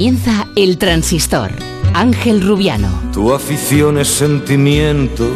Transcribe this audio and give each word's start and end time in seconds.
Comienza 0.00 0.46
el 0.56 0.78
transistor. 0.78 1.50
Ángel 1.92 2.40
Rubiano. 2.40 2.88
Tu 3.12 3.34
afición 3.34 3.98
es 3.98 4.08
sentimiento 4.08 5.30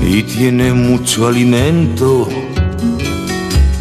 y 0.00 0.22
tiene 0.22 0.72
mucho 0.72 1.28
alimento. 1.28 2.26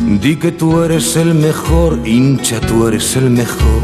Di 0.01 0.35
que 0.35 0.51
tú 0.51 0.83
eres 0.83 1.15
el 1.15 1.33
mejor, 1.33 2.05
hincha, 2.05 2.59
tú 2.59 2.89
eres 2.89 3.15
el 3.15 3.29
mejor. 3.29 3.83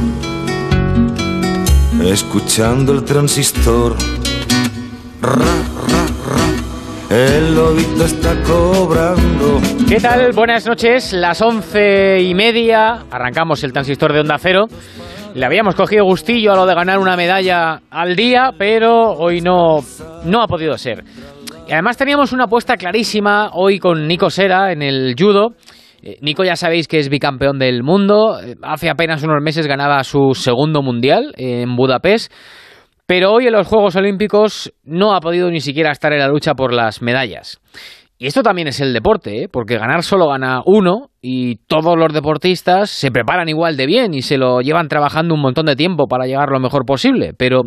Escuchando 2.03 2.91
el 2.91 3.05
transistor. 3.05 3.95
Ra, 5.21 5.35
ra, 5.35 6.07
ra. 6.27 7.15
El 7.15 7.55
lobito 7.55 8.03
está 8.03 8.35
cobrando. 8.43 9.61
¿Qué 9.87 10.01
tal? 10.01 10.33
Buenas 10.33 10.65
noches, 10.65 11.13
las 11.13 11.41
once 11.41 12.21
y 12.21 12.33
media. 12.33 13.05
Arrancamos 13.09 13.63
el 13.63 13.71
transistor 13.71 14.11
de 14.11 14.19
Onda 14.19 14.37
Cero. 14.37 14.67
Le 15.33 15.45
habíamos 15.45 15.75
cogido 15.75 16.03
gustillo 16.03 16.51
a 16.51 16.55
lo 16.55 16.65
de 16.65 16.75
ganar 16.75 16.99
una 16.99 17.15
medalla 17.15 17.81
al 17.89 18.15
día, 18.15 18.51
pero 18.57 19.11
hoy 19.13 19.39
no, 19.39 19.79
no 20.25 20.41
ha 20.41 20.47
podido 20.47 20.77
ser. 20.77 21.03
Y 21.67 21.71
además 21.71 21.95
teníamos 21.95 22.33
una 22.33 22.45
apuesta 22.45 22.75
clarísima 22.75 23.51
hoy 23.53 23.79
con 23.79 24.07
Nico 24.07 24.29
Sera 24.29 24.73
en 24.73 24.81
el 24.81 25.15
judo. 25.17 25.53
Eh, 26.03 26.17
Nico 26.21 26.43
ya 26.43 26.57
sabéis 26.57 26.87
que 26.87 26.99
es 26.99 27.07
bicampeón 27.07 27.59
del 27.59 27.81
mundo. 27.81 28.39
Eh, 28.41 28.55
Hace 28.61 28.89
apenas 28.89 29.23
unos 29.23 29.41
meses 29.41 29.67
ganaba 29.67 30.03
su 30.03 30.33
segundo 30.33 30.81
mundial 30.81 31.33
en 31.37 31.77
Budapest. 31.77 32.31
Pero 33.05 33.31
hoy 33.31 33.47
en 33.47 33.53
los 33.53 33.67
Juegos 33.67 33.95
Olímpicos 33.95 34.73
no 34.83 35.13
ha 35.13 35.21
podido 35.21 35.49
ni 35.49 35.61
siquiera 35.61 35.91
estar 35.91 36.11
en 36.11 36.19
la 36.19 36.27
lucha 36.27 36.55
por 36.55 36.73
las 36.73 37.01
medallas. 37.01 37.61
Y 38.21 38.27
esto 38.27 38.43
también 38.43 38.67
es 38.67 38.79
el 38.79 38.93
deporte, 38.93 39.41
¿eh? 39.41 39.49
porque 39.51 39.79
ganar 39.79 40.03
solo 40.03 40.27
gana 40.27 40.61
uno 40.63 41.09
y 41.23 41.55
todos 41.65 41.97
los 41.97 42.13
deportistas 42.13 42.91
se 42.91 43.09
preparan 43.09 43.49
igual 43.49 43.77
de 43.77 43.87
bien 43.87 44.13
y 44.13 44.21
se 44.21 44.37
lo 44.37 44.61
llevan 44.61 44.89
trabajando 44.89 45.33
un 45.33 45.41
montón 45.41 45.65
de 45.65 45.75
tiempo 45.75 46.05
para 46.05 46.27
llegar 46.27 46.49
lo 46.49 46.59
mejor 46.59 46.85
posible. 46.85 47.33
Pero 47.35 47.63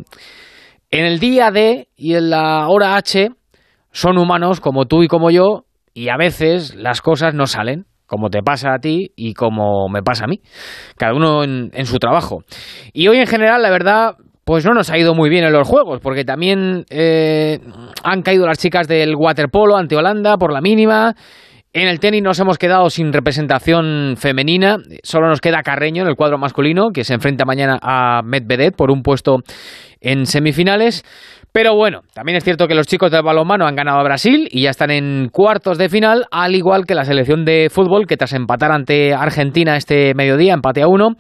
en 0.93 1.07
el 1.07 1.19
día 1.19 1.51
D 1.51 1.89
y 1.97 2.15
en 2.15 2.31
la 2.31 2.69
hora 2.69 2.95
H 2.95 3.31
son 3.91 4.17
humanos 4.17 4.61
como 4.61 4.85
tú 4.85 5.03
y 5.03 5.09
como 5.09 5.33
yo 5.33 5.65
y 5.93 6.09
a 6.09 6.17
veces 6.17 6.77
las 6.77 7.03
cosas 7.03 7.35
no 7.35 7.49
salen 7.49 7.87
como 8.07 8.31
te 8.31 8.41
pasa 8.41 8.75
a 8.75 8.79
ti 8.79 9.11
y 9.17 9.35
como 9.35 9.89
me 9.89 10.05
pasa 10.05 10.27
a 10.27 10.29
mí, 10.29 10.41
cada 10.97 11.15
uno 11.15 11.43
en, 11.43 11.71
en 11.73 11.87
su 11.87 11.99
trabajo. 11.99 12.45
Y 12.93 13.09
hoy 13.09 13.19
en 13.19 13.27
general, 13.27 13.61
la 13.61 13.71
verdad, 13.71 14.15
pues 14.45 14.65
no 14.65 14.75
nos 14.75 14.91
ha 14.91 14.99
ido 14.99 15.15
muy 15.15 15.31
bien 15.31 15.45
en 15.45 15.53
los 15.53 15.67
juegos, 15.67 16.01
porque 16.01 16.25
también 16.25 16.85
eh, 16.91 17.61
han 18.03 18.23
caído 18.23 18.47
las 18.47 18.59
chicas 18.59 18.87
del 18.87 19.15
waterpolo 19.17 19.77
ante 19.77 19.97
Holanda 19.97 20.37
por 20.37 20.53
la 20.53 20.61
mínima. 20.61 21.15
En 21.73 21.89
el 21.89 21.99
tenis 21.99 22.23
nos 22.23 22.39
hemos 22.39 22.57
quedado 22.57 22.89
sin 22.89 23.13
representación 23.13 24.15
femenina. 24.17 24.77
Solo 25.03 25.29
nos 25.29 25.41
queda 25.41 25.63
Carreño 25.63 26.03
en 26.03 26.09
el 26.09 26.15
cuadro 26.15 26.39
masculino, 26.39 26.91
que 26.95 27.03
se 27.03 27.15
enfrenta 27.15 27.45
mañana 27.45 27.79
a 27.83 28.23
Medvedev 28.23 28.75
por 28.77 28.93
un 28.93 29.03
puesto 29.03 29.39
en 30.01 30.27
semifinales. 30.27 31.05
Pero 31.51 31.75
bueno, 31.75 32.03
también 32.13 32.37
es 32.37 32.45
cierto 32.45 32.69
que 32.69 32.75
los 32.75 32.87
chicos 32.87 33.11
del 33.11 33.23
balonmano 33.23 33.67
han 33.67 33.77
ganado 33.77 33.99
a 33.99 34.05
Brasil 34.05 34.49
y 34.51 34.63
ya 34.63 34.71
están 34.71 34.91
en 34.91 35.31
cuartos 35.33 35.79
de 35.79 35.89
final, 35.89 36.27
al 36.31 36.55
igual 36.55 36.85
que 36.85 36.95
la 36.95 37.05
selección 37.05 37.45
de 37.45 37.69
fútbol, 37.71 38.07
que 38.07 38.17
tras 38.17 38.33
empatar 38.35 38.71
ante 38.73 39.15
Argentina 39.15 39.77
este 39.77 40.15
mediodía, 40.15 40.53
empate 40.53 40.83
a 40.83 40.89
uno, 40.89 41.17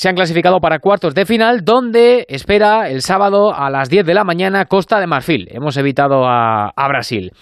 se 0.00 0.08
han 0.08 0.14
clasificado 0.14 0.60
para 0.60 0.78
cuartos 0.78 1.14
de 1.14 1.26
final, 1.26 1.62
donde 1.62 2.24
espera 2.30 2.88
el 2.88 3.02
sábado 3.02 3.54
a 3.54 3.68
las 3.68 3.90
10 3.90 4.06
de 4.06 4.14
la 4.14 4.24
mañana 4.24 4.64
Costa 4.64 4.98
de 4.98 5.06
Marfil. 5.06 5.46
Hemos 5.50 5.76
evitado 5.76 6.24
a, 6.26 6.72
Brasil. 6.88 7.32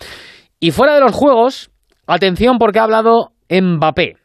Y 0.58 0.72
fuera 0.72 0.96
de 0.96 1.00
los 1.00 1.12
juegos, 1.12 1.70
atención 2.08 2.58
porque 2.58 2.80
ha 2.80 2.82
hablado 2.82 3.30
Mbappé 3.48 4.16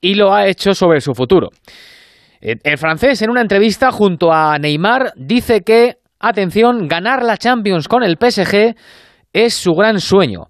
y 0.00 0.14
lo 0.14 0.32
ha 0.32 0.46
hecho 0.46 0.72
sobre 0.72 1.02
su 1.02 1.12
futuro. 1.12 1.50
El 2.40 2.78
francés 2.78 3.20
en 3.20 3.28
una 3.28 3.42
entrevista 3.42 3.92
junto 3.92 4.32
a 4.32 4.58
Neymar 4.58 5.12
dice 5.14 5.60
que, 5.60 5.96
atención, 6.18 6.88
ganar 6.88 7.22
la 7.24 7.36
Champions 7.36 7.88
con 7.88 8.02
el 8.02 8.16
PSG 8.16 8.74
es 9.34 9.52
su 9.52 9.72
gran 9.72 10.00
sueño 10.00 10.44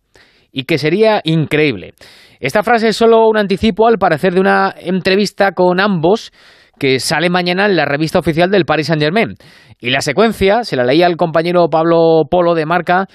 y 0.52 0.62
que 0.62 0.78
sería 0.78 1.22
increíble. 1.25 1.94
Esta 2.38 2.62
frase 2.62 2.88
es 2.88 2.97
solo 2.97 3.26
un 3.26 3.36
anticipo 3.36 3.88
al 3.88 3.98
parecer 3.98 4.32
de 4.32 4.41
una 4.41 4.72
entrevista 4.78 5.50
con 5.50 5.81
ambos 5.81 6.31
que 6.78 7.00
sale 7.00 7.31
mañana 7.31 7.66
en 7.66 7.76
la 7.76 7.84
revista 7.84 8.19
oficial 8.19 8.50
del 8.50 8.64
Paris 8.64 8.88
Saint-Germain. 8.88 9.34
Y 9.81 9.91
la 9.91 10.00
secuencia, 10.00 10.64
se 10.64 10.76
la 10.76 10.84
leía 10.84 11.06
al 11.06 11.16
compañero 11.16 11.69
Pablo 11.69 12.22
Polo 12.31 12.54
de 12.54 12.66
Marca, 12.66 13.06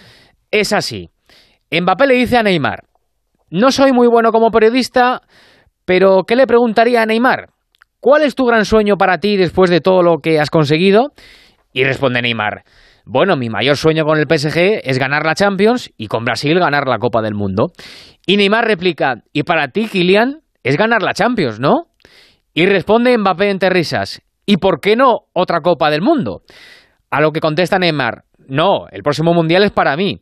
es 0.52 0.74
así. 0.74 1.10
Mbappé 1.72 2.08
le 2.08 2.16
dice 2.16 2.38
a 2.38 2.44
Neymar, 2.44 2.84
no 3.50 3.72
soy 3.72 3.92
muy 3.92 4.08
bueno 4.08 4.32
como 4.32 4.52
periodista, 4.52 5.22
pero 5.86 6.24
¿qué 6.28 6.36
le 6.36 6.48
preguntaría 6.48 7.02
a 7.02 7.06
Neymar? 7.06 7.50
¿Cuál 8.00 8.24
es 8.24 8.36
tu 8.36 8.46
gran 8.46 8.66
sueño 8.66 8.98
para 8.98 9.20
ti 9.20 9.38
después 9.38 9.70
de 9.70 9.82
todo 9.82 10.02
lo 10.04 10.18
que 10.18 10.40
has 10.40 10.50
conseguido? 10.50 11.12
Y 11.74 11.84
responde 11.84 12.22
Neymar, 12.22 12.64
bueno, 13.06 13.36
mi 13.36 13.50
mayor 13.50 13.78
sueño 13.78 14.06
con 14.06 14.18
el 14.18 14.26
PSG 14.28 14.82
es 14.84 15.00
ganar 15.00 15.26
la 15.26 15.36
Champions 15.36 15.92
y 15.98 16.08
con 16.08 16.24
Brasil 16.24 16.60
ganar 16.60 16.88
la 16.88 17.00
Copa 17.00 17.22
del 17.22 17.34
Mundo. 17.34 17.72
Y 18.26 18.38
Neymar 18.38 18.66
replica, 18.66 19.16
y 19.34 19.44
para 19.44 19.70
ti, 19.70 19.88
Kylian, 19.88 20.42
es 20.64 20.78
ganar 20.78 21.02
la 21.02 21.14
Champions, 21.14 21.60
¿no? 21.60 21.88
Y 22.54 22.66
responde 22.66 23.18
Mbappé 23.18 23.50
entre 23.50 23.70
risas, 23.70 24.22
¿y 24.46 24.58
por 24.58 24.82
qué 24.82 24.96
no 24.96 25.28
otra 25.34 25.62
Copa 25.62 25.90
del 25.90 26.02
Mundo? 26.02 26.42
A 27.10 27.22
lo 27.22 27.32
que 27.32 27.40
contesta 27.40 27.80
Neymar, 27.80 28.26
no, 28.48 28.88
el 28.92 29.04
próximo 29.04 29.34
Mundial 29.34 29.64
es 29.64 29.72
para 29.72 29.96
mí. 29.96 30.22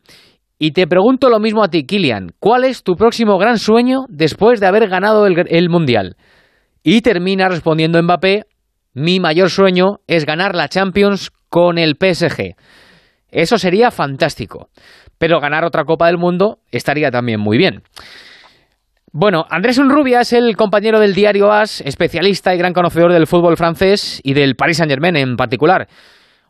Y 0.58 0.72
te 0.72 0.86
pregunto 0.86 1.30
lo 1.30 1.40
mismo 1.40 1.64
a 1.64 1.68
ti, 1.68 1.86
Kylian, 1.86 2.32
¿cuál 2.38 2.64
es 2.64 2.82
tu 2.82 2.94
próximo 2.94 3.38
gran 3.38 3.58
sueño 3.58 4.04
después 4.08 4.60
de 4.60 4.66
haber 4.66 4.88
ganado 4.88 5.26
el, 5.26 5.44
el 5.48 5.70
Mundial? 5.70 6.16
Y 6.82 7.00
termina 7.00 7.48
respondiendo 7.48 8.00
Mbappé, 8.02 8.44
mi 8.92 9.20
mayor 9.20 9.50
sueño 9.50 10.00
es 10.06 10.26
ganar 10.26 10.54
la 10.54 10.68
Champions 10.68 11.30
con 11.48 11.78
el 11.78 11.96
PSG. 11.96 12.54
Eso 13.30 13.58
sería 13.58 13.90
fantástico. 13.90 14.68
Pero 15.18 15.40
ganar 15.40 15.64
otra 15.64 15.84
Copa 15.84 16.06
del 16.06 16.18
Mundo 16.18 16.58
estaría 16.70 17.10
también 17.10 17.40
muy 17.40 17.58
bien. 17.58 17.82
Bueno, 19.12 19.44
Andrés 19.50 19.78
Unrubia 19.78 20.20
es 20.20 20.32
el 20.32 20.56
compañero 20.56 21.00
del 21.00 21.14
diario 21.14 21.50
AS, 21.50 21.80
especialista 21.80 22.54
y 22.54 22.58
gran 22.58 22.72
conocedor 22.72 23.12
del 23.12 23.26
fútbol 23.26 23.56
francés 23.56 24.20
y 24.22 24.34
del 24.34 24.54
Paris 24.54 24.76
Saint-Germain 24.76 25.16
en 25.16 25.36
particular. 25.36 25.88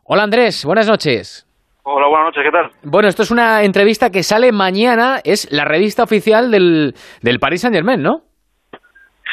Hola 0.03 0.21
Andrés, 0.21 0.63
buenas 0.63 0.87
noches. 0.87 1.47
Hola, 1.81 2.05
buenas 2.05 2.27
noches, 2.27 2.43
¿qué 2.43 2.51
tal? 2.51 2.69
Bueno, 2.83 3.07
esto 3.07 3.23
es 3.23 3.31
una 3.31 3.63
entrevista 3.63 4.11
que 4.11 4.21
sale 4.21 4.51
mañana, 4.51 5.17
es 5.23 5.51
la 5.51 5.65
revista 5.65 6.03
oficial 6.03 6.51
del, 6.51 6.93
del 7.23 7.39
Paris 7.39 7.61
Saint-Germain, 7.61 8.03
¿no? 8.03 8.21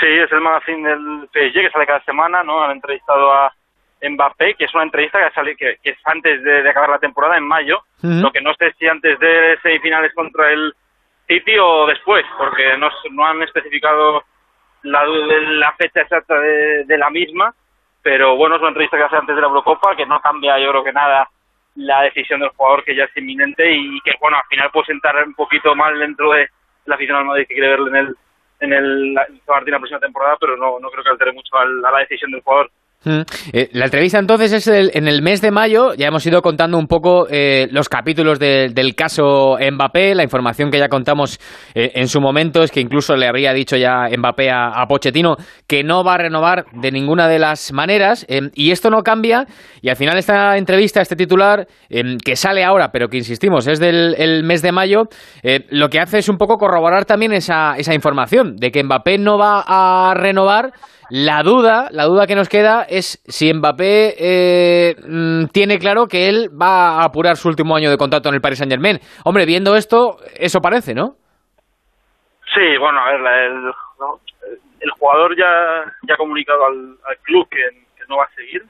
Sí, 0.01 0.07
es 0.07 0.33
el 0.33 0.41
magazine 0.41 0.89
del 0.89 1.29
PSG 1.31 1.53
que 1.53 1.71
sale 1.71 1.87
cada 1.87 2.03
semana, 2.05 2.43
¿no? 2.43 2.63
Han 2.63 2.71
entrevistado 2.71 3.31
a 3.31 3.53
Mbappé, 4.01 4.55
que 4.55 4.65
es 4.65 4.75
una 4.75 4.85
entrevista 4.85 5.19
que 5.19 5.35
sale 5.35 5.55
que, 5.55 5.77
que 5.83 5.91
es 5.91 5.99
antes 6.07 6.43
de, 6.43 6.63
de, 6.63 6.71
acabar 6.71 6.89
la 6.89 6.99
temporada, 6.99 7.37
en 7.37 7.47
mayo. 7.47 7.81
Lo 8.01 8.31
que 8.31 8.41
no 8.41 8.55
sé 8.55 8.73
si 8.79 8.87
antes 8.87 9.19
de 9.19 9.59
semifinales 9.63 10.15
contra 10.15 10.51
el 10.51 10.73
City 11.29 11.57
o 11.61 11.87
después, 11.87 12.25
porque 12.37 12.77
no, 12.79 13.27
han 13.27 13.43
especificado 13.43 14.25
la, 14.83 15.05
la 15.07 15.73
fecha 15.73 16.01
exacta 16.01 16.39
de, 16.39 16.99
la 16.99 17.11
misma. 17.11 17.55
Pero 18.03 18.37
bueno, 18.37 18.55
es 18.55 18.61
una 18.61 18.71
entrevista 18.71 18.97
que 18.97 19.03
hace 19.03 19.17
antes 19.17 19.35
de 19.35 19.43
la 19.43 19.49
Eurocopa, 19.49 19.95
que 19.95 20.07
no 20.07 20.21
cambia, 20.21 20.59
yo 20.59 20.71
creo 20.71 20.85
que 20.85 20.93
nada, 20.93 21.29
la 21.75 22.03
decisión 22.03 22.41
del 22.41 22.51
jugador 22.51 22.85
que 22.85 22.97
ya 22.97 23.05
es 23.05 23.17
inminente 23.17 23.71
y 23.71 24.01
que, 24.01 24.13
bueno, 24.21 24.39
al 24.39 24.49
final 24.49 24.71
puede 24.71 24.87
sentar 24.87 25.23
un 25.25 25.35
poquito 25.35 25.75
mal 25.75 25.99
dentro 25.99 26.33
de 26.33 26.49
la 26.87 26.95
afición 26.95 27.19
al 27.19 27.27
Madrid 27.27 27.47
que 27.47 27.55
quiere 27.55 27.69
verle 27.69 27.91
en 27.91 27.97
el 27.97 28.17
en 28.61 28.73
el 28.73 29.15
la, 29.15 29.27
próxima 29.79 30.01
temporada, 30.01 30.37
pero 30.41 30.57
no, 30.57 30.81
no 30.81 30.91
creo 30.91 31.05
que 31.05 31.11
altere 31.11 31.33
mucho 31.33 31.57
a 31.57 31.65
la 31.65 31.99
decisión 31.99 32.31
del 32.31 32.43
jugador. 32.43 32.71
Mm. 33.05 33.21
Eh, 33.53 33.69
la 33.75 33.85
entrevista 33.85 34.19
entonces 34.19 34.53
es 34.53 34.67
el- 34.67 34.91
en 34.93 35.07
el 35.07 35.23
mes 35.23 35.41
de 35.41 35.53
mayo, 35.53 35.95
ya 35.95 36.09
hemos 36.09 36.27
ido 36.27 36.43
contando 36.43 36.77
un 36.77 36.89
poco 36.89 37.29
eh, 37.31 37.69
los 37.71 37.89
capítulos 37.89 38.41
de- 38.41 38.71
del 38.75 38.97
caso 38.97 39.57
Mbappé, 39.61 40.17
la 40.17 40.25
información 40.25 40.69
que 40.73 40.81
ya 40.81 40.89
contamos 40.89 41.39
eh, 41.77 41.93
en 41.95 42.09
su 42.09 42.21
momento 42.21 42.65
es 42.65 42.73
que 42.73 42.81
incluso 42.81 43.15
le 43.15 43.29
habría 43.29 43.53
dicho 43.53 43.77
ya 43.77 44.09
Mbappé 44.17 44.51
a, 44.51 44.71
a 44.71 44.87
Pochettino 44.89 45.37
que 45.69 45.85
no 45.85 46.03
va 46.03 46.15
a 46.15 46.19
renovar 46.19 46.65
de 46.73 46.91
ninguna 46.91 47.29
de 47.29 47.39
las 47.39 47.73
maneras. 47.73 48.27
Eh, 48.29 48.51
y 48.55 48.73
esto 48.73 48.91
no 48.91 49.03
cambia. 49.05 49.47
Y 49.81 49.91
al 49.91 49.97
final 49.97 50.19
esta 50.19 50.57
entrevista, 50.57 51.01
este 51.01 51.15
titular 51.15 51.69
que 51.89 52.35
sale 52.35 52.65
ahora 52.65 52.91
pero 52.91 53.09
que 53.09 53.19
insistimos 53.19 53.69
es 53.69 53.79
del 53.79 54.17
el 54.19 54.43
mes 54.43 54.61
de 54.61 54.73
mayo, 54.73 55.05
lo 55.71 55.89
que 55.89 56.01
hace 56.01 56.19
es 56.19 56.29
un 56.29 56.37
poco 56.37 56.57
corroborar 56.59 57.05
también 57.05 57.33
esa, 57.33 57.77
esa 57.77 57.95
información 57.95 58.57
de 58.57 58.73
que 58.73 58.83
Mbappé 58.83 59.19
no 59.19 59.39
va 59.39 59.65
a 59.67 60.15
renovar 60.15 60.73
la 61.11 61.43
duda, 61.43 61.89
la 61.91 62.05
duda 62.05 62.27
que 62.27 62.35
nos 62.35 62.49
queda 62.49 62.83
es 62.89 63.23
si 63.27 63.53
Mbappé 63.53 64.15
eh, 64.19 64.97
mm, 65.07 65.47
tiene 65.47 65.79
claro 65.79 66.07
que 66.07 66.29
él 66.29 66.51
va 66.51 67.01
a 67.01 67.05
apurar 67.05 67.37
su 67.37 67.49
último 67.49 67.75
año 67.77 67.91
de 67.91 67.97
contrato 67.97 68.29
en 68.29 68.35
el 68.35 68.41
Paris 68.41 68.59
Saint 68.59 68.71
Germain. 68.73 68.99
Hombre, 69.25 69.47
viendo 69.47 69.75
esto, 69.77 70.19
eso 70.37 70.61
parece, 70.61 70.95
¿no? 70.95 71.17
Sí, 72.55 72.77
bueno, 72.79 72.99
a 73.01 73.13
ver, 73.13 73.21
el, 73.51 73.73
el 74.81 74.91
jugador 74.93 75.37
ya, 75.37 75.85
ya 76.07 76.15
ha 76.15 76.17
comunicado 76.17 76.65
al, 76.67 76.97
club 77.23 77.49
que, 77.51 77.59
no 78.09 78.17
va 78.17 78.25
a 78.25 78.35
seguir. 78.35 78.65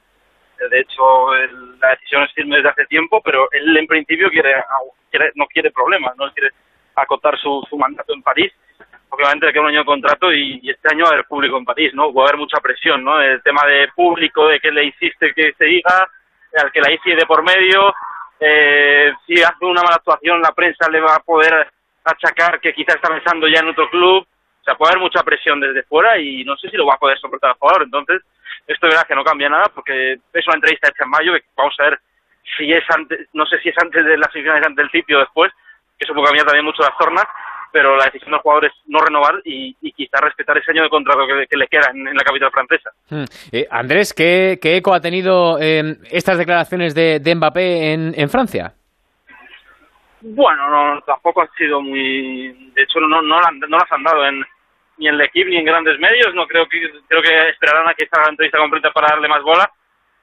De 0.69 0.79
hecho, 0.81 1.33
el- 1.35 1.79
la 1.79 1.91
decisión 1.91 2.23
es 2.23 2.33
firme 2.33 2.57
desde 2.57 2.69
hace 2.69 2.85
tiempo, 2.87 3.21
pero 3.23 3.47
él 3.53 3.77
en 3.77 3.87
principio 3.87 4.29
quiere, 4.29 4.53
quiere- 5.09 5.31
no 5.35 5.45
quiere 5.47 5.71
problemas, 5.71 6.13
no 6.17 6.29
quiere 6.33 6.49
acotar 6.95 7.37
su, 7.39 7.65
su 7.69 7.77
mandato 7.77 8.13
en 8.13 8.21
París. 8.21 8.51
Obviamente 9.09 9.45
le 9.45 9.53
queda 9.53 9.63
un 9.63 9.69
año 9.69 9.79
de 9.79 9.85
contrato 9.85 10.31
y, 10.31 10.61
este 10.69 10.93
año 10.93 11.05
va 11.05 11.11
a 11.11 11.13
haber 11.13 11.25
público 11.25 11.57
en 11.57 11.65
París, 11.65 11.93
¿no? 11.93 12.13
Va 12.13 12.23
a 12.23 12.27
haber 12.27 12.37
mucha 12.37 12.59
presión, 12.59 13.03
¿no? 13.03 13.21
El 13.21 13.41
tema 13.43 13.65
de 13.65 13.89
público, 13.95 14.47
de 14.47 14.59
que 14.59 14.71
le 14.71 14.85
hiciste 14.85 15.33
que 15.33 15.53
se 15.57 15.65
diga, 15.65 16.07
al 16.57 16.71
que 16.71 16.81
la 16.81 16.91
hice 16.91 17.15
de 17.15 17.25
por 17.25 17.43
medio, 17.43 17.93
eh, 18.39 19.11
si 19.25 19.41
hace 19.41 19.65
una 19.65 19.81
mala 19.81 19.95
actuación 19.95 20.41
la 20.41 20.51
prensa 20.51 20.89
le 20.89 21.01
va 21.01 21.15
a 21.15 21.19
poder 21.19 21.67
achacar 22.05 22.59
que 22.59 22.73
quizás 22.73 22.95
está 22.95 23.09
pensando 23.09 23.47
ya 23.47 23.59
en 23.59 23.69
otro 23.69 23.89
club, 23.89 24.25
o 24.25 24.63
sea, 24.63 24.75
puede 24.75 24.93
haber 24.93 25.03
mucha 25.03 25.23
presión 25.23 25.59
desde 25.59 25.83
fuera 25.83 26.17
y 26.17 26.43
no 26.43 26.55
sé 26.57 26.69
si 26.69 26.77
lo 26.77 26.85
va 26.85 26.95
a 26.95 26.99
poder 26.99 27.19
soportar 27.19 27.51
el 27.51 27.57
jugador, 27.57 27.83
entonces 27.83 28.21
esto 28.65 28.87
de 28.87 28.91
verdad 28.91 29.07
que 29.07 29.15
no 29.15 29.23
cambia 29.23 29.49
nada 29.49 29.65
porque 29.73 30.13
es 30.33 30.47
una 30.47 30.55
entrevista 30.55 30.89
hecha 30.89 31.03
en 31.03 31.09
mayo 31.09 31.33
que 31.33 31.43
vamos 31.55 31.75
a 31.79 31.83
ver 31.83 31.99
si 32.57 32.71
es 32.71 32.83
antes, 32.89 33.27
no 33.33 33.45
sé 33.45 33.59
si 33.59 33.69
es 33.69 33.75
antes 33.81 34.05
de 34.05 34.17
las 34.17 34.31
semifinales 34.31 34.65
ante 34.65 34.81
el 34.81 34.91
sitio 34.91 35.17
o 35.17 35.21
después, 35.21 35.51
que 35.97 36.05
eso 36.05 36.13
puede 36.13 36.27
cambiar 36.27 36.45
también 36.45 36.65
mucho 36.65 36.81
las 36.81 36.97
tornas, 36.97 37.25
pero 37.71 37.95
la 37.95 38.05
decisión 38.05 38.31
del 38.31 38.41
jugador 38.41 38.65
es 38.65 38.73
no 38.85 38.99
renovar 38.99 39.41
y, 39.43 39.75
y 39.81 39.91
quizá 39.91 40.19
respetar 40.21 40.57
ese 40.57 40.71
año 40.71 40.83
de 40.83 40.89
contrato 40.89 41.21
que, 41.27 41.57
le 41.57 41.67
queda 41.67 41.91
en, 41.93 42.03
la 42.05 42.23
capital 42.23 42.51
francesa. 42.51 42.91
Hmm. 43.09 43.25
Eh, 43.51 43.67
Andrés, 43.69 44.13
¿qué, 44.13 44.59
eco 44.61 44.93
ha 44.93 45.01
tenido 45.01 45.59
eh, 45.59 45.97
estas 46.11 46.37
declaraciones 46.37 46.95
de, 46.95 47.19
de 47.19 47.35
Mbappé 47.35 47.93
en, 47.93 48.13
en, 48.15 48.29
Francia? 48.29 48.73
Bueno, 50.21 50.69
no, 50.69 51.01
tampoco 51.01 51.41
han 51.41 51.51
sido 51.57 51.81
muy... 51.81 52.71
De 52.73 52.83
hecho, 52.83 52.99
no, 52.99 53.21
no, 53.21 53.21
no 53.21 53.77
las 53.77 53.91
han 53.91 54.03
dado 54.03 54.25
en, 54.25 54.43
ni 54.97 55.07
en 55.07 55.15
el 55.15 55.21
equipo 55.21 55.49
ni 55.49 55.57
en 55.57 55.65
grandes 55.65 55.99
medios. 55.99 56.33
No 56.35 56.45
creo 56.47 56.67
que 56.67 56.79
creo 57.07 57.21
que 57.21 57.49
esperarán 57.49 57.87
a 57.87 57.93
que 57.93 58.05
esta 58.05 58.21
entrevista 58.29 58.57
completa 58.57 58.91
para 58.91 59.09
darle 59.09 59.27
más 59.27 59.41
bola, 59.41 59.71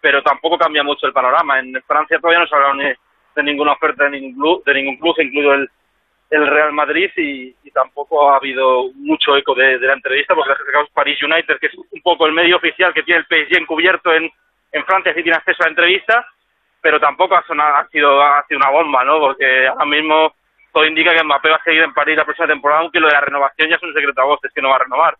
pero 0.01 0.23
tampoco 0.23 0.59
cambia 0.59 0.83
mucho 0.83 1.07
el 1.07 1.13
panorama. 1.13 1.59
En 1.59 1.73
Francia 1.87 2.19
todavía 2.19 2.41
no 2.41 2.47
se 2.47 2.55
ha 2.55 2.59
hablado 2.59 2.97
de 3.37 3.43
ninguna 3.43 3.73
oferta 3.73 4.05
de 4.05 4.11
ningún 4.11 4.35
club, 4.35 4.65
de 4.65 4.75
ningún 4.75 4.97
club 4.99 5.15
incluido 5.19 5.55
el, 5.55 5.71
el 6.31 6.47
Real 6.47 6.73
Madrid 6.73 7.11
y, 7.17 7.55
tampoco 7.73 8.31
ha 8.31 8.39
habido 8.39 8.91
mucho 8.95 9.37
eco 9.37 9.55
de, 9.55 9.79
la 9.79 9.93
entrevista 9.93 10.35
porque 10.35 10.53
es 10.53 10.91
Paris 10.95 11.23
United, 11.23 11.59
que 11.61 11.67
es 11.67 11.75
un 11.77 12.01
poco 12.03 12.27
el 12.27 12.33
medio 12.33 12.57
oficial 12.57 12.95
que 12.95 13.03
tiene 13.03 13.21
el 13.21 13.27
PSG 13.27 13.61
encubierto 13.61 14.15
en, 14.15 14.31
en 14.73 14.85
Francia, 14.87 15.13
sí 15.15 15.23
tiene 15.23 15.37
acceso 15.37 15.63
a 15.63 15.67
la 15.67 15.71
entrevista, 15.71 16.27
pero 16.81 16.99
tampoco 16.99 17.37
ha, 17.37 17.47
sonado, 17.47 17.77
ha, 17.77 17.87
sido, 17.89 18.23
ha 18.23 18.43
sido 18.47 18.59
una 18.59 18.71
bomba, 18.71 19.05
¿no? 19.05 19.19
Porque 19.19 19.67
ahora 19.67 19.85
mismo 19.85 20.33
todo 20.73 20.87
indica 20.87 21.15
que 21.15 21.23
Mbappé 21.23 21.51
va 21.51 21.57
a 21.57 21.65
seguir 21.65 21.83
en 21.83 21.93
París 21.93 22.17
la 22.17 22.25
próxima 22.25 22.49
temporada, 22.49 22.81
aunque 22.81 23.01
lo 23.01 23.09
de 23.09 23.15
la 23.15 23.21
renovación 23.21 23.69
ya 23.69 23.77
es 23.77 23.83
un 23.83 23.93
secreto 23.93 24.21
a 24.23 24.25
voces 24.25 24.51
que 24.55 24.63
no 24.63 24.71
va 24.71 24.77
a 24.77 24.85
renovar. 24.85 25.17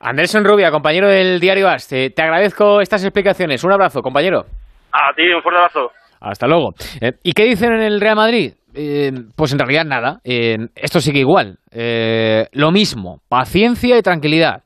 Andrés 0.00 0.34
Rubia, 0.42 0.70
compañero 0.70 1.08
del 1.08 1.40
diario 1.40 1.68
AS, 1.68 1.86
te, 1.86 2.12
agradezco 2.16 2.80
estas 2.80 3.04
explicaciones. 3.04 3.62
Un 3.64 3.72
abrazo, 3.72 4.00
compañero. 4.00 4.46
A 4.92 5.12
ti, 5.14 5.28
un 5.28 5.42
fuerte 5.42 5.58
abrazo. 5.58 5.92
Hasta 6.20 6.46
luego. 6.46 6.72
Eh, 7.00 7.12
¿Y 7.22 7.32
qué 7.32 7.44
dicen 7.44 7.72
en 7.74 7.82
el 7.82 8.00
Real 8.00 8.16
Madrid? 8.16 8.54
Eh, 8.74 9.12
pues 9.34 9.52
en 9.52 9.58
realidad 9.58 9.84
nada. 9.84 10.20
Eh, 10.24 10.56
esto 10.74 11.00
sigue 11.00 11.20
igual. 11.20 11.58
Eh, 11.70 12.46
lo 12.52 12.70
mismo, 12.70 13.20
paciencia 13.28 13.98
y 13.98 14.02
tranquilidad. 14.02 14.62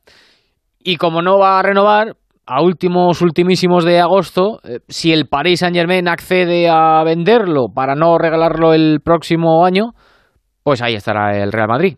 Y 0.79 0.97
como 0.97 1.21
no 1.21 1.39
va 1.39 1.59
a 1.59 1.63
renovar, 1.63 2.15
a 2.47 2.61
últimos, 2.61 3.21
ultimísimos 3.23 3.85
de 3.85 3.99
agosto, 3.99 4.59
si 4.87 5.11
el 5.11 5.27
Paris 5.27 5.61
Saint 5.61 5.75
Germain 5.75 6.07
accede 6.07 6.69
a 6.69 7.03
venderlo 7.03 7.69
para 7.73 7.95
no 7.95 8.19
regalarlo 8.19 8.73
el 8.75 8.99
próximo 9.03 9.65
año, 9.65 9.93
pues 10.61 10.83
ahí 10.83 10.93
estará 10.93 11.35
el 11.41 11.51
Real 11.51 11.69
Madrid. 11.69 11.97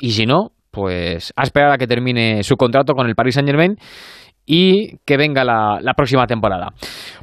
Y 0.00 0.10
si 0.10 0.26
no, 0.26 0.50
pues 0.72 1.32
a 1.36 1.44
esperar 1.44 1.70
a 1.70 1.78
que 1.78 1.86
termine 1.86 2.42
su 2.42 2.56
contrato 2.56 2.94
con 2.94 3.06
el 3.06 3.14
Paris 3.14 3.36
Saint 3.36 3.48
Germain 3.48 3.76
y 4.44 4.98
que 5.06 5.16
venga 5.16 5.44
la 5.44 5.94
próxima 5.94 6.26
temporada. 6.26 6.72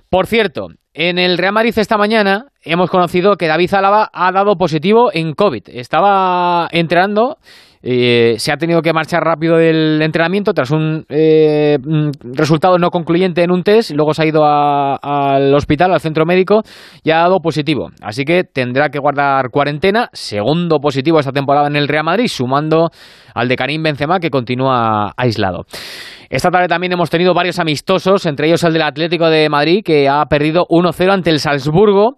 Por 0.10 0.28
cierto, 0.28 0.68
en 0.94 1.18
el 1.18 1.38
Real 1.38 1.54
Madrid 1.54 1.78
esta 1.78 1.98
mañana 1.98 2.48
hemos 2.64 2.90
conocido 2.90 3.36
que 3.38 3.48
David 3.48 3.74
Álava 3.74 4.10
ha 4.14 4.32
dado 4.32 4.56
positivo 4.56 5.10
en 5.14 5.34
COVID. 5.34 5.70
Estaba 5.70 6.68
entrenando 6.72 7.38
eh, 7.84 8.36
se 8.38 8.52
ha 8.52 8.58
tenido 8.58 8.82
que 8.82 8.94
marchar 8.94 9.24
rápido 9.24 9.58
del 9.58 10.02
entrenamiento 10.02 10.54
tras 10.54 10.72
un 10.72 11.06
eh, 11.10 11.78
resultado 12.24 12.78
no 12.78 12.90
concluyente 12.92 13.44
en 13.44 13.52
un 13.52 13.64
test, 13.64 13.92
luego 13.92 14.14
se 14.14 14.24
ha 14.24 14.26
ido 14.26 14.44
al 14.46 15.54
hospital, 15.54 15.94
al 15.94 16.00
centro 16.00 16.26
médico 16.26 16.62
y 17.04 17.12
ha 17.12 17.18
dado 17.18 17.40
positivo. 17.40 17.90
Así 18.02 18.24
que 18.24 18.44
tendrá 18.44 18.90
que 18.90 19.00
guardar 19.00 19.50
cuarentena, 19.50 20.10
segundo 20.14 20.80
positivo 20.80 21.20
esta 21.20 21.32
temporada 21.32 21.68
en 21.68 21.76
el 21.76 21.88
Real 21.88 22.04
Madrid, 22.04 22.28
sumando 22.28 22.90
al 23.34 23.48
de 23.48 23.56
Karim 23.56 23.82
Benzema 23.82 24.20
que 24.20 24.30
continúa 24.30 25.12
aislado. 25.18 25.66
Esta 26.30 26.50
tarde 26.50 26.68
también 26.68 26.94
hemos 26.94 27.10
tenido 27.10 27.34
varios 27.34 27.60
amistosos, 27.60 28.26
entre 28.26 28.48
ellos 28.48 28.64
el 28.64 28.74
del 28.74 28.84
Atlético 28.84 29.30
de 29.30 29.50
Madrid 29.50 29.82
que 29.84 30.08
ha 30.08 30.24
perdido 30.26 30.66
1-0 30.70 31.12
ante 31.12 31.30
el 31.30 31.40
Salzburgo 31.40 32.18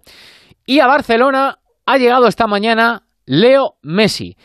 y 0.66 0.80
a 0.80 0.86
Barcelona 0.86 1.58
ha 1.86 1.96
llegado 1.96 2.26
esta 2.26 2.46
mañana 2.46 3.02
Leo 3.26 3.74
Messi. 3.82 4.36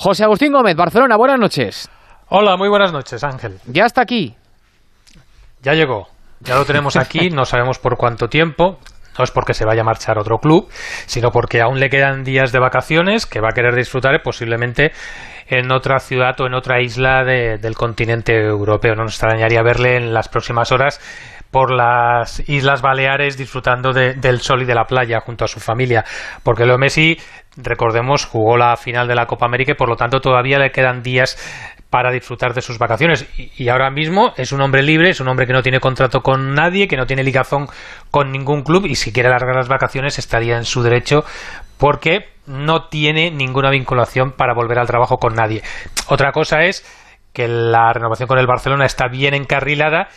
José 0.00 0.22
Agustín 0.22 0.52
Gómez, 0.52 0.76
Barcelona, 0.76 1.16
buenas 1.16 1.40
noches. 1.40 1.90
Hola, 2.28 2.56
muy 2.56 2.68
buenas 2.68 2.92
noches, 2.92 3.24
Ángel. 3.24 3.58
Ya 3.66 3.84
está 3.84 4.00
aquí. 4.00 4.36
Ya 5.60 5.74
llegó. 5.74 6.06
Ya 6.38 6.54
lo 6.54 6.64
tenemos 6.64 6.94
aquí, 6.94 7.30
no 7.30 7.44
sabemos 7.44 7.80
por 7.80 7.96
cuánto 7.96 8.28
tiempo. 8.28 8.78
No 9.18 9.24
es 9.24 9.32
porque 9.32 9.54
se 9.54 9.64
vaya 9.64 9.80
a 9.80 9.84
marchar 9.84 10.16
a 10.16 10.20
otro 10.20 10.38
club, 10.38 10.68
sino 11.06 11.32
porque 11.32 11.60
aún 11.60 11.80
le 11.80 11.90
quedan 11.90 12.22
días 12.22 12.52
de 12.52 12.60
vacaciones 12.60 13.26
que 13.26 13.40
va 13.40 13.48
a 13.48 13.52
querer 13.52 13.74
disfrutar 13.74 14.22
posiblemente 14.22 14.92
en 15.48 15.72
otra 15.72 15.98
ciudad 15.98 16.40
o 16.40 16.46
en 16.46 16.54
otra 16.54 16.80
isla 16.80 17.24
del 17.24 17.74
continente 17.74 18.36
europeo. 18.36 18.94
No 18.94 19.02
nos 19.02 19.14
extrañaría 19.14 19.62
verle 19.64 19.96
en 19.96 20.14
las 20.14 20.28
próximas 20.28 20.70
horas 20.70 21.00
por 21.50 21.72
las 21.72 22.48
Islas 22.48 22.82
Baleares 22.82 23.36
disfrutando 23.36 23.92
del 23.92 24.40
sol 24.40 24.62
y 24.62 24.66
de 24.66 24.74
la 24.74 24.84
playa 24.84 25.20
junto 25.20 25.44
a 25.44 25.48
su 25.48 25.58
familia. 25.58 26.04
Porque 26.44 26.66
Leo 26.66 26.78
Messi, 26.78 27.18
recordemos, 27.58 28.24
jugó 28.24 28.56
la 28.56 28.76
final 28.76 29.08
de 29.08 29.14
la 29.14 29.26
Copa 29.26 29.46
América 29.46 29.72
y 29.72 29.74
por 29.74 29.88
lo 29.88 29.96
tanto 29.96 30.20
todavía 30.20 30.58
le 30.58 30.70
quedan 30.70 31.02
días 31.02 31.36
para 31.90 32.10
disfrutar 32.10 32.54
de 32.54 32.62
sus 32.62 32.78
vacaciones. 32.78 33.26
Y, 33.36 33.68
ahora 33.68 33.90
mismo 33.90 34.32
es 34.36 34.52
un 34.52 34.60
hombre 34.60 34.82
libre, 34.82 35.10
es 35.10 35.20
un 35.20 35.28
hombre 35.28 35.46
que 35.46 35.52
no 35.52 35.62
tiene 35.62 35.80
contrato 35.80 36.20
con 36.20 36.54
nadie, 36.54 36.86
que 36.86 36.96
no 36.96 37.06
tiene 37.06 37.24
ligazón 37.24 37.66
con 38.10 38.30
ningún 38.30 38.62
club 38.62 38.86
y 38.86 38.94
si 38.94 39.12
quiere 39.12 39.28
alargar 39.28 39.56
las 39.56 39.68
vacaciones 39.68 40.18
estaría 40.18 40.56
en 40.56 40.64
su 40.64 40.82
derecho 40.82 41.24
porque 41.78 42.26
no 42.46 42.88
tiene 42.88 43.30
ninguna 43.30 43.70
vinculación 43.70 44.32
para 44.32 44.54
volver 44.54 44.78
al 44.78 44.86
trabajo 44.86 45.18
con 45.18 45.34
nadie. 45.34 45.62
Otra 46.08 46.32
cosa 46.32 46.64
es 46.64 46.84
que 47.32 47.48
la 47.48 47.92
renovación 47.92 48.26
con 48.26 48.38
el 48.38 48.46
Barcelona 48.46 48.84
está 48.84 49.08
bien 49.08 49.34
encarrilada 49.34 50.08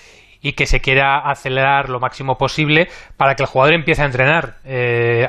y 0.42 0.54
que 0.54 0.66
se 0.66 0.80
quiera 0.80 1.20
acelerar 1.20 1.90
lo 1.90 2.00
máximo 2.00 2.38
posible 2.38 2.90
para 3.16 3.36
que 3.36 3.44
el 3.44 3.50
jugador 3.50 3.76
empiece 3.76 4.02
a 4.02 4.06
entrenar. 4.06 4.56
Eh, 4.66 5.28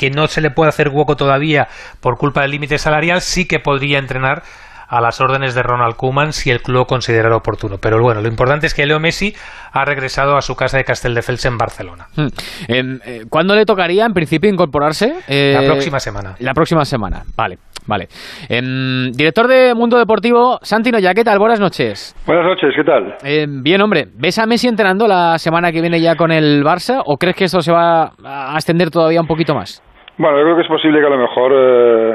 aunque 0.00 0.10
no 0.10 0.26
se 0.28 0.40
le 0.40 0.50
pueda 0.50 0.70
hacer 0.70 0.88
hueco 0.88 1.16
todavía 1.16 1.68
por 2.00 2.16
culpa 2.16 2.42
del 2.42 2.52
límite 2.52 2.78
salarial, 2.78 3.20
sí 3.20 3.46
que 3.46 3.58
podría 3.58 3.98
entrenar 3.98 4.42
a 4.88 5.00
las 5.00 5.20
órdenes 5.20 5.54
de 5.54 5.62
Ronald 5.62 5.94
Koeman 5.94 6.32
si 6.32 6.50
el 6.50 6.62
club 6.62 6.86
considerara 6.86 7.36
oportuno. 7.36 7.76
Pero 7.80 8.02
bueno, 8.02 8.20
lo 8.20 8.28
importante 8.28 8.66
es 8.66 8.74
que 8.74 8.86
Leo 8.86 8.98
Messi 8.98 9.34
ha 9.72 9.84
regresado 9.84 10.36
a 10.36 10.40
su 10.40 10.56
casa 10.56 10.78
de 10.78 10.84
Castelldefels 10.84 11.44
en 11.44 11.58
Barcelona. 11.58 12.06
Hmm. 12.16 12.26
Em, 12.66 12.98
eh, 13.04 13.20
¿Cuándo 13.28 13.54
le 13.54 13.64
tocaría 13.64 14.04
en 14.04 14.12
principio 14.12 14.50
incorporarse? 14.50 15.14
la 15.28 15.62
próxima 15.64 16.00
semana. 16.00 16.34
La 16.40 16.54
próxima 16.54 16.84
semana, 16.84 17.22
vale. 17.36 17.58
Vale. 17.86 18.08
Em, 18.48 19.10
director 19.12 19.48
de 19.48 19.74
Mundo 19.74 19.96
Deportivo, 19.98 20.58
Santino 20.62 20.98
ya, 20.98 21.14
¿qué 21.14 21.24
tal? 21.24 21.38
Buenas 21.38 21.60
noches. 21.60 22.14
Buenas 22.26 22.44
noches, 22.44 22.70
¿qué 22.76 22.84
tal? 22.84 23.16
Em, 23.22 23.62
bien, 23.62 23.80
hombre. 23.80 24.06
¿Ves 24.14 24.38
a 24.38 24.46
Messi 24.46 24.68
entrenando 24.68 25.06
la 25.06 25.38
semana 25.38 25.72
que 25.72 25.80
viene 25.80 26.00
ya 26.00 26.14
con 26.14 26.30
el 26.30 26.62
Barça 26.62 27.02
o 27.04 27.16
crees 27.16 27.36
que 27.36 27.44
esto 27.44 27.60
se 27.62 27.72
va 27.72 28.12
a 28.24 28.54
extender 28.54 28.90
todavía 28.90 29.20
un 29.20 29.26
poquito 29.26 29.54
más? 29.54 29.82
Bueno, 30.20 30.36
yo 30.36 30.44
creo 30.44 30.56
que 30.56 30.62
es 30.64 30.68
posible 30.68 31.00
que 31.00 31.06
a 31.06 31.16
lo 31.16 31.16
mejor 31.16 31.50
eh, 31.54 32.14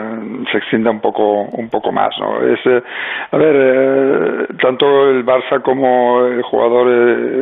se 0.51 0.59
extienda 0.59 0.91
un 0.91 0.99
poco 0.99 1.41
un 1.41 1.69
poco 1.71 1.91
más, 1.91 2.15
¿no? 2.19 2.39
Es, 2.39 2.59
eh, 2.67 2.83
a 3.31 3.35
ver, 3.35 3.55
eh, 3.57 4.45
tanto 4.61 5.09
el 5.09 5.25
Barça 5.25 5.59
como 5.63 6.23
el 6.27 6.43
jugador 6.43 6.87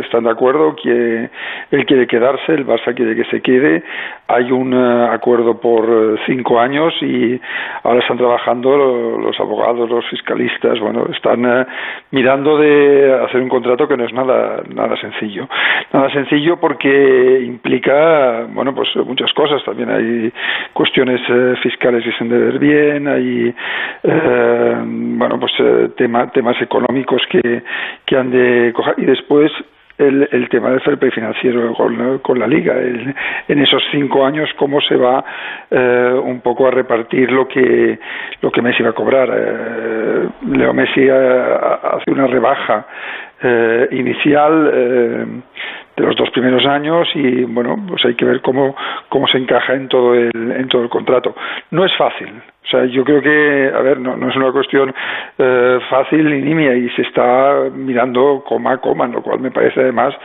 están 0.06 0.24
de 0.24 0.30
acuerdo 0.30 0.74
que 0.82 1.30
él 1.70 1.86
quiere 1.86 2.08
quedarse, 2.08 2.54
el 2.54 2.66
Barça 2.66 2.96
quiere 2.96 3.14
que 3.14 3.26
se 3.26 3.42
quede. 3.42 3.84
Hay 4.30 4.54
un 4.54 4.74
acuerdo 4.74 5.60
por 5.60 6.18
cinco 6.26 6.58
años 6.62 6.94
y 7.02 7.42
ahora 7.84 8.00
están 8.00 8.18
trabajando 8.18 9.18
los, 9.20 9.38
abogados, 9.42 9.90
los 9.90 10.06
fiscalistas, 10.08 10.80
bueno, 10.80 11.08
están 11.12 11.68
mirando 12.12 12.58
de 12.58 13.22
hacer 13.26 13.42
un 13.42 13.50
contrato 13.50 13.86
que 13.86 13.98
no 13.98 14.06
es 14.06 14.14
nada 14.14 14.64
nada 14.74 14.96
sencillo, 14.96 15.46
nada 15.92 16.10
sencillo 16.12 16.58
porque 16.58 17.42
implica, 17.46 18.48
bueno, 18.50 18.74
pues 18.74 18.88
muchas 19.06 19.32
cosas. 19.34 19.62
También 19.66 19.90
hay 19.92 20.32
cuestiones 20.74 21.22
eh, 21.30 21.56
fiscales 21.62 22.04
que 22.04 22.12
se 22.12 22.24
han 22.24 22.30
de 22.30 22.38
ver 22.38 22.60
bien, 22.60 23.08
hay 23.08 23.54
eh, 24.04 24.76
bueno 24.84 25.40
pues 25.40 25.52
eh, 25.60 25.90
temas 25.98 26.62
económicos 26.62 27.22
que, 27.30 27.64
que 28.06 28.18
han 28.18 28.32
de 28.32 28.72
coger. 28.74 28.96
Y 28.98 29.06
después 29.06 29.52
el, 29.98 30.28
el, 30.32 30.50
tema 30.50 30.72
del 30.72 30.82
fair 30.82 30.98
financiero 31.12 31.74
con, 31.74 32.20
con 32.20 32.40
la 32.40 32.48
liga. 32.48 32.76
En 33.48 33.60
esos 33.60 33.84
cinco 33.92 34.26
años 34.26 34.50
cómo 34.58 34.82
se 34.82 34.96
va 34.96 35.24
eh, 35.70 36.22
un 36.24 36.42
poco 36.42 36.68
a 36.68 36.72
repartir 36.72 37.32
lo 37.32 37.48
que 37.48 38.00
lo 38.42 38.52
que 38.52 38.62
Messi 38.62 38.82
va 38.84 38.90
a 38.90 38.94
cobrar 38.94 39.30
eh, 39.34 40.28
Leo 40.50 40.74
Messi 40.74 41.08
hace 41.10 42.12
una 42.12 42.28
rebaja 42.28 42.88
eh, 43.42 43.88
inicial 43.92 45.44
de 45.96 46.04
los 46.04 46.16
dos 46.16 46.30
primeros 46.32 46.66
años 46.66 47.08
y 47.16 47.44
bueno 47.44 47.78
pues 47.88 48.04
hay 48.06 48.16
que 48.16 48.26
ver 48.26 48.42
cómo 48.42 48.76
cómo 49.10 49.28
se 49.28 49.38
encaja 49.38 49.74
en 49.74 49.88
todo 49.88 50.16
el 50.16 50.32
en 50.34 50.68
todo 50.68 50.84
el 50.84 50.90
contrato. 50.90 51.36
No 51.72 51.86
es 51.86 51.96
fácil 51.98 52.30
O 52.64 52.68
sea, 52.68 52.86
yo 52.86 53.04
creo 53.04 53.22
que, 53.22 53.72
a 53.76 53.82
ver, 53.82 54.00
no, 54.00 54.16
no 54.16 54.30
es 54.30 54.36
una 54.36 54.52
cuestión 54.52 54.94
eh, 55.38 55.80
fácil 55.90 56.30
ni 56.30 56.42
nimia 56.42 56.74
y 56.76 56.90
se 56.92 57.02
está 57.02 57.70
mirando 57.74 58.44
coma 58.48 58.74
a 58.74 58.78
coma, 58.78 59.08
lo 59.08 59.22
cual 59.22 59.40
me 59.40 59.52
parece 59.52 59.82
además 59.82 60.16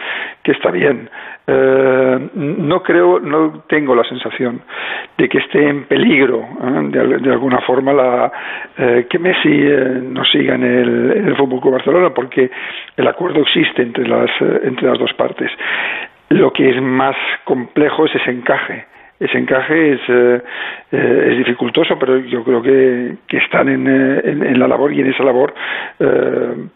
que 0.42 0.52
está 0.52 0.71
bien. 0.71 1.11
Eh, 1.47 2.28
no 2.35 2.83
creo, 2.83 3.18
no 3.18 3.64
tengo 3.68 3.95
la 3.95 4.04
sensación 4.04 4.61
de 5.16 5.28
que 5.28 5.38
esté 5.38 5.68
en 5.68 5.85
peligro 5.85 6.47
¿eh? 6.62 7.18
de, 7.21 7.33
alguna 7.33 7.61
forma 7.62 7.92
la, 7.92 8.33
eh, 8.76 9.07
que 9.11 9.18
Messi 9.18 9.49
eh, 9.49 10.00
no 10.02 10.25
siga 10.25 10.54
en 10.54 10.62
el, 10.62 11.12
en 11.16 11.28
el 11.28 11.37
Fútbol 11.37 11.61
Club 11.61 11.73
Barcelona, 11.73 12.11
porque 12.11 12.50
el 12.97 13.09
acuerdo 13.09 13.40
existe 13.40 13.83
entre 13.83 14.07
las 14.07 14.30
entre 14.40 14.88
las 14.88 14.99
dos 14.99 15.12
partes. 15.14 15.50
Lo 16.28 16.52
que 16.52 16.71
es 16.71 16.83
más 16.83 17.16
complejo 17.45 18.04
es 18.04 18.14
ese 18.14 18.30
encaje 18.30 18.85
ese 19.20 19.37
encaje 19.37 19.94
es, 19.94 20.00
eh, 20.08 20.42
eh, 20.92 21.28
es 21.32 21.38
dificultoso, 21.38 21.96
pero 21.98 22.18
yo 22.18 22.44
creo 22.44 22.62
que, 22.62 23.16
que 23.26 23.38
están 23.38 23.68
en, 23.68 23.88
eh, 23.88 24.20
en, 24.25 24.58
la 24.58 24.68
labor 24.68 24.92
y 24.92 25.00
en 25.00 25.08
esa 25.08 25.25
labor 25.25 25.54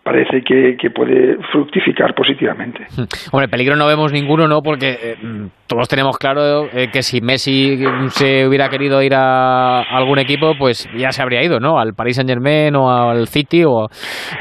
parece 0.03 0.43
que, 0.43 0.77
que, 0.77 0.91
puede 0.91 1.37
fructificar 1.53 2.15
positivamente. 2.15 2.87
Hombre, 3.31 3.49
peligro 3.49 3.77
no 3.77 3.87
vemos 3.87 4.13
ninguno, 4.13 4.49
¿no? 4.49 4.61
Porque 4.61 5.17
todos 5.69 5.89
tenemos 5.89 6.19
claro 6.19 6.69
que 6.93 7.03
si 7.03 7.21
Messi 7.21 7.85
se 8.09 8.47
hubiera 8.47 8.69
querido 8.69 9.01
ir 9.03 9.15
a 9.15 9.83
algún 9.83 10.19
equipo, 10.19 10.55
pues 10.59 10.89
ya 10.97 11.13
se 11.13 11.23
habría 11.23 11.43
ido, 11.43 11.61
¿no? 11.61 11.79
Al 11.79 11.95
Paris 11.95 12.17
Saint 12.17 12.29
Germain 12.29 12.75
o 12.75 12.91
al 12.91 13.29
City 13.29 13.65
o, 13.65 13.87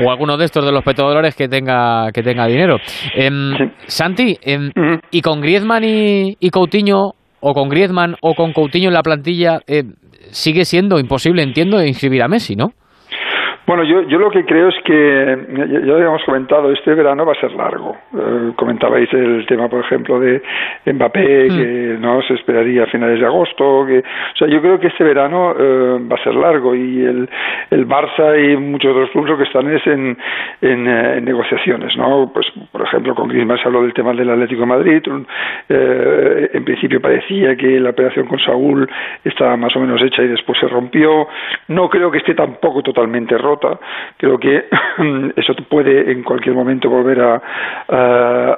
o 0.04 0.12
alguno 0.12 0.38
de 0.38 0.46
estos 0.46 0.66
de 0.66 0.72
los 0.72 0.84
petrodólares 0.84 1.36
que 1.36 1.48
tenga, 1.48 2.12
que 2.12 2.24
tenga 2.24 2.48
dinero. 2.48 2.78
Em, 3.14 3.54
Santi, 3.86 4.38
em, 4.42 4.72
¿y 5.12 5.22
con 5.22 5.42
Griezmann 5.42 5.84
y, 5.84 6.36
y 6.40 6.50
Coutinho 6.50 7.14
o 7.42 7.54
con 7.54 7.70
Griezmann 7.70 8.16
o 8.22 8.34
con 8.36 8.54
Coutinho 8.54 8.88
en 8.88 8.94
la 8.94 9.04
plantilla, 9.04 9.62
eh, 9.68 9.84
sigue 10.32 10.64
siendo 10.64 11.00
imposible, 11.00 11.44
entiendo, 11.44 11.84
inscribir 11.84 12.24
a 12.24 12.28
Messi, 12.28 12.56
¿no? 12.56 12.74
Bueno, 13.72 13.86
yo, 13.86 14.02
yo 14.02 14.20
lo 14.20 14.30
que 14.30 14.44
creo 14.44 14.68
es 14.68 14.76
que, 14.84 15.38
ya, 15.86 15.94
habíamos 15.94 16.22
comentado, 16.26 16.70
este 16.74 16.94
verano 16.94 17.26
va 17.26 17.32
a 17.32 17.40
ser 17.40 17.54
largo. 17.54 17.96
Eh, 18.14 18.52
comentabais 18.58 19.08
el 19.14 19.46
tema, 19.46 19.70
por 19.70 19.80
ejemplo, 19.80 20.20
de 20.20 20.42
Mbappé, 20.88 21.48
mm. 21.50 21.58
que 21.58 21.98
no 21.98 22.22
se 22.24 22.34
esperaría 22.34 22.84
a 22.84 22.88
finales 22.88 23.22
de 23.22 23.26
agosto. 23.26 23.86
Que, 23.88 24.00
o 24.00 24.38
sea, 24.38 24.50
yo 24.50 24.62
creo 24.62 24.78
que 24.78 24.88
este 24.88 25.06
verano 25.06 25.56
eh, 25.58 26.00
va 26.02 26.18
a 26.18 26.22
ser 26.22 26.36
largo 26.36 26.76
y 26.76 27.00
el, 27.00 27.30
el 27.70 27.88
Barça 27.88 28.36
y 28.44 28.58
muchos 28.58 28.92
otros 28.92 29.10
clubes 29.12 29.30
lo 29.30 29.38
que 29.38 29.44
están 29.46 29.74
es 29.74 29.88
en, 29.88 30.18
en, 30.60 30.88
eh, 30.90 31.22
negociaciones, 31.22 31.96
¿no? 31.96 32.30
Pues, 32.34 32.48
por 32.74 32.82
ejemplo, 32.82 33.16
con 33.16 33.30
Griezmann 33.30 33.58
se 33.58 33.70
habló 33.70 33.84
del 33.84 33.94
tema 33.94 34.12
del 34.12 34.32
Atlético 34.32 34.64
de 34.64 34.68
Madrid. 34.68 35.02
en 35.70 36.66
principio 36.66 37.00
parecía 37.00 37.56
que 37.56 37.80
la 37.80 37.92
operación 37.92 38.28
con 38.28 38.40
Saúl 38.40 38.90
estaba 39.24 39.56
más 39.56 39.74
o 39.78 39.80
menos 39.80 40.02
hecha 40.02 40.24
y 40.24 40.28
después 40.28 40.60
se 40.60 40.68
rompió. 40.68 41.30
No 41.70 41.88
creo 41.88 42.12
que 42.12 42.18
esté 42.18 42.36
tampoco 42.36 42.84
totalmente 42.84 43.38
roto 43.38 43.61
creo 44.18 44.38
que 44.38 44.66
eso 45.36 45.54
puede 45.70 46.12
en 46.12 46.24
cualquier 46.24 46.56
momento 46.56 46.90
volver 46.90 47.20
a, 47.22 47.42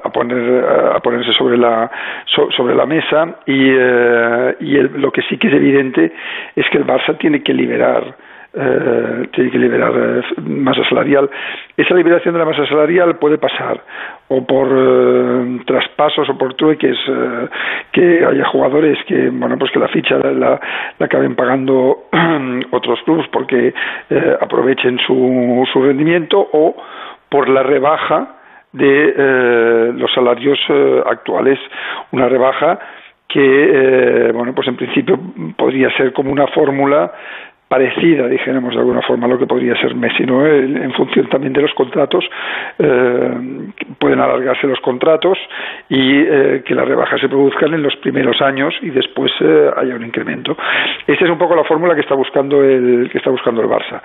a, 0.04 0.10
poner 0.12 0.66
a 0.96 1.00
ponerse 1.00 1.34
sobre 1.34 1.58
la 1.58 1.90
sobre 2.26 2.76
la 2.76 2.86
mesa 2.86 3.38
y, 3.46 3.70
eh, 3.70 4.56
y 4.60 4.74
lo 5.00 5.12
que 5.12 5.22
sí 5.24 5.38
que 5.38 5.48
es 5.48 5.54
evidente 5.54 6.12
es 6.56 6.66
que 6.70 6.78
el 6.78 6.86
Barça 6.86 7.18
tiene 7.18 7.44
que 7.44 7.54
liberar 7.54 8.16
eh, 8.56 9.30
tiene 9.34 9.50
que 9.50 9.58
liberar 9.58 9.92
eh, 9.96 10.22
masa 10.44 10.88
salarial. 10.88 11.28
Esa 11.76 11.96
liberación 11.96 12.36
de 12.36 12.40
la 12.40 12.46
masa 12.46 12.68
salarial 12.68 13.18
puede 13.18 13.40
pasar 13.40 13.82
o 14.28 14.46
por 14.46 14.68
eh, 14.72 15.60
traspasos 15.66 16.30
o 16.30 16.38
por 16.38 16.54
trueques 16.54 16.96
que 17.92 18.24
haya 18.24 18.46
jugadores 18.46 19.00
que 19.08 19.30
bueno 19.30 19.58
pues 19.58 19.72
que 19.72 19.80
la 19.80 19.88
ficha 19.88 20.20
la, 20.20 20.32
la, 20.34 20.60
acaben 21.00 21.36
pagando 21.36 22.04
otros 22.72 23.00
clubes 23.06 23.26
porque 23.32 23.74
aprovechen 24.40 25.00
su, 25.00 25.68
su 25.74 25.82
rendimiento 25.82 26.38
o 26.54 26.76
por 27.30 27.50
la 27.50 27.64
rebaja 27.64 28.36
de 28.72 29.94
los 29.98 30.14
salarios 30.14 30.60
actuales 31.06 31.60
una 32.12 32.30
rebaja 32.30 32.80
que 33.28 34.32
bueno 34.34 34.54
pues 34.54 34.68
en 34.68 34.76
principio 34.76 35.20
podría 35.58 35.90
ser 35.98 36.14
como 36.14 36.32
una 36.32 36.48
fórmula 36.48 37.12
parecida, 37.74 38.28
dijéramos 38.28 38.76
de 38.76 38.82
alguna 38.82 39.02
forma, 39.02 39.26
a 39.26 39.30
lo 39.30 39.40
que 39.40 39.48
podría 39.48 39.76
ser 39.82 39.96
Messi, 39.96 40.28
¿no? 40.28 40.46
En 40.46 40.94
función 40.94 41.28
también 41.28 41.54
de 41.54 41.62
los 41.64 41.74
contratos, 41.74 42.24
eh, 42.78 43.32
pueden 43.98 44.20
alargarse 44.20 44.68
los 44.68 44.80
contratos 44.82 45.40
y 45.90 46.20
eh, 46.20 46.62
que 46.64 46.76
las 46.76 46.88
rebajas 46.88 47.20
se 47.20 47.28
produzcan 47.28 47.74
en 47.74 47.82
los 47.82 47.96
primeros 47.96 48.40
años 48.44 48.76
y 48.84 48.92
después 48.92 49.32
eh, 49.42 49.72
haya 49.76 49.96
un 49.96 50.06
incremento. 50.06 50.56
Esa 51.08 51.26
es 51.26 51.32
un 51.32 51.40
poco 51.40 51.56
la 51.56 51.64
fórmula 51.64 51.96
que 51.96 52.02
está 52.02 52.14
buscando 52.14 52.64
el 52.64 53.10
que 53.12 53.18
está 53.18 53.32
buscando 53.32 53.64
el 53.64 53.68
Barça. 53.68 54.00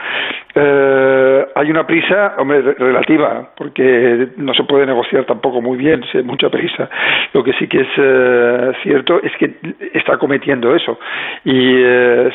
hay 1.55 1.71
una 1.71 1.87
prisa, 1.87 2.37
hombre, 2.39 2.63
relativa, 2.73 3.51
porque 3.55 4.29
no 4.39 4.55
se 4.55 4.65
puede 4.65 4.87
negociar 4.87 5.27
tampoco 5.27 5.61
muy 5.61 5.77
bien, 5.77 6.03
hay 6.15 6.23
mucha 6.23 6.49
prisa. 6.49 6.89
Lo 7.35 7.45
que 7.45 7.53
sí 7.53 7.69
que 7.69 7.81
es 7.83 8.83
cierto 8.83 9.21
es 9.23 9.33
que 9.37 9.57
está 9.93 10.17
cometiendo 10.17 10.75
eso 10.75 10.99
y 11.45 11.83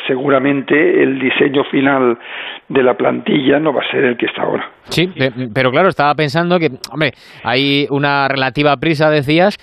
seguramente 0.05 1.01
el 1.01 1.22
diseño 1.23 1.63
final 1.65 2.17
de 2.69 2.83
la 2.83 2.95
plantilla 2.95 3.59
no 3.59 3.73
va 3.73 3.81
a 3.81 3.91
ser 3.91 4.03
el 4.03 4.17
que 4.17 4.25
está 4.25 4.43
ahora. 4.43 4.69
Sí, 4.89 5.09
pero 5.53 5.71
claro, 5.71 5.89
estaba 5.89 6.13
pensando 6.15 6.59
que, 6.59 6.69
hombre, 6.91 7.11
hay 7.43 7.87
una 7.89 8.27
relativa 8.27 8.75
prisa, 8.77 9.09
decías, 9.09 9.57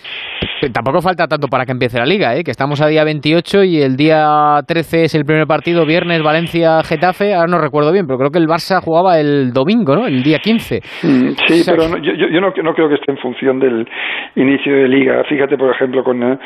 tampoco 0.68 1.00
falta 1.00 1.26
tanto 1.26 1.48
para 1.48 1.64
que 1.64 1.72
empiece 1.72 1.98
la 1.98 2.04
liga, 2.04 2.36
¿eh? 2.36 2.44
que 2.44 2.50
estamos 2.50 2.80
a 2.82 2.86
día 2.86 3.04
28 3.04 3.64
y 3.64 3.80
el 3.80 3.96
día 3.96 4.60
13 4.66 5.04
es 5.04 5.14
el 5.14 5.24
primer 5.24 5.46
partido, 5.46 5.86
viernes 5.86 6.22
Valencia-Getafe, 6.22 7.34
ahora 7.34 7.46
no 7.48 7.58
recuerdo 7.58 7.92
bien, 7.92 8.06
pero 8.06 8.18
creo 8.18 8.30
que 8.30 8.38
el 8.38 8.46
Barça 8.46 8.80
jugaba 8.82 9.18
el 9.18 9.52
domingo, 9.52 9.94
¿no? 9.94 10.06
El 10.06 10.22
día 10.22 10.38
15. 10.38 10.80
Mm, 11.02 11.28
sí, 11.46 11.62
pero 11.64 11.96
yo, 11.98 12.12
yo 12.12 12.40
no, 12.40 12.52
no, 12.62 12.74
creo 12.74 12.88
que 12.88 12.96
esté 12.96 13.12
en 13.12 13.18
función 13.18 13.58
del 13.58 13.88
inicio 14.36 14.74
de 14.74 14.88
liga. 14.88 15.24
Fíjate, 15.28 15.56
por 15.56 15.74
ejemplo, 15.74 16.04
con, 16.04 16.22
eh, 16.22 16.38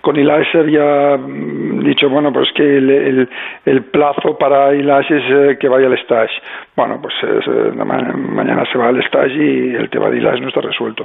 con 0.00 0.16
ya 0.16 1.16
mm, 1.18 1.84
dicho, 1.84 2.08
bueno, 2.08 2.32
pues 2.32 2.48
que 2.54 2.62
el, 2.62 2.90
el, 2.90 3.28
el 3.66 3.84
plazo 3.84 4.36
para 4.38 4.74
Ilash 4.74 5.12
es 5.12 5.22
eh, 5.30 5.56
que 5.60 5.68
vaya 5.68 5.86
al 5.86 5.94
stage. 5.98 6.32
Bueno, 6.78 7.00
pues 7.02 7.12
eh, 7.24 7.72
mañana 7.74 8.64
se 8.70 8.78
va 8.78 8.86
al 8.86 8.98
stage 8.98 9.34
y 9.34 9.74
el 9.74 9.90
tema 9.90 10.10
de 10.10 10.18
Ilash 10.18 10.40
no 10.40 10.46
está 10.46 10.60
resuelto. 10.60 11.04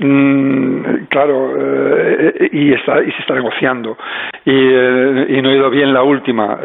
Mm, 0.00 1.04
claro, 1.08 1.52
eh, 1.56 2.48
y, 2.50 2.72
está, 2.72 3.00
y 3.00 3.12
se 3.12 3.20
está 3.20 3.34
negociando. 3.34 3.96
Y, 4.44 4.50
y 4.50 5.40
no 5.40 5.50
ha 5.50 5.54
ido 5.54 5.70
bien 5.70 5.94
la 5.94 6.02
última. 6.02 6.58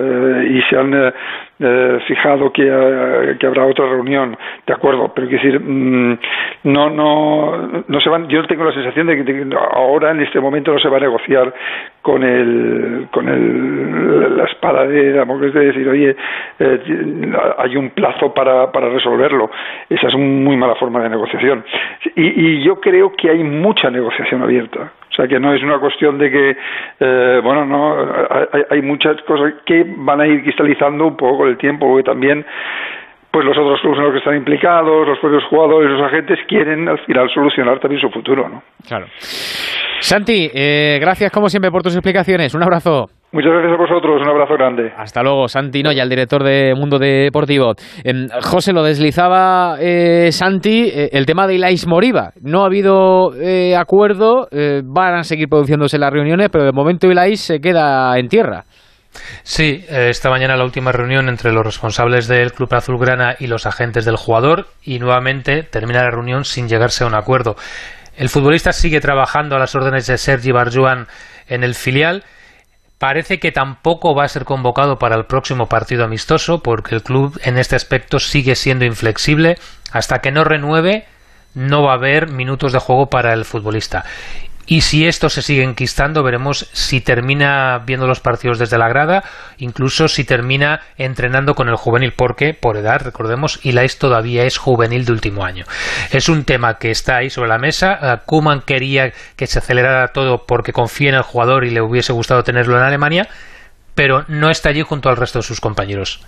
y 0.49 0.63
se 0.63 0.77
han 0.77 1.13
eh, 1.59 1.99
fijado 2.07 2.51
que, 2.51 2.63
eh, 2.65 3.35
que, 3.39 3.47
habrá 3.47 3.65
otra 3.65 3.85
reunión, 3.85 4.37
de 4.65 4.73
acuerdo, 4.73 5.11
pero 5.13 5.27
quiero 5.27 5.43
decir, 5.43 5.59
mm, 5.59 6.19
no, 6.63 6.89
no, 6.89 7.83
no 7.87 7.99
se 7.99 8.09
van, 8.09 8.27
yo 8.29 8.45
tengo 8.47 8.63
la 8.63 8.73
sensación 8.73 9.07
de 9.07 9.23
que 9.23 9.57
ahora 9.73 10.11
en 10.11 10.21
este 10.21 10.39
momento 10.39 10.71
no 10.71 10.79
se 10.79 10.87
va 10.87 10.97
a 10.97 11.01
negociar 11.01 11.53
con 12.01 12.23
el, 12.23 13.07
con 13.11 13.27
el, 13.27 14.37
la 14.37 14.45
espada 14.45 14.87
de 14.87 15.11
Damocles 15.11 15.53
de 15.53 15.65
decir, 15.65 15.87
oye, 15.89 16.15
eh, 16.59 16.79
hay 17.57 17.75
un 17.75 17.89
plazo 17.89 18.33
para, 18.33 18.71
para 18.71 18.89
resolverlo. 18.89 19.51
Esa 19.89 20.07
es 20.07 20.13
una 20.13 20.25
muy 20.25 20.55
mala 20.55 20.75
forma 20.75 21.01
de 21.03 21.09
negociación. 21.09 21.63
Y, 22.15 22.59
y 22.59 22.63
yo 22.63 22.79
creo 22.79 23.13
que 23.15 23.29
hay 23.29 23.43
mucha 23.43 23.89
negociación 23.89 24.41
abierta. 24.43 24.91
O 25.09 25.13
sea 25.13 25.27
que 25.27 25.39
no 25.39 25.53
es 25.53 25.61
una 25.63 25.79
cuestión 25.79 26.17
de 26.17 26.29
que, 26.29 26.57
eh, 26.99 27.41
bueno, 27.43 27.65
no, 27.65 27.97
hay, 28.29 28.63
hay, 28.69 28.81
muchas 28.81 29.21
cosas 29.23 29.53
que 29.65 29.83
van 29.97 30.21
a 30.21 30.27
ir 30.27 30.43
cristalizando 30.43 31.07
un 31.07 31.17
poco 31.17 31.39
con 31.39 31.49
el 31.49 31.57
tiempo, 31.57 31.87
porque 31.87 32.03
también 32.03 32.45
pues 33.31 33.45
los 33.45 33.57
otros 33.57 33.79
clubes 33.81 33.99
en 33.99 34.05
los 34.05 34.13
que 34.13 34.19
están 34.19 34.35
implicados, 34.35 35.07
los 35.07 35.19
propios 35.19 35.43
jugadores, 35.49 35.89
los 35.91 36.01
agentes 36.01 36.39
quieren 36.47 36.87
al 36.87 36.99
final 37.05 37.29
solucionar 37.31 37.79
también 37.79 38.01
su 38.01 38.09
futuro, 38.09 38.49
¿no? 38.49 38.63
Claro. 38.87 39.05
Santi, 39.99 40.49
eh, 40.53 40.97
gracias 40.99 41.31
como 41.31 41.49
siempre 41.49 41.69
por 41.69 41.83
tus 41.83 41.95
explicaciones. 41.95 42.55
Un 42.55 42.63
abrazo. 42.63 43.09
Muchas 43.31 43.51
gracias 43.51 43.73
a 43.73 43.77
vosotros, 43.77 44.21
un 44.21 44.27
abrazo 44.27 44.55
grande. 44.55 44.91
Hasta 44.97 45.21
luego, 45.21 45.47
Santi 45.47 45.83
Noya, 45.83 46.01
el 46.01 46.09
director 46.09 46.43
de 46.43 46.73
Mundo 46.75 46.97
Deportivo. 46.97 47.75
Em, 48.03 48.27
José, 48.41 48.73
lo 48.73 48.81
deslizaba 48.81 49.77
eh, 49.79 50.31
Santi, 50.31 50.89
eh, 50.91 51.09
el 51.11 51.27
tema 51.27 51.45
de 51.45 51.55
Ilais 51.55 51.85
Moriba. 51.85 52.31
No 52.41 52.63
ha 52.63 52.65
habido 52.65 53.31
acuerdo, 53.77 54.47
van 54.83 55.13
a 55.13 55.23
seguir 55.23 55.47
produciéndose 55.47 55.99
las 55.99 56.11
reuniones, 56.11 56.49
pero 56.51 56.65
de 56.65 56.71
momento 56.71 57.05
Ilais 57.07 57.39
se 57.39 57.59
queda 57.59 58.17
en 58.17 58.29
tierra. 58.29 58.63
Sí, 59.43 59.83
esta 59.89 60.29
mañana 60.29 60.55
la 60.55 60.63
última 60.63 60.91
reunión 60.91 61.29
entre 61.29 61.51
los 61.51 61.63
responsables 61.63 62.27
del 62.27 62.51
Club 62.51 62.73
Azulgrana 62.73 63.35
y 63.39 63.47
los 63.47 63.65
agentes 63.65 64.05
del 64.05 64.17
jugador 64.17 64.67
y 64.83 64.99
nuevamente 64.99 65.63
termina 65.63 66.03
la 66.03 66.11
reunión 66.11 66.45
sin 66.45 66.67
llegarse 66.67 67.03
a 67.03 67.07
un 67.07 67.15
acuerdo. 67.15 67.55
El 68.17 68.29
futbolista 68.29 68.71
sigue 68.71 68.99
trabajando 68.99 69.55
a 69.55 69.59
las 69.59 69.75
órdenes 69.75 70.05
de 70.07 70.17
Sergi 70.17 70.51
Barjuan 70.51 71.07
en 71.47 71.63
el 71.63 71.73
filial. 71.73 72.23
Parece 72.99 73.39
que 73.39 73.53
tampoco 73.53 74.13
va 74.13 74.25
a 74.25 74.27
ser 74.27 74.43
convocado 74.43 74.99
para 74.99 75.15
el 75.15 75.25
próximo 75.25 75.67
partido 75.67 76.03
amistoso 76.03 76.61
porque 76.61 76.95
el 76.95 77.01
club 77.01 77.39
en 77.45 77.57
este 77.57 77.77
aspecto 77.77 78.19
sigue 78.19 78.55
siendo 78.55 78.83
inflexible. 78.83 79.57
Hasta 79.93 80.19
que 80.19 80.31
no 80.31 80.43
renueve 80.43 81.07
no 81.53 81.81
va 81.81 81.93
a 81.93 81.95
haber 81.95 82.29
minutos 82.29 82.73
de 82.73 82.79
juego 82.79 83.09
para 83.09 83.31
el 83.31 83.45
futbolista. 83.45 84.03
Y 84.69 84.81
si 84.81 85.07
esto 85.07 85.29
se 85.29 85.41
sigue 85.41 85.63
enquistando, 85.63 86.21
veremos 86.21 86.69
si 86.73 87.01
termina 87.01 87.81
viendo 87.87 88.05
los 88.05 88.19
partidos 88.19 88.59
desde 88.59 88.77
la 88.77 88.87
grada, 88.87 89.23
incluso 89.57 90.07
si 90.07 90.23
termina 90.23 90.81
entrenando 90.95 91.55
con 91.55 91.69
el 91.69 91.75
juvenil, 91.75 92.13
porque 92.15 92.53
por 92.53 92.77
edad, 92.77 93.01
recordemos, 93.03 93.59
Ilais 93.63 93.97
todavía 93.97 94.43
es 94.43 94.59
juvenil 94.59 95.05
de 95.05 95.11
último 95.11 95.43
año. 95.43 95.65
Es 96.11 96.29
un 96.29 96.43
tema 96.43 96.77
que 96.77 96.91
está 96.91 97.17
ahí 97.17 97.31
sobre 97.31 97.49
la 97.49 97.57
mesa. 97.57 98.21
Kuman 98.27 98.61
quería 98.61 99.11
que 99.35 99.47
se 99.47 99.57
acelerara 99.57 100.09
todo 100.09 100.45
porque 100.45 100.71
confía 100.71 101.09
en 101.09 101.15
el 101.15 101.23
jugador 101.23 101.65
y 101.65 101.71
le 101.71 101.81
hubiese 101.81 102.13
gustado 102.13 102.43
tenerlo 102.43 102.77
en 102.77 102.83
Alemania 102.83 103.27
pero 103.95 104.23
no 104.29 104.49
está 104.49 104.69
allí 104.69 104.81
junto 104.81 105.09
al 105.09 105.17
resto 105.17 105.39
de 105.39 105.43
sus 105.43 105.59
compañeros. 105.59 106.21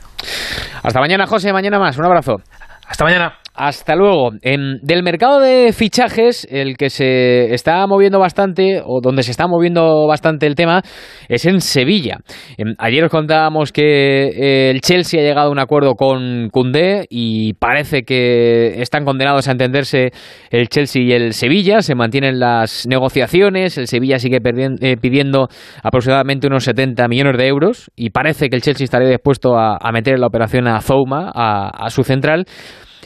Hasta 0.84 1.00
mañana, 1.00 1.26
José, 1.26 1.54
mañana 1.54 1.80
más. 1.80 1.98
Un 1.98 2.04
abrazo. 2.04 2.42
Hasta 2.86 3.06
mañana. 3.06 3.36
Hasta 3.64 3.96
luego. 3.96 4.32
del 4.42 5.04
mercado 5.04 5.40
de 5.40 5.72
fichajes, 5.72 6.48
el 6.50 6.78
que 6.78 6.90
se 6.90 7.54
está 7.54 7.86
moviendo 7.86 8.18
bastante, 8.18 8.82
o 8.84 9.02
donde 9.04 9.22
se 9.22 9.30
está 9.30 9.46
moviendo 9.46 10.08
bastante 10.08 10.48
el 10.48 10.56
tema, 10.56 10.82
es 11.30 11.46
en 11.46 11.62
Sevilla. 11.62 12.18
Em, 12.58 12.74
ayer 12.80 13.04
os 13.04 13.12
contábamos 13.12 13.72
que 13.72 14.30
eh, 14.30 14.72
el 14.72 14.82
Chelsea 14.82 15.22
ha 15.22 15.24
llegado 15.24 15.50
a 15.50 15.52
un 15.52 15.60
acuerdo 15.60 15.94
con 15.94 16.50
Cundé 16.50 17.06
y 17.12 17.54
parece 17.54 18.02
que 18.02 18.82
están 18.82 19.06
condenados 19.06 19.48
a 19.48 19.52
entenderse 19.52 20.10
el 20.50 20.68
Chelsea 20.68 21.04
y 21.04 21.12
el 21.12 21.34
Sevilla. 21.34 21.84
Se 21.84 21.94
mantienen 21.94 22.40
las 22.40 22.88
negociaciones. 22.88 23.78
El 23.78 23.86
Sevilla 23.86 24.18
sigue 24.18 24.40
eh, 24.42 24.98
pidiendo 25.00 25.50
aproximadamente 25.84 26.48
unos 26.48 26.64
70 26.64 27.08
millones 27.08 27.38
de 27.38 27.48
euros 27.48 27.92
y 27.96 28.10
parece 28.10 28.50
que 28.50 28.56
el 28.56 28.64
Chelsea 28.64 28.86
estaría 28.86 29.10
dispuesto 29.10 29.56
a, 29.56 29.78
meter 29.92 30.16
en 30.16 30.22
la 30.22 30.28
operación 30.28 30.68
a 30.68 30.82
Zouma, 30.82 31.30
a 31.32 31.88
su 31.92 32.04
central. 32.04 32.48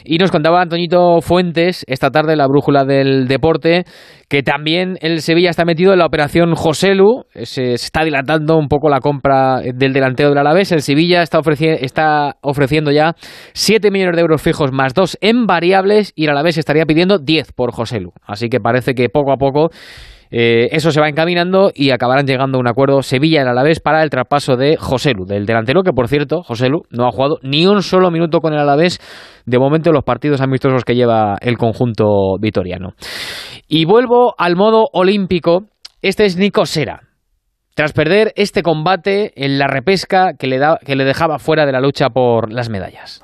Y 0.04 0.18
nos 0.18 0.30
contaba 0.30 0.60
Antoñito 0.60 1.20
Fuentes 1.20 1.84
esta 1.86 2.10
tarde, 2.10 2.36
la 2.36 2.46
brújula 2.46 2.84
del 2.84 3.28
deporte, 3.28 3.84
que 4.28 4.42
también 4.42 4.98
el 5.00 5.20
Sevilla 5.22 5.50
está 5.50 5.64
metido 5.64 5.92
en 5.92 5.98
la 5.98 6.06
operación 6.06 6.54
Joselu. 6.54 7.24
Se 7.42 7.74
está 7.74 8.04
dilatando 8.04 8.56
un 8.56 8.68
poco 8.68 8.88
la 8.88 9.00
compra 9.00 9.60
del 9.60 9.92
delantero 9.92 10.30
del 10.30 10.38
Alavés. 10.38 10.72
El 10.72 10.82
Sevilla 10.82 11.22
está, 11.22 11.40
está 11.80 12.36
ofreciendo 12.40 12.90
ya 12.90 13.14
7 13.52 13.90
millones 13.90 14.16
de 14.16 14.22
euros 14.22 14.42
fijos 14.42 14.72
más 14.72 14.94
2 14.94 15.18
en 15.20 15.46
variables 15.46 16.12
y 16.14 16.24
el 16.24 16.30
Alavés 16.30 16.58
estaría 16.58 16.86
pidiendo 16.86 17.18
10 17.18 17.52
por 17.52 17.72
Joselu. 17.72 18.12
Así 18.22 18.48
que 18.48 18.60
parece 18.60 18.94
que 18.94 19.08
poco 19.08 19.32
a 19.32 19.36
poco 19.36 19.70
eh, 20.30 20.68
eso 20.72 20.90
se 20.90 21.00
va 21.00 21.08
encaminando 21.08 21.70
y 21.74 21.90
acabarán 21.90 22.26
llegando 22.26 22.58
a 22.58 22.60
un 22.60 22.68
acuerdo 22.68 23.02
Sevilla 23.02 23.42
el 23.42 23.48
Alavés 23.48 23.80
para 23.80 24.02
el 24.02 24.10
traspaso 24.10 24.56
de 24.56 24.76
Joselu, 24.76 25.24
del 25.24 25.46
delantero 25.46 25.82
que, 25.82 25.92
por 25.92 26.08
cierto, 26.08 26.42
Joselu 26.42 26.82
no 26.90 27.06
ha 27.06 27.12
jugado 27.12 27.38
ni 27.42 27.66
un 27.66 27.82
solo 27.82 28.10
minuto 28.10 28.40
con 28.40 28.52
el 28.52 28.58
Alavés 28.58 28.98
de 29.44 29.58
momento 29.58 29.90
en 29.90 29.94
los 29.94 30.04
partidos 30.04 30.40
amistosos 30.40 30.84
que 30.84 30.94
lleva 30.94 31.36
el 31.40 31.56
conjunto 31.56 32.36
vitoriano. 32.40 32.94
Y 33.68 33.84
vuelvo 33.84 34.34
al 34.38 34.56
modo 34.56 34.86
olímpico. 34.92 35.64
Este 36.02 36.24
es 36.24 36.36
Nico 36.36 36.66
Sera. 36.66 37.02
Tras 37.74 37.92
perder 37.92 38.32
este 38.36 38.62
combate 38.62 39.32
en 39.36 39.58
la 39.58 39.66
repesca 39.66 40.34
que 40.38 40.46
le, 40.46 40.58
da, 40.58 40.78
que 40.84 40.96
le 40.96 41.04
dejaba 41.04 41.38
fuera 41.38 41.66
de 41.66 41.72
la 41.72 41.80
lucha 41.80 42.08
por 42.10 42.52
las 42.52 42.70
medallas. 42.70 43.22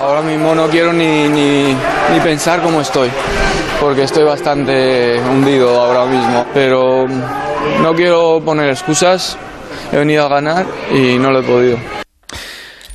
Ahora 0.00 0.22
mismo 0.22 0.54
no 0.54 0.68
quiero 0.68 0.92
ni, 0.92 1.28
ni, 1.28 1.74
ni 2.12 2.20
pensar 2.22 2.62
cómo 2.62 2.80
estoy 2.80 3.10
porque 3.80 4.02
estoy 4.02 4.24
bastante 4.24 5.20
hundido 5.20 5.80
ahora 5.80 6.06
mismo. 6.06 6.46
Pero 6.52 7.06
no 7.82 7.94
quiero 7.94 8.40
poner 8.44 8.70
excusas, 8.70 9.38
he 9.92 9.96
venido 9.96 10.24
a 10.24 10.28
ganar 10.28 10.66
y 10.92 11.18
no 11.18 11.30
lo 11.30 11.40
he 11.40 11.42
podido. 11.42 11.78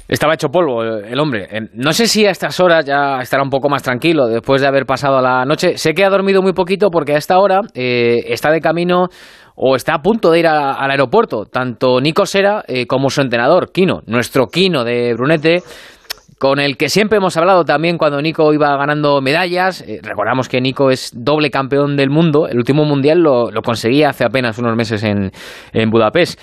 Estaba 0.08 0.34
hecho 0.34 0.50
polvo 0.50 0.84
el 0.84 1.20
hombre. 1.20 1.48
Eh, 1.50 1.62
no 1.74 1.94
sé 1.94 2.08
si 2.08 2.26
a 2.26 2.32
estas 2.32 2.60
horas 2.60 2.86
ya 2.86 3.20
estará 3.22 3.42
un 3.42 3.50
poco 3.50 3.70
más 3.70 3.82
tranquilo 3.82 4.28
después 4.28 4.62
de 4.62 4.68
haber 4.68 4.86
pasado 4.86 5.22
la 5.22 5.46
noche. 5.46 5.78
Sé 5.78 5.94
que 5.94 6.04
ha 6.04 6.10
dormido 6.10 6.42
muy 6.42 6.54
poquito 6.54 6.90
porque 6.92 7.14
a 7.14 7.18
esta 7.18 7.40
hora 7.40 7.62
eh, 7.74 8.26
está 8.28 8.52
de 8.52 8.60
camino 8.60 9.08
o 9.56 9.76
está 9.76 9.96
a 9.96 10.02
punto 10.02 10.30
de 10.30 10.40
ir 10.40 10.48
al 10.48 10.92
aeropuerto. 10.92 11.46
Tanto 11.46 12.00
Nico 12.02 12.26
Sera 12.26 12.64
eh, 12.68 12.86
como 12.86 13.10
su 13.10 13.22
entrenador, 13.22 13.72
Kino, 13.72 14.02
nuestro 14.06 14.48
Kino 14.48 14.84
de 14.84 15.14
Brunete, 15.14 15.64
con 16.44 16.60
el 16.60 16.76
que 16.76 16.90
siempre 16.90 17.20
hemos 17.20 17.38
hablado 17.38 17.64
también 17.64 17.98
cuando 17.98 18.22
Nico 18.22 18.54
iba 18.54 18.76
ganando 18.76 19.22
medallas. 19.22 19.80
Eh, 19.88 20.02
recordamos 20.04 20.50
que 20.50 20.60
Nico 20.60 20.92
es 20.92 21.14
doble 21.16 21.50
campeón 21.50 21.96
del 21.96 22.10
mundo. 22.10 22.50
El 22.50 22.58
último 22.58 22.84
mundial 22.84 23.20
lo, 23.20 23.50
conseguía 23.64 24.10
hace 24.10 24.26
apenas 24.26 24.58
unos 24.58 24.76
meses 24.76 25.06
en, 25.06 25.32
Budapest. 25.90 26.38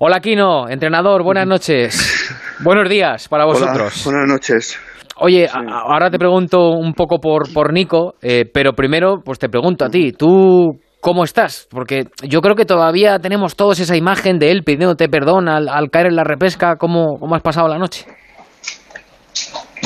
Hola 0.00 0.18
Kino, 0.18 0.68
entrenador, 0.68 1.22
buenas 1.22 1.46
noches. 1.46 2.28
Buenos 2.64 2.88
días 2.88 3.28
para 3.28 3.44
vosotros. 3.44 4.02
buenas 4.04 4.26
noches. 4.26 4.80
Oye, 5.18 5.48
ahora 5.48 6.10
te 6.10 6.18
pregunto 6.18 6.70
un 6.70 6.92
poco 6.94 7.20
por, 7.20 7.52
por 7.52 7.72
Nico, 7.72 8.14
eh, 8.22 8.50
pero 8.52 8.72
primero 8.72 9.20
pues 9.24 9.38
te 9.38 9.48
pregunto 9.48 9.84
a 9.84 9.90
ti, 9.90 10.10
¿tú 10.10 10.80
cómo 11.00 11.22
estás? 11.22 11.68
Porque 11.70 12.06
yo 12.24 12.40
creo 12.40 12.56
que 12.56 12.64
todavía 12.64 13.20
tenemos 13.20 13.54
todos 13.54 13.78
esa 13.78 13.96
imagen 13.96 14.40
de 14.40 14.50
él 14.50 14.64
pidiéndote 14.64 15.08
perdón 15.08 15.48
al, 15.48 15.68
al 15.68 15.88
caer 15.90 16.06
en 16.06 16.16
la 16.16 16.24
repesca. 16.24 16.74
¿Cómo, 16.78 17.20
¿Cómo 17.20 17.36
has 17.36 17.42
pasado 17.42 17.68
la 17.68 17.78
noche? 17.78 18.06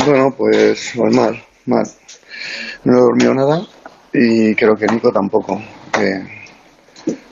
Bueno, 0.07 0.35
pues, 0.37 0.93
pues 0.97 1.15
mal, 1.15 1.43
mal. 1.67 1.85
No 2.85 2.97
he 2.97 3.01
dormido 3.01 3.35
nada 3.35 3.67
y 4.13 4.55
creo 4.55 4.75
que 4.75 4.87
Nico 4.87 5.13
tampoco. 5.13 5.61
en 5.99 6.29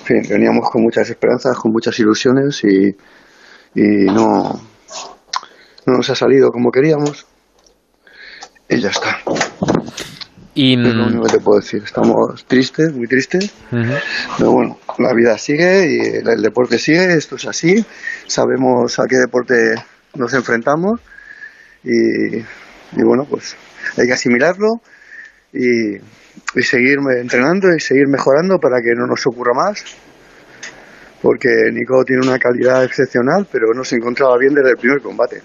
fin, 0.04 0.22
veníamos 0.28 0.70
con 0.70 0.82
muchas 0.82 1.08
esperanzas, 1.08 1.56
con 1.56 1.72
muchas 1.72 1.98
ilusiones 1.98 2.62
y, 2.64 2.94
y 3.74 4.04
no, 4.06 4.60
no 5.86 5.92
nos 5.96 6.10
ha 6.10 6.14
salido 6.14 6.50
como 6.50 6.70
queríamos. 6.70 7.26
Y 8.68 8.80
ya 8.80 8.90
está. 8.90 9.18
Y, 10.54 10.74
es 10.74 10.94
lo 10.94 11.06
único 11.06 11.22
que 11.22 11.32
te 11.32 11.40
puedo 11.40 11.60
decir. 11.60 11.82
Estamos 11.84 12.44
tristes, 12.46 12.92
muy 12.92 13.06
tristes. 13.06 13.50
Pero 13.70 14.52
bueno, 14.52 14.78
la 14.98 15.14
vida 15.14 15.38
sigue 15.38 15.90
y 15.90 16.28
el 16.28 16.42
deporte 16.42 16.78
sigue. 16.78 17.14
Esto 17.14 17.36
es 17.36 17.46
así. 17.46 17.84
Sabemos 18.26 18.98
a 18.98 19.06
qué 19.06 19.16
deporte 19.16 19.74
nos 20.14 20.34
enfrentamos 20.34 21.00
y, 21.88 23.02
bueno, 23.02 23.24
pues 23.28 23.56
hay 23.96 24.06
que 24.06 24.12
asimilarlo 24.12 24.80
y, 25.52 25.96
y 25.96 26.62
seguir 26.62 26.98
entrenando 27.18 27.74
y 27.74 27.80
seguir 27.80 28.08
mejorando 28.08 28.58
para 28.58 28.80
que 28.80 28.94
no 28.94 29.06
nos 29.06 29.26
ocurra 29.26 29.52
más 29.54 29.84
porque 31.22 31.48
Nico 31.72 32.04
tiene 32.04 32.26
una 32.26 32.38
calidad 32.38 32.84
excepcional, 32.84 33.46
pero 33.50 33.66
no 33.74 33.84
se 33.84 33.96
encontraba 33.96 34.36
bien 34.38 34.54
desde 34.54 34.70
el 34.70 34.76
primer 34.76 35.00
combate. 35.00 35.42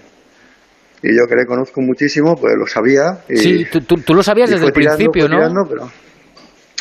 Y 1.02 1.14
yo 1.16 1.26
que 1.28 1.34
le 1.34 1.44
conozco 1.44 1.80
muchísimo, 1.80 2.34
pues 2.34 2.54
lo 2.56 2.66
sabía. 2.66 3.18
Y, 3.28 3.36
sí, 3.36 3.66
tú, 3.86 4.14
lo 4.14 4.22
sabías 4.22 4.50
desde 4.50 4.66
el 4.66 4.72
principio, 4.72 5.28
¿no? 5.28 5.66
pero, 5.68 5.90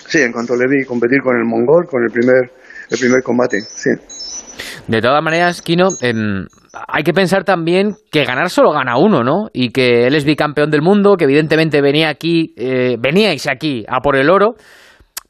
sí, 0.07 0.19
en 0.19 0.31
cuanto 0.31 0.55
le 0.55 0.67
vi 0.67 0.85
competir 0.85 1.21
con 1.21 1.35
el 1.35 1.43
mongol, 1.43 1.85
con 1.87 2.03
el 2.03 2.11
primer, 2.11 2.51
el 2.89 2.99
primer 2.99 3.21
combate, 3.21 3.61
sí. 3.61 3.89
De 4.87 5.01
todas 5.01 5.23
maneras, 5.23 5.61
Kino, 5.61 5.89
hay 6.87 7.03
que 7.03 7.13
pensar 7.13 7.43
también 7.43 7.95
que 8.11 8.25
ganar 8.25 8.49
solo 8.49 8.71
gana 8.71 8.97
uno, 8.97 9.23
¿no? 9.23 9.49
Y 9.53 9.69
que 9.69 10.07
él 10.07 10.15
es 10.15 10.25
bicampeón 10.25 10.69
del 10.69 10.81
mundo, 10.81 11.15
que 11.17 11.25
evidentemente 11.25 11.81
venía 11.81 12.09
aquí, 12.09 12.53
eh, 12.57 12.97
veníais 12.99 13.47
aquí 13.47 13.85
a 13.87 13.99
por 13.99 14.15
el 14.15 14.29
oro, 14.29 14.55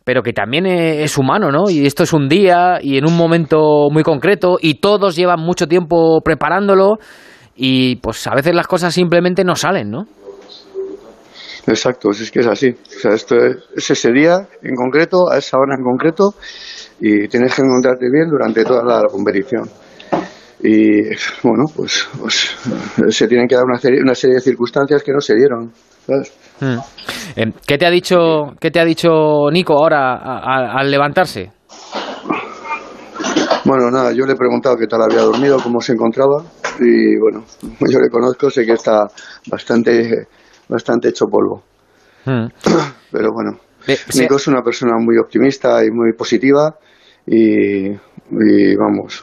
pero 0.04 0.22
que 0.24 0.34
también 0.34 0.66
es 0.66 1.18
humano, 1.18 1.52
¿no? 1.52 1.70
Y 1.70 1.86
esto 1.86 2.04
es 2.04 2.14
un 2.14 2.28
día 2.28 2.80
y 2.82 2.98
en 2.98 3.06
un 3.06 3.16
momento 3.16 3.90
muy 3.92 4.04
concreto 4.04 4.58
y 4.62 4.76
todos 4.76 5.16
llevan 5.16 5.40
mucho 5.40 5.68
tiempo 5.68 6.22
preparándolo 6.24 6.98
y 7.56 7.98
pues 7.98 8.26
a 8.28 8.36
veces 8.36 8.54
las 8.56 8.68
cosas 8.68 8.94
simplemente 8.94 9.44
no 9.44 9.56
salen, 9.56 9.92
¿no? 9.92 10.06
Exacto, 11.66 12.10
es 12.12 12.30
que 12.30 12.40
es 12.40 12.48
así. 12.48 12.70
O 12.70 13.00
sea, 13.00 13.14
esto 13.14 13.36
es 13.38 13.90
ese 13.90 14.12
día 14.12 14.48
en 14.62 14.76
concreto, 14.76 15.30
a 15.32 15.38
esa 15.38 15.58
hora 15.58 15.76
en 15.78 15.84
concreto 15.84 16.34
y 17.00 17.28
tienes 17.30 17.56
que 17.56 17.62
encontrarte 17.62 18.06
bien 18.12 18.30
durante 18.30 18.66
toda 18.66 18.84
la 18.84 19.08
competición. 19.08 19.70
Y 20.64 21.10
bueno, 21.44 21.66
pues, 21.76 22.08
pues, 22.18 22.56
se 23.10 23.28
tienen 23.28 23.48
que 23.48 23.56
dar 23.56 23.66
una 23.66 23.78
serie, 23.78 24.02
una 24.02 24.16
serie 24.16 24.36
de 24.36 24.42
circunstancias 24.42 25.04
que 25.04 25.12
no 25.12 25.20
se 25.20 25.36
dieron. 25.36 25.74
Hmm. 26.60 26.78
Eh, 27.36 27.52
¿Qué 27.68 27.78
te 27.78 27.86
ha 27.86 27.90
dicho, 27.90 28.54
qué 28.60 28.72
te 28.72 28.80
ha 28.80 28.86
dicho 28.86 29.50
Nico 29.52 29.74
ahora 29.74 30.80
al 30.80 30.90
levantarse? 30.90 31.52
Bueno, 33.66 33.90
nada, 33.92 34.12
yo 34.14 34.26
le 34.26 34.34
he 34.34 34.38
preguntado 34.38 34.76
qué 34.78 34.88
tal 34.88 35.02
había 35.02 35.22
dormido, 35.22 35.58
cómo 35.62 35.80
se 35.82 35.94
encontraba 35.94 36.44
y 36.80 37.18
bueno, 37.18 37.44
yo 37.92 38.00
le 38.00 38.10
conozco, 38.10 38.50
sé 38.50 38.66
que 38.66 38.74
está 38.74 39.08
bastante, 39.50 40.28
bastante 40.70 41.10
hecho 41.10 41.26
polvo. 41.28 41.64
Hmm. 42.26 42.48
Pero 43.12 43.32
bueno, 43.34 43.60
eh, 43.88 43.98
Nico 44.16 44.36
es 44.36 44.48
una 44.48 44.62
persona 44.62 44.94
muy 44.98 45.18
optimista 45.18 45.84
y 45.84 45.92
muy 45.92 46.14
positiva 46.14 46.76
y, 47.26 47.90
vamos, 48.76 49.22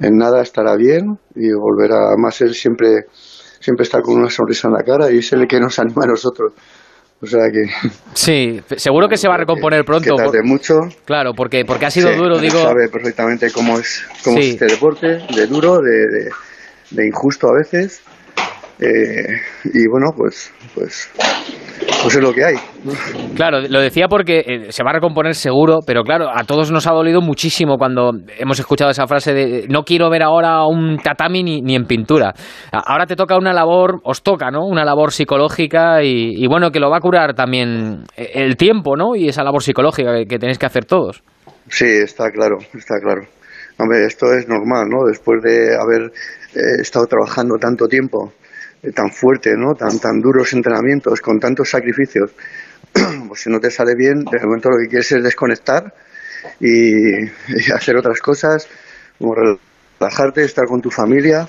en 0.00 0.16
nada 0.16 0.42
estará 0.42 0.76
bien 0.76 1.18
y 1.34 1.52
volverá, 1.52 2.14
más 2.16 2.40
él 2.40 2.54
siempre, 2.54 3.06
siempre 3.60 3.84
está 3.84 4.00
con 4.00 4.16
una 4.16 4.30
sonrisa 4.30 4.68
en 4.68 4.74
la 4.74 4.82
cara 4.82 5.10
y 5.10 5.18
es 5.18 5.32
el 5.32 5.46
que 5.46 5.60
nos 5.60 5.78
anima 5.78 6.04
a 6.04 6.08
nosotros. 6.08 6.52
O 7.20 7.26
sea 7.26 7.50
que. 7.52 7.64
Sí, 8.14 8.60
seguro 8.76 9.08
que 9.08 9.16
se 9.16 9.28
va 9.28 9.34
a 9.34 9.38
recomponer 9.38 9.84
pronto. 9.84 10.14
Que 10.30 10.42
mucho. 10.42 10.74
Claro, 11.04 11.32
porque, 11.34 11.64
porque 11.64 11.86
ha 11.86 11.90
sido 11.90 12.14
duro, 12.14 12.38
digo. 12.38 12.58
Sabe 12.58 12.88
perfectamente 12.88 13.50
cómo 13.50 13.78
es, 13.78 14.04
cómo 14.22 14.38
es 14.38 14.50
este 14.50 14.66
deporte, 14.66 15.18
de 15.34 15.46
duro, 15.46 15.78
de, 15.80 16.30
de, 16.90 17.06
injusto 17.06 17.48
a 17.48 17.58
veces. 17.58 18.02
Eh, 18.78 19.40
y 19.64 19.88
bueno, 19.88 20.12
pues, 20.16 20.52
pues 20.74 21.10
pues 22.02 22.14
es 22.14 22.22
lo 22.22 22.32
que 22.32 22.44
hay. 22.44 22.54
Claro, 23.34 23.60
lo 23.60 23.80
decía 23.80 24.06
porque 24.08 24.44
eh, 24.46 24.66
se 24.72 24.82
va 24.82 24.90
a 24.90 24.94
recomponer 24.94 25.34
seguro, 25.34 25.78
pero 25.86 26.02
claro, 26.02 26.28
a 26.32 26.44
todos 26.44 26.70
nos 26.70 26.86
ha 26.86 26.92
dolido 26.92 27.20
muchísimo 27.20 27.76
cuando 27.76 28.12
hemos 28.38 28.58
escuchado 28.58 28.90
esa 28.90 29.06
frase 29.06 29.34
de 29.34 29.66
no 29.68 29.82
quiero 29.82 30.10
ver 30.10 30.22
ahora 30.22 30.64
un 30.66 30.98
tatami 30.98 31.42
ni, 31.42 31.60
ni 31.60 31.74
en 31.74 31.84
pintura. 31.84 32.32
Ahora 32.72 33.06
te 33.06 33.16
toca 33.16 33.36
una 33.36 33.52
labor, 33.52 34.00
os 34.04 34.22
toca, 34.22 34.50
¿no? 34.50 34.66
Una 34.66 34.84
labor 34.84 35.12
psicológica 35.12 36.02
y, 36.02 36.46
bueno, 36.46 36.70
que 36.70 36.80
lo 36.80 36.90
va 36.90 36.98
a 36.98 37.00
curar 37.00 37.34
también 37.34 38.04
el 38.16 38.56
tiempo, 38.56 38.96
¿no? 38.96 39.14
Y 39.14 39.28
esa 39.28 39.42
labor 39.42 39.62
psicológica 39.62 40.12
que, 40.28 40.38
tenéis 40.38 40.58
que 40.58 40.66
hacer 40.66 40.84
todos. 40.84 41.22
Sí, 41.68 41.86
está 41.86 42.30
claro, 42.30 42.58
está 42.74 43.00
claro. 43.00 43.22
Hombre, 43.78 44.06
esto 44.06 44.32
es 44.32 44.48
normal, 44.48 44.88
¿no? 44.88 45.06
Después 45.06 45.40
de 45.42 45.76
haber 45.76 46.10
eh, 46.54 46.80
estado 46.80 47.06
trabajando 47.06 47.56
tanto 47.58 47.86
tiempo 47.86 48.32
eh, 48.32 48.37
tan 48.94 49.10
fuerte, 49.10 49.56
¿no? 49.56 49.74
Tan, 49.74 49.98
tan 49.98 50.20
duros 50.20 50.52
entrenamientos, 50.52 51.20
con 51.20 51.38
tantos 51.38 51.70
sacrificios, 51.70 52.32
pues 53.28 53.40
si 53.40 53.50
no 53.50 53.60
te 53.60 53.70
sale 53.70 53.94
bien, 53.96 54.24
de 54.24 54.38
momento 54.44 54.70
lo 54.70 54.78
que 54.78 54.88
quieres 54.88 55.10
es 55.12 55.22
desconectar 55.22 55.92
y, 56.60 57.24
hacer 57.74 57.96
otras 57.96 58.20
cosas, 58.20 58.68
como 59.18 59.34
relajarte, 59.34 60.44
estar 60.44 60.66
con 60.66 60.80
tu 60.80 60.90
familia 60.90 61.48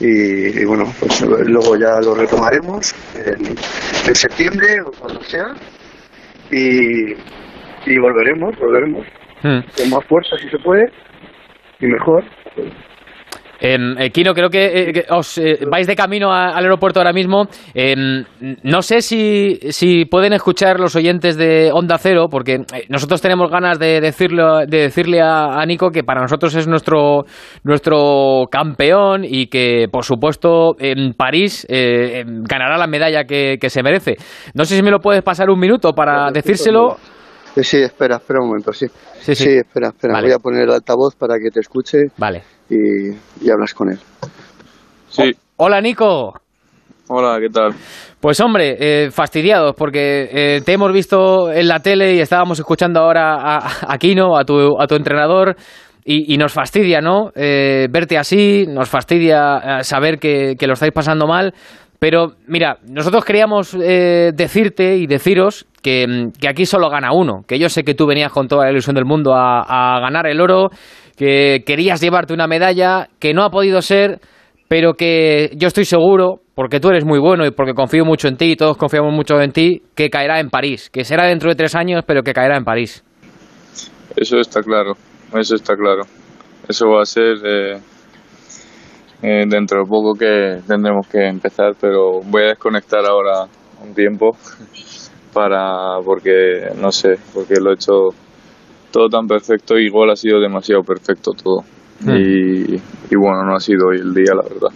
y, 0.00 0.64
bueno, 0.64 0.92
pues 0.98 1.20
luego 1.20 1.76
ya 1.76 2.00
lo 2.00 2.14
retomaremos 2.14 2.94
en, 3.14 3.56
septiembre 4.14 4.80
o 4.80 4.90
cuando 4.90 5.22
sea 5.22 5.54
y, 6.50 7.12
y 7.86 7.98
volveremos, 7.98 8.56
volveremos 8.58 9.06
hmm. 9.42 9.60
con 9.76 9.90
más 9.90 10.04
fuerza 10.08 10.36
si 10.40 10.48
se 10.50 10.58
puede 10.58 10.84
y 11.80 11.86
mejor. 11.86 12.24
Em, 13.60 13.96
eh, 13.98 14.10
Kino, 14.10 14.34
creo 14.34 14.50
que, 14.50 14.90
eh, 14.90 15.04
os 15.10 15.38
eh, 15.38 15.60
vais 15.70 15.86
de 15.86 15.96
camino 15.96 16.32
al 16.32 16.62
aeropuerto 16.62 17.00
ahora 17.00 17.12
mismo. 17.12 17.46
Em, 17.74 18.24
no 18.62 18.82
sé 18.82 19.00
si, 19.00 19.58
si, 19.70 20.04
pueden 20.04 20.32
escuchar 20.32 20.80
los 20.80 20.96
oyentes 20.96 21.36
de 21.36 21.70
Onda 21.72 21.98
Cero, 21.98 22.26
porque 22.30 22.58
nosotros 22.88 23.20
tenemos 23.20 23.50
ganas 23.50 23.78
de, 23.78 24.00
decirlo, 24.00 24.66
de 24.66 24.82
decirle 24.82 25.20
a, 25.22 25.64
Nico 25.66 25.90
que 25.90 26.02
para 26.04 26.20
nosotros 26.20 26.54
es 26.56 26.68
nuestro, 26.68 27.24
nuestro 27.62 28.44
campeón 28.50 29.24
y 29.24 29.46
que, 29.46 29.86
por 29.90 30.04
supuesto, 30.04 30.76
en 30.78 31.14
París 31.14 31.66
em, 31.68 32.42
ganará 32.44 32.76
la 32.76 32.86
medalla 32.86 33.24
que, 33.24 33.58
se 33.64 33.82
merece. 33.82 34.16
No 34.52 34.64
sé 34.64 34.76
si 34.76 34.82
me 34.82 34.90
lo 34.90 35.00
puedes 35.00 35.22
pasar 35.22 35.48
un 35.48 35.58
minuto 35.58 35.92
para 35.92 36.30
decírselo. 36.30 36.96
Sí, 37.56 37.78
espera, 37.78 38.16
espera 38.16 38.40
un 38.40 38.48
momento, 38.48 38.72
sí. 38.72 38.86
Sí, 39.32 39.48
espera, 39.56 39.88
espera. 39.88 40.20
Voy 40.20 40.32
a 40.32 40.38
poner 40.38 40.64
el 40.64 40.70
altavoz 40.70 41.14
para 41.16 41.38
que 41.38 41.50
te 41.50 41.60
escuche. 41.60 41.98
Vale 42.18 42.42
y, 42.68 43.50
hablas 43.50 43.74
con 43.74 43.90
él. 43.90 43.98
Sí. 45.08 45.32
hola, 45.56 45.80
Nico. 45.80 46.34
Hola, 47.08 47.38
¿qué 47.38 47.50
tal? 47.50 47.72
Pues 48.18 48.40
hombre, 48.40 48.76
eh, 48.78 49.10
fastidiados 49.10 49.74
porque 49.76 50.28
eh, 50.32 50.60
te 50.64 50.72
hemos 50.72 50.90
visto 50.92 51.52
en 51.52 51.68
la 51.68 51.80
tele 51.80 52.14
y 52.14 52.20
estábamos 52.20 52.58
escuchando 52.58 53.00
ahora 53.00 53.36
a, 53.36 53.92
a 53.92 53.98
Kino, 53.98 54.38
a 54.38 54.44
tu, 54.44 54.80
a 54.80 54.86
tu 54.86 54.94
entrenador, 54.94 55.56
y, 56.06 56.36
nos 56.36 56.52
fastidia, 56.52 57.00
¿no? 57.00 57.30
Eh, 57.34 57.88
verte 57.90 58.18
así, 58.18 58.66
nos 58.68 58.90
fastidia 58.90 59.82
saber 59.82 60.18
que, 60.18 60.54
lo 60.60 60.74
estáis 60.74 60.92
pasando 60.92 61.26
mal. 61.26 61.54
Pero 62.04 62.34
mira, 62.46 62.76
nosotros 62.86 63.24
queríamos 63.24 63.72
decirte 63.72 64.94
y 64.98 65.06
deciros 65.06 65.64
que, 65.80 66.28
que, 66.38 66.48
aquí 66.48 66.66
solo 66.66 66.90
gana 66.90 67.14
uno, 67.14 67.44
que 67.48 67.58
yo 67.58 67.70
sé 67.70 67.82
que 67.82 67.94
tú 67.94 68.06
venías 68.06 68.30
con 68.30 68.46
toda 68.46 68.66
la 68.66 68.72
ilusión 68.72 68.94
del 68.94 69.06
mundo 69.06 69.32
a, 69.34 69.62
a 69.62 70.00
ganar 70.00 70.26
el 70.26 70.38
oro 70.38 70.68
que 71.16 71.62
querías 71.64 72.02
llevarte 72.02 72.34
una 72.34 72.46
medalla, 72.46 73.08
que 73.18 73.32
no 73.32 73.42
ha 73.42 73.48
podido 73.48 73.80
ser, 73.80 74.20
pero 74.68 74.92
que 74.92 75.52
yo 75.56 75.66
estoy 75.66 75.86
seguro, 75.86 76.42
porque 76.54 76.78
tú 76.78 76.90
eres 76.90 77.06
muy 77.06 77.18
bueno 77.18 77.46
y 77.46 77.52
porque 77.52 77.72
confío 77.72 78.04
mucho 78.04 78.28
en 78.28 78.36
ti 78.36 78.50
y 78.50 78.56
todos 78.56 78.76
confiamos 78.76 79.14
mucho 79.14 79.40
en 79.40 79.52
ti, 79.52 79.80
que 79.94 80.10
caerá 80.10 80.40
en 80.40 80.50
París, 80.50 80.90
que 80.90 81.04
será 81.04 81.24
dentro 81.24 81.48
de 81.48 81.56
tres 81.56 81.74
años, 81.74 82.04
pero 82.06 82.22
que 82.22 82.34
caerá 82.34 82.58
en 82.58 82.64
París. 82.64 83.02
Eso 84.14 84.36
está 84.36 84.60
claro, 84.60 84.92
eso 85.32 85.54
está 85.54 85.74
claro. 85.74 86.02
Eso 86.68 86.86
va 86.86 87.00
a 87.00 87.06
ser 87.06 87.36
eh, 87.46 87.78
eh, 89.26 89.46
dentro 89.48 89.80
de 89.80 89.86
poco 89.86 90.12
que 90.14 90.60
tendremos 90.66 91.08
que 91.08 91.26
empezar, 91.26 91.74
pero 91.80 92.20
voy 92.20 92.42
a 92.42 92.48
desconectar 92.48 93.06
ahora 93.06 93.46
un 93.82 93.94
tiempo 93.94 94.36
para 95.32 95.98
porque 96.04 96.68
no 96.78 96.92
sé, 96.92 97.16
porque 97.32 97.54
lo 97.58 97.70
he 97.70 97.74
hecho 97.74 98.10
todo 98.92 99.08
tan 99.08 99.26
perfecto, 99.26 99.78
igual 99.78 100.10
ha 100.10 100.16
sido 100.16 100.40
demasiado 100.40 100.82
perfecto 100.82 101.32
todo. 101.32 101.64
Hmm. 102.00 102.10
Y, 102.10 103.16
bueno, 103.16 103.44
no 103.44 103.56
ha 103.56 103.60
sido 103.60 103.88
hoy 103.88 103.96
el 103.96 104.12
día, 104.12 104.34
la 104.34 104.42
verdad. 104.42 104.68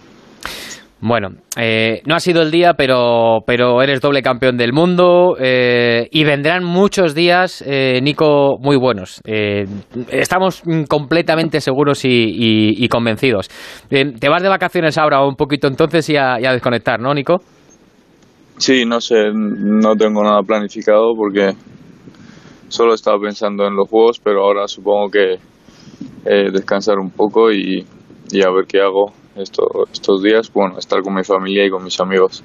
Bueno, 1.01 1.29
eh, 1.57 2.01
no 2.05 2.15
ha 2.15 2.19
sido 2.19 2.41
el 2.41 2.51
día, 2.51 2.73
pero, 2.73 3.39
pero 3.47 3.81
eres 3.81 4.01
doble 4.01 4.21
campeón 4.21 4.57
del 4.57 4.73
mundo 4.73 5.37
eh, 5.39 6.09
y 6.11 6.25
vendrán 6.25 6.65
muchos 6.65 7.15
días, 7.15 7.63
eh, 7.65 8.01
Nico, 8.01 8.57
muy 8.59 8.75
buenos. 8.75 9.21
estamos 9.23 10.61
completamente 10.89 11.61
seguros 11.61 12.01
y, 12.03 12.87
convencidos. 12.89 13.49
te 13.89 14.29
vas 14.29 14.43
de 14.43 14.49
vacaciones 14.49 14.97
ahora 14.97 15.25
un 15.25 15.35
poquito 15.35 15.67
entonces 15.67 16.09
y 16.09 16.17
a, 16.17 16.39
y 16.39 16.45
a 16.45 16.51
desconectar, 16.51 16.99
¿no, 16.99 17.13
Nico? 17.13 17.37
Sí, 18.57 18.83
no 18.85 18.99
sé, 18.99 19.31
no 19.33 19.95
tengo 19.95 20.21
nada 20.21 20.41
planificado 20.43 21.13
porque 21.15 21.53
solo 22.67 22.93
estaba 22.93 23.17
pensando 23.19 23.65
en 23.65 23.75
los 23.75 23.87
juegos, 23.89 24.19
pero 24.19 24.43
ahora 24.43 24.67
supongo 24.67 25.09
que 25.09 25.33
eh, 26.25 26.51
descansar 26.51 26.99
un 26.99 27.09
poco 27.09 27.51
y, 27.51 27.85
y, 28.31 28.41
a 28.41 28.51
ver 28.51 28.65
qué 28.67 28.81
hago 28.81 29.13
estos 29.39 30.23
días. 30.23 30.51
Bueno, 30.53 30.77
estar 30.77 31.01
con 31.01 31.13
mi 31.13 31.23
familia 31.23 31.65
y 31.65 31.69
con 31.69 31.83
mis 31.83 31.99
amigos. 31.99 32.43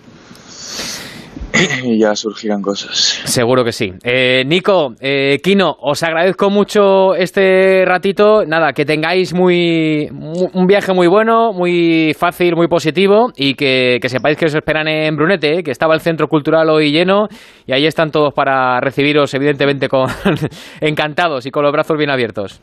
y 1.85 1.99
ya 1.99 2.15
surgirán 2.15 2.63
cosas. 2.63 3.23
Seguro 3.25 3.65
que 3.65 3.73
sí. 3.73 3.93
Eh, 4.03 4.45
Nico, 4.47 4.95
eh, 5.01 5.39
Kino, 5.43 5.77
os 5.81 6.03
agradezco 6.03 6.51
mucho 6.51 7.15
este 7.15 7.85
ratito. 7.85 8.45
Nada, 8.45 8.73
que 8.73 8.85
tengáis 8.85 9.35
muy, 9.35 10.09
un 10.11 10.67
viaje 10.67 10.93
muy 10.93 11.07
bueno, 11.07 11.53
muy 11.53 12.15
fácil, 12.19 12.57
muy 12.57 12.69
positivo 12.69 13.31
y 13.37 13.55
que, 13.55 14.01
sepáis 14.07 14.37
que 14.37 14.47
os 14.47 14.55
esperan 14.55 14.89
en 14.89 15.17
Brunete, 15.17 15.59
eh, 15.59 15.63
que 15.63 15.71
estaba 15.71 15.95
el 15.95 16.01
centro 16.01 16.29
cultural 16.29 16.69
hoy 16.71 16.91
lleno 16.91 17.29
y 17.67 17.73
ahí 17.73 17.87
están 17.87 18.11
todos 18.11 18.33
para 18.35 18.81
recibiros, 18.81 19.33
evidentemente, 19.35 19.89
con 19.89 20.09
encantados 20.81 21.47
y 21.47 21.51
con 21.51 21.63
los 21.63 21.73
brazos 21.73 21.97
bien 21.97 22.11
abiertos. 22.11 22.61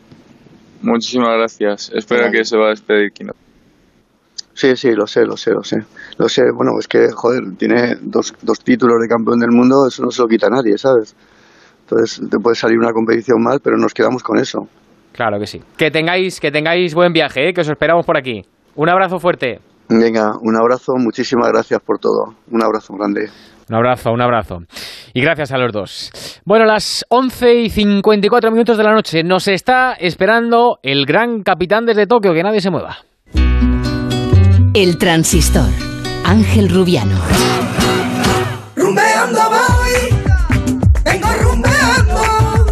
Muchísimas 0.82 1.38
gracias. 1.38 1.92
Espero 1.94 2.32
que 2.32 2.44
se 2.44 2.58
va 2.58 2.68
a 2.68 2.70
despedir 2.70 3.12
Kino. 3.12 3.34
Sí, 4.62 4.76
sí, 4.76 4.92
lo 4.94 5.08
sé, 5.08 5.26
lo 5.26 5.36
sé, 5.36 5.54
lo 5.54 5.64
sé. 5.64 5.78
Lo 6.20 6.30
sé, 6.30 6.44
bueno, 6.56 6.74
es 6.80 6.88
que, 6.88 7.08
joder, 7.12 7.42
tiene 7.58 7.96
dos, 8.00 8.32
dos 8.44 8.60
títulos 8.60 9.02
de 9.02 9.08
campeón 9.08 9.40
del 9.40 9.50
mundo, 9.50 9.88
eso 9.88 10.04
no 10.04 10.12
se 10.12 10.22
lo 10.22 10.28
quita 10.28 10.50
nadie, 10.52 10.78
¿sabes? 10.78 11.16
Entonces 11.82 12.30
te 12.30 12.38
puede 12.38 12.56
salir 12.56 12.78
una 12.78 12.92
competición 12.92 13.42
mal, 13.42 13.60
pero 13.64 13.76
nos 13.78 13.92
quedamos 13.92 14.22
con 14.22 14.38
eso. 14.38 14.68
Claro 15.14 15.40
que 15.40 15.48
sí. 15.48 15.64
Que 15.76 15.90
tengáis, 15.90 16.40
que 16.40 16.52
tengáis 16.52 16.94
buen 16.94 17.12
viaje, 17.12 17.50
¿eh? 17.50 17.54
que 17.56 17.62
os 17.62 17.70
esperamos 17.70 18.06
por 18.06 18.20
aquí. 18.20 18.44
Un 18.76 18.88
abrazo 18.88 19.18
fuerte. 19.18 19.62
Venga, 19.90 20.34
un 20.40 20.56
abrazo, 20.56 20.94
muchísimas 20.96 21.48
gracias 21.48 21.82
por 21.82 21.98
todo. 21.98 22.36
Un 22.52 22.64
abrazo 22.64 22.94
grande. 22.94 23.32
Un 23.68 23.76
abrazo, 23.76 24.12
un 24.12 24.22
abrazo. 24.22 24.60
Y 25.16 25.22
gracias 25.22 25.52
a 25.54 25.58
los 25.58 25.74
dos. 25.74 26.42
Bueno, 26.46 26.66
las 26.66 27.04
11 27.10 27.56
y 27.56 27.70
54 27.72 28.52
minutos 28.52 28.78
de 28.78 28.84
la 28.84 28.94
noche 28.94 29.24
nos 29.24 29.48
está 29.48 29.94
esperando 29.94 30.78
el 30.84 31.08
gran 31.08 31.42
capitán 31.42 31.88
desde 31.88 32.06
Tokio, 32.06 32.32
que 32.36 32.44
nadie 32.44 32.62
se 32.62 32.70
mueva. 32.70 32.98
El 34.74 34.98
transistor. 34.98 35.68
Ángel 36.24 36.70
Rubiano. 36.70 37.20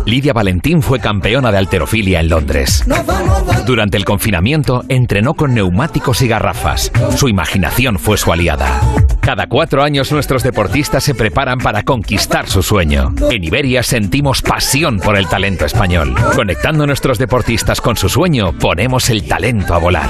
Lidia 0.05 0.31
Valentín 0.31 0.81
fue 0.81 1.01
campeona 1.01 1.51
de 1.51 1.57
alterofilia 1.57 2.21
en 2.21 2.29
Londres. 2.29 2.85
Durante 3.65 3.97
el 3.97 4.05
confinamiento 4.05 4.85
entrenó 4.87 5.33
con 5.33 5.53
neumáticos 5.53 6.21
y 6.21 6.29
garrafas. 6.29 6.89
Su 7.17 7.27
imaginación 7.27 7.99
fue 7.99 8.17
su 8.17 8.31
aliada. 8.31 8.79
Cada 9.19 9.47
cuatro 9.47 9.83
años 9.83 10.09
nuestros 10.13 10.41
deportistas 10.41 11.03
se 11.03 11.15
preparan 11.15 11.59
para 11.59 11.83
conquistar 11.83 12.47
su 12.47 12.63
sueño. 12.63 13.13
En 13.29 13.43
Iberia 13.43 13.83
sentimos 13.83 14.41
pasión 14.41 14.99
por 14.99 15.17
el 15.17 15.27
talento 15.27 15.65
español. 15.65 16.15
Conectando 16.33 16.85
a 16.85 16.87
nuestros 16.87 17.17
deportistas 17.17 17.81
con 17.81 17.97
su 17.97 18.07
sueño, 18.07 18.53
ponemos 18.57 19.09
el 19.09 19.27
talento 19.27 19.75
a 19.75 19.79
volar 19.79 20.09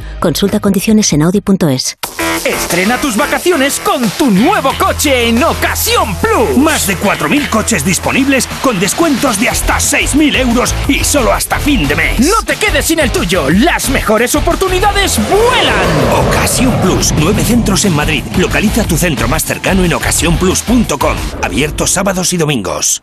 Consulta 0.21 0.59
condiciones 0.59 1.11
en 1.13 1.23
audi.es. 1.23 1.97
Estrena 2.45 2.97
tus 3.01 3.17
vacaciones 3.17 3.79
con 3.79 4.07
tu 4.11 4.29
nuevo 4.29 4.71
coche 4.77 5.27
en 5.27 5.43
Ocasión 5.43 6.15
Plus. 6.15 6.57
Más 6.57 6.85
de 6.87 6.95
4.000 6.95 7.49
coches 7.49 7.83
disponibles 7.83 8.47
con 8.61 8.79
descuentos 8.79 9.39
de 9.39 9.49
hasta 9.49 9.77
6.000 9.77 10.37
euros 10.37 10.75
y 10.87 11.03
solo 11.03 11.33
hasta 11.33 11.59
fin 11.59 11.87
de 11.87 11.95
mes. 11.95 12.19
No 12.19 12.43
te 12.45 12.55
quedes 12.55 12.85
sin 12.85 12.99
el 12.99 13.11
tuyo. 13.11 13.49
Las 13.49 13.89
mejores 13.89 14.35
oportunidades 14.35 15.19
vuelan. 15.27 16.27
Ocasión 16.27 16.71
Plus. 16.81 17.11
Nueve 17.17 17.43
centros 17.43 17.83
en 17.85 17.95
Madrid. 17.95 18.23
Localiza 18.37 18.83
tu 18.83 18.97
centro 18.97 19.27
más 19.27 19.43
cercano 19.43 19.83
en 19.83 19.93
ocasiónplus.com. 19.93 21.17
Abiertos 21.41 21.89
sábados 21.91 22.31
y 22.33 22.37
domingos. 22.37 23.01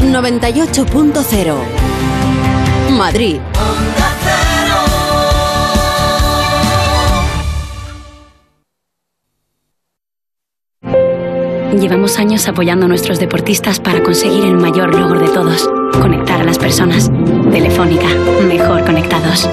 98.0 0.00 1.96
Madrid. 2.90 3.40
Llevamos 11.80 12.18
años 12.18 12.48
apoyando 12.48 12.86
a 12.86 12.88
nuestros 12.88 13.20
deportistas 13.20 13.80
para 13.80 14.02
conseguir 14.02 14.44
el 14.44 14.56
mayor 14.56 14.98
logro 14.98 15.20
de 15.20 15.28
todos, 15.28 15.68
conectar 16.00 16.40
a 16.40 16.44
las 16.44 16.58
personas. 16.58 17.10
Telefónica, 17.50 18.08
mejor 18.48 18.82
conectados. 18.82 19.48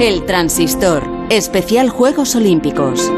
El 0.00 0.24
transistor, 0.26 1.04
especial 1.30 1.88
Juegos 1.88 2.34
Olímpicos. 2.34 3.12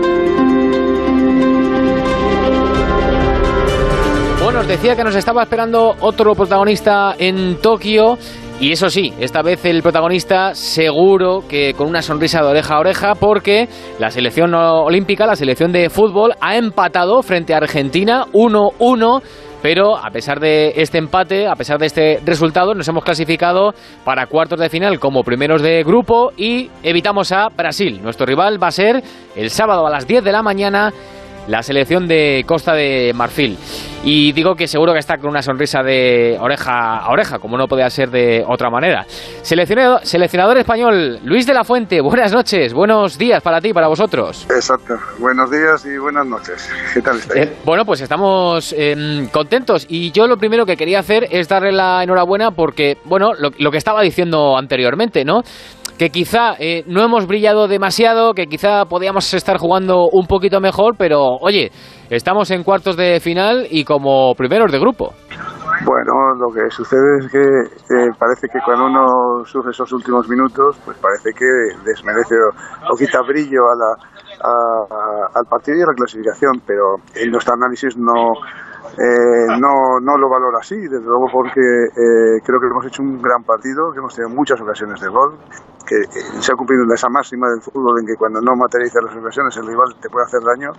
Bueno, 4.42 4.60
os 4.60 4.68
decía 4.68 4.94
que 4.94 5.04
nos 5.04 5.14
estaba 5.14 5.42
esperando 5.42 5.96
otro 6.00 6.34
protagonista 6.34 7.14
en 7.18 7.56
Tokio. 7.62 8.18
Y 8.60 8.72
eso 8.72 8.90
sí, 8.90 9.14
esta 9.18 9.40
vez 9.40 9.64
el 9.64 9.82
protagonista 9.82 10.54
seguro 10.54 11.44
que 11.48 11.72
con 11.72 11.88
una 11.88 12.02
sonrisa 12.02 12.42
de 12.42 12.48
oreja 12.48 12.74
a 12.74 12.80
oreja 12.80 13.14
porque 13.14 13.70
la 13.98 14.10
selección 14.10 14.54
olímpica, 14.54 15.24
la 15.24 15.34
selección 15.34 15.72
de 15.72 15.88
fútbol, 15.88 16.34
ha 16.42 16.58
empatado 16.58 17.22
frente 17.22 17.54
a 17.54 17.56
Argentina 17.56 18.26
1-1 18.34 19.22
pero 19.62 19.96
a 19.96 20.10
pesar 20.10 20.40
de 20.40 20.72
este 20.76 20.98
empate, 20.98 21.46
a 21.46 21.54
pesar 21.54 21.78
de 21.78 21.86
este 21.86 22.20
resultado, 22.24 22.74
nos 22.74 22.88
hemos 22.88 23.04
clasificado 23.04 23.74
para 24.04 24.26
cuartos 24.26 24.58
de 24.58 24.70
final 24.70 24.98
como 24.98 25.22
primeros 25.22 25.62
de 25.62 25.82
grupo 25.82 26.32
y 26.36 26.70
evitamos 26.82 27.32
a 27.32 27.48
Brasil. 27.48 28.00
Nuestro 28.02 28.26
rival 28.26 28.62
va 28.62 28.68
a 28.68 28.72
ser 28.72 29.02
el 29.36 29.50
sábado 29.50 29.86
a 29.86 29.90
las 29.90 30.06
10 30.06 30.24
de 30.24 30.32
la 30.32 30.42
mañana 30.42 30.92
la 31.48 31.62
selección 31.62 32.06
de 32.06 32.44
Costa 32.46 32.74
de 32.74 33.12
Marfil. 33.14 33.58
Y 34.02 34.32
digo 34.32 34.54
que 34.54 34.66
seguro 34.66 34.94
que 34.94 34.98
está 34.98 35.18
con 35.18 35.28
una 35.28 35.42
sonrisa 35.42 35.82
de 35.82 36.38
oreja 36.40 36.98
a 36.98 37.10
oreja, 37.10 37.38
como 37.38 37.58
no 37.58 37.66
podía 37.66 37.90
ser 37.90 38.10
de 38.10 38.42
otra 38.46 38.70
manera. 38.70 39.04
Seleccionador, 39.42 40.00
seleccionador 40.04 40.56
español, 40.56 41.18
Luis 41.22 41.46
de 41.46 41.52
la 41.52 41.64
Fuente, 41.64 42.00
buenas 42.00 42.32
noches, 42.32 42.72
buenos 42.72 43.18
días 43.18 43.42
para 43.42 43.60
ti, 43.60 43.74
para 43.74 43.88
vosotros. 43.88 44.46
Exacto, 44.48 44.94
buenos 45.18 45.50
días 45.50 45.84
y 45.84 45.98
buenas 45.98 46.26
noches. 46.26 46.66
¿Qué 46.94 47.02
tal 47.02 47.18
estáis? 47.18 47.46
Eh, 47.46 47.56
bueno, 47.64 47.84
pues 47.84 48.00
estamos 48.00 48.74
em, 48.76 49.28
contentos 49.28 49.86
y 49.88 50.12
yo 50.12 50.26
lo 50.26 50.38
primero 50.38 50.64
que 50.64 50.76
quería 50.76 51.00
hacer 51.00 51.28
es 51.30 51.46
darle 51.48 51.72
la 51.72 52.02
enhorabuena 52.02 52.52
porque, 52.52 52.96
bueno, 53.04 53.34
lo, 53.34 53.50
lo 53.58 53.70
que 53.70 53.78
estaba 53.78 54.00
diciendo 54.00 54.56
anteriormente, 54.56 55.26
¿no? 55.26 55.42
Que 56.00 56.08
quizá 56.08 56.54
eh, 56.58 56.82
no 56.86 57.02
hemos 57.02 57.26
brillado 57.26 57.68
demasiado, 57.68 58.32
que 58.32 58.46
quizá 58.46 58.86
podíamos 58.86 59.34
estar 59.34 59.58
jugando 59.58 60.08
un 60.10 60.26
poquito 60.26 60.58
mejor, 60.58 60.94
pero 60.96 61.36
oye, 61.42 61.70
estamos 62.08 62.50
en 62.52 62.64
cuartos 62.64 62.96
de 62.96 63.20
final 63.20 63.66
y 63.70 63.84
como 63.84 64.34
primeros 64.34 64.72
de 64.72 64.78
grupo. 64.78 65.12
Bueno, 65.84 66.12
lo 66.40 66.48
que 66.54 66.70
sucede 66.70 67.18
es 67.18 67.30
que 67.30 67.44
parece 68.18 68.48
que 68.48 68.60
cuando 68.64 68.86
uno 68.86 69.44
sufre 69.44 69.72
esos 69.72 69.92
últimos 69.92 70.26
minutos, 70.26 70.80
pues 70.86 70.96
parece 70.96 71.32
que 71.36 71.44
desmerece 71.84 72.34
o, 72.90 72.96
quita 72.96 73.20
brillo 73.20 73.60
a 73.68 73.76
la, 73.76 75.28
al 75.34 75.44
partido 75.50 75.80
y 75.80 75.82
a 75.82 75.86
la 75.86 75.94
clasificación, 75.94 76.62
pero 76.66 76.96
en 77.14 77.30
nuestro 77.30 77.52
análisis 77.52 77.94
no, 77.98 78.32
eh, 78.96 79.46
no, 79.60 80.00
no 80.00 80.16
lo 80.16 80.30
valoro 80.30 80.56
así, 80.58 80.76
desde 80.76 81.04
luego 81.04 81.26
porque 81.30 81.60
eh, 81.60 82.40
creo 82.42 82.58
que 82.58 82.66
hemos 82.72 82.86
hecho 82.86 83.02
un 83.02 83.20
gran 83.20 83.44
partido, 83.44 83.92
que 83.92 83.98
hemos 83.98 84.14
tenido 84.14 84.34
muchas 84.34 84.60
ocasiones 84.62 84.98
de 85.00 85.08
gol, 85.08 85.36
que 85.86 85.96
eh, 85.96 86.22
se 86.40 86.52
ha 86.52 86.56
cumplido 86.56 86.84
esa 86.94 87.08
máxima 87.08 87.48
del 87.48 87.60
fútbol 87.60 88.00
en 88.00 88.06
que 88.06 88.16
cuando 88.16 88.40
no 88.40 88.56
materializas 88.56 89.02
las 89.04 89.16
ocasiones 89.16 89.56
el 89.56 89.66
rival 89.66 89.94
te 90.00 90.08
puede 90.08 90.26
hacer 90.26 90.40
daño 90.40 90.72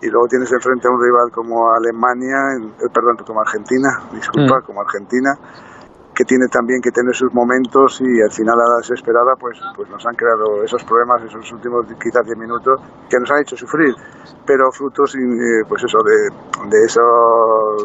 y 0.00 0.06
luego 0.08 0.28
tienes 0.28 0.50
enfrente 0.52 0.86
a 0.86 0.90
un 0.90 1.02
rival 1.02 1.30
como 1.32 1.70
Alemania, 1.72 2.38
perdón, 2.94 3.16
como 3.26 3.40
Argentina, 3.40 3.88
disculpa, 4.12 4.60
mm. 4.60 4.62
como 4.64 4.80
Argentina, 4.80 5.34
que 6.18 6.24
tiene 6.24 6.48
también 6.50 6.80
que 6.82 6.90
tener 6.90 7.14
sus 7.14 7.32
momentos 7.32 8.02
y 8.02 8.20
al 8.20 8.32
final 8.34 8.58
a 8.58 8.66
la 8.66 8.76
desesperada 8.82 9.38
pues, 9.38 9.56
pues 9.76 9.88
nos 9.88 10.04
han 10.04 10.16
creado 10.16 10.64
esos 10.64 10.82
problemas 10.82 11.22
esos 11.22 11.46
últimos 11.52 11.86
quizás 12.02 12.26
10 12.26 12.36
minutos 12.36 12.74
que 13.08 13.18
nos 13.20 13.30
han 13.30 13.42
hecho 13.42 13.56
sufrir. 13.56 13.94
Pero 14.44 14.64
frutos 14.72 15.14
eh, 15.14 15.62
pues 15.68 15.84
eso 15.84 15.98
de, 16.02 16.66
de 16.70 16.84
eso 16.84 17.00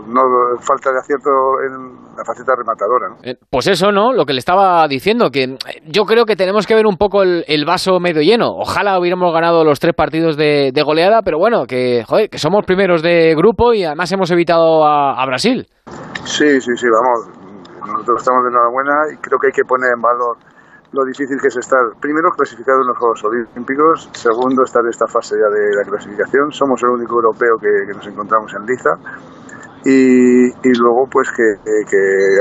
no 0.07 0.21
falta 0.61 0.91
de 0.91 0.97
acierto 0.97 1.29
en 1.61 1.93
la 2.17 2.25
faceta 2.25 2.55
rematadora 2.57 3.09
¿no? 3.09 3.17
Eh, 3.21 3.37
pues 3.51 3.67
eso 3.67 3.91
no 3.91 4.13
lo 4.13 4.25
que 4.25 4.33
le 4.33 4.39
estaba 4.39 4.87
diciendo 4.87 5.29
que 5.29 5.43
eh, 5.43 5.57
yo 5.85 6.05
creo 6.05 6.25
que 6.25 6.35
tenemos 6.35 6.65
que 6.65 6.73
ver 6.73 6.87
un 6.87 6.97
poco 6.97 7.21
el, 7.21 7.65
vaso 7.67 7.99
medio 7.99 8.23
lleno. 8.23 8.49
Ojalá 8.49 8.99
hubiéramos 8.99 9.31
ganado 9.31 9.63
los 9.63 9.79
tres 9.79 9.93
partidos 9.93 10.37
de, 10.37 10.73
goleada 10.83 11.21
pero 11.21 11.37
bueno 11.37 11.67
que 11.67 12.03
joder, 12.07 12.31
que 12.31 12.39
somos 12.39 12.65
primeros 12.65 13.03
de 13.03 13.35
grupo 13.35 13.75
y 13.75 13.83
además 13.83 14.11
hemos 14.11 14.31
evitado 14.31 14.83
a, 14.83 15.21
a 15.21 15.25
Brasil. 15.27 15.67
Sí 16.25 16.59
sí 16.59 16.71
sí 16.75 16.87
vamos 16.89 17.42
nosotros 17.87 18.21
estamos 18.21 18.43
de 18.43 18.49
enhorabuena 18.49 18.93
y 19.13 19.17
creo 19.17 19.39
que 19.39 19.47
hay 19.47 19.53
que 19.53 19.65
poner 19.65 19.91
en 19.93 20.01
valor 20.01 20.37
lo 20.93 21.03
difícil 21.05 21.41
que 21.41 21.47
es 21.47 21.57
estar, 21.57 21.81
primero, 21.99 22.29
clasificado 22.29 22.81
en 22.81 22.87
los 22.87 22.97
Juegos 22.97 23.23
Olímpicos, 23.23 24.09
segundo, 24.13 24.63
estar 24.63 24.83
en 24.83 24.89
esta 24.89 25.07
fase 25.07 25.35
ya 25.35 25.49
de 25.49 25.75
la 25.75 25.83
clasificación. 25.89 26.51
Somos 26.51 26.81
el 26.83 26.89
único 26.89 27.15
europeo 27.15 27.57
que, 27.57 27.93
nos 27.93 28.05
encontramos 28.05 28.53
en 28.53 28.65
Liza. 28.65 28.91
Y, 29.85 30.45
y 30.47 30.73
luego, 30.77 31.07
pues 31.11 31.29
que, 31.35 31.43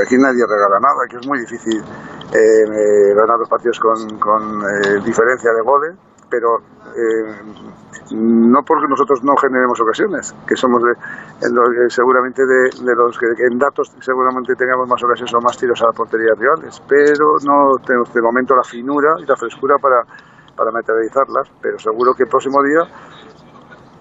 aquí 0.05 0.17
nadie 0.17 0.45
regala 0.45 0.79
nada, 0.79 1.01
que 1.09 1.17
es 1.17 1.27
muy 1.27 1.39
difícil 1.39 1.81
eh, 1.81 3.13
ganar 3.15 3.39
los 3.39 3.49
partidos 3.49 3.79
con, 3.79 4.19
con 4.19 4.61
eh, 4.61 5.01
diferencia 5.03 5.51
de 5.51 5.61
goles, 5.61 5.95
pero 6.33 6.57
eh, 6.97 7.29
no 8.09 8.59
porque 8.65 8.87
nosotros 8.89 9.23
no 9.23 9.35
generemos 9.37 9.79
ocasiones, 9.79 10.33
que 10.47 10.55
somos 10.55 10.81
de, 10.81 10.93
seguramente 11.89 12.41
de, 12.41 12.95
los 12.95 13.19
que 13.19 13.27
en 13.45 13.59
datos 13.59 13.93
seguramente 14.01 14.55
tengamos 14.55 14.89
más 14.89 15.03
ocasiones 15.03 15.31
o 15.35 15.41
más 15.41 15.55
tiros 15.57 15.79
a 15.83 15.85
la 15.85 15.91
portería 15.91 16.33
rivales, 16.33 16.81
pero 16.89 17.37
no 17.45 17.77
tenemos 17.85 18.11
de 18.11 18.21
momento 18.21 18.55
la 18.55 18.63
finura 18.63 19.13
y 19.19 19.27
la 19.27 19.35
frescura 19.35 19.75
para, 19.77 20.01
para 20.57 20.71
materializarlas, 20.71 21.51
pero 21.61 21.77
seguro 21.77 22.15
que 22.15 22.23
el 22.23 22.29
próximo 22.29 22.63
día 22.63 22.81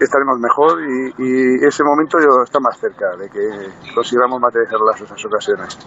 estaremos 0.04 0.38
mejor 0.38 0.80
y, 0.82 1.64
ese 1.66 1.84
momento 1.84 2.18
está 2.44 2.58
más 2.60 2.78
cerca 2.78 3.16
de 3.16 3.28
que 3.28 3.92
consigamos 3.94 4.40
materializar 4.40 4.78
esas 4.94 5.24
ocasiones. 5.24 5.78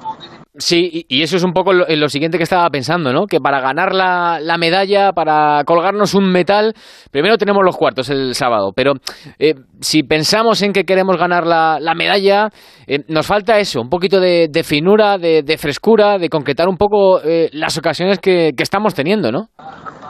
Sí, 0.58 1.06
y 1.10 1.22
eso 1.22 1.36
es 1.36 1.44
un 1.44 1.52
poco 1.52 1.74
lo, 1.74 2.10
siguiente 2.10 2.38
que 2.38 2.44
estaba 2.44 2.70
pensando, 2.70 3.12
¿no? 3.12 3.26
Que 3.28 3.42
para 3.42 3.60
ganar 3.60 3.94
la, 3.94 4.58
medalla, 4.58 5.12
para 5.12 5.64
colgarnos 5.66 6.14
un 6.14 6.32
metal, 6.32 6.74
primero 7.12 7.38
tenemos 7.38 7.62
los 7.66 7.76
cuartos 7.76 8.10
el 8.10 8.34
sábado, 8.36 8.72
pero 8.74 8.94
eh, 9.38 9.56
si 9.82 10.04
pensamos 10.04 10.62
en 10.62 10.72
que 10.72 10.86
queremos 10.86 11.18
ganar 11.18 11.46
la, 11.46 11.94
medalla, 11.96 12.50
eh, 12.88 13.04
nos 13.10 13.28
falta 13.28 13.60
eso, 13.60 13.82
un 13.82 13.90
poquito 13.90 14.22
de, 14.22 14.50
finura, 14.64 15.18
de, 15.18 15.58
frescura, 15.58 16.18
de 16.18 16.30
concretar 16.30 16.70
un 16.70 16.78
poco 16.78 17.22
eh, 17.22 17.50
las 17.52 17.78
ocasiones 17.78 18.20
que, 18.20 18.54
estamos 18.58 18.96
teniendo, 18.96 19.32
¿no? 19.32 19.50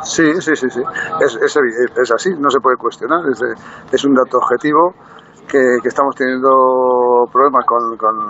Sí, 0.06 0.40
sí, 0.40 0.56
sí, 0.56 0.70
sí. 0.70 0.82
Es, 1.20 1.36
es, 1.36 2.12
así, 2.12 2.30
no 2.38 2.50
se 2.50 2.60
puede 2.60 2.78
cuestionar, 2.78 3.22
es, 3.28 3.42
es 3.92 4.06
un 4.06 4.14
dato 4.14 4.38
objetivo 4.38 4.94
que, 5.48 5.78
estamos 5.84 6.16
teniendo 6.16 7.26
problemas 7.32 7.66
con, 7.66 7.98
con 7.98 8.28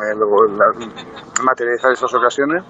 materializar 1.43 1.91
esas 1.91 2.13
ocasiones. 2.13 2.63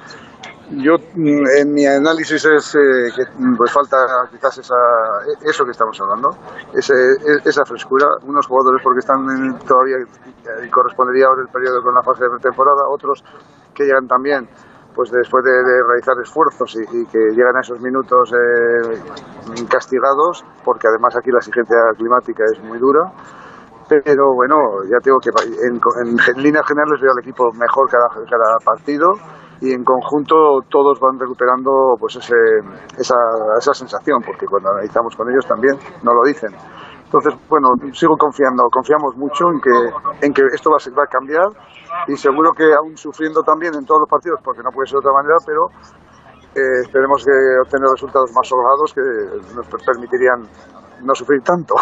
Yo, 0.71 0.95
en 1.15 1.73
mi 1.73 1.85
análisis 1.85 2.43
es 2.43 2.73
eh, 2.73 3.11
que 3.15 3.23
pues 3.55 3.71
falta 3.71 3.97
quizás 4.31 4.57
esa, 4.57 4.75
eso 5.43 5.63
que 5.63 5.71
estamos 5.71 5.99
hablando, 6.01 6.29
esa 6.73 7.65
frescura. 7.65 8.07
Unos 8.23 8.47
jugadores 8.47 8.81
porque 8.83 8.99
están 8.99 9.59
todavía, 9.67 9.97
y 10.65 10.69
correspondería 10.71 11.27
ahora 11.27 11.43
el 11.43 11.49
periodo 11.49 11.83
con 11.83 11.93
la 11.93 12.01
fase 12.01 12.23
de 12.23 12.39
temporada, 12.41 12.89
otros 12.89 13.23
que 13.75 13.83
llegan 13.83 14.07
también 14.07 14.49
pues 14.95 15.11
después 15.11 15.43
de, 15.43 15.51
realizar 15.87 16.15
esfuerzos 16.21 16.75
y, 16.75 17.05
que 17.05 17.19
llegan 17.35 17.57
a 17.57 17.59
esos 17.59 17.81
minutos 17.81 18.31
eh, 18.33 19.65
castigados, 19.69 20.45
porque 20.63 20.87
además 20.87 21.15
aquí 21.15 21.31
la 21.31 21.39
exigencia 21.39 21.77
climática 21.97 22.43
es 22.51 22.63
muy 22.63 22.79
dura 22.79 23.11
pero 23.87 24.33
bueno, 24.33 24.83
ya 24.89 24.97
tengo 24.99 25.19
que 25.19 25.29
en, 25.29 25.75
en, 25.77 26.41
líneas 26.43 26.65
generales 26.65 26.99
veo 26.99 27.11
al 27.11 27.19
equipo 27.19 27.51
mejor 27.53 27.87
cada, 27.89 28.07
cada 28.25 28.57
partido 28.63 29.13
y 29.61 29.71
en 29.71 29.83
conjunto 29.83 30.61
todos 30.69 30.99
van 30.99 31.19
recuperando 31.19 31.95
pues 31.99 32.15
ese, 32.15 32.35
esa, 32.97 33.15
esa 33.57 33.73
sensación, 33.73 34.21
porque 34.25 34.45
cuando 34.45 34.71
analizamos 34.71 35.15
con 35.15 35.29
ellos 35.29 35.45
también 35.45 35.77
no 36.03 36.13
lo 36.13 36.23
dicen. 36.23 36.51
Entonces, 37.15 37.39
bueno, 37.47 37.69
sigo 37.93 38.17
confiando, 38.17 38.67
confiamos 38.69 39.15
mucho 39.15 39.47
en 39.47 39.61
que, 39.61 40.25
en 40.27 40.33
que 40.33 40.41
esto 40.53 40.69
va 40.69 40.75
a, 40.75 40.99
va 40.99 41.03
a 41.03 41.07
cambiar 41.07 41.47
y 42.07 42.17
seguro 42.17 42.51
que 42.51 42.73
aún 42.73 42.97
sufriendo 42.97 43.41
también 43.41 43.73
en 43.73 43.85
todos 43.85 44.01
los 44.01 44.09
partidos, 44.09 44.41
porque 44.43 44.59
no 44.61 44.69
puede 44.71 44.87
ser 44.87 44.99
de 44.99 45.07
otra 45.07 45.15
manera, 45.15 45.39
pero 45.47 45.71
eh, 46.59 46.83
esperemos 46.83 47.23
que 47.23 47.31
obtener 47.63 47.87
resultados 47.87 48.31
más 48.35 48.51
holgados 48.51 48.91
que 48.91 49.55
nos 49.55 49.65
permitirían 49.85 50.43
no 51.03 51.15
sufrir 51.15 51.41
tanto. 51.41 51.75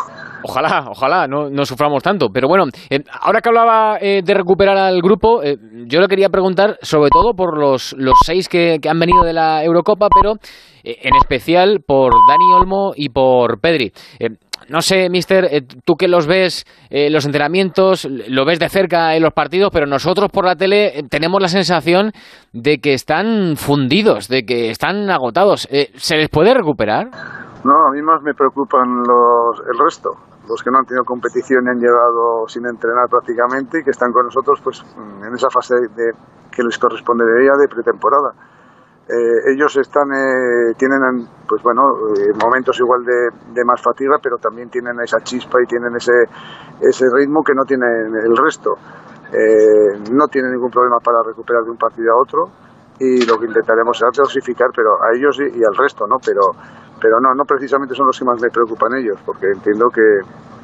Ojalá, 0.43 0.85
ojalá, 0.89 1.27
no, 1.27 1.65
suframos 1.65 2.03
tanto. 2.03 2.27
Pero 2.31 2.47
bueno, 2.47 2.65
eh, 2.89 3.03
ahora 3.21 3.41
que 3.41 3.49
hablaba 3.49 3.97
eh, 3.99 4.21
de 4.23 4.33
recuperar 4.33 4.77
al 4.77 5.01
grupo, 5.01 5.41
eh, 5.41 5.57
yo 5.87 5.99
le 5.99 6.07
quería 6.07 6.29
preguntar 6.29 6.77
sobre 6.81 7.09
todo 7.09 7.33
por 7.33 7.57
los, 7.57 7.95
los 7.97 8.15
seis 8.23 8.49
que, 8.49 8.77
que 8.79 8.89
han 8.89 8.99
venido 8.99 9.23
de 9.23 9.33
la 9.33 9.63
Eurocopa, 9.63 10.09
pero 10.13 10.33
eh, 10.83 10.99
en 11.03 11.15
especial 11.15 11.79
por 11.85 12.11
Dani 12.27 12.53
Olmo 12.53 12.91
y 12.95 13.09
por 13.09 13.59
Pedri. 13.61 13.93
No 14.69 14.81
sé, 14.81 15.09
mister, 15.09 15.45
eh, 15.45 15.61
tú 15.85 15.95
que 15.95 16.07
los 16.07 16.27
ves, 16.27 16.65
eh, 16.89 17.09
los 17.09 17.25
entrenamientos, 17.25 18.05
lo 18.05 18.45
ves 18.45 18.59
de 18.59 18.69
cerca 18.69 19.15
en 19.15 19.23
los 19.23 19.33
partidos, 19.33 19.69
pero 19.71 19.85
nosotros 19.85 20.29
por 20.31 20.45
la 20.45 20.55
tele 20.55 20.99
eh, 20.99 21.03
tenemos 21.09 21.41
la 21.41 21.47
sensación 21.47 22.11
de 22.53 22.77
que 22.79 22.93
están 22.93 23.55
fundidos, 23.55 24.27
de 24.27 24.43
que 24.43 24.69
están 24.69 25.09
agotados. 25.09 25.67
Eh, 25.71 25.91
¿Se 25.95 26.15
les 26.17 26.29
puede 26.29 26.53
recuperar? 26.53 27.09
No, 27.63 27.87
a 27.87 27.91
mí 27.91 28.01
más 28.01 28.21
me 28.21 28.33
preocupan 28.33 29.03
los, 29.07 29.59
el 29.59 29.79
resto, 29.79 30.09
los 30.47 30.61
que 30.61 30.69
no 30.69 30.79
han 30.79 30.85
tenido 30.85 31.03
competición 31.05 31.65
y 31.65 31.69
han 31.69 31.79
llegado 31.79 32.47
sin 32.47 32.65
entrenar 32.65 33.07
prácticamente 33.09 33.79
y 33.79 33.83
que 33.83 33.91
están 33.91 34.11
con 34.11 34.25
nosotros 34.25 34.59
pues 34.63 34.83
en 34.97 35.33
esa 35.33 35.49
fase 35.49 35.75
de, 35.95 36.11
que 36.51 36.63
les 36.63 36.77
correspondería 36.77 37.53
de 37.57 37.67
pretemporada. 37.67 38.33
Eh, 39.13 39.53
ellos 39.53 39.77
están, 39.77 40.09
eh, 40.11 40.73
tienen 40.75 41.27
pues 41.47 41.61
bueno, 41.61 41.83
eh, 42.17 42.33
momentos 42.41 42.79
igual 42.79 43.05
de, 43.05 43.29
de, 43.53 43.63
más 43.63 43.79
fatiga, 43.79 44.17
pero 44.21 44.37
también 44.37 44.69
tienen 44.69 44.99
esa 45.01 45.19
chispa 45.19 45.61
y 45.61 45.67
tienen 45.67 45.95
ese, 45.95 46.23
ese 46.81 47.05
ritmo 47.13 47.43
que 47.43 47.53
no 47.53 47.63
tienen 47.63 48.09
el 48.15 48.35
resto. 48.35 48.73
Eh, 49.31 49.99
no 50.11 50.27
tienen 50.29 50.53
ningún 50.53 50.71
problema 50.71 50.97
para 50.97 51.21
recuperar 51.21 51.63
de 51.63 51.69
un 51.69 51.77
partido 51.77 52.11
a 52.11 52.21
otro 52.21 52.49
y 52.99 53.23
lo 53.25 53.37
que 53.37 53.45
intentaremos 53.45 54.01
es 54.01 54.17
dosificar 54.17 54.69
pero 54.75 55.01
a 55.03 55.15
ellos 55.15 55.37
y, 55.39 55.59
y 55.59 55.63
al 55.63 55.75
resto, 55.75 56.07
¿no? 56.07 56.17
Pero, 56.17 56.41
pero 57.01 57.19
no, 57.19 57.33
no 57.35 57.43
precisamente 57.45 57.95
son 57.95 58.07
los 58.07 58.17
que 58.17 58.25
más 58.25 58.41
me 58.41 58.49
preocupan 58.49 58.95
ellos, 58.97 59.19
porque 59.25 59.47
entiendo 59.47 59.87
que, 59.93 60.01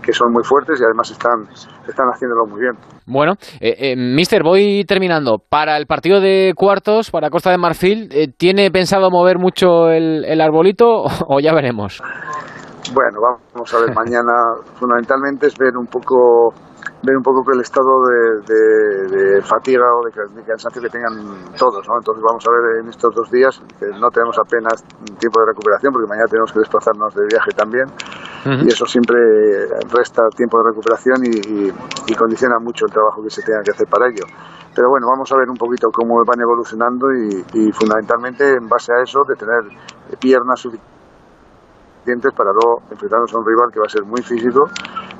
que 0.01 0.13
son 0.13 0.31
muy 0.31 0.43
fuertes 0.43 0.79
y 0.79 0.83
además 0.83 1.11
están, 1.11 1.47
están 1.87 2.07
haciéndolo 2.07 2.45
muy 2.45 2.61
bien. 2.61 2.73
Bueno, 3.05 3.33
eh, 3.59 3.75
eh, 3.77 3.95
Mister, 3.95 4.43
voy 4.43 4.83
terminando. 4.85 5.37
Para 5.37 5.77
el 5.77 5.85
partido 5.85 6.21
de 6.21 6.53
cuartos, 6.55 7.11
para 7.11 7.29
Costa 7.29 7.51
de 7.51 7.57
Marfil, 7.57 8.09
eh, 8.11 8.27
¿tiene 8.35 8.71
pensado 8.71 9.09
mover 9.09 9.37
mucho 9.37 9.89
el, 9.89 10.25
el 10.25 10.41
arbolito 10.41 11.03
o 11.27 11.39
ya 11.39 11.53
veremos? 11.53 12.01
Bueno, 12.93 13.19
vamos 13.53 13.73
a 13.73 13.79
ver, 13.79 13.93
mañana 13.93 14.33
fundamentalmente 14.79 15.47
es 15.47 15.57
ver 15.57 15.75
un 15.77 15.87
poco 15.87 16.53
ver 17.01 17.15
un 17.15 17.23
poco 17.23 17.43
el 17.53 17.61
estado 17.61 18.03
de, 18.03 18.41
de, 18.43 19.33
de 19.35 19.41
fatiga 19.41 19.85
o 19.95 20.03
de, 20.03 20.11
de, 20.35 20.43
cansancio 20.43 20.81
que 20.81 20.89
tengan 20.89 21.15
todos, 21.57 21.87
¿no? 21.87 21.97
Entonces 21.97 22.21
vamos 22.21 22.43
a 22.45 22.51
ver 22.51 22.81
en 22.81 22.89
estos 22.89 23.15
dos 23.15 23.31
días, 23.31 23.61
que 23.79 23.87
no 23.87 24.09
tenemos 24.11 24.37
apenas 24.37 24.83
tiempo 25.17 25.39
de 25.39 25.47
recuperación 25.47 25.93
porque 25.93 26.07
mañana 26.07 26.27
tenemos 26.27 26.51
que 26.51 26.59
desplazarnos 26.59 27.15
de 27.15 27.25
viaje 27.25 27.51
también 27.55 27.85
uh 27.87 28.49
-huh. 28.49 28.65
y 28.65 28.67
eso 28.67 28.85
siempre 28.85 29.17
resta 29.91 30.27
tiempo 30.35 30.57
de 30.59 30.69
recuperación 30.71 31.23
y, 31.23 31.29
y, 31.29 31.73
y, 32.07 32.15
condiciona 32.15 32.59
mucho 32.59 32.85
el 32.85 32.91
trabajo 32.91 33.23
que 33.23 33.29
se 33.29 33.41
tenga 33.43 33.61
que 33.63 33.71
hacer 33.71 33.87
para 33.87 34.07
ello. 34.07 34.25
Pero 34.75 34.89
bueno, 34.89 35.07
vamos 35.07 35.31
a 35.31 35.37
ver 35.37 35.49
un 35.49 35.57
poquito 35.57 35.89
cómo 35.91 36.23
van 36.25 36.41
evolucionando 36.41 37.11
y, 37.13 37.45
y 37.53 37.71
fundamentalmente 37.71 38.55
en 38.55 38.67
base 38.67 38.91
a 38.93 39.01
eso 39.01 39.23
de 39.27 39.35
tener 39.35 39.63
piernas 40.19 40.59
suficientes 40.59 40.98
para 42.35 42.51
luego 42.51 42.81
enfrentarnos 42.89 43.33
a 43.33 43.37
un 43.37 43.45
rival 43.45 43.69
que 43.71 43.79
va 43.79 43.85
a 43.85 43.89
ser 43.89 44.03
muy 44.03 44.21
físico, 44.21 44.65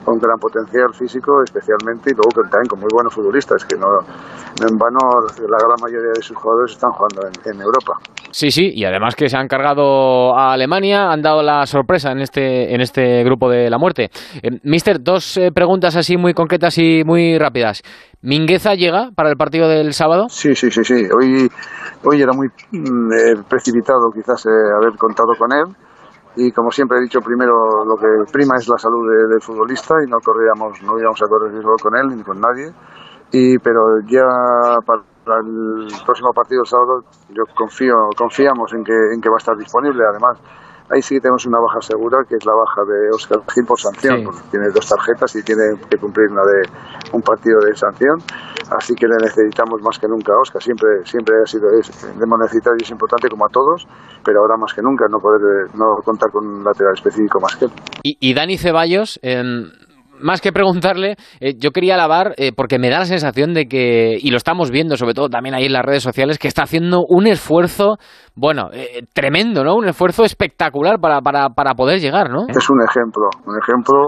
con 0.03 0.17
gran 0.17 0.39
potencial 0.39 0.93
físico 0.93 1.43
especialmente, 1.43 2.11
y 2.11 2.13
luego 2.13 2.29
que 2.29 2.49
también 2.49 2.67
con 2.67 2.79
muy 2.79 2.89
buenos 2.91 3.13
futbolistas, 3.13 3.63
que 3.65 3.75
no, 3.75 3.87
no 3.87 4.67
en 4.67 4.77
vano 4.77 4.99
la 5.37 5.57
gran 5.57 5.77
mayoría 5.81 6.11
de 6.15 6.21
sus 6.21 6.35
jugadores 6.35 6.71
están 6.71 6.91
jugando 6.91 7.27
en, 7.27 7.53
en, 7.53 7.61
Europa. 7.61 7.93
Sí, 8.31 8.51
sí, 8.51 8.71
y 8.73 8.85
además 8.85 9.15
que 9.15 9.29
se 9.29 9.37
han 9.37 9.47
cargado 9.47 10.35
a 10.35 10.53
Alemania, 10.53 11.11
han 11.11 11.21
dado 11.21 11.43
la 11.43 11.65
sorpresa 11.65 12.11
en 12.11 12.19
este, 12.21 12.73
en 12.73 12.81
este 12.81 13.23
grupo 13.23 13.49
de 13.49 13.69
la 13.69 13.77
muerte. 13.77 14.09
Eh, 14.41 14.59
Mister, 14.63 15.01
dos 15.01 15.37
eh, 15.37 15.51
preguntas 15.53 15.95
así 15.95 16.17
muy 16.17 16.33
concretas 16.33 16.77
y 16.77 17.03
muy 17.05 17.37
rápidas. 17.37 17.83
¿Mingueza 18.21 18.73
llega 18.73 19.11
para 19.15 19.29
el 19.29 19.37
partido 19.37 19.67
del 19.69 19.93
sábado? 19.93 20.27
Sí, 20.29 20.55
sí, 20.55 20.69
sí, 20.71 20.83
sí. 20.83 21.05
Hoy, 21.17 21.49
hoy 22.03 22.21
era 22.21 22.33
muy 22.33 22.47
mm, 22.71 23.13
eh, 23.13 23.43
precipitado 23.47 24.11
quizás 24.13 24.45
haber 24.45 24.97
contado 24.97 25.33
con 25.37 25.53
él 25.53 25.75
y 26.35 26.51
como 26.51 26.71
siempre 26.71 26.97
he 26.97 27.01
dicho 27.01 27.21
primero 27.21 27.83
lo 27.85 27.95
que 27.95 28.07
prima 28.31 28.55
es 28.57 28.67
la 28.67 28.77
salud 28.77 29.09
de, 29.09 29.27
del 29.27 29.41
futbolista 29.41 29.95
y 30.05 30.09
no 30.09 30.19
corríamos 30.19 30.81
no 30.83 30.97
íbamos 30.99 31.21
a 31.21 31.27
correr 31.27 31.51
riesgo 31.51 31.75
con 31.81 31.95
él 31.97 32.15
ni 32.15 32.23
con 32.23 32.39
nadie. 32.39 32.71
Y 33.31 33.59
pero 33.59 33.99
ya 34.07 34.25
para 34.85 35.39
el 35.41 35.87
próximo 36.05 36.31
partido 36.33 36.65
sábado 36.65 37.03
yo 37.29 37.43
confío 37.55 37.95
confiamos 38.17 38.73
en 38.73 38.83
que 38.83 38.93
en 39.13 39.21
que 39.21 39.29
va 39.29 39.35
a 39.35 39.43
estar 39.43 39.57
disponible. 39.57 40.03
Además 40.09 40.39
ahí 40.91 41.01
sí 41.01 41.15
que 41.15 41.21
tenemos 41.21 41.45
una 41.45 41.59
baja 41.59 41.81
segura, 41.81 42.23
que 42.27 42.35
es 42.35 42.45
la 42.45 42.53
baja 42.53 42.81
de 42.85 43.09
Oscar 43.13 43.39
Gil 43.53 43.65
por 43.65 43.79
sanción, 43.79 44.19
sí. 44.19 44.25
porque 44.25 44.41
tiene 44.51 44.67
dos 44.73 44.87
tarjetas 44.87 45.35
y 45.35 45.43
tiene 45.43 45.77
que 45.89 45.97
cumplir 45.97 46.31
una 46.31 46.41
de 46.43 46.69
un 47.13 47.21
partido 47.21 47.59
de 47.59 47.75
sanción, 47.75 48.17
así 48.71 48.93
que 48.95 49.07
le 49.07 49.17
necesitamos 49.21 49.81
más 49.81 49.99
que 49.99 50.07
nunca 50.07 50.33
a 50.33 50.41
Oscar, 50.41 50.61
siempre, 50.61 51.05
siempre 51.05 51.35
ha 51.41 51.47
sido, 51.47 51.69
es, 51.79 51.89
le 52.03 52.23
hemos 52.23 52.39
necesitado 52.39 52.75
y 52.79 52.83
es 52.83 52.91
importante 52.91 53.29
como 53.29 53.45
a 53.45 53.49
todos, 53.49 53.87
pero 54.23 54.41
ahora 54.41 54.57
más 54.57 54.73
que 54.73 54.81
nunca 54.81 55.05
no 55.09 55.19
poder 55.19 55.69
no 55.75 55.97
contar 56.03 56.31
con 56.31 56.45
un 56.45 56.63
lateral 56.63 56.93
específico 56.93 57.39
más 57.39 57.55
que 57.55 57.65
él. 57.65 57.71
Y, 58.03 58.17
y 58.19 58.33
Dani 58.33 58.57
Ceballos, 58.57 59.19
eh, 59.23 59.43
más 60.19 60.41
que 60.41 60.51
preguntarle, 60.51 61.15
eh, 61.39 61.53
yo 61.57 61.71
quería 61.71 61.95
alabar, 61.95 62.33
eh, 62.37 62.51
porque 62.55 62.79
me 62.79 62.89
da 62.89 62.99
la 62.99 63.05
sensación 63.05 63.53
de 63.53 63.65
que, 63.65 64.17
y 64.19 64.31
lo 64.31 64.37
estamos 64.37 64.71
viendo 64.71 64.97
sobre 64.97 65.13
todo 65.13 65.29
también 65.29 65.55
ahí 65.55 65.65
en 65.65 65.73
las 65.73 65.85
redes 65.85 66.03
sociales, 66.03 66.37
que 66.37 66.47
está 66.47 66.63
haciendo 66.63 67.01
un 67.07 67.27
esfuerzo, 67.27 67.97
bueno, 68.35 68.69
eh, 68.73 69.05
tremendo, 69.13 69.63
¿no? 69.63 69.75
Un 69.75 69.87
esfuerzo 69.87 70.23
espectacular 70.23 70.99
para, 70.99 71.21
para, 71.21 71.49
para 71.49 71.73
poder 71.73 71.99
llegar, 71.99 72.29
¿no? 72.29 72.45
Es 72.47 72.69
un 72.69 72.81
ejemplo, 72.81 73.29
un 73.45 73.57
ejemplo, 73.57 74.07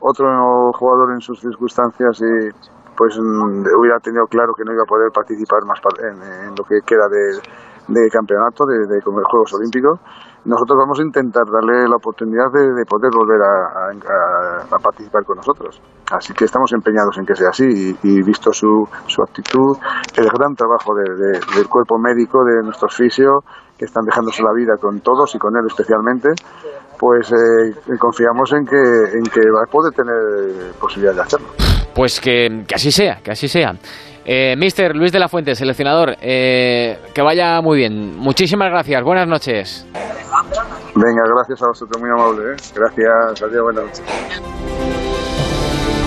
otro 0.00 0.72
jugador 0.72 1.12
en 1.14 1.20
sus 1.20 1.40
circunstancias 1.40 2.20
y 2.20 2.70
pues 2.96 3.18
mm, 3.18 3.64
hubiera 3.78 3.98
tenido 4.02 4.26
claro 4.26 4.52
que 4.56 4.64
no 4.64 4.72
iba 4.72 4.82
a 4.82 4.88
poder 4.88 5.10
participar 5.12 5.64
más 5.64 5.80
en, 6.02 6.48
en 6.48 6.54
lo 6.56 6.64
que 6.64 6.80
queda 6.84 7.08
de, 7.08 7.40
de 7.88 8.08
campeonato, 8.10 8.66
de, 8.66 8.86
de, 8.86 8.96
de 8.96 9.00
Juegos 9.02 9.54
Olímpicos 9.54 10.00
nosotros 10.44 10.78
vamos 10.78 10.98
a 11.00 11.02
intentar 11.02 11.44
darle 11.44 11.88
la 11.88 11.96
oportunidad 11.96 12.50
de, 12.52 12.72
de 12.72 12.84
poder 12.86 13.10
volver 13.12 13.40
a, 13.42 13.92
a, 14.74 14.78
participar 14.78 15.24
con 15.24 15.36
nosotros. 15.36 15.80
Así 16.10 16.32
que 16.32 16.44
estamos 16.44 16.72
empeñados 16.72 17.16
en 17.18 17.26
que 17.26 17.34
sea 17.34 17.50
así 17.50 17.64
y, 18.02 18.22
visto 18.22 18.52
su, 18.52 18.88
su, 19.06 19.22
actitud, 19.22 19.76
el 20.16 20.28
gran 20.28 20.54
trabajo 20.54 20.94
de, 20.94 21.38
del 21.54 21.68
cuerpo 21.68 21.98
médico, 21.98 22.42
de 22.44 22.62
nuestros 22.62 22.94
fisios, 22.94 23.44
que 23.76 23.84
están 23.84 24.04
dejándose 24.04 24.42
la 24.42 24.52
vida 24.52 24.76
con 24.80 25.00
todos 25.00 25.34
y 25.34 25.38
con 25.38 25.56
él 25.56 25.64
especialmente, 25.66 26.28
pues 26.98 27.32
eh, 27.32 27.96
confiamos 27.98 28.52
en 28.52 28.64
que, 28.64 28.76
en 28.76 29.24
que 29.24 29.40
va 29.50 29.62
a 29.66 29.70
poder 29.70 29.92
tener 29.92 30.72
posibilidad 30.78 31.14
de 31.14 31.20
hacerlo. 31.22 31.48
Pues 31.94 32.20
que, 32.20 32.64
que 32.66 32.74
así 32.74 32.90
sea, 32.90 33.20
que 33.22 33.32
así 33.32 33.48
sea. 33.48 33.72
Eh, 34.24 34.54
Mister 34.56 34.94
Luis 34.94 35.12
de 35.12 35.18
la 35.18 35.28
Fuente, 35.28 35.54
seleccionador, 35.54 36.16
eh, 36.20 36.98
que 37.14 37.22
vaya 37.22 37.60
muy 37.60 37.78
bien. 37.78 38.16
Muchísimas 38.18 38.70
gracias, 38.70 39.02
buenas 39.02 39.26
noches. 39.26 39.86
Venga, 40.94 41.22
gracias 41.34 41.62
a 41.62 41.66
vosotros, 41.68 42.00
muy 42.00 42.10
amable. 42.10 42.52
¿eh? 42.52 42.56
Gracias, 42.74 43.42
adiós, 43.42 43.62
buenas 43.62 43.84
noches. 43.84 44.02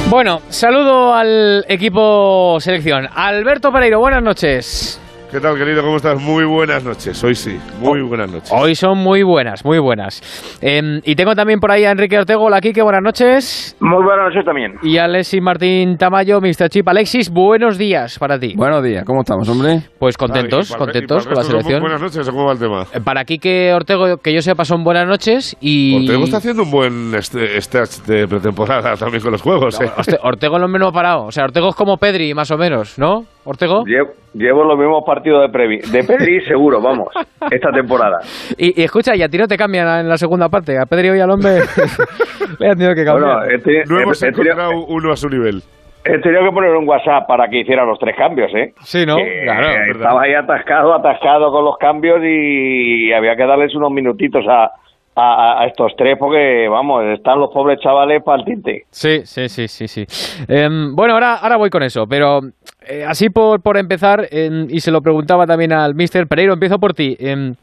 Bueno, 0.10 0.42
saludo 0.50 1.14
al 1.14 1.66
equipo 1.68 2.58
selección. 2.60 3.08
Alberto 3.16 3.72
Pereiro, 3.72 4.00
buenas 4.00 4.22
noches. 4.22 5.00
¿Qué 5.34 5.40
tal, 5.40 5.58
querido? 5.58 5.82
¿Cómo 5.82 5.96
estás? 5.96 6.22
Muy 6.22 6.46
buenas 6.46 6.84
noches. 6.84 7.24
Hoy 7.24 7.34
sí, 7.34 7.58
muy 7.80 8.04
buenas 8.04 8.32
noches. 8.32 8.52
Hoy 8.54 8.76
son 8.76 9.00
muy 9.00 9.24
buenas, 9.24 9.66
muy 9.66 9.80
buenas. 9.80 10.22
Eh, 10.62 11.02
y 11.04 11.16
tengo 11.16 11.34
también 11.34 11.60
por 11.60 11.72
ahí 11.72 11.86
a 11.86 11.90
Enrique 11.90 12.20
Ortego. 12.20 12.44
Hola, 12.44 12.62
Kike, 12.62 12.84
buenas 12.84 13.02
noches. 13.02 13.76
Muy 13.80 14.04
buenas 14.04 14.28
noches 14.28 14.46
también. 14.46 14.76
Y 14.84 15.00
Alexis 15.00 15.42
Martín 15.42 15.98
Tamayo, 15.98 16.40
Mr. 16.40 16.70
Chip. 16.70 16.88
Alexis, 16.88 17.32
buenos 17.32 17.80
días 17.80 18.20
para 18.20 18.38
ti. 18.38 18.54
Buenos 18.56 18.84
días, 18.84 19.04
¿cómo 19.06 19.22
estamos, 19.22 19.50
hombre? 19.50 19.80
Pues 19.98 20.18
contentos, 20.18 20.72
contentos 20.76 21.26
con 21.26 21.36
la 21.36 21.44
selección. 21.44 21.82
Buenas 21.82 22.02
noches, 22.02 22.30
¿cómo 22.30 22.46
va 22.46 22.52
el 22.52 22.60
tema? 22.60 22.84
Eh, 22.94 23.02
Para 23.04 23.26
Kike 23.26 23.74
Ortego, 23.74 24.18
que 24.18 24.36
yo 24.36 24.42
sepa, 24.44 24.66
son 24.66 24.84
buenas 24.84 25.08
noches 25.08 25.58
y... 25.60 25.96
Ortego 25.96 26.26
está 26.26 26.38
haciendo 26.38 26.62
un 26.62 26.70
buen 26.70 27.16
este, 27.16 27.58
stage 27.58 28.04
de 28.06 28.28
pretemporada 28.28 28.96
también 28.98 29.24
con 29.24 29.32
los 29.32 29.42
juegos, 29.42 29.82
¿eh? 29.82 29.90
Ortego 30.22 30.60
lo 30.60 30.68
menos 30.68 30.94
parado. 30.94 31.26
O 31.26 31.32
sea, 31.32 31.46
Ortego 31.46 31.70
es 31.70 31.76
como 31.76 31.98
Pedri, 31.98 32.36
más 32.36 32.52
o 32.52 32.58
menos, 32.60 33.00
¿no? 33.00 33.26
¿Ortego? 33.46 33.84
Llevo, 33.86 34.12
llevo 34.34 34.64
los 34.64 34.78
mismos 34.78 35.04
partidos 35.06 35.42
de, 35.42 35.50
Previ, 35.50 35.80
de 35.80 36.04
Pedri, 36.04 36.42
seguro, 36.48 36.82
vamos, 36.82 37.10
esta 37.52 37.72
temporada. 37.72 38.20
Y, 38.58 38.80
y, 38.80 38.84
escucha, 38.84 39.16
y 39.16 39.22
a 39.22 39.28
ti 39.28 39.38
no 39.38 39.48
te 39.48 39.58
cambian 39.58 40.02
en 40.02 40.10
la 40.10 40.18
segunda 40.18 40.48
parte. 40.50 40.78
A 40.80 40.86
Pedri 40.86 41.10
hoy 41.10 41.20
al 41.20 41.30
hombre 41.30 41.52
le 42.60 42.68
han 42.68 42.78
tenido 42.78 42.96
que 42.96 43.04
cambiar. 43.04 43.38
Bueno, 43.38 43.56
este, 43.56 43.84
no 43.90 44.00
hemos 44.00 44.24
encontrado 44.24 44.70
tenido, 44.70 44.88
uno 44.88 45.12
a 45.12 45.16
su 45.18 45.30
nivel. 45.30 45.62
He 46.06 46.20
tenido 46.20 46.44
que 46.44 46.52
poner 46.52 46.72
un 46.76 46.88
WhatsApp 46.88 47.28
para 47.28 47.48
que 47.48 47.60
hiciera 47.60 47.86
los 47.86 47.98
tres 47.98 48.16
cambios, 48.18 48.54
¿eh? 48.56 48.74
Sí, 48.82 49.06
¿no? 49.06 49.16
Claro. 49.16 49.92
Estaba 49.92 50.22
ahí 50.24 50.34
atascado, 50.34 50.94
atascado 50.94 51.52
con 51.52 51.64
los 51.64 51.78
cambios 51.78 52.20
y 52.24 53.12
había 53.14 53.36
que 53.36 53.46
darles 53.46 53.74
unos 53.74 53.92
minutitos 53.92 54.46
a, 54.50 54.72
a, 55.16 55.66
estos 55.68 55.94
tres 55.98 56.18
porque, 56.20 56.68
vamos, 56.70 57.04
están 57.14 57.40
los 57.40 57.50
pobres 57.54 57.80
chavales 57.82 58.22
para 58.24 58.40
el 58.40 58.46
tinte. 58.46 58.84
Sí, 58.90 59.22
sí, 59.26 59.48
sí, 59.50 59.68
sí, 59.68 59.88
sí. 59.88 60.06
Em, 60.48 60.96
bueno, 60.96 61.14
ahora, 61.14 61.36
ahora 61.36 61.58
voy 61.58 61.70
con 61.70 61.84
eso, 61.84 62.06
pero 62.10 62.40
eh, 62.88 63.04
así 63.08 63.30
por, 63.30 63.62
por 63.62 63.78
empezar, 63.78 64.28
em, 64.32 64.68
y 64.70 64.80
se 64.80 64.92
lo 64.92 65.02
preguntaba 65.02 65.46
también 65.46 65.72
al 65.74 65.96
mister 65.96 66.26
Pereiro, 66.28 66.54
empiezo 66.54 66.78
por 66.80 66.94
ti. 66.94 67.16
Em, 67.20 67.54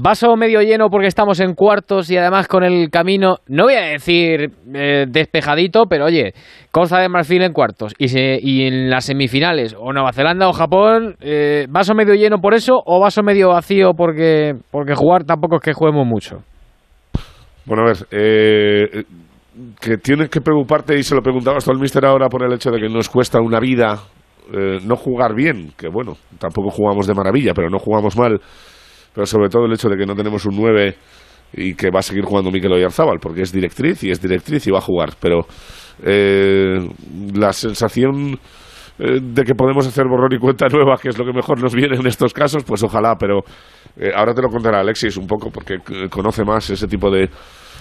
vaso 0.00 0.36
medio 0.36 0.62
lleno 0.62 0.90
porque 0.90 1.08
estamos 1.08 1.40
en 1.40 1.54
cuartos 1.54 2.08
y 2.10 2.16
además 2.16 2.46
con 2.46 2.62
el 2.62 2.88
camino, 2.88 3.38
no 3.48 3.64
voy 3.64 3.74
a 3.74 3.80
decir 3.82 4.50
eh, 4.72 5.06
despejadito, 5.08 5.86
pero 5.86 6.04
oye, 6.04 6.32
Costa 6.70 7.00
de 7.00 7.08
Marfil 7.08 7.42
en 7.42 7.52
cuartos 7.52 7.94
y, 7.98 8.06
se- 8.08 8.38
y 8.40 8.66
en 8.66 8.90
las 8.90 9.06
semifinales, 9.06 9.74
o 9.76 9.92
Nueva 9.92 10.12
Zelanda 10.12 10.48
o 10.48 10.52
Japón, 10.52 11.16
eh, 11.20 11.66
vaso 11.68 11.94
medio 11.94 12.14
lleno 12.14 12.38
por 12.38 12.54
eso 12.54 12.80
o 12.86 13.00
vaso 13.00 13.22
medio 13.24 13.48
vacío 13.48 13.92
porque, 13.94 14.54
porque 14.70 14.94
jugar 14.94 15.24
tampoco 15.24 15.56
es 15.56 15.62
que 15.62 15.72
juguemos 15.72 16.06
mucho. 16.06 16.42
Bueno, 17.68 17.82
a 17.82 17.86
ver, 17.86 18.06
eh, 18.10 19.04
que 19.78 19.98
tienes 19.98 20.30
que 20.30 20.40
preocuparte, 20.40 20.98
y 20.98 21.02
se 21.02 21.14
lo 21.14 21.20
preguntabas 21.20 21.66
tú 21.66 21.70
al 21.70 21.78
mister 21.78 22.02
ahora 22.06 22.28
por 22.30 22.42
el 22.42 22.54
hecho 22.54 22.70
de 22.70 22.80
que 22.80 22.88
nos 22.88 23.10
cuesta 23.10 23.42
una 23.42 23.60
vida 23.60 24.00
eh, 24.50 24.78
no 24.86 24.96
jugar 24.96 25.34
bien, 25.34 25.74
que 25.76 25.88
bueno, 25.88 26.16
tampoco 26.38 26.70
jugamos 26.70 27.06
de 27.06 27.12
maravilla, 27.12 27.52
pero 27.54 27.68
no 27.68 27.78
jugamos 27.78 28.16
mal, 28.16 28.40
pero 29.14 29.26
sobre 29.26 29.50
todo 29.50 29.66
el 29.66 29.74
hecho 29.74 29.90
de 29.90 29.98
que 29.98 30.06
no 30.06 30.14
tenemos 30.14 30.46
un 30.46 30.56
9 30.56 30.96
y 31.52 31.74
que 31.74 31.90
va 31.90 31.98
a 31.98 32.02
seguir 32.02 32.24
jugando 32.24 32.50
Mikel 32.50 32.72
Oyarzábal, 32.72 33.18
porque 33.20 33.42
es 33.42 33.52
directriz 33.52 34.02
y 34.02 34.10
es 34.12 34.22
directriz 34.22 34.66
y 34.66 34.70
va 34.70 34.78
a 34.78 34.82
jugar, 34.82 35.10
pero 35.20 35.40
eh, 36.02 36.78
la 37.34 37.52
sensación 37.52 38.38
eh, 38.98 39.20
de 39.22 39.44
que 39.44 39.54
podemos 39.54 39.86
hacer 39.86 40.06
borrón 40.06 40.32
y 40.32 40.38
cuenta 40.38 40.66
nueva, 40.68 40.96
que 41.00 41.10
es 41.10 41.18
lo 41.18 41.24
que 41.24 41.32
mejor 41.32 41.60
nos 41.62 41.74
viene 41.74 41.96
en 41.96 42.06
estos 42.06 42.32
casos, 42.32 42.64
pues 42.64 42.82
ojalá, 42.82 43.16
pero 43.16 43.40
eh, 43.96 44.10
ahora 44.14 44.34
te 44.34 44.42
lo 44.42 44.48
contará 44.48 44.80
Alexis 44.80 45.16
un 45.16 45.26
poco, 45.26 45.50
porque 45.50 45.74
eh, 45.74 46.08
conoce 46.10 46.44
más 46.44 46.68
ese 46.70 46.86
tipo 46.86 47.10
de, 47.10 47.28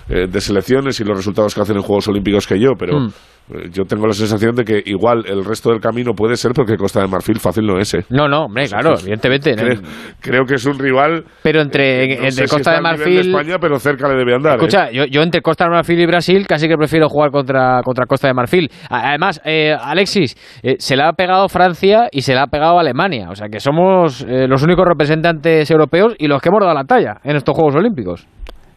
eh, 0.10 0.28
de 0.28 0.42
selecciones 0.42 1.00
y 1.00 1.04
los 1.04 1.18
resultados 1.18 1.54
que 1.56 1.62
hacen 1.62 1.76
en 1.78 1.82
Juegos 1.84 2.08
Olímpicos 2.08 2.48
que 2.48 2.60
yo, 2.60 2.72
pero 2.78 3.00
Mm. 3.00 3.08
eh, 3.54 3.70
yo 3.72 3.84
tengo 3.86 4.06
la 4.08 4.14
sensación 4.14 4.56
de 4.56 4.64
que 4.66 4.82
igual 4.86 5.24
el 5.28 5.44
resto 5.46 5.70
del 5.72 5.80
camino 5.80 6.14
puede 6.14 6.36
ser 6.36 6.52
porque 6.54 6.76
Costa 6.78 7.02
de 7.02 7.08
Marfil 7.08 7.40
fácil 7.40 7.66
no 7.66 7.80
es. 7.80 7.94
¿eh? 7.94 8.06
No, 8.10 8.28
no, 8.28 8.46
hombre, 8.46 8.68
claro, 8.68 8.96
evidentemente. 9.00 9.56
Creo, 9.56 9.82
creo 10.20 10.46
que 10.46 10.56
es 10.56 10.66
un 10.66 10.78
rival. 10.80 11.24
Pero 11.44 11.62
entre, 11.62 12.08
no 12.08 12.14
entre 12.26 12.32
si 12.32 12.48
Costa 12.48 12.74
de 12.74 12.82
Marfil. 12.82 13.14
de 13.16 13.22
España, 13.22 13.56
pero 13.60 13.80
cerca 13.80 14.08
le 14.10 14.16
debe 14.16 14.36
andar. 14.36 14.54
¿eh? 14.54 14.56
Escucha, 14.58 14.92
yo, 14.92 15.06
yo 15.06 15.22
entre 15.22 15.42
Costa 15.42 15.66
de 15.66 15.72
Marfil 15.72 16.00
y 16.00 16.06
Brasil 16.06 16.46
casi 16.48 16.68
que 16.68 16.76
prefiero 16.76 17.08
jugar 17.10 17.32
contra, 17.32 17.82
contra 17.84 18.06
Costa 18.06 18.28
de 18.28 18.34
Marfil. 18.34 18.70
Además, 18.90 19.42
eh, 19.46 19.74
Alexis, 19.80 20.36
eh, 20.64 20.76
se 20.80 20.96
le 20.96 21.04
ha 21.04 21.14
pegado 21.14 21.48
Francia 21.50 22.08
y 22.12 22.22
se 22.22 22.34
le 22.34 22.40
ha 22.40 22.48
pegado 22.48 22.80
Alemania. 22.80 23.30
O 23.30 23.36
sea 23.36 23.48
que 23.50 23.60
somos 23.60 24.26
eh, 24.28 24.48
los 24.48 24.64
únicos 24.64 24.86
representantes 24.86 25.70
europeos 25.72 26.16
y 26.18 26.28
los 26.28 26.42
que 26.42 26.50
hemos 26.50 26.62
dado 26.62 26.74
la 26.74 26.84
talla 26.84 27.20
en 27.24 27.36
estos 27.38 27.56
Juegos 27.56 27.76
Olímpicos. 27.76 28.28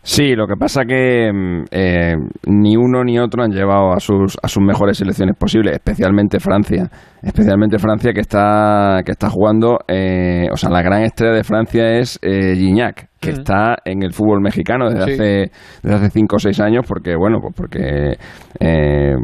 Sí, 0.03 0.35
lo 0.35 0.47
que 0.47 0.55
pasa 0.59 0.85
que 0.87 1.31
mm, 1.31 1.65
eh, 1.71 2.15
ni 2.47 2.75
uno 2.77 3.05
ni 3.05 3.19
otro 3.19 3.43
han 3.43 3.51
llevado 3.51 3.93
a 3.93 4.01
sus, 4.01 4.37
a 4.43 4.49
sus 4.49 4.63
mejores 4.63 4.97
selecciones 4.97 5.37
posibles, 5.37 5.75
especialmente 5.75 6.41
Francia. 6.41 6.89
Especialmente 7.23 7.79
Francia 7.79 8.13
que 8.15 8.21
está, 8.21 9.03
que 9.05 9.13
está 9.13 9.29
jugando, 9.29 9.79
eh, 9.87 10.47
o 10.51 10.57
sea, 10.57 10.71
la 10.71 10.81
gran 10.83 11.03
estrella 11.03 11.35
de 11.35 11.45
Francia 11.45 11.99
es 11.99 12.19
eh, 12.23 12.55
Gignac, 12.57 13.09
que 13.21 13.31
está 13.31 13.77
en 13.85 14.03
el 14.03 14.15
fútbol 14.15 14.41
mexicano 14.41 14.89
desde 14.89 15.05
Sí. 15.05 15.13
hace 15.13 15.51
desde 15.83 15.97
hace 15.97 16.11
cinco 16.11 16.37
o 16.37 16.39
seis 16.39 16.59
años, 16.61 16.87
porque 16.89 17.15
bueno, 17.15 17.39
pues 17.43 17.55
porque 17.55 18.17
eh, 18.59 19.15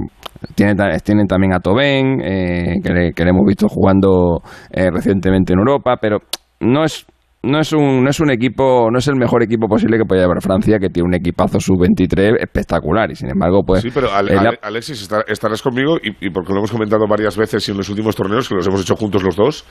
tienen, 0.55 0.77
ta- 0.77 0.91
tienen 0.99 1.27
también 1.27 1.55
a 1.55 1.61
Tobén, 1.61 2.21
eh, 2.23 2.75
que, 2.85 2.93
le, 2.93 3.13
que 3.13 3.25
le 3.25 3.31
hemos 3.31 3.47
visto 3.47 3.67
jugando 3.69 4.43
eh, 4.71 4.91
recientemente 4.93 5.55
en 5.55 5.59
Europa, 5.61 5.97
pero 5.99 6.19
no 6.61 6.85
es 6.85 7.07
no 7.47 7.61
es 7.61 7.73
un 7.73 8.03
no 8.05 8.11
es 8.11 8.21
un 8.21 8.31
equipo 8.31 8.91
no 8.91 8.99
es 8.99 9.09
el 9.09 9.17
mejor 9.17 9.43
equipo 9.43 9.67
posible 9.69 9.97
que 9.99 10.05
puede 10.05 10.21
llevar 10.23 10.41
Francia 10.43 10.79
que 10.79 10.89
tiene 10.91 11.07
un 11.09 11.15
equipazo 11.15 11.61
sub 11.61 11.81
23 11.81 12.35
espectacular 12.41 13.11
y 13.11 13.15
sin 13.17 13.31
embargo 13.31 13.63
pues 13.67 13.83
Sí, 13.83 13.91
pero 13.95 14.13
Ale- 14.13 14.59
Alexis, 14.63 15.03
estar- 15.09 15.25
estarás 15.29 15.63
conmigo, 15.63 15.97
y, 16.03 16.27
y 16.27 16.31
porque 16.31 16.53
lo 16.53 16.59
hemos 16.59 16.71
comentado 16.71 17.07
varias 17.09 17.37
veces 17.37 17.67
y 17.69 17.71
en 17.71 17.77
los 17.79 17.89
últimos 17.89 18.15
torneos, 18.17 18.49
que 18.49 18.55
los 18.55 18.67
hemos 18.67 18.81
hecho 18.83 18.97
juntos 18.97 19.23
los 19.23 19.37
dos, 19.37 19.65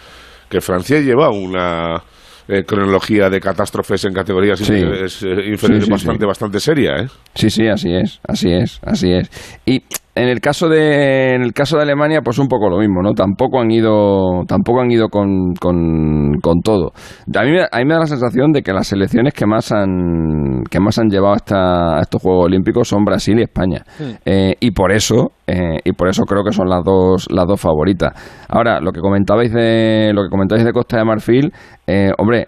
que 0.49 0.61
Francia 0.61 0.99
lleva 1.01 1.29
una 1.31 2.01
eh, 2.47 2.63
cronología 2.63 3.29
de 3.29 3.39
catástrofes 3.39 4.05
en 4.05 4.13
categorías 4.13 4.59
Sí. 4.59 4.71
inferiores, 4.73 5.23
eh, 5.23 5.57
Sí, 5.57 5.89
bastante, 5.89 6.25
bastante 6.25 6.59
seria, 6.59 6.91
¿eh? 6.97 7.07
Sí, 7.33 7.49
sí, 7.49 7.67
así 7.67 7.93
es, 7.93 8.19
así 8.27 8.51
es, 8.51 8.79
así 8.83 9.11
es. 9.11 9.29
Y 9.65 9.83
en 10.15 10.29
el 10.29 10.39
caso 10.39 10.69
de 10.69 11.35
en 11.35 11.41
el 11.41 11.51
caso 11.53 11.75
de 11.77 11.83
Alemania, 11.83 12.21
pues 12.23 12.39
un 12.39 12.47
poco 12.47 12.69
lo 12.69 12.77
mismo, 12.77 13.01
¿no? 13.01 13.11
Tampoco 13.13 13.59
han 13.59 13.69
ido 13.69 14.43
tampoco 14.47 14.79
han 14.81 14.89
ido 14.91 15.09
con, 15.09 15.53
con, 15.59 16.39
con 16.41 16.61
todo. 16.61 16.93
A 17.35 17.43
mí, 17.43 17.51
me- 17.51 17.67
a 17.69 17.77
mí 17.79 17.85
me 17.85 17.93
da 17.93 17.99
la 17.99 18.05
sensación 18.07 18.51
de 18.53 18.61
que 18.61 18.71
las 18.71 18.87
selecciones 18.87 19.33
que 19.33 19.45
más 19.45 19.71
han 19.73 20.63
que 20.69 20.79
más 20.79 20.97
han 20.99 21.09
llevado 21.09 21.33
hasta 21.35 21.97
a 21.97 22.01
estos 22.01 22.21
Juegos 22.21 22.45
Olímpicos 22.45 22.87
son 22.87 23.03
Brasil 23.03 23.37
y 23.39 23.43
España. 23.43 23.83
Eh, 24.25 24.55
y 24.59 24.71
por 24.71 24.91
eso 24.93 25.31
eh, 25.47 25.79
y 25.83 25.91
por 25.91 26.07
eso 26.07 26.23
creo 26.23 26.43
que 26.43 26.53
son 26.53 26.69
las 26.69 26.83
dos 26.83 27.27
las 27.29 27.45
dos 27.45 27.59
favoritas. 27.59 28.13
Ahora, 28.47 28.79
lo 28.79 28.91
que 28.91 29.01
comentabais 29.01 29.51
de 29.53 30.11
lo 30.13 30.23
que 30.23 30.29
comentabais 30.29 30.65
de 30.65 30.71
Costa 30.71 30.97
de 30.97 31.05
Marfil, 31.05 31.51
eh, 31.87 32.11
hombre, 32.17 32.47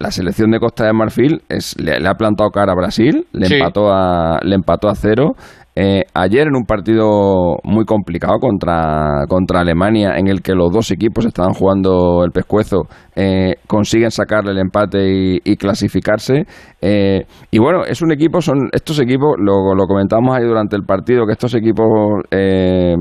la 0.00 0.10
selección 0.10 0.50
de 0.50 0.58
Costa 0.58 0.84
de 0.86 0.92
Marfil 0.92 1.42
es, 1.48 1.80
le, 1.80 2.00
le 2.00 2.08
ha 2.08 2.14
plantado 2.14 2.50
cara 2.50 2.72
a 2.72 2.74
Brasil, 2.74 3.26
le 3.32 3.46
Sí. 3.46 3.54
empató 3.54 3.92
a 3.92 4.40
le 4.42 4.56
empató 4.56 4.88
a 4.88 4.94
cero. 4.96 5.34
Eh, 5.76 6.04
ayer 6.14 6.46
en 6.46 6.54
un 6.54 6.64
partido 6.64 7.56
muy 7.64 7.84
complicado 7.84 8.38
contra, 8.38 9.24
contra 9.28 9.60
Alemania, 9.60 10.16
en 10.16 10.28
el 10.28 10.40
que 10.40 10.54
los 10.54 10.72
dos 10.72 10.90
equipos 10.92 11.26
estaban 11.26 11.52
jugando 11.52 12.24
el 12.24 12.30
pescuezo, 12.30 12.82
eh, 13.16 13.54
consiguen 13.66 14.12
sacarle 14.12 14.52
el 14.52 14.58
empate 14.58 14.98
y, 15.12 15.40
y 15.44 15.56
clasificarse. 15.56 16.44
Eh, 16.86 17.24
y 17.50 17.58
bueno, 17.58 17.82
es 17.86 18.02
un 18.02 18.12
equipo, 18.12 18.42
son 18.42 18.68
estos 18.72 19.00
equipos, 19.00 19.36
lo, 19.38 19.74
lo 19.74 19.86
comentábamos 19.86 20.36
ahí 20.36 20.44
durante 20.44 20.76
el 20.76 20.82
partido, 20.82 21.24
que 21.24 21.32
estos 21.32 21.54
equipos 21.54 21.86
eh, 22.30 22.94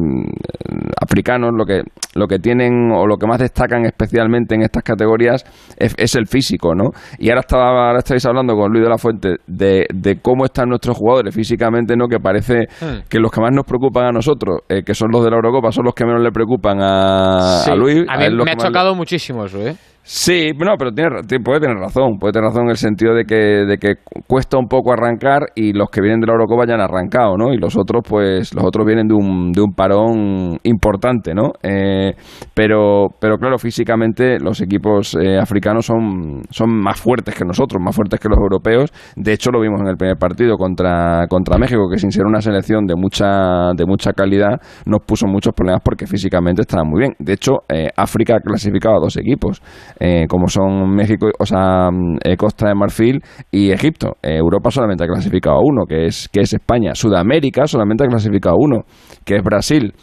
africanos 1.02 1.52
lo 1.54 1.66
que, 1.66 1.82
lo 2.16 2.28
que 2.28 2.40
tienen 2.40 2.92
o 2.92 3.06
lo 3.06 3.18
que 3.18 3.28
más 3.28 3.40
destacan 3.40 3.86
especialmente 3.86 4.56
en 4.56 4.62
estas 4.62 4.84
categorías 4.84 5.44
es, 5.78 5.94
es 5.98 6.16
el 6.16 6.28
físico, 6.28 6.74
¿no? 6.76 6.92
Y 7.20 7.30
ahora, 7.30 7.42
estaba, 7.42 7.88
ahora 7.88 8.00
estáis 8.00 8.26
hablando 8.26 8.56
con 8.56 8.72
Luis 8.72 8.84
de 8.84 8.90
la 8.90 8.98
Fuente 8.98 9.36
de, 9.48 9.86
de 9.94 10.22
cómo 10.22 10.46
están 10.46 10.70
nuestros 10.70 10.98
jugadores 10.98 11.36
físicamente, 11.36 11.96
¿no? 11.96 12.08
Que 12.08 12.20
parece 12.20 12.54
Hmm. 12.82 13.02
que 13.10 13.20
los 13.20 13.32
que 13.32 13.42
más 13.42 13.52
nos 13.54 13.66
preocupan 13.66 14.06
a 14.06 14.12
nosotros, 14.12 14.60
eh, 14.70 14.84
que 14.84 14.94
son 14.94 15.10
los 15.12 15.24
de 15.24 15.30
la 15.30 15.36
Eurocopa, 15.38 15.72
son 15.72 15.86
los 15.86 15.94
que 15.94 16.06
menos 16.06 16.22
le 16.22 16.32
preocupan 16.32 16.78
a, 16.82 17.62
Sí, 17.64 17.72
a 17.72 17.76
Luis. 17.76 17.98
a 18.08 18.18
mí 18.18 18.30
me 18.36 18.52
ha 18.52 18.56
le- 18.56 18.56
chocado 18.58 18.96
muchísimo 18.96 19.46
eso, 19.46 19.60
¿eh? 19.60 19.76
Sí, 20.06 20.52
no, 20.60 20.76
pero 20.78 20.92
tiene, 20.92 21.22
ti- 21.26 21.40
puede 21.40 21.62
tener 21.62 21.78
razón, 21.78 22.18
puede 22.20 22.34
tener 22.34 22.50
razón 22.50 22.64
en 22.66 22.72
el 22.72 22.76
sentido 22.76 23.14
de 23.14 23.24
que, 23.24 23.36
de 23.36 23.78
que 23.78 23.96
cuesta 24.28 24.58
un 24.58 24.68
poco 24.68 24.92
arrancar 24.92 25.44
y 25.56 25.72
los 25.72 25.90
que 25.90 26.02
vienen 26.02 26.20
de 26.20 26.28
la 26.28 26.34
Eurocopa 26.34 26.66
ya 26.68 26.74
han 26.74 26.82
arrancado, 26.82 27.38
¿no? 27.38 27.54
Y 27.54 27.58
los 27.58 27.78
otros, 27.78 28.04
pues, 28.06 28.54
los 28.54 28.66
otros 28.66 28.86
vienen 28.86 29.08
de 29.08 29.14
un, 29.14 29.54
de 29.54 29.62
un 29.62 29.74
parón 29.74 30.58
importante, 30.64 31.34
¿no? 31.34 31.54
Eh, 31.64 32.12
pero, 32.54 33.08
pero 33.18 33.38
claro, 33.38 33.58
físicamente 33.58 34.40
los 34.42 34.60
equipos 34.60 35.16
eh, 35.16 35.38
africanos 35.40 35.86
son, 35.86 36.42
son 36.50 36.70
más 36.70 37.00
fuertes 37.00 37.34
que 37.34 37.46
nosotros, 37.46 37.82
más 37.82 37.96
fuertes 37.96 38.20
que 38.20 38.28
los 38.28 38.38
europeos. 38.38 38.92
De 39.16 39.32
hecho, 39.32 39.52
lo 39.52 39.62
vimos 39.62 39.80
en 39.80 39.88
el 39.88 39.96
primer 39.96 40.18
partido 40.18 40.58
contra, 40.58 41.28
contra 41.30 41.58
México, 41.58 41.88
que 41.90 41.98
sin 41.98 42.12
ser 42.12 42.26
una 42.26 42.42
selección 42.42 42.86
de 42.88 42.96
mucha, 42.98 43.72
de 43.74 43.86
mucha 43.86 44.12
calidad, 44.12 44.60
nos 44.86 45.00
puso 45.06 45.28
muchos 45.28 45.54
problemas 45.54 45.82
porque 45.82 46.08
físicamente 46.08 46.64
estaban 46.64 46.90
muy 46.90 47.00
bien. 47.00 47.14
De 47.20 47.32
hecho, 47.32 47.60
eh, 47.70 47.88
África 47.96 48.36
ha 48.36 48.40
clasificado 48.42 48.98
a 48.98 49.00
dos 49.00 49.16
equipos, 49.16 49.62
eh, 50.00 50.26
como 50.28 50.48
son 50.48 50.90
México, 50.96 51.30
o 51.40 51.46
sea, 51.46 51.90
mm, 51.92 52.18
eh, 52.24 52.38
Costa 52.38 52.68
de 52.68 52.76
Marfil 52.76 53.22
y 53.52 53.72
Egipto. 53.72 54.14
Eh, 54.22 54.38
Europa 54.38 54.72
solamente 54.72 55.04
ha 55.04 55.08
clasificado 55.08 55.58
a 55.58 55.62
uno, 55.64 55.86
que 55.88 56.06
es, 56.06 56.30
que 56.32 56.42
es 56.42 56.54
España. 56.54 56.96
Sudamérica 56.96 57.68
solamente 57.68 58.04
ha 58.04 58.08
clasificado 58.08 58.56
a 58.56 58.60
uno, 58.60 58.82
que 59.26 59.36
es 59.36 59.44
Brasil. 59.44 59.94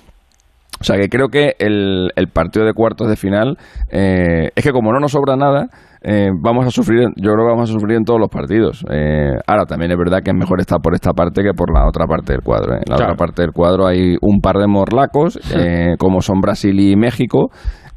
O 0.80 0.84
sea 0.84 0.96
que 0.96 1.08
creo 1.08 1.28
que 1.28 1.56
el, 1.58 2.08
el 2.16 2.28
partido 2.28 2.64
de 2.64 2.72
cuartos 2.72 3.06
de 3.08 3.16
final 3.16 3.58
eh, 3.92 4.48
es 4.54 4.64
que 4.64 4.72
como 4.72 4.92
no 4.92 4.98
nos 4.98 5.12
sobra 5.12 5.36
nada, 5.36 5.66
eh, 6.02 6.30
vamos 6.42 6.66
a 6.66 6.70
sufrir, 6.70 7.00
yo 7.16 7.32
creo 7.32 7.44
que 7.44 7.52
vamos 7.52 7.68
a 7.68 7.72
sufrir 7.74 7.98
en 7.98 8.04
todos 8.04 8.18
los 8.18 8.30
partidos. 8.30 8.82
Eh, 8.90 9.32
ahora 9.46 9.66
también 9.66 9.90
es 9.92 9.98
verdad 9.98 10.20
que 10.24 10.30
es 10.30 10.36
mejor 10.36 10.58
estar 10.60 10.78
por 10.80 10.94
esta 10.94 11.12
parte 11.12 11.42
que 11.42 11.52
por 11.52 11.70
la 11.70 11.86
otra 11.86 12.06
parte 12.06 12.32
del 12.32 12.40
cuadro. 12.40 12.72
En 12.72 12.78
la 12.88 12.96
Claro. 12.96 13.04
otra 13.12 13.16
parte 13.16 13.42
del 13.42 13.52
cuadro 13.52 13.86
hay 13.86 14.16
un 14.22 14.40
par 14.40 14.56
de 14.56 14.66
morlacos, 14.66 15.38
eh, 15.54 15.96
como 15.98 16.22
son 16.22 16.40
Brasil 16.40 16.80
y 16.80 16.96
México. 16.96 17.50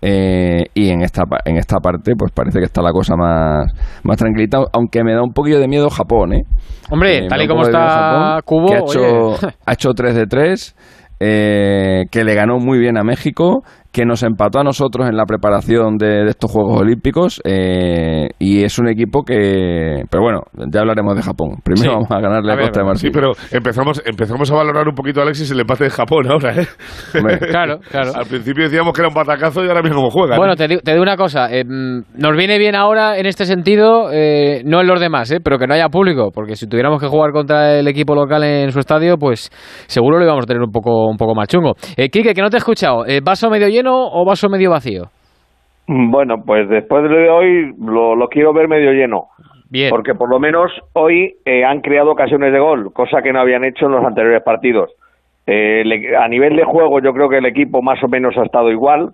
Eh, 0.05 0.65
y 0.73 0.89
en 0.89 1.01
esta 1.01 1.23
en 1.45 1.55
esta 1.55 1.77
parte 1.79 2.11
pues 2.17 2.31
parece 2.33 2.59
que 2.59 2.65
está 2.65 2.81
la 2.81 2.91
cosa 2.91 3.15
más, 3.15 3.71
más 4.03 4.17
tranquilita 4.17 4.57
aunque 4.73 5.01
me 5.01 5.13
da 5.13 5.21
un 5.23 5.31
poquillo 5.31 5.59
de 5.59 5.67
miedo 5.69 5.89
Japón 5.89 6.33
¿eh? 6.33 6.43
Hombre, 6.91 7.19
Eh, 7.25 7.27
tal 7.29 7.41
y 7.41 7.47
como 7.47 7.61
está 7.61 7.79
Japón, 7.87 8.41
Cubo, 8.43 8.65
que 8.67 8.75
ha 8.75 8.79
hecho, 8.79 9.27
oye. 9.29 9.37
ha 9.65 9.73
hecho 9.73 9.93
3 9.93 10.15
de 10.15 10.25
3, 10.27 10.75
eh, 11.21 12.03
que 12.11 12.23
le 12.25 12.35
ganó 12.35 12.57
muy 12.59 12.77
bien 12.79 12.97
a 12.97 13.03
México 13.03 13.63
que 13.93 14.05
nos 14.05 14.23
empató 14.23 14.59
a 14.59 14.63
nosotros 14.63 15.07
en 15.07 15.15
la 15.15 15.25
preparación 15.25 15.97
de, 15.97 16.23
de 16.23 16.29
estos 16.31 16.51
Juegos 16.51 16.81
Olímpicos 16.81 17.39
eh, 17.45 18.27
y 18.39 18.63
es 18.63 18.79
un 18.79 18.87
equipo 18.89 19.21
que... 19.23 20.03
Pero 20.09 20.23
bueno, 20.23 20.41
ya 20.71 20.79
hablaremos 20.81 21.15
de 21.15 21.21
Japón. 21.21 21.57
Primero 21.63 21.83
Sí. 21.83 21.87
vamos 21.89 22.09
a 22.09 22.19
ganarle 22.19 22.49
a, 22.51 22.53
A 22.53 22.57
ver, 22.57 22.65
Costa 22.65 22.79
de 22.81 22.85
Marfil. 22.87 23.09
Sí, 23.09 23.13
pero 23.13 23.31
empezamos, 23.51 24.01
empezamos 24.05 24.51
a 24.51 24.55
valorar 24.55 24.87
un 24.87 24.95
poquito, 24.95 25.21
Alexis, 25.21 25.51
el 25.51 25.59
empate 25.59 25.83
de 25.85 25.89
Japón 25.91 26.25
ahora, 26.29 26.55
¿eh? 26.59 26.67
Hombre. 27.17 27.37
Claro, 27.53 27.79
claro. 27.91 28.11
Al 28.15 28.25
principio 28.25 28.63
decíamos 28.63 28.93
que 28.93 29.01
era 29.01 29.09
un 29.09 29.13
batacazo 29.13 29.63
y 29.63 29.67
ahora 29.67 29.81
mismo 29.83 29.97
cómo 29.97 30.09
juegan. 30.09 30.37
Bueno, 30.39 30.55
te, 30.55 30.67
di- 30.67 30.77
te 30.79 30.91
digo 30.91 31.03
una 31.03 31.15
cosa. 31.17 31.53
eh, 31.53 31.63
nos 31.63 32.35
viene 32.35 32.57
bien 32.57 32.75
ahora 32.75 33.17
en 33.19 33.27
este 33.27 33.45
sentido, 33.45 34.11
eh, 34.11 34.63
no 34.65 34.81
en 34.81 34.87
los 34.87 34.99
demás, 34.99 35.29
eh, 35.31 35.39
pero 35.43 35.59
que 35.59 35.67
no 35.67 35.75
haya 35.75 35.89
público, 35.89 36.31
porque 36.33 36.55
si 36.55 36.65
tuviéramos 36.67 36.99
que 36.99 37.07
jugar 37.07 37.31
contra 37.31 37.77
el 37.77 37.87
equipo 37.87 38.15
local 38.15 38.43
en 38.43 38.71
su 38.71 38.79
estadio, 38.79 39.17
pues 39.17 39.51
seguro 39.85 40.17
lo 40.17 40.25
íbamos 40.25 40.43
a 40.45 40.47
tener 40.47 40.63
un 40.63 40.71
poco, 40.71 41.05
un 41.07 41.17
poco 41.17 41.35
más 41.35 41.47
chungo. 41.47 41.73
Eh, 41.95 42.09
Quique, 42.09 42.33
que 42.33 42.41
no 42.41 42.49
te 42.49 42.57
he 42.57 42.59
escuchado, 42.59 43.05
eh, 43.05 43.19
¿vaso 43.23 43.49
medio 43.51 43.67
lleno 43.67 43.82
o 43.91 44.23
vaso 44.25 44.49
medio 44.49 44.69
vacío? 44.71 45.05
Bueno, 45.87 46.43
pues 46.45 46.69
después 46.69 47.09
de 47.09 47.29
hoy 47.29 47.73
lo, 47.79 48.15
lo 48.15 48.27
quiero 48.29 48.53
ver 48.53 48.67
medio 48.67 48.91
lleno. 48.93 49.27
Bien. 49.69 49.89
Porque 49.89 50.13
por 50.13 50.29
lo 50.29 50.39
menos 50.39 50.71
hoy 50.93 51.35
eh, 51.45 51.65
han 51.65 51.81
creado 51.81 52.11
ocasiones 52.11 52.53
de 52.53 52.59
gol, 52.59 52.93
cosa 52.93 53.21
que 53.21 53.33
no 53.33 53.39
habían 53.39 53.63
hecho 53.63 53.87
en 53.87 53.93
los 53.93 54.05
anteriores 54.05 54.43
partidos. 54.43 54.91
Eh, 55.47 55.83
le- 55.85 56.15
a 56.15 56.27
nivel 56.27 56.55
de 56.55 56.63
juego 56.63 57.01
yo 57.01 57.11
creo 57.13 57.27
que 57.27 57.39
el 57.39 57.45
equipo 57.45 57.81
más 57.81 58.01
o 58.03 58.07
menos 58.07 58.37
ha 58.37 58.43
estado 58.45 58.71
igual. 58.71 59.09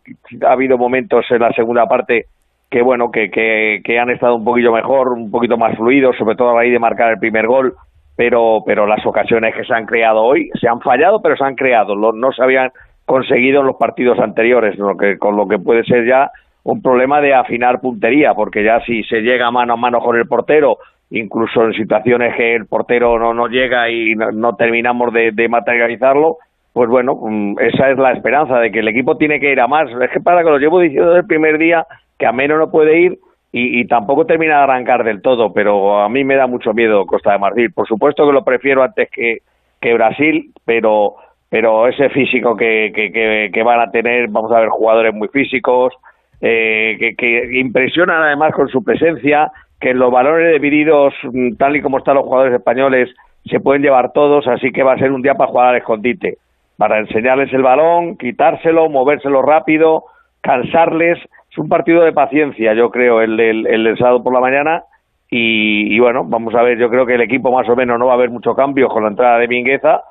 Ha 0.46 0.52
habido 0.52 0.78
momentos 0.78 1.26
en 1.32 1.40
la 1.40 1.52
segunda 1.54 1.88
parte 1.88 2.26
que 2.70 2.84
bueno 2.84 3.10
que, 3.10 3.32
que, 3.32 3.82
que 3.84 3.98
han 3.98 4.12
estado 4.12 4.36
un 4.36 4.44
poquillo 4.46 4.72
mejor, 4.72 5.08
un 5.14 5.32
poquito 5.32 5.58
más 5.58 5.76
fluidos, 5.76 6.16
sobre 6.18 6.36
todo 6.36 6.50
a 6.52 6.56
raíz 6.56 6.72
de 6.72 6.78
marcar 6.80 7.12
el 7.14 7.20
primer 7.20 7.48
gol. 7.48 7.74
Pero, 8.16 8.60
pero 8.66 8.86
las 8.86 9.04
ocasiones 9.06 9.56
que 9.56 9.64
se 9.64 9.74
han 9.74 9.86
creado 9.86 10.22
hoy 10.22 10.50
se 10.60 10.68
han 10.68 10.82
fallado, 10.82 11.22
pero 11.22 11.38
se 11.38 11.44
han 11.46 11.56
creado. 11.56 11.96
No 11.96 12.32
se 12.34 12.44
habían 12.44 12.70
conseguido 13.10 13.62
en 13.62 13.68
los 13.68 13.76
partidos 13.76 14.20
anteriores, 14.20 14.78
lo 14.78 14.96
que, 14.96 15.18
con 15.18 15.36
lo 15.36 15.48
que 15.48 15.58
puede 15.58 15.84
ser 15.84 16.06
ya 16.06 16.30
un 16.64 16.80
problema 16.80 17.20
de 17.20 17.34
afinar 17.34 17.82
puntería, 17.82 18.36
porque 18.36 18.64
ya 18.64 18.80
si 18.82 19.04
se 19.06 19.22
llega 19.22 19.50
mano 19.50 19.74
a 19.74 19.78
mano 19.78 20.00
con 20.00 20.16
el 20.16 20.28
portero, 20.28 20.78
incluso 21.10 21.66
en 21.66 21.74
situaciones 21.74 22.36
que 22.36 22.56
el 22.56 22.68
portero 22.68 23.18
no, 23.18 23.34
no 23.34 23.48
llega 23.48 23.90
y 23.90 24.14
no, 24.14 24.56
terminamos 24.56 25.12
de, 25.12 25.32
de 25.32 25.50
materializarlo, 25.50 26.38
pues 26.72 26.88
bueno, 26.88 27.16
mm, 27.20 27.56
esa 27.60 27.90
es 27.90 27.98
la 27.98 28.12
esperanza 28.12 28.60
de 28.60 28.72
que 28.72 28.80
el 28.80 28.88
equipo 28.88 29.18
tiene 29.18 29.40
que 29.40 29.52
ir 29.52 29.60
a 29.60 29.68
más. 29.68 29.90
Es 29.90 30.12
que 30.12 30.20
para 30.20 30.44
que 30.44 30.52
lo 30.52 30.60
llevo 30.60 30.80
diciendo 30.80 31.10
desde 31.10 31.22
el 31.22 31.28
primer 31.28 31.58
día, 31.58 31.88
que 32.20 32.28
a 32.28 32.32
menos 32.32 32.60
no 32.60 32.70
puede 32.70 33.00
ir 33.00 33.18
y, 33.52 33.82
y 33.82 33.88
tampoco 33.88 34.28
termina 34.28 34.58
de 34.58 34.64
arrancar 34.66 35.04
del 35.04 35.24
todo, 35.24 35.52
pero 35.52 36.00
a 36.00 36.10
mí 36.10 36.24
me 36.24 36.36
da 36.36 36.46
mucho 36.46 36.74
miedo 36.74 37.08
Costa 37.08 37.32
de 37.32 37.40
Marfil. 37.40 37.74
Por 37.74 37.88
supuesto 37.88 38.28
que 38.28 38.34
lo 38.34 38.44
prefiero 38.44 38.84
antes 38.84 39.10
que, 39.10 39.40
que 39.82 39.96
Brasil, 39.96 40.52
pero 40.64 41.16
pero 41.50 41.88
ese 41.88 42.10
físico 42.10 42.56
que, 42.56 43.62
van 43.66 43.80
a 43.82 43.92
tener, 43.92 44.30
vamos 44.30 44.52
a 44.52 44.60
ver 44.60 44.70
jugadores 44.70 45.14
muy 45.14 45.28
físicos, 45.30 45.94
eh, 46.42 47.16
que, 47.18 47.60
impresionan 47.60 48.22
además 48.22 48.54
con 48.54 48.70
su 48.70 48.84
presencia, 48.84 49.52
que 49.82 49.94
los 49.94 50.12
balones 50.12 50.54
divididos, 50.54 51.14
mm, 51.24 51.56
tal 51.56 51.76
y 51.76 51.82
como 51.82 51.98
están 51.98 52.16
los 52.16 52.26
jugadores 52.26 52.54
españoles, 52.54 53.10
se 53.46 53.60
pueden 53.60 53.82
llevar 53.82 54.12
todos, 54.14 54.48
así 54.48 54.72
que 54.72 54.84
va 54.84 54.94
a 54.94 55.00
ser 55.00 55.12
un 55.12 55.24
día 55.24 55.34
para 55.34 55.50
jugar 55.50 55.68
al 55.70 55.78
escondite, 55.78 56.38
para 56.78 57.00
enseñarles 57.00 57.52
el 57.52 57.64
balón, 57.64 58.16
quitárselo, 58.18 58.88
movérselo 58.90 59.42
rápido, 59.42 60.04
cansarles. 60.42 61.18
Es 61.52 61.58
un 61.58 61.68
partido 61.68 62.04
de 62.04 62.14
paciencia, 62.14 62.74
yo 62.74 62.92
creo, 62.92 63.22
el 63.22 63.40
el 63.40 63.98
sábado 63.98 64.24
por 64.24 64.34
la 64.34 64.40
mañana. 64.40 64.84
Y, 65.32 65.94
y 65.94 66.00
bueno, 66.00 66.24
vamos 66.26 66.54
a 66.56 66.64
ver, 66.64 66.78
yo 66.78 66.90
creo 66.90 67.06
que 67.06 67.16
el 67.16 67.22
equipo 67.22 67.52
más 67.52 67.68
o 67.70 67.76
menos 67.76 68.00
no 68.00 68.08
va 68.08 68.14
a 68.14 68.16
haber 68.16 68.30
mucho 68.30 68.56
cambio 68.56 68.88
con 68.88 69.04
la 69.04 69.10
entrada 69.10 69.40
de 69.40 69.48
Mingueza 69.48 70.02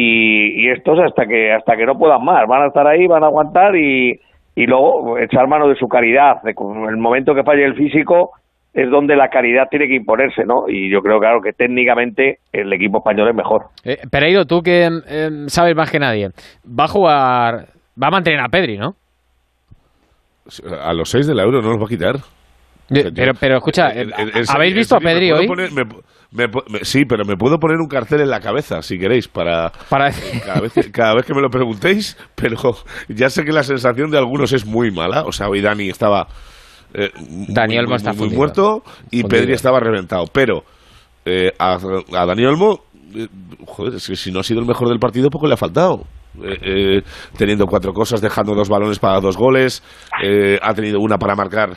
y, 0.00 0.64
y 0.64 0.70
estos 0.70 0.98
hasta 1.00 1.26
que 1.26 1.52
hasta 1.52 1.76
que 1.76 1.86
no 1.86 1.98
puedan 1.98 2.24
más 2.24 2.46
van 2.46 2.62
a 2.62 2.66
estar 2.68 2.86
ahí 2.86 3.06
van 3.06 3.24
a 3.24 3.26
aguantar 3.26 3.74
y, 3.76 4.20
y 4.54 4.66
luego 4.66 5.18
echar 5.18 5.48
mano 5.48 5.68
de 5.68 5.74
su 5.74 5.88
caridad 5.88 6.36
el 6.44 6.96
momento 6.96 7.34
que 7.34 7.42
falle 7.42 7.64
el 7.64 7.74
físico 7.74 8.30
es 8.74 8.88
donde 8.90 9.16
la 9.16 9.28
caridad 9.28 9.68
tiene 9.68 9.88
que 9.88 9.96
imponerse 9.96 10.44
no 10.44 10.68
y 10.68 10.88
yo 10.90 11.00
creo 11.00 11.18
claro 11.18 11.40
que 11.40 11.52
técnicamente 11.52 12.38
el 12.52 12.72
equipo 12.72 12.98
español 12.98 13.28
es 13.30 13.34
mejor 13.34 13.62
Eh, 13.84 13.98
Pereiro, 14.10 14.44
tú 14.44 14.62
que 14.62 14.86
eh, 14.86 15.30
sabes 15.46 15.74
más 15.74 15.90
que 15.90 15.98
nadie, 15.98 16.28
va 16.78 16.84
a 16.84 16.88
jugar, 16.88 17.52
va 18.00 18.06
a 18.06 18.10
mantener 18.10 18.40
a 18.40 18.48
Pedri, 18.48 18.78
¿no? 18.78 18.94
A 20.82 20.94
los 20.94 21.10
seis 21.10 21.26
del 21.26 21.40
euro 21.40 21.60
no 21.60 21.70
los 21.70 21.80
va 21.80 21.84
a 21.84 21.88
quitar. 21.88 22.14
Pero, 22.88 23.32
pero 23.38 23.56
escucha, 23.58 23.90
eh, 23.90 24.02
en 24.16 24.30
¿habéis 24.48 24.74
visto 24.74 24.96
a 24.96 25.00
Pedri 25.00 25.30
hoy? 25.30 25.46
poner- 25.46 25.72
me- 25.72 25.84
me 26.30 26.46
me- 26.46 26.80
sí, 26.82 27.04
pero 27.06 27.24
me 27.24 27.36
puedo 27.36 27.58
poner 27.58 27.78
un 27.78 27.86
cartel 27.88 28.20
en 28.20 28.30
la 28.30 28.40
cabeza, 28.40 28.82
si 28.82 28.98
queréis, 28.98 29.28
para, 29.28 29.70
Para- 29.88 30.10
cada, 30.44 30.60
vez 30.60 30.72
que, 30.72 30.90
cada 30.90 31.14
vez 31.14 31.24
que 31.26 31.34
me 31.34 31.40
lo 31.40 31.48
preguntéis, 31.50 32.16
pero 32.34 32.56
ya 33.08 33.30
sé 33.30 33.44
que 33.44 33.52
la 33.52 33.62
sensación 33.62 34.10
de 34.10 34.18
algunos 34.18 34.52
es 34.52 34.64
muy 34.66 34.90
mala. 34.90 35.22
O 35.24 35.32
sea, 35.32 35.48
hoy 35.48 35.60
Dani 35.60 35.88
estaba 35.88 36.28
eh, 36.94 37.10
muy, 37.18 37.94
está 37.96 38.12
muy 38.14 38.28
muerto 38.36 38.82
y 39.10 39.20
Fundido. 39.20 39.28
Pedri 39.28 39.52
estaba 39.52 39.80
reventado. 39.80 40.24
Pero 40.32 40.64
eh, 41.24 41.50
a, 41.58 41.74
a 42.14 42.26
Dani 42.26 42.44
Olmo, 42.46 42.80
eh, 43.14 43.26
joder, 43.66 43.94
es 43.94 44.06
que 44.06 44.16
si 44.16 44.30
no 44.32 44.40
ha 44.40 44.42
sido 44.42 44.60
el 44.60 44.66
mejor 44.66 44.88
del 44.88 44.98
partido, 44.98 45.28
poco 45.30 45.46
le 45.46 45.54
ha 45.54 45.58
faltado. 45.58 46.04
Eh, 46.42 46.58
eh, 46.62 47.02
teniendo 47.36 47.66
cuatro 47.66 47.92
cosas, 47.92 48.20
dejando 48.20 48.54
dos 48.54 48.68
balones 48.68 48.98
para 48.98 49.18
dos 49.20 49.36
goles, 49.36 49.82
eh, 50.22 50.58
ha 50.62 50.72
tenido 50.74 51.00
una 51.00 51.16
para 51.18 51.34
marcar. 51.34 51.70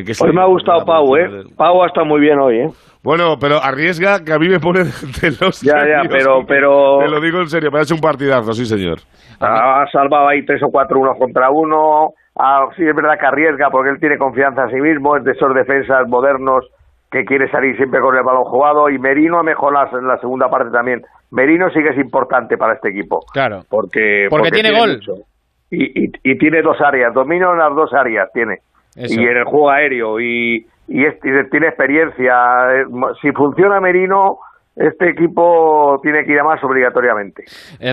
Eh, 0.00 0.04
que 0.04 0.10
Hoy 0.12 0.30
sí, 0.30 0.34
me 0.36 0.40
ha 0.42 0.46
gustado 0.46 0.84
Pau, 0.84 1.16
¿eh? 1.16 1.44
Pau 1.56 1.82
ha 1.82 1.86
estado 1.86 2.06
muy 2.06 2.20
bien 2.20 2.38
hoy, 2.38 2.58
¿eh? 2.60 2.70
Bueno, 3.02 3.36
pero 3.40 3.56
arriesga 3.62 4.24
que 4.24 4.32
a 4.32 4.38
mí 4.38 4.48
me 4.48 4.58
pone 4.60 4.80
de 5.22 5.30
los 5.40 5.60
Ya, 5.62 5.78
ya, 5.86 6.02
pero- 6.08 6.44
pero- 6.46 6.98
Te 6.98 7.08
lo 7.08 7.20
digo 7.20 7.40
en 7.40 7.48
serio, 7.48 7.70
me 7.70 7.78
ha 7.78 7.82
hecho 7.82 7.94
un 7.94 8.00
partidazo, 8.00 8.52
sí, 8.52 8.66
señor. 8.66 8.98
Ha 9.40 9.84
salvado 9.92 10.28
ahí 10.28 10.44
tres 10.44 10.62
o 10.64 10.70
cuatro 10.70 10.98
uno 10.98 11.14
contra 11.14 11.48
uno. 11.50 12.10
Ah, 12.40 12.66
sí, 12.76 12.82
es 12.84 12.94
verdad 12.94 13.18
que 13.18 13.26
arriesga 13.26 13.68
porque 13.70 13.90
él 13.90 14.00
tiene 14.00 14.18
confianza 14.18 14.64
en 14.64 14.70
sí 14.70 14.80
mismo, 14.80 15.16
es 15.16 15.24
de 15.24 15.32
esos 15.32 15.54
defensas 15.54 16.08
modernos 16.08 16.66
que 17.10 17.24
quiere 17.24 17.50
salir 17.50 17.76
siempre 17.76 18.00
con 18.00 18.16
el 18.16 18.22
balón 18.22 18.44
jugado. 18.44 18.90
Y 18.90 18.98
Merino 18.98 19.38
ha 19.38 19.42
mejorado 19.42 19.98
en 19.98 20.06
la 20.06 20.18
segunda 20.18 20.48
parte 20.48 20.70
también. 20.70 21.02
Merino 21.30 21.68
sí 21.70 21.80
que 21.82 21.90
es 21.90 21.98
importante 21.98 22.56
para 22.56 22.74
este 22.74 22.90
equipo. 22.90 23.20
Claro. 23.32 23.62
Porque, 23.70 24.26
Porque 24.28 24.50
tiene 24.50 24.76
gol. 24.76 25.00
y, 25.70 26.04
y 26.22 26.38
tiene 26.38 26.62
dos 26.62 26.80
áreas, 26.80 27.12
domina 27.14 27.50
en 27.52 27.58
las 27.58 27.74
dos 27.74 27.92
áreas, 27.94 28.28
tiene. 28.32 28.58
Eso. 28.96 29.20
Y 29.20 29.24
en 29.24 29.36
el 29.36 29.44
juego 29.44 29.70
aéreo. 29.70 30.20
Y, 30.20 30.66
y, 30.88 31.04
es- 31.06 31.16
y 31.16 31.50
tiene 31.50 31.68
experiencia. 31.68 32.34
Eh, 32.72 32.84
Si 33.22 33.30
funciona 33.32 33.80
Merino, 33.80 34.38
este 34.76 35.10
equipo 35.10 35.98
tiene 36.02 36.24
que 36.24 36.32
ir 36.32 36.40
a 36.40 36.44
más 36.44 36.62
obligatoriamente. 36.62 37.44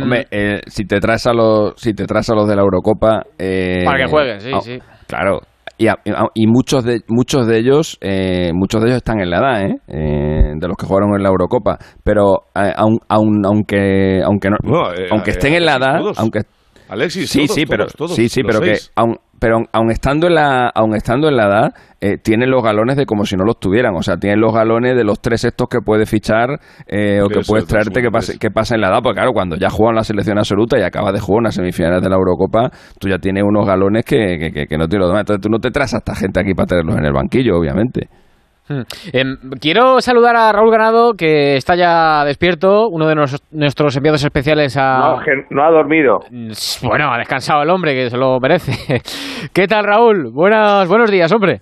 Hombre, 0.01 0.25
eh, 0.31 0.61
si 0.67 0.85
te 0.85 0.99
traes 0.99 1.25
a 1.27 1.33
los 1.33 1.73
si 1.77 1.93
te 1.93 2.05
traes 2.05 2.29
a 2.29 2.35
los 2.35 2.47
de 2.47 2.55
la 2.55 2.61
Eurocopa 2.61 3.23
eh, 3.39 3.83
Para 3.85 3.97
que 4.05 4.09
jueguen, 4.11 4.39
sí, 4.39 4.51
sí. 4.61 4.79
claro 5.07 5.39
y, 5.77 5.87
a- 5.87 5.97
y 6.35 6.47
muchos 6.47 6.85
de 6.85 7.01
muchos 7.09 7.47
de 7.47 7.57
ellos 7.57 7.97
eh, 8.01 8.51
muchos 8.53 8.81
de 8.81 8.87
ellos 8.89 8.97
están 8.97 9.19
en 9.19 9.29
la 9.29 9.37
edad 9.39 9.61
¿eh? 9.65 9.75
Eh, 9.87 10.53
de 10.55 10.67
los 10.69 10.77
que 10.77 10.85
jugaron 10.85 11.15
en 11.17 11.23
la 11.23 11.29
Eurocopa 11.29 11.77
pero 12.03 12.43
eh, 12.55 12.71
aun- 12.77 13.01
aun- 13.09 13.43
aunque 13.45 14.21
aunque 14.23 14.49
no, 14.51 14.57
No, 14.63 14.93
eh, 14.93 15.07
aunque 15.11 15.31
eh, 15.31 15.33
estén 15.33 15.53
en 15.55 15.65
la 15.65 15.75
edad 15.77 15.97
todos. 15.97 16.19
aunque 16.19 16.41
Alexis, 16.89 17.29
sí 17.29 17.39
todos, 17.45 17.55
sí 17.55 17.65
pero 17.65 17.85
todos, 17.87 18.15
sí 18.15 18.29
sí 18.29 18.41
pero 18.43 18.59
que 18.61 18.73
aun, 18.95 19.17
pero 19.39 19.55
aun, 19.55 19.65
aun 19.73 19.91
estando 19.91 20.27
en 20.27 20.35
la 20.35 20.67
aun 20.69 20.95
estando 20.95 21.27
en 21.27 21.35
la 21.35 21.45
edad 21.47 21.73
eh, 21.99 22.17
tienen 22.21 22.51
los 22.51 22.63
galones 22.63 22.95
de 22.95 23.05
como 23.05 23.25
si 23.25 23.35
no 23.35 23.43
los 23.43 23.59
tuvieran 23.59 23.95
o 23.95 24.01
sea 24.03 24.17
tienen 24.17 24.39
los 24.39 24.53
galones 24.53 24.95
de 24.95 25.03
los 25.03 25.19
tres 25.19 25.43
estos 25.45 25.67
que 25.67 25.79
puedes 25.79 26.09
fichar 26.09 26.59
eh, 26.87 27.21
o 27.23 27.27
que 27.27 27.39
Eso, 27.39 27.51
puedes 27.51 27.65
traerte 27.67 28.01
que 28.01 28.09
pase 28.11 28.37
que 28.37 28.49
pasa 28.51 28.75
en 28.75 28.81
la 28.81 28.89
edad. 28.89 28.99
Porque 29.01 29.17
claro 29.17 29.31
cuando 29.33 29.55
ya 29.55 29.69
juegan 29.69 29.95
la 29.95 30.03
selección 30.03 30.37
absoluta 30.37 30.77
y 30.77 30.83
acabas 30.83 31.13
de 31.13 31.19
jugar 31.19 31.39
unas 31.39 31.55
semifinales 31.55 32.01
de 32.01 32.09
la 32.09 32.15
Eurocopa 32.15 32.69
tú 32.99 33.07
ya 33.09 33.17
tienes 33.17 33.43
unos 33.43 33.65
galones 33.65 34.05
que, 34.05 34.37
que, 34.39 34.51
que- 34.51 34.65
que 34.67 34.77
no 34.77 34.87
tienes 34.87 35.01
los 35.01 35.09
demás 35.09 35.21
entonces 35.21 35.41
tú 35.41 35.49
no 35.49 35.59
te 35.59 35.71
traes 35.71 35.93
a 35.93 35.97
esta 35.97 36.15
gente 36.15 36.39
aquí 36.39 36.53
para 36.53 36.67
tenerlos 36.67 36.97
en 36.97 37.05
el 37.05 37.13
banquillo 37.13 37.57
obviamente 37.57 38.07
Hmm. 38.67 38.81
Em, 39.13 39.37
quiero 39.61 40.01
saludar 40.01 40.35
a 40.35 40.51
Raúl 40.51 40.71
Ganado, 40.71 41.13
que 41.13 41.55
está 41.55 41.75
ya 41.75 42.23
despierto, 42.25 42.87
uno 42.89 43.07
de 43.07 43.15
nos- 43.15 43.43
nuestros 43.51 43.95
enviados 43.95 44.23
especiales 44.23 44.75
a... 44.77 44.97
No, 44.97 45.19
que 45.23 45.31
no 45.51 45.63
ha 45.63 45.69
dormido. 45.69 46.19
Bueno, 46.81 47.13
ha 47.13 47.17
descansado 47.19 47.61
el 47.61 47.69
hombre, 47.69 47.93
que 47.93 48.09
se 48.09 48.17
lo 48.17 48.39
merece. 48.39 49.01
¿Qué 49.53 49.67
tal, 49.67 49.83
Raúl? 49.85 50.31
Buenas, 50.31 50.87
buenos 50.87 51.11
días, 51.11 51.31
hombre. 51.31 51.61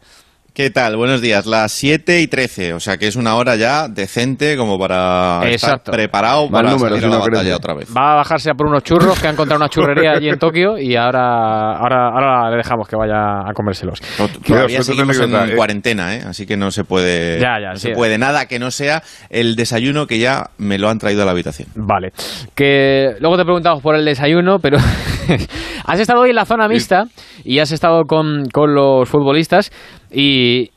¿Qué 0.53 0.69
tal? 0.69 0.95
Buenos 0.97 1.19
días. 1.19 1.47
Las 1.47 1.71
7 1.71 2.21
y 2.21 2.27
13, 2.27 2.73
o 2.73 2.79
sea 2.79 2.97
que 2.97 3.07
es 3.07 3.15
una 3.15 3.33
hora 3.37 3.55
ya 3.55 3.87
decente 3.87 4.55
como 4.55 4.77
para 4.77 5.39
Exacto. 5.49 5.77
estar 5.77 5.95
preparado 5.95 6.47
para 6.47 6.69
números, 6.69 6.99
salir 6.99 7.05
a 7.05 7.07
la 7.09 7.15
no 7.15 7.19
batalla 7.21 7.41
crece. 7.41 7.53
otra 7.55 7.73
vez. 7.73 7.89
Va 7.97 8.11
a 8.11 8.15
bajarse 8.17 8.51
a 8.51 8.53
por 8.53 8.67
unos 8.67 8.83
churros, 8.83 9.19
que 9.19 9.25
ha 9.27 9.31
encontrado 9.31 9.57
una 9.59 9.69
churrería 9.69 10.11
allí 10.11 10.29
en 10.29 10.37
Tokio 10.37 10.77
y 10.77 10.95
ahora, 10.95 11.71
ahora, 11.75 12.09
ahora 12.09 12.51
le 12.51 12.57
dejamos 12.57 12.87
que 12.87 12.95
vaya 12.95 13.49
a 13.49 13.51
comérselos. 13.55 13.99
Todavía 14.45 14.77
os 14.81 14.85
cuento 14.85 15.03
seguimos 15.13 15.17
una 15.17 15.43
en 15.45 15.49
eh. 15.49 15.55
cuarentena, 15.55 16.15
¿eh? 16.15 16.23
así 16.27 16.45
que 16.45 16.55
no 16.55 16.69
se 16.69 16.83
puede, 16.83 17.39
Ya, 17.39 17.59
ya, 17.59 17.69
no 17.71 17.75
sí. 17.77 17.87
se 17.87 17.93
puede 17.95 18.19
nada 18.19 18.45
que 18.45 18.59
no 18.59 18.69
sea 18.69 19.01
el 19.31 19.55
desayuno 19.55 20.05
que 20.05 20.19
ya 20.19 20.51
me 20.59 20.77
lo 20.77 20.87
han 20.87 20.99
traído 20.99 21.23
a 21.23 21.25
la 21.25 21.31
habitación. 21.31 21.69
Vale. 21.73 22.13
Que 22.53 23.15
luego 23.19 23.37
te 23.37 23.43
preguntamos 23.43 23.81
por 23.81 23.95
el 23.95 24.05
desayuno, 24.05 24.59
pero 24.59 24.77
has 25.85 25.99
estado 25.99 26.21
hoy 26.21 26.29
en 26.29 26.35
la 26.35 26.45
zona 26.45 26.67
mixta 26.67 27.05
y 27.43 27.59
has 27.59 27.71
estado 27.71 28.03
con, 28.05 28.45
con 28.51 28.73
los 28.73 29.07
futbolistas 29.09 29.71
y 30.11 30.71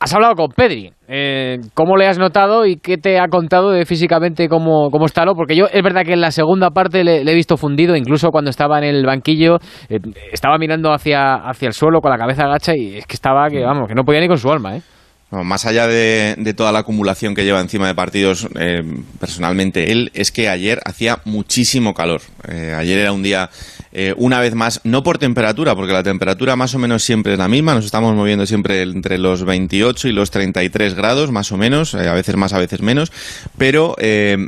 has 0.00 0.12
hablado 0.14 0.34
con 0.34 0.48
Pedri. 0.48 0.92
eh, 1.06 1.58
¿cómo 1.74 1.96
le 1.96 2.08
has 2.08 2.18
notado 2.18 2.66
y 2.66 2.76
qué 2.76 2.96
te 2.96 3.20
ha 3.20 3.28
contado 3.28 3.70
de 3.70 3.86
físicamente 3.86 4.48
cómo, 4.48 4.90
cómo 4.90 5.06
está 5.06 5.24
lo? 5.24 5.34
Porque 5.34 5.54
yo 5.54 5.66
es 5.72 5.82
verdad 5.82 6.02
que 6.04 6.14
en 6.14 6.20
la 6.20 6.32
segunda 6.32 6.70
parte 6.70 7.04
le, 7.04 7.20
he 7.20 7.34
visto 7.34 7.56
fundido, 7.56 7.94
incluso 7.94 8.30
cuando 8.30 8.50
estaba 8.50 8.78
en 8.78 8.84
el 8.84 9.06
banquillo, 9.06 9.58
eh, 9.88 10.00
estaba 10.32 10.58
mirando 10.58 10.92
hacia, 10.92 11.34
hacia 11.34 11.68
el 11.68 11.74
suelo 11.74 12.00
con 12.00 12.10
la 12.10 12.18
cabeza 12.18 12.44
agacha 12.44 12.76
y 12.76 12.96
es 12.96 13.06
que 13.06 13.14
estaba 13.14 13.48
que, 13.48 13.62
vamos, 13.62 13.88
que 13.88 13.94
no 13.94 14.04
podía 14.04 14.20
ni 14.20 14.28
con 14.28 14.38
su 14.38 14.50
alma, 14.50 14.76
¿eh? 14.76 14.82
más 15.32 15.64
allá 15.64 15.86
de, 15.86 16.54
toda 16.54 16.72
la 16.72 16.80
acumulación 16.80 17.34
que 17.34 17.44
lleva 17.44 17.60
encima 17.60 17.86
de 17.86 17.94
partidos, 17.94 18.48
eh, 18.58 18.82
personalmente 19.18 19.90
él, 19.90 20.10
es 20.14 20.30
que 20.30 20.48
ayer 20.48 20.80
hacía 20.84 21.20
muchísimo 21.24 21.94
calor. 21.94 22.20
Eh, 22.48 22.74
ayer 22.76 22.98
era 22.98 23.12
un 23.12 23.22
día, 23.22 23.48
eh, 23.92 24.14
una 24.16 24.40
vez 24.40 24.54
más, 24.54 24.80
no 24.84 25.02
por 25.02 25.18
temperatura, 25.18 25.74
porque 25.74 25.92
la 25.92 26.02
temperatura 26.02 26.56
más 26.56 26.74
o 26.74 26.78
menos 26.78 27.02
siempre 27.02 27.34
es 27.34 27.38
la 27.38 27.48
misma, 27.48 27.74
nos 27.74 27.84
estamos 27.84 28.14
moviendo 28.14 28.46
siempre 28.46 28.82
entre 28.82 29.18
los 29.18 29.44
28 29.44 30.08
y 30.08 30.12
los 30.12 30.30
33 30.30 30.94
grados, 30.94 31.30
más 31.30 31.52
o 31.52 31.56
menos, 31.56 31.94
a 31.94 32.12
veces 32.14 32.36
más, 32.36 32.52
a 32.52 32.58
veces 32.58 32.80
menos, 32.80 33.12
pero 33.58 33.94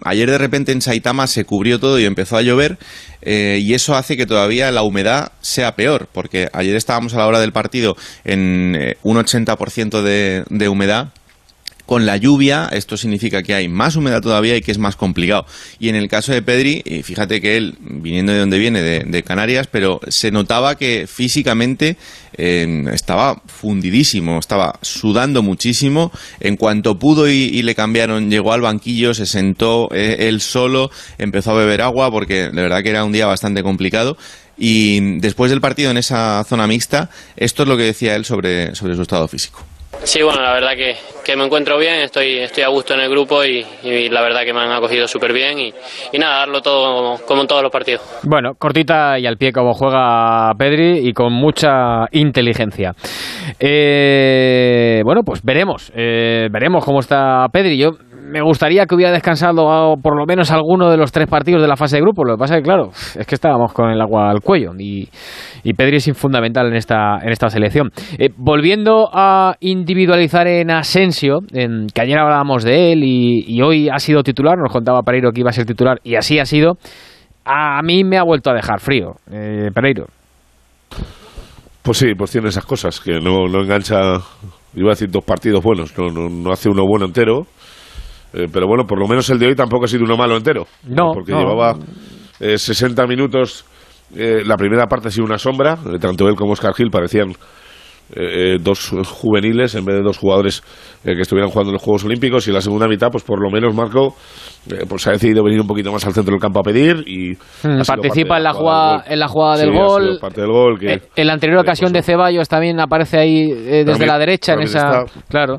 ayer 0.04 0.30
de 0.30 0.38
repente 0.38 0.72
en 0.72 0.80
Saitama 0.80 1.26
se 1.26 1.44
cubrió 1.44 1.78
todo 1.78 1.98
y 1.98 2.04
empezó 2.04 2.36
a 2.36 2.42
llover 2.42 2.78
eh, 3.24 3.58
y 3.62 3.72
eso 3.74 3.94
hace 3.94 4.16
que 4.16 4.26
todavía 4.26 4.70
la 4.70 4.82
humedad 4.82 5.32
sea 5.40 5.74
peor, 5.76 6.08
porque 6.12 6.48
ayer 6.52 6.76
estábamos 6.76 7.14
a 7.14 7.18
la 7.18 7.26
hora 7.26 7.40
del 7.40 7.52
partido 7.52 7.96
en 8.24 8.76
eh, 8.78 8.96
un 9.02 9.16
80% 9.16 10.02
de, 10.02 10.44
de 10.48 10.68
humedad 10.68 11.08
con 11.86 12.06
la 12.06 12.16
lluvia, 12.16 12.68
esto 12.72 12.96
significa 12.96 13.42
que 13.42 13.54
hay 13.54 13.68
más 13.68 13.96
humedad 13.96 14.20
todavía 14.20 14.56
y 14.56 14.62
que 14.62 14.72
es 14.72 14.78
más 14.78 14.96
complicado. 14.96 15.46
Y 15.78 15.88
en 15.88 15.96
el 15.96 16.08
caso 16.08 16.32
de 16.32 16.42
Pedri, 16.42 16.82
fíjate 17.02 17.40
que 17.40 17.56
él, 17.56 17.76
viniendo 17.80 18.32
de 18.32 18.38
donde 18.38 18.58
viene, 18.58 18.82
de, 18.82 19.22
Canarias, 19.22 19.68
pero 19.70 20.00
se 20.08 20.30
notaba 20.30 20.76
que 20.76 21.06
físicamente 21.06 21.96
eh, 22.36 22.84
estaba 22.92 23.42
fundidísimo, 23.46 24.38
estaba 24.38 24.78
sudando 24.82 25.42
muchísimo. 25.42 26.12
En 26.40 26.56
cuanto 26.56 26.98
pudo 26.98 27.28
y, 27.28 27.62
le 27.62 27.74
cambiaron, 27.74 28.30
llegó 28.30 28.52
al 28.52 28.60
banquillo, 28.60 29.14
se 29.14 29.26
sentó 29.26 29.88
eh, 29.92 30.28
él 30.28 30.40
solo, 30.40 30.90
empezó 31.18 31.52
a 31.52 31.54
beber 31.54 31.82
agua 31.82 32.10
porque 32.10 32.50
de 32.50 32.62
verdad 32.62 32.82
que 32.82 32.90
era 32.90 33.04
un 33.04 33.12
día 33.12 33.26
bastante 33.26 33.62
complicado. 33.62 34.16
Y 34.56 35.18
después 35.18 35.50
del 35.50 35.60
partido 35.60 35.90
en 35.90 35.96
esa 35.96 36.44
zona 36.44 36.66
mixta, 36.66 37.10
esto 37.36 37.62
es 37.62 37.68
lo 37.68 37.76
que 37.76 37.84
decía 37.84 38.14
él 38.14 38.24
sobre, 38.24 38.74
sobre 38.74 38.94
su 38.94 39.02
estado 39.02 39.26
físico. 39.26 39.64
Sí, 40.02 40.22
bueno, 40.22 40.42
la 40.42 40.52
verdad 40.52 40.72
que, 40.76 40.96
que, 41.24 41.36
me 41.36 41.44
encuentro 41.44 41.78
bien, 41.78 42.00
estoy, 42.00 42.38
estoy 42.38 42.62
a 42.62 42.68
gusto 42.68 42.94
en 42.94 43.00
el 43.00 43.10
grupo 43.10 43.44
y, 43.44 43.64
la 44.10 44.20
verdad 44.20 44.42
que 44.44 44.52
me 44.52 44.60
han 44.60 44.72
acogido 44.72 45.08
súper 45.08 45.32
bien 45.32 45.58
y, 45.58 45.72
nada, 46.18 46.40
darlo 46.40 46.60
todo 46.60 47.18
como, 47.26 47.40
en 47.42 47.46
todos 47.46 47.62
los 47.62 47.72
partidos. 47.72 48.02
Bueno, 48.22 48.54
cortita 48.54 49.18
y 49.18 49.26
al 49.26 49.36
pie 49.36 49.52
como 49.52 49.72
juega 49.72 50.52
Pedri 50.58 51.08
y 51.08 51.12
con 51.12 51.32
mucha 51.32 52.06
inteligencia. 52.12 52.94
Eh, 53.58 55.02
bueno, 55.04 55.22
pues 55.22 55.42
veremos, 55.42 55.90
eh, 55.94 56.48
veremos 56.50 56.84
cómo 56.84 57.00
está 57.00 57.46
Pedri. 57.52 57.78
Yo 57.78 57.92
me 58.24 58.40
gustaría 58.42 58.86
que 58.86 58.94
hubiera 58.94 59.12
descansado 59.12 59.96
por 60.02 60.16
lo 60.16 60.24
menos 60.26 60.50
alguno 60.50 60.90
de 60.90 60.96
los 60.96 61.12
tres 61.12 61.28
partidos 61.28 61.60
de 61.60 61.68
la 61.68 61.76
fase 61.76 61.96
de 61.96 62.02
grupo. 62.02 62.24
Lo 62.24 62.34
que 62.34 62.38
pasa 62.40 62.54
es 62.54 62.60
que, 62.60 62.64
claro, 62.64 62.88
es 62.90 63.26
que 63.26 63.34
estábamos 63.34 63.72
con 63.72 63.90
el 63.90 64.00
agua 64.00 64.30
al 64.30 64.40
cuello 64.40 64.72
y, 64.78 65.08
y 65.62 65.74
Pedri 65.74 65.96
es 65.96 66.10
fundamental 66.16 66.66
en 66.66 66.74
esta, 66.74 67.18
en 67.22 67.30
esta 67.30 67.48
selección. 67.50 67.90
Eh, 68.18 68.30
volviendo 68.36 69.08
a 69.12 69.56
individualizar 69.60 70.46
en 70.46 70.70
Asensio, 70.70 71.40
en, 71.52 71.86
que 71.88 72.00
ayer 72.00 72.18
hablábamos 72.18 72.64
de 72.64 72.92
él 72.92 73.02
y, 73.04 73.60
hoy 73.62 73.88
ha 73.88 73.98
sido 73.98 74.22
titular, 74.22 74.58
nos 74.58 74.72
contaba 74.72 75.02
Pereiro 75.02 75.30
que 75.32 75.40
iba 75.40 75.50
a 75.50 75.52
ser 75.52 75.66
titular 75.66 76.00
y 76.02 76.16
así 76.16 76.38
ha 76.38 76.46
sido. 76.46 76.72
A 77.44 77.82
mí 77.82 78.04
me 78.04 78.16
ha 78.16 78.22
vuelto 78.22 78.50
a 78.50 78.54
dejar 78.54 78.80
frío, 78.80 79.16
eh, 79.30 79.70
Pereiro. 79.74 80.06
Pues 81.82 81.98
sí, 81.98 82.14
pues 82.16 82.30
tiene 82.30 82.48
esas 82.48 82.64
cosas, 82.64 82.98
que 83.00 83.20
no, 83.20 83.46
no 83.46 83.60
engancha, 83.60 83.96
iba 84.74 84.88
a 84.88 84.94
decir 84.94 85.10
dos 85.10 85.24
partidos 85.24 85.62
buenos, 85.62 85.96
no, 85.98 86.08
no 86.08 86.50
hace 86.50 86.70
uno 86.70 86.86
bueno 86.86 87.04
entero 87.04 87.46
eh, 88.34 88.48
pero 88.52 88.66
bueno, 88.66 88.84
por 88.84 88.98
lo 88.98 89.06
menos 89.06 89.30
el 89.30 89.38
de 89.38 89.46
hoy 89.46 89.54
tampoco 89.54 89.84
ha 89.84 89.88
sido 89.88 90.02
uno 90.04 90.16
malo 90.16 90.36
entero. 90.36 90.66
No. 90.88 91.12
Porque 91.12 91.32
llevaba 91.32 91.76
60 92.40 93.02
eh, 93.02 93.06
minutos. 93.06 93.64
Eh, 94.16 94.42
la 94.44 94.56
primera 94.56 94.86
parte 94.86 95.08
ha 95.08 95.10
sido 95.10 95.24
una 95.24 95.38
sombra. 95.38 95.78
tanto 96.00 96.28
él 96.28 96.34
como 96.34 96.52
Oscar 96.52 96.74
Gil 96.74 96.90
parecían 96.90 97.32
dos 98.60 98.90
juveniles 99.08 99.74
en 99.74 99.84
vez 99.84 99.96
de 99.96 100.02
dos 100.02 100.18
jugadores 100.18 100.62
que 101.02 101.22
estuvieran 101.22 101.50
jugando 101.50 101.70
en 101.70 101.74
los 101.74 101.82
Juegos 101.82 102.04
Olímpicos. 102.04 102.46
Y 102.46 102.50
en 102.50 102.54
la 102.54 102.60
segunda 102.60 102.86
mitad, 102.86 103.08
pues 103.10 103.24
por 103.24 103.40
lo 103.40 103.50
menos 103.50 103.74
Marco 103.74 104.14
pues 104.88 105.06
ha 105.06 105.12
decidido 105.12 105.42
venir 105.42 105.60
un 105.60 105.66
poquito 105.66 105.90
más 105.90 106.04
al 106.06 106.12
centro 106.12 106.32
del 106.32 106.40
campo 106.40 106.60
a 106.60 106.62
pedir. 106.62 107.02
y 107.06 107.32
hmm, 107.32 107.80
Participa 107.86 108.36
en 108.36 108.44
la, 108.44 108.52
jugada, 108.52 109.04
en 109.08 109.18
la 109.18 109.26
jugada 109.26 109.56
del 109.56 109.72
gol. 109.72 110.18
Parte 110.20 110.42
del 110.42 110.50
gol 110.50 110.78
en 110.82 111.26
la 111.26 111.32
anterior 111.32 111.60
ocasión 111.60 111.92
de 111.92 112.02
Ceballos 112.02 112.48
también 112.48 112.78
aparece 112.78 113.18
ahí 113.18 113.48
desde 113.84 114.06
la 114.06 114.18
derecha 114.18 114.52
en 114.52 114.62
esa. 114.62 115.04
Claro. 115.28 115.58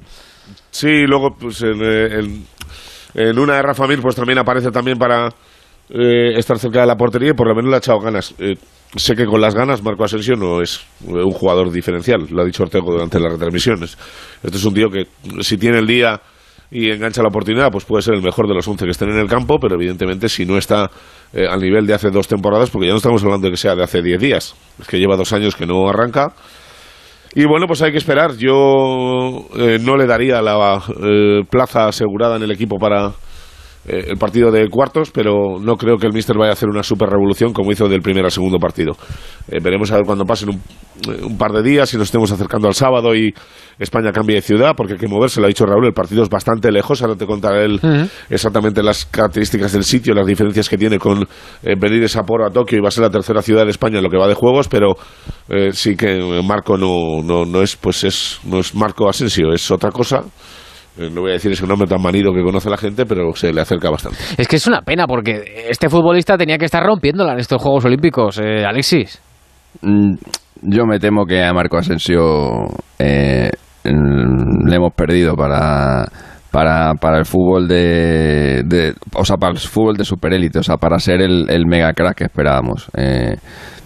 Sí, 0.70 1.08
luego 1.08 1.36
pues 1.40 1.62
en, 1.64 1.82
en 1.82 2.46
una 3.16 3.56
de 3.56 3.62
Rafa 3.62 3.88
Mir, 3.88 4.02
pues 4.02 4.16
también 4.16 4.40
aparece 4.40 4.72
también 4.72 4.98
para 4.98 5.30
eh, 5.90 6.34
estar 6.38 6.58
cerca 6.58 6.82
de 6.82 6.88
la 6.88 6.96
portería 6.96 7.30
y 7.30 7.34
por 7.34 7.48
lo 7.48 7.56
menos 7.56 7.70
le 7.70 7.76
ha 7.76 7.80
echado 7.80 8.00
ganas. 8.00 8.34
Eh, 8.40 8.56
sé 8.96 9.16
que 9.16 9.26
con 9.26 9.40
las 9.40 9.54
ganas 9.54 9.84
Marco 9.84 10.04
Asensio 10.04 10.36
no 10.36 10.62
es 10.62 10.82
un 11.06 11.32
jugador 11.32 11.72
diferencial, 11.72 12.26
lo 12.30 12.42
ha 12.42 12.46
dicho 12.46 12.64
Ortego 12.64 12.92
durante 12.92 13.20
las 13.20 13.34
retransmisiones. 13.34 13.98
Este 14.44 14.58
es 14.58 14.66
un 14.66 14.74
tío 14.74 14.90
que 14.90 15.08
si 15.42 15.58
tiene 15.58 15.80
el 15.80 15.88
día 15.88 16.20
y 16.72 16.90
engancha 16.90 17.22
la 17.22 17.28
oportunidad, 17.28 17.70
pues 17.72 17.86
puede 17.86 18.02
ser 18.02 18.16
el 18.16 18.24
mejor 18.24 18.48
de 18.48 18.56
los 18.56 18.68
11 18.68 18.84
que 18.86 18.92
estén 18.92 19.10
en 19.10 19.20
el 19.20 19.28
campo, 19.28 19.60
pero 19.60 19.76
evidentemente 19.76 20.28
si 20.28 20.46
no 20.46 20.58
está 20.58 20.90
eh, 21.34 21.46
al 21.48 21.60
nivel 21.60 21.86
de 21.86 21.94
hace 21.94 22.10
dos 22.10 22.28
temporadas, 22.28 22.72
porque 22.72 22.88
ya 22.88 22.94
no 22.94 22.98
estamos 22.98 23.24
hablando 23.24 23.46
de 23.46 23.52
que 23.52 23.58
sea 23.58 23.76
de 23.76 23.84
hace 23.84 24.02
10 24.02 24.20
días, 24.20 24.56
es 24.82 24.88
que 24.88 24.98
lleva 24.98 25.16
dos 25.16 25.32
años 25.34 25.56
que 25.56 25.68
no 25.68 25.88
arranca 25.88 26.34
y 27.36 27.46
bueno, 27.46 27.68
pues 27.68 27.82
hay 27.82 27.92
que 27.92 27.98
esperar. 27.98 28.38
Yo 28.38 29.46
eh, 29.58 29.78
no 29.82 29.98
le 29.98 30.08
daría 30.08 30.42
la 30.42 30.82
eh, 31.04 31.44
plaza 31.50 31.88
asegurada 31.88 32.38
en 32.38 32.44
el 32.44 32.52
equipo 32.52 32.78
para 32.78 33.12
eh, 33.88 34.06
el 34.10 34.18
partido 34.18 34.52
de 34.52 34.68
cuartos, 34.70 35.12
pero 35.12 35.60
no 35.60 35.76
creo 35.76 35.98
que 35.98 36.08
el 36.08 36.14
Mister 36.14 36.38
vaya 36.38 36.52
a 36.52 36.54
hacer 36.54 36.70
una 36.70 36.84
super 36.84 37.10
revolución 37.10 37.54
como 37.54 37.72
hizo 37.72 37.88
del 37.88 38.02
primer 38.02 38.26
al 38.26 38.32
segundo 38.32 38.58
partido. 38.58 38.94
veremos 39.48 39.92
a 39.92 39.96
ver 39.96 40.06
cuando 40.06 40.26
pasen 40.26 40.50
un, 40.50 41.38
par 41.38 41.52
de 41.52 41.62
días, 41.62 41.90
si 41.90 41.98
nos 41.98 42.08
estemos 42.08 42.32
acercando 42.32 42.68
al 42.68 42.74
sábado 42.74 43.16
y 43.16 43.34
España 43.78 44.12
cambie 44.12 44.36
de 44.36 44.42
ciudad, 44.42 44.74
porque 44.76 44.94
hay 44.94 45.00
que 45.00 45.08
moverse, 45.08 45.40
lo 45.40 45.46
ha 45.46 45.50
dicho 45.50 45.66
Raúl, 45.66 45.86
el 45.86 45.94
partido 45.94 46.24
es 46.24 46.30
bastante 46.30 46.72
lejos, 46.72 47.02
ahora 47.02 47.16
te 47.16 47.26
contaré 47.26 47.66
él 47.66 48.10
exactamente 48.30 48.82
las 48.82 49.06
características 49.06 49.74
del 49.74 49.84
sitio, 49.84 50.14
las 50.14 50.26
diferencias 50.26 50.70
que 50.70 50.78
tiene 50.78 50.98
con 50.98 51.28
venir 51.62 52.02
de 52.02 52.08
Sapporo 52.08 52.46
a 52.46 52.50
Tokio 52.50 52.78
y 52.78 52.82
va 52.82 52.88
a 52.88 52.92
ser 52.92 53.04
la 53.04 53.10
tercera 53.10 53.42
ciudad 53.42 53.66
de 53.66 53.72
España 53.72 53.98
en 53.98 54.04
lo 54.04 54.10
que 54.10 54.18
va 54.18 54.28
de 54.28 54.34
juegos, 54.34 54.68
pero 54.70 54.96
eh, 55.50 55.72
sí 55.74 55.96
que 55.96 56.42
Marco 56.44 56.78
no, 56.78 57.22
no, 57.24 57.46
no, 57.46 57.62
es 57.62 57.76
pues 57.76 58.04
es 58.04 58.40
no 58.46 58.60
es 58.60 58.74
Marco 58.74 59.08
Asensio 59.08 59.54
es 59.54 59.70
otra 59.70 59.92
cosa 59.92 60.18
eh, 60.22 60.30
no 60.98 61.22
voy 61.22 61.32
a 61.32 61.34
decir 61.34 61.52
ese 61.52 61.66
nombre 61.68 61.88
tan 61.88 62.02
manido 62.02 62.34
que 62.34 62.42
conoce 62.42 62.70
la 62.70 62.78
gente, 62.78 63.06
pero 63.06 63.34
se 63.36 63.52
le 63.52 63.62
acerca 63.62 63.90
bastante. 63.90 64.18
Es 64.38 64.48
que 64.48 64.56
es 64.56 64.68
una 64.68 64.82
pena 64.82 65.06
porque 65.08 65.66
este 65.70 65.90
futbolista 65.90 66.38
tenía 66.38 66.58
que 66.58 66.66
estar 66.66 66.84
rompiéndola 66.84 67.34
en 67.34 67.40
estos 67.40 67.62
Juegos 67.62 67.86
Olímpicos, 67.86 68.40
eh, 68.40 68.66
Alexis. 68.66 69.22
Mm, 69.82 70.16
yo 70.62 70.86
me 70.86 71.00
temo 71.00 71.26
que 71.26 71.44
a 71.44 71.54
Marco 71.54 71.78
Asensio 71.78 72.68
le 72.98 74.76
hemos 74.76 74.94
perdido 74.94 75.36
para 75.36 76.06
para, 76.52 76.94
para 76.94 77.18
el 77.18 77.26
fútbol 77.26 77.68
de, 77.68 78.64
de, 78.66 78.94
o 79.14 79.26
sea 79.26 79.36
para 79.36 79.52
el 79.52 79.60
fútbol 79.60 79.98
de 79.98 80.06
superélite 80.06 80.60
o 80.60 80.64
sea 80.64 80.78
para 80.78 81.00
ser 81.00 81.22
el, 81.22 81.50
el 81.50 81.66
mega 81.66 81.92
crack 81.92 82.16
que 82.16 82.24
esperábamos 82.24 82.90
eh, 82.96 83.36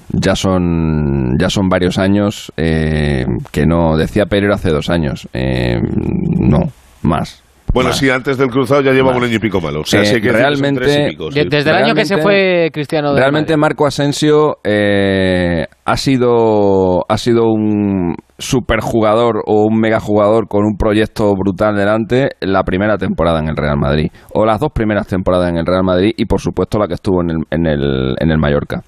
ya 0.10 0.36
son 0.36 1.36
ya 1.40 1.50
son 1.50 1.68
varios 1.68 1.98
años 1.98 2.54
eh, 2.58 3.26
que 3.52 3.66
no 3.66 3.98
decía 3.98 4.28
Pereira 4.28 4.54
hace 4.54 4.70
dos 4.70 4.92
años 4.92 5.28
eh, 5.34 5.80
no 5.82 6.60
más 7.04 7.44
bueno, 7.74 7.94
sí, 7.94 8.10
antes 8.10 8.38
del 8.38 8.50
cruzado 8.50 8.82
ya 8.82 8.92
lleva 8.92 9.16
un 9.16 9.24
año 9.24 9.36
y 9.36 9.40
pico 9.40 9.62
malo. 9.62 9.82
O 9.82 9.86
sea, 9.86 10.02
eh, 10.02 10.22
que 10.22 10.32
realmente, 10.32 11.16
desde 11.50 11.70
el 11.70 11.76
año 11.76 11.94
que 11.94 12.06
se 12.06 12.18
fue 12.18 12.70
Cristiano. 12.74 13.16
realmente 13.16 13.56
Marco 13.58 13.86
Asensio 13.86 14.58
ha 14.64 15.98
sido 15.98 17.06
ha 17.08 17.18
sido 17.18 17.46
un 17.46 18.16
superjugador 18.38 19.44
o 19.46 19.66
un 19.66 19.80
megajugador 19.80 20.48
con 20.48 20.64
un 20.66 20.78
proyecto 20.78 21.34
brutal 21.36 21.76
delante 21.76 22.30
la 22.40 22.64
primera 22.64 22.98
temporada 22.98 23.40
en 23.40 23.50
el 23.50 23.56
Real 23.56 23.78
Madrid 23.78 24.10
o 24.34 24.46
las 24.46 24.60
dos 24.60 24.72
primeras 24.74 25.08
temporadas 25.08 25.50
en 25.50 25.58
el 25.58 25.66
Real 25.66 25.84
Madrid 25.84 26.14
y 26.16 26.26
por 26.26 26.40
supuesto 26.40 26.80
la 26.80 26.88
que 26.88 26.94
estuvo 26.96 27.22
en 27.22 27.32
el, 27.32 27.38
en 27.52 27.66
el, 27.66 28.16
en 28.20 28.32
el 28.32 28.38
Mallorca. 28.40 28.82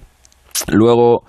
Luego, 0.68 1.22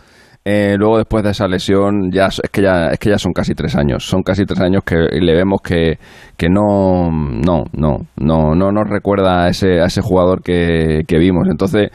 eh, 0.46 0.76
luego 0.78 0.98
después 0.98 1.24
de 1.24 1.32
esa 1.32 1.48
lesión 1.48 2.12
ya 2.12 2.26
es 2.26 2.42
que 2.52 2.62
ya 2.62 2.90
es 2.90 3.00
que 3.00 3.10
ya 3.10 3.18
son 3.18 3.32
casi 3.32 3.54
tres 3.54 3.78
años 3.78 4.04
son 4.04 4.24
casi 4.24 4.46
tres 4.46 4.60
años 4.60 4.84
que 4.84 4.96
le 4.98 5.34
vemos 5.34 5.62
que, 5.62 5.98
que 6.38 6.50
no 6.50 7.10
no 7.10 7.64
no 7.72 8.00
no 8.18 8.54
no 8.54 8.72
nos 8.72 8.90
recuerda 8.90 9.46
a 9.46 9.50
ese 9.50 9.80
a 9.80 9.86
ese 9.86 10.02
jugador 10.02 10.42
que, 10.42 11.04
que 11.08 11.18
vimos 11.18 11.48
entonces 11.50 11.92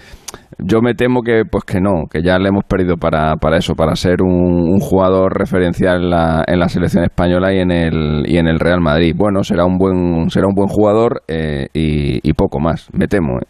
yo 0.58 0.80
me 0.80 0.94
temo 0.94 1.20
que 1.22 1.42
pues 1.44 1.64
que 1.64 1.78
no 1.78 2.06
que 2.10 2.22
ya 2.22 2.38
le 2.38 2.48
hemos 2.48 2.64
perdido 2.64 2.96
para, 2.96 3.36
para 3.36 3.58
eso 3.58 3.74
para 3.74 3.94
ser 3.96 4.22
un, 4.22 4.78
jugador 4.80 5.38
referencial 5.38 6.04
en 6.04 6.10
la, 6.10 6.44
en 6.46 6.58
la 6.58 6.68
selección 6.68 7.04
española 7.04 7.52
y 7.52 7.58
en 7.58 7.70
el 7.70 8.22
y 8.26 8.38
en 8.38 8.46
el 8.48 8.58
Real 8.58 8.80
Madrid 8.80 9.14
bueno 9.14 9.42
será 9.42 9.66
un 9.66 9.76
buen 9.76 10.30
será 10.30 10.46
un 10.46 10.54
buen 10.54 10.68
jugador 10.68 11.20
eh, 11.28 11.66
y, 11.74 12.26
y, 12.26 12.32
poco 12.32 12.60
más 12.60 12.88
me 12.94 13.06
temo 13.08 13.38
eh. 13.40 13.46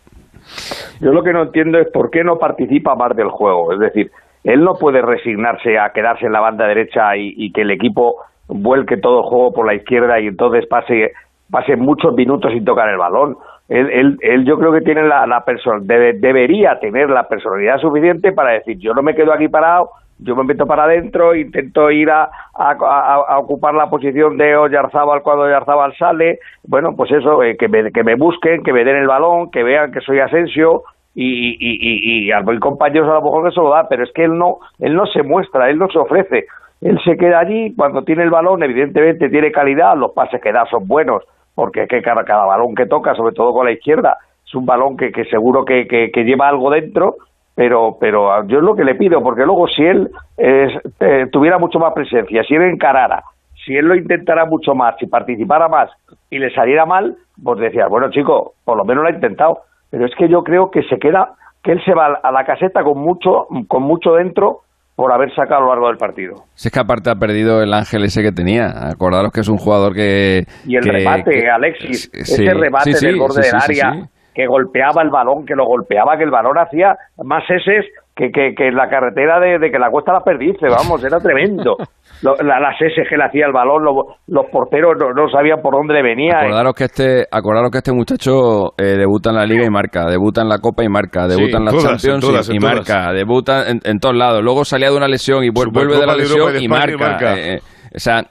Yo 1.01 1.13
lo 1.13 1.23
que 1.23 1.33
no 1.33 1.43
entiendo 1.43 1.79
es 1.79 1.87
por 1.93 2.11
qué 2.11 2.25
no 2.25 2.37
participa 2.39 2.95
más 2.95 3.15
del 3.15 3.29
juego. 3.29 3.73
Es 3.73 3.79
decir, 3.81 4.11
él 4.45 4.63
no 4.63 4.75
puede 4.75 5.03
resignarse 5.03 5.79
a 5.79 5.91
quedarse 5.91 6.27
en 6.27 6.33
la 6.33 6.41
banda 6.41 6.67
derecha 6.67 7.17
y, 7.17 7.53
que 7.53 7.63
el 7.63 7.71
equipo 7.71 8.17
vuelque 8.47 8.97
todo 8.97 9.23
juego 9.23 9.53
por 9.53 9.67
la 9.67 9.75
izquierda 9.75 10.21
y 10.21 10.27
entonces 10.27 10.67
pase 10.67 11.13
pase 11.51 11.77
muchos 11.77 12.15
minutos 12.15 12.53
sin 12.53 12.65
tocar 12.65 12.89
el 12.91 12.99
balón. 12.99 13.37
Él, 13.69 13.91
él, 13.91 14.19
él 14.21 14.45
yo 14.45 14.59
creo 14.59 14.73
que 14.73 14.81
tiene 14.81 15.03
la, 15.03 15.27
la 15.27 15.45
debería 15.83 16.79
tener 16.79 17.11
la 17.11 17.29
personalidad 17.29 17.79
suficiente 17.79 18.33
para 18.33 18.53
decir, 18.53 18.79
yo 18.79 18.95
no 18.95 19.03
me 19.03 19.15
quedo 19.15 19.33
aquí 19.33 19.49
parado, 19.49 19.91
yo 20.19 20.35
me 20.35 20.45
meto 20.45 20.67
para 20.67 20.85
adentro, 20.85 21.35
intento 21.35 21.91
ir 21.91 22.11
a, 22.11 22.29
a, 22.55 23.39
ocupar 23.39 23.75
la 23.75 23.89
posición 23.89 24.37
de 24.37 24.57
Oyarzábal 24.57 25.23
cuando 25.23 25.45
Oyarzábal 25.45 25.95
sale, 25.97 26.41
bueno, 26.67 26.95
pues 26.97 27.11
eso, 27.13 27.43
eh, 27.43 27.57
que, 27.57 27.69
me, 27.69 27.93
que 27.93 28.03
me 28.03 28.17
busquen, 28.17 28.63
que 28.63 28.73
me 28.73 28.85
den 28.85 28.97
el 28.97 29.07
balón, 29.07 29.51
que 29.51 29.63
vean 29.63 29.93
que 29.93 30.01
soy 30.01 30.19
Asensio, 30.19 30.83
y, 31.21 31.57
y, 31.59 32.29
y, 32.29 32.33
y 32.33 32.59
compañeros 32.61 33.09
a 33.09 33.15
lo 33.15 33.23
mejor 33.23 33.49
que 33.49 33.55
se 33.55 33.61
lo 33.61 33.71
da, 33.71 33.89
pero 33.89 34.05
es 34.05 34.13
que 34.13 34.23
él 34.23 34.39
no, 34.39 34.59
él 34.79 34.95
no 34.95 35.05
se 35.07 35.25
muestra, 35.25 35.69
él 35.69 35.77
no 35.77 35.89
se 35.89 35.99
ofrece. 35.99 36.47
Él 36.81 36.97
se 37.05 37.17
queda 37.17 37.41
allí, 37.41 37.75
cuando 37.75 38.05
tiene 38.05 38.23
el 38.23 38.31
balón, 38.31 38.63
evidentemente 38.63 39.29
tiene 39.29 39.51
calidad, 39.51 39.97
los 39.97 40.13
pases 40.13 40.41
que 40.41 40.53
da 40.53 40.65
son 40.67 40.87
buenos, 40.87 41.25
porque 41.57 41.83
es 41.83 41.89
que 41.89 42.03
cada, 42.03 42.23
balón 42.23 42.73
que 42.77 42.87
toca, 42.87 43.17
sobre 43.17 43.35
todo 43.35 43.53
con 43.53 43.67
la 43.67 43.73
izquierda, 43.73 44.17
es 44.47 44.55
un 44.55 44.65
balón 44.65 44.97
que, 44.97 45.11
que 45.11 45.25
seguro 45.25 45.65
que, 45.65 45.89
que, 45.89 46.25
lleva 46.25 46.47
algo 46.47 46.71
dentro, 46.71 47.17
pero, 47.57 47.97
pero 47.99 48.47
yo 48.47 48.59
es 48.59 48.65
lo 48.65 48.77
que 48.77 48.85
le 48.85 48.95
pido, 48.95 49.21
porque 49.21 49.45
luego 49.45 49.67
si 49.67 49.83
él 49.83 50.09
eh, 50.37 51.27
tuviera 51.33 51.59
mucho 51.59 51.81
más 51.81 51.95
presencia, 51.95 52.45
si 52.45 52.55
él 52.55 52.63
encarara, 52.63 53.25
si 53.67 53.75
él 53.75 53.87
lo 53.87 53.97
intentara 53.97 54.45
mucho 54.45 54.73
más, 54.77 54.95
si 55.01 55.07
participara 55.09 55.67
más 55.67 55.91
y 56.31 56.39
le 56.39 56.55
saliera 56.55 56.87
mal, 56.87 57.17
pues 57.43 57.59
decía, 57.59 57.89
bueno 57.89 58.09
chico, 58.11 58.53
por 58.65 58.77
lo 58.77 58.85
menos 58.85 59.03
lo 59.03 59.09
ha 59.09 59.13
intentado, 59.13 59.63
pero 59.91 60.07
es 60.07 60.13
que 60.17 60.29
yo 60.29 60.43
creo 60.43 60.71
que 60.71 60.83
se 60.85 60.99
queda, 60.99 61.35
que 61.63 61.73
él 61.73 61.81
se 61.85 61.95
va 61.95 62.21
a 62.23 62.33
la 62.33 62.45
caseta 62.45 62.83
con 62.83 62.99
mucho, 62.99 63.47
con 63.67 63.83
mucho 63.83 64.13
dentro 64.13 64.63
por 64.99 65.13
haber 65.13 65.33
sacado 65.33 65.61
a 65.61 65.65
lo 65.65 65.69
largo 65.69 65.87
del 65.89 65.97
partido. 65.97 66.35
Si 66.55 66.69
es 66.69 66.75
que 66.75 66.81
aparte 66.81 67.09
ha 67.09 67.15
perdido 67.15 67.63
el 67.63 67.73
ángel 67.73 68.03
ese 68.05 68.21
que 68.21 68.33
tenía. 68.33 68.89
Acordaros 68.91 69.31
que 69.31 69.43
es 69.43 69.49
un 69.49 69.57
jugador 69.57 69.95
que... 69.95 70.45
Y 70.67 70.75
el 70.75 70.83
remate, 70.83 71.49
Alexis, 71.49 72.11
ese 72.13 72.53
remate 72.53 72.99
del 73.01 73.17
borde 73.17 73.43
del 73.43 73.55
área, 73.55 74.09
que 74.35 74.47
golpeaba 74.49 75.03
el 75.03 75.11
balón, 75.11 75.47
que 75.47 75.55
lo 75.55 75.67
golpeaba, 75.67 76.17
que 76.17 76.25
el 76.25 76.33
balón 76.33 76.59
hacía 76.59 76.97
más 77.23 77.45
eses 77.49 77.87
que, 78.17 78.33
que, 78.33 78.57
que 78.57 78.73
la 78.73 78.89
carretera 78.89 79.39
de, 79.39 79.61
de, 79.61 79.71
que 79.71 79.79
la 79.79 79.89
cuesta 79.89 80.13
la 80.13 80.25
perdice, 80.25 80.67
vamos, 80.69 81.05
era 81.05 81.21
tremendo. 81.21 81.77
las 82.23 82.81
S 82.81 83.03
que 83.09 83.17
le 83.17 83.25
hacía 83.25 83.47
el 83.47 83.53
balón, 83.53 83.85
los 83.85 84.47
porteros 84.51 84.95
no, 84.99 85.29
sabían 85.31 85.61
por 85.63 85.75
dónde 85.75 85.95
le 85.95 86.03
venía. 86.03 86.39
Acordaros 86.39 86.75
que 86.75 86.85
este, 86.85 87.27
acordaros 87.31 87.71
que 87.71 87.79
este 87.79 87.93
muchacho 87.93 88.73
eh, 88.77 88.97
debuta 88.97 89.31
en 89.31 89.37
la 89.37 89.45
Liga 89.45 89.65
y 89.65 89.71
marca, 89.71 90.07
debuta 90.07 90.43
en 90.43 90.49
la 90.49 90.59
Copa 90.59 90.85
y 90.85 90.89
marca, 90.89 91.27
debuta 91.27 91.59
en 91.59 91.65
la 91.65 91.73
Champions 91.73 92.51
y, 92.53 92.59
marca, 92.59 93.13
debuta 93.13 93.65
en, 93.69 93.99
todos 93.99 94.17
lados. 94.17 94.43
Luego 94.43 94.65
salía 94.65 94.91
de 94.91 94.97
una 94.97 95.09
lesión 95.09 95.45
y 95.45 95.51
vuelve 95.51 95.97
de 95.97 96.07
la 96.07 96.17
lesión 96.17 96.61
y 96.61 96.69
marca. 96.69 97.37
Eh, 97.37 97.55
eh, 97.55 97.59
o 97.95 97.99
sea, 97.99 98.23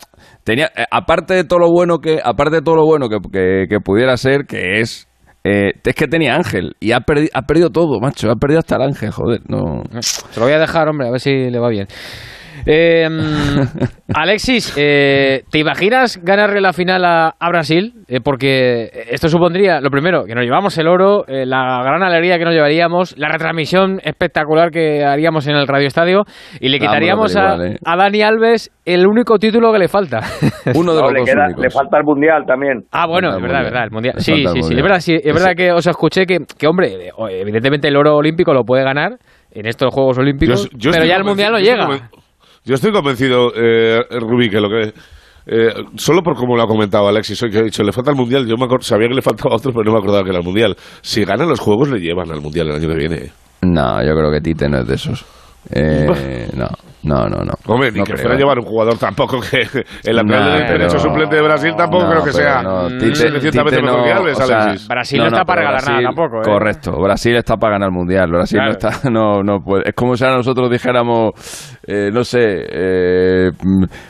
tenía, 0.43 0.69
aparte 0.91 1.33
de 1.33 1.43
todo 1.43 1.59
lo 1.59 1.71
bueno 1.71 1.99
que, 1.99 2.19
aparte 2.23 2.57
de 2.57 2.61
todo 2.61 2.75
lo 2.75 2.85
bueno 2.85 3.07
que, 3.09 3.67
que 3.69 3.79
pudiera 3.79 4.17
ser, 4.17 4.45
que 4.45 4.79
es 4.79 5.07
es 5.43 5.95
que 5.95 6.07
tenía 6.07 6.35
Ángel 6.35 6.75
y 6.79 6.91
ha, 6.91 6.97
ha 6.97 7.41
perdido 7.43 7.69
todo, 7.69 7.99
macho. 7.99 8.29
Ha 8.29 8.35
perdido 8.35 8.59
hasta 8.59 8.75
el 8.75 8.81
Ángel, 8.81 9.11
joder. 9.11 9.41
No. 9.47 9.83
Se 10.01 10.39
lo 10.39 10.45
voy 10.45 10.53
a 10.53 10.59
dejar, 10.59 10.89
hombre, 10.89 11.07
a 11.07 11.11
ver 11.11 11.19
si 11.19 11.49
le 11.49 11.59
va 11.59 11.69
bien. 11.69 11.87
Eh, 12.67 13.07
Alexis, 14.13 14.73
eh, 14.77 15.43
¿te 15.49 15.59
imaginas 15.59 16.19
ganarle 16.23 16.61
la 16.61 16.73
final 16.73 17.03
a, 17.05 17.33
Brasil? 17.49 17.93
Eh, 18.07 18.19
porque 18.23 18.89
esto 19.09 19.27
supondría, 19.27 19.81
lo 19.81 19.89
primero, 19.89 20.23
que 20.25 20.33
nos 20.33 20.43
llevamos 20.43 20.77
el 20.77 20.87
oro, 20.87 21.25
eh, 21.27 21.45
la 21.45 21.81
gran 21.83 22.03
alegría 22.03 22.37
que 22.37 22.45
nos 22.45 22.53
llevaríamos, 22.53 23.17
la 23.17 23.29
retransmisión 23.29 23.99
espectacular 24.03 24.71
que 24.71 25.03
haríamos 25.03 25.47
en 25.47 25.55
el 25.55 25.67
Radio 25.67 25.87
Estadio 25.87 26.23
y 26.59 26.69
le 26.69 26.79
quitaríamos 26.79 27.35
a, 27.35 27.57
Dani 27.97 28.21
Alves 28.21 28.71
el 28.85 29.05
único 29.07 29.37
título 29.39 29.71
que 29.71 29.79
le 29.79 29.87
falta. 29.87 30.21
Uno 30.75 30.93
de 30.93 31.01
los 31.01 31.13
le, 31.13 31.61
le, 31.61 31.69
falta 31.69 31.97
el 31.97 32.03
Mundial 32.03 32.43
también. 32.45 32.83
Ah, 32.91 33.07
bueno, 33.07 33.35
es 33.35 33.41
verdad, 33.41 33.61
es 33.61 33.65
verdad, 33.65 33.83
el 33.83 33.91
Mundial. 33.91 34.15
Sí, 34.17 34.45
sí, 34.45 34.61
sí, 34.61 34.73
es 34.73 34.81
verdad, 34.81 34.99
sí, 34.99 35.15
es 35.15 35.33
verdad 35.33 35.53
que 35.55 35.71
os 35.71 35.85
escuché 35.85 36.25
que, 36.25 36.39
que, 36.57 36.67
hombre, 36.67 37.11
evidentemente 37.29 37.87
el 37.87 37.97
oro 37.97 38.15
olímpico 38.15 38.53
lo 38.53 38.63
puede 38.63 38.83
ganar 38.83 39.17
en 39.51 39.65
estos 39.65 39.93
Juegos 39.93 40.17
Olímpicos, 40.17 40.69
pero 40.91 41.05
ya 41.05 41.15
el 41.15 41.23
Mundial 41.23 41.53
no 41.53 41.59
llega. 41.59 42.09
Yo 42.67 42.75
estoy 42.75 42.91
convencido, 42.91 43.53
eh, 43.55 44.01
Rubí, 44.19 44.49
que 44.49 44.59
lo 44.59 44.67
que... 44.69 44.93
Eh, 45.49 45.73
solo 45.95 46.21
por 46.21 46.35
como 46.35 46.57
lo 46.57 46.63
ha 46.63 46.67
comentado 46.67 47.07
Alexis 47.07 47.41
hoy 47.41 47.49
que 47.49 47.59
ha 47.59 47.63
dicho, 47.63 47.81
le 47.81 47.93
falta 47.93 48.11
el 48.11 48.17
Mundial, 48.17 48.45
yo 48.45 48.57
me 48.57 48.67
sabía 48.81 49.07
que 49.07 49.15
le 49.15 49.21
faltaba 49.21 49.55
otro, 49.55 49.71
pero 49.71 49.85
no 49.85 49.93
me 49.93 49.99
acordaba 49.99 50.21
que 50.25 50.31
era 50.31 50.39
el 50.39 50.43
Mundial. 50.43 50.75
Si 51.01 51.23
ganan 51.23 51.47
los 51.47 51.61
Juegos, 51.61 51.89
le 51.89 51.99
llevan 52.01 52.29
al 52.29 52.41
Mundial 52.41 52.67
el 52.67 52.75
año 52.75 52.89
que 52.89 52.95
viene. 52.95 53.31
No, 53.61 54.03
yo 54.03 54.13
creo 54.13 54.29
que 54.29 54.41
Tite 54.41 54.67
no 54.67 54.79
es 54.79 54.87
de 54.87 54.95
esos. 54.95 55.25
Eh, 55.71 56.49
no. 56.57 56.67
No, 57.07 57.27
no, 57.29 57.37
no. 57.43 57.53
Hombre, 57.67 57.91
ni 57.91 58.03
que 58.03 58.17
fuera 58.17 58.35
a 58.35 58.37
llevar 58.37 58.59
un 58.59 58.65
jugador 58.65 58.97
tampoco 58.97 59.39
que 59.39 59.61
el 60.03 60.15
lateral 60.15 60.67
derecho 60.67 60.99
suplente 60.99 61.37
de 61.37 61.41
Brasil 61.41 61.73
tampoco 61.77 62.09
creo 62.09 62.23
que 62.23 62.33
sea 62.33 62.61
no, 62.61 62.87
Tite, 62.89 63.31
mejor 63.61 64.03
que 64.03 64.11
Alves, 64.11 64.39
Alexis. 64.39 64.87
Brasil 64.87 65.19
no, 65.19 65.27
está 65.27 65.45
para 65.45 65.63
ganar 65.63 65.87
nada 65.87 66.01
tampoco. 66.03 66.37
¿eh? 66.39 66.43
Correcto, 66.43 66.91
Brasil 67.01 67.35
está 67.35 67.55
para 67.55 67.73
ganar 67.73 67.89
el 67.89 67.95
Mundial. 67.95 68.29
Brasil 68.29 68.59
no 68.63 68.71
está, 68.71 68.91
no, 69.09 69.41
no 69.43 69.59
puede. 69.59 69.83
Es 69.89 69.95
como 69.95 70.15
si 70.15 70.23
ahora 70.23 70.37
nosotros 70.37 70.69
dijéramos, 70.69 71.31
eh, 71.87 72.09
no 72.11 72.23
sé, 72.23 72.39
eh, 72.41 73.51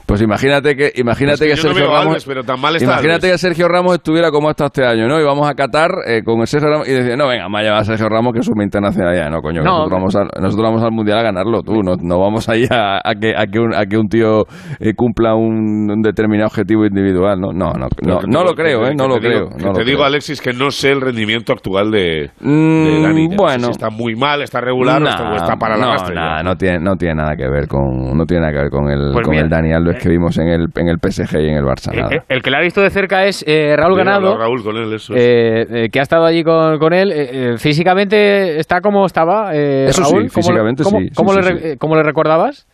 pues 0.05 0.21
imagínate 0.21 0.75
que, 0.75 0.91
imagínate 0.95 1.47
que, 1.47 1.55
Sergio 1.55 1.91
Ramos, 1.91 2.25
pero 2.25 2.43
tan 2.43 2.59
mal 2.59 2.75
está 2.75 2.85
imagínate 2.85 3.29
que 3.29 3.37
Sergio 3.37 3.67
Ramos 3.67 3.95
estuviera 3.95 4.31
como 4.31 4.49
hasta 4.49 4.65
este 4.65 4.85
año, 4.85 5.07
¿no? 5.07 5.19
Y 5.19 5.23
vamos 5.23 5.47
a 5.47 5.53
Qatar 5.53 5.91
eh, 6.07 6.23
con 6.23 6.39
el 6.39 6.47
Sergio 6.47 6.69
Ramos 6.69 6.87
y 6.87 6.93
decir, 6.93 7.17
no, 7.17 7.27
venga, 7.27 7.43
vamos 7.43 7.59
a 7.59 7.63
llevar 7.63 7.81
a 7.81 7.83
Sergio 7.83 8.09
Ramos 8.09 8.33
que 8.33 8.39
es 8.39 8.47
un 8.47 8.61
internacional 8.61 9.15
ya, 9.15 9.29
no, 9.29 9.41
coño, 9.41 9.61
nosotros, 9.61 9.91
vamos 9.91 10.15
nosotros 10.15 10.63
vamos 10.63 10.83
al 10.83 10.91
Mundial 10.91 11.19
a 11.19 11.23
ganarlo, 11.23 11.61
tú, 11.61 11.83
no, 11.83 11.95
no 12.01 12.19
vamos 12.19 12.49
ahí 12.49 12.65
a 12.95 13.07
a, 13.07 13.15
que, 13.15 13.33
a, 13.35 13.45
que, 13.47 13.59
un, 13.59 13.73
a 13.73 13.85
que 13.85 13.97
un 13.97 14.07
tío 14.07 14.43
eh, 14.79 14.93
cumpla 14.95 15.35
un, 15.35 16.01
determinado 16.01 16.47
objetivo 16.47 16.85
individual. 16.85 17.39
No, 17.39 17.51
no, 17.51 17.71
no, 17.73 17.87
no, 18.27 18.43
lo 18.43 18.53
creo, 18.53 18.85
¿eh? 18.87 18.95
No 18.95 19.07
lo 19.07 19.17
creo. 19.17 19.49
te 19.73 19.83
digo, 19.83 20.03
Alexis, 20.03 20.41
que 20.41 20.53
no 20.53 20.71
sé 20.71 20.91
el 20.91 21.01
rendimiento 21.01 21.53
actual 21.53 21.91
de, 21.91 22.29
mm, 22.39 23.03
Dani. 23.03 23.27
bueno. 23.35 23.69
está 23.69 23.89
muy 23.89 24.15
mal, 24.15 24.41
está 24.41 24.61
regular 24.61 25.01
o 25.01 25.35
está, 25.35 25.55
para 25.55 25.77
la 25.77 25.87
no, 25.87 26.43
no, 26.43 26.55
tiene, 26.55 26.79
no 26.79 26.95
tiene 26.95 27.15
nada 27.15 27.35
que 27.35 27.47
ver 27.47 27.67
con, 27.67 28.17
no 28.17 28.25
tiene 28.25 28.41
nada 28.41 28.53
que 28.53 28.59
ver 28.59 28.69
con 28.69 28.89
el, 28.89 29.11
pues 29.13 29.25
con 29.25 29.35
el 29.35 29.49
Dani 29.49 29.73
Alves 29.73 30.01
que 30.01 30.09
vimos 30.09 30.37
en 30.37 30.47
el, 30.47 30.67
en 30.75 30.87
el 30.87 30.97
PSG 30.99 31.39
y 31.39 31.49
en 31.49 31.57
el 31.57 31.63
Barça. 31.63 31.93
Eh, 31.93 32.21
el, 32.29 32.41
que 32.41 32.51
le 32.51 32.57
ha 32.57 32.61
visto 32.61 32.81
de 32.81 32.89
cerca 32.89 33.25
es 33.25 33.45
Raúl 33.47 33.97
Ganado. 33.97 34.37
Raúl 34.37 34.63
con 34.63 34.77
él, 34.77 34.93
eso 34.93 35.13
que 35.13 35.99
ha 35.99 36.01
estado 36.01 36.25
allí 36.25 36.43
con, 36.43 36.77
con 36.79 36.93
él. 36.93 37.57
físicamente 37.57 38.59
está 38.59 38.81
como 38.81 39.05
estaba. 39.05 39.53
eso 39.53 40.03
Raúl. 40.03 40.23
sí, 40.23 40.29
físicamente 40.29 40.83
sí. 40.83 41.09
¿cómo, 41.15 41.33
le, 41.33 41.77
¿Cómo 41.77 41.95
le 41.95 42.03
recordabas? 42.03 42.67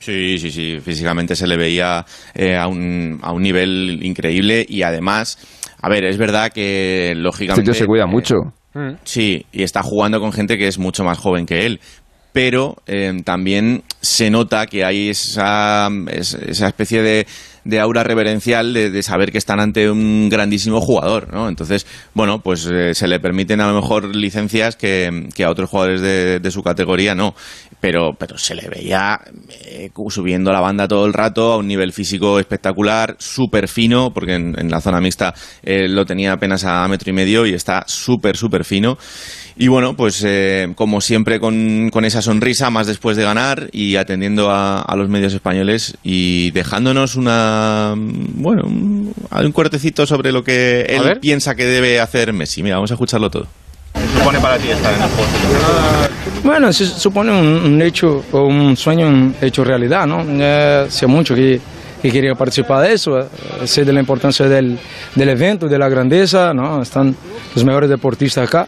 Sí, 0.00 0.38
sí, 0.38 0.50
sí. 0.50 0.80
Físicamente 0.80 1.36
se 1.36 1.46
le 1.46 1.56
veía 1.56 2.04
eh, 2.34 2.56
a, 2.56 2.66
un, 2.66 3.18
a 3.22 3.32
un 3.32 3.42
nivel 3.42 4.00
increíble 4.02 4.64
y 4.66 4.82
además, 4.82 5.38
a 5.80 5.88
ver, 5.88 6.04
es 6.04 6.16
verdad 6.16 6.50
que 6.50 7.12
lógicamente. 7.16 7.70
Este 7.70 7.84
se 7.84 7.86
cuida 7.86 8.06
mucho. 8.06 8.34
Mm. 8.72 8.94
Sí, 9.04 9.44
y 9.52 9.62
está 9.62 9.82
jugando 9.82 10.18
con 10.18 10.32
gente 10.32 10.56
que 10.56 10.68
es 10.68 10.78
mucho 10.78 11.04
más 11.04 11.18
joven 11.18 11.44
que 11.44 11.66
él. 11.66 11.80
Pero 12.32 12.76
eh, 12.86 13.12
también 13.24 13.82
se 14.00 14.30
nota 14.30 14.66
que 14.66 14.84
hay 14.84 15.10
esa, 15.10 15.88
esa 16.08 16.68
especie 16.68 17.02
de, 17.02 17.26
de 17.64 17.80
aura 17.80 18.02
reverencial 18.02 18.72
de, 18.72 19.02
saber 19.02 19.32
que 19.32 19.38
están 19.38 19.60
ante 19.60 19.90
un 19.90 20.28
grandísimo 20.28 20.80
jugador, 20.80 21.32
¿no? 21.32 21.48
Entonces, 21.48 21.86
bueno, 22.14 22.40
pues 22.40 22.66
eh, 22.66 22.94
se 22.94 23.08
le 23.08 23.20
permiten 23.20 23.60
a 23.60 23.68
lo 23.68 23.74
mejor 23.74 24.14
licencias 24.14 24.76
que, 24.76 25.28
a 25.44 25.50
otros 25.50 25.68
jugadores 25.70 26.00
de, 26.00 26.50
su 26.50 26.62
categoría 26.62 27.14
no, 27.14 27.34
pero, 27.80 28.14
pero 28.18 28.38
se 28.38 28.54
le 28.54 28.68
veía 28.68 29.20
eh, 29.50 29.90
subiendo 30.08 30.52
la 30.52 30.60
banda 30.60 30.88
todo 30.88 31.06
el 31.06 31.12
rato 31.12 31.52
a 31.52 31.56
un 31.56 31.66
nivel 31.66 31.92
físico 31.92 32.38
espectacular, 32.38 33.16
súper 33.18 33.68
fino, 33.68 34.12
porque 34.12 34.34
en, 34.34 34.70
la 34.70 34.80
zona 34.80 35.00
mixta 35.00 35.34
eh, 35.62 35.88
lo 35.88 36.06
tenía 36.06 36.32
apenas 36.32 36.64
a 36.64 36.86
metro 36.88 37.10
y 37.10 37.12
medio 37.12 37.46
y 37.46 37.54
está 37.54 37.84
súper, 37.86 38.36
súper 38.36 38.64
fino. 38.64 38.98
Y 39.56 39.68
bueno, 39.68 39.94
pues 39.94 40.24
como 40.74 41.02
siempre 41.02 41.38
con, 41.38 41.90
con, 41.90 42.06
esa 42.06 42.22
sonrisa, 42.22 42.70
más 42.70 42.86
después 42.86 43.16
de 43.18 43.24
ganar 43.24 43.68
y 43.72 43.96
atendiendo 43.96 44.50
a, 44.50 44.80
a 44.80 44.96
los 44.96 45.10
medios 45.10 45.34
españoles 45.34 45.98
y 46.02 46.50
dejándonos 46.52 47.16
una 47.16 47.94
bueno, 47.96 48.62
un, 48.64 49.12
un 49.30 49.52
cortecito 49.52 50.06
sobre 50.06 50.32
lo 50.32 50.44
que 50.44 50.82
él 50.82 51.18
piensa 51.20 51.54
que 51.54 51.66
debe 51.66 52.00
hacer 52.00 52.32
Messi. 52.32 52.62
Mira, 52.62 52.76
vamos 52.76 52.90
a 52.90 52.94
escucharlo 52.94 53.30
todo. 53.30 53.46
¿Qué 53.94 54.18
supone 54.18 54.40
para 54.40 54.58
ti 54.58 54.70
estar 54.70 54.92
en 54.94 55.02
el 55.02 55.08
juego? 55.08 55.30
Bueno, 56.44 56.72
se 56.72 56.86
supone 56.86 57.32
un, 57.32 57.82
hecho, 57.82 58.24
un 58.32 58.76
sueño 58.76 59.32
hecho 59.40 59.62
realidad, 59.64 60.06
¿no? 60.06 60.24
sé 60.88 61.06
mucho 61.06 61.34
que, 61.34 61.60
que, 62.00 62.10
quería 62.10 62.34
participar 62.34 62.82
de 62.82 62.94
eso, 62.94 63.18
eh, 63.18 63.26
sé 63.64 63.84
de 63.84 63.92
la 63.92 64.00
importancia 64.00 64.46
del, 64.48 64.78
del 65.14 65.28
evento, 65.28 65.66
de 65.66 65.78
la 65.78 65.88
grandeza, 65.88 66.54
¿no? 66.54 66.80
Están 66.80 67.14
los 67.54 67.64
mejores 67.64 67.90
deportistas 67.90 68.48
acá. 68.48 68.66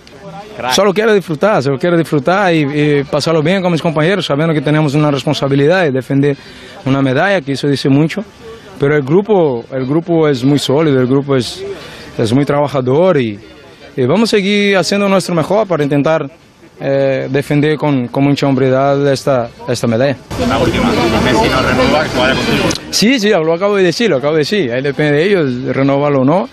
Solo 0.72 0.92
quiero 0.92 1.14
disfrutar, 1.14 1.62
solo 1.62 1.78
quiero 1.78 1.96
disfrutar 1.96 2.54
y, 2.54 3.04
pasarlo 3.04 3.42
bien 3.42 3.62
con 3.62 3.72
mis 3.72 3.82
compañeros, 3.82 4.26
sabiendo 4.26 4.52
que 4.52 4.60
tenemos 4.60 4.94
una 4.94 5.10
responsabilidad 5.10 5.82
de 5.84 5.92
defender 5.92 6.36
una 6.84 7.00
medalla, 7.00 7.40
que 7.40 7.52
eso 7.52 7.68
dice 7.68 7.88
mucho. 7.88 8.22
Pero 8.78 8.96
el 8.96 9.02
grupo, 9.02 9.64
el 9.72 9.86
grupo 9.86 10.28
es 10.28 10.44
muy 10.44 10.58
sólido, 10.58 11.00
el 11.00 11.06
grupo 11.06 11.36
es, 11.36 11.64
es 12.18 12.32
muy 12.32 12.44
trabajador 12.44 13.18
y, 13.18 13.38
vamos 13.96 14.32
a 14.32 14.36
seguir 14.36 14.76
haciendo 14.76 15.08
nuestro 15.08 15.34
mejor 15.34 15.66
para 15.66 15.82
intentar 15.82 16.30
eh, 16.80 17.28
defender 17.30 17.76
con, 17.76 18.08
con, 18.08 18.24
mucha 18.24 18.46
hombridad 18.46 19.06
esta, 19.12 19.48
esta 19.68 19.86
medalla. 19.86 20.16
La 20.48 20.58
última, 20.58 20.90
Messi 21.24 21.48
no 21.48 21.62
renueva, 21.62 22.34
Sí, 22.90 23.20
sí, 23.20 23.30
lo 23.30 23.54
acabo 23.54 23.76
de 23.76 23.84
decir, 23.84 24.10
lo 24.10 24.16
acabo 24.16 24.32
de 24.32 24.40
decir. 24.40 24.72
Ahí 24.72 24.82
depende 24.82 25.12
de 25.12 25.24
ellos, 25.24 25.76
renovarlo 25.76 26.22
o 26.22 26.24
no. 26.24 26.48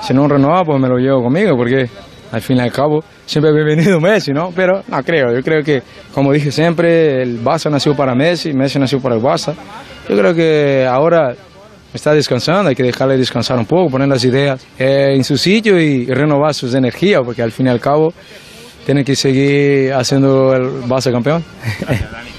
si 0.00 0.14
no 0.14 0.26
renueva, 0.28 0.64
pues 0.64 0.80
me 0.80 0.88
lo 0.88 0.96
llevo 0.96 1.22
conmigo, 1.24 1.56
porque 1.56 1.90
al 2.32 2.40
fin 2.40 2.56
y 2.56 2.60
al 2.60 2.72
cabo 2.72 3.04
siempre 3.26 3.50
he 3.50 3.64
venido 3.64 4.00
Messi, 4.00 4.32
¿no? 4.32 4.50
Pero 4.54 4.82
no 4.88 5.02
creo, 5.02 5.34
yo 5.34 5.42
creo 5.42 5.62
que, 5.62 5.82
como 6.14 6.32
dije 6.32 6.50
siempre, 6.50 7.22
el 7.22 7.42
Barça 7.42 7.70
nació 7.70 7.94
para 7.94 8.14
Messi, 8.14 8.52
Messi 8.52 8.78
nació 8.78 9.00
para 9.00 9.16
el 9.16 9.20
Barça. 9.20 9.54
Yo 10.08 10.16
creo 10.16 10.34
que 10.34 10.86
ahora 10.88 11.34
está 11.94 12.12
descansando, 12.12 12.68
hay 12.68 12.74
que 12.74 12.82
dejarle 12.82 13.16
descansar 13.16 13.58
un 13.58 13.66
poco, 13.66 13.90
poner 13.90 14.08
las 14.08 14.24
ideas 14.24 14.64
eh, 14.78 15.14
en 15.14 15.24
su 15.24 15.36
sitio 15.36 15.80
y 15.80 16.06
renovar 16.06 16.54
sus 16.54 16.74
energías, 16.74 17.22
porque 17.24 17.42
al 17.42 17.52
fin 17.52 17.66
y 17.66 17.70
al 17.70 17.80
cabo 17.80 18.12
tiene 18.84 19.04
que 19.04 19.16
seguir 19.16 19.92
haciendo 19.92 20.54
el 20.54 20.82
Barça 20.82 21.10
campeón. 21.10 21.44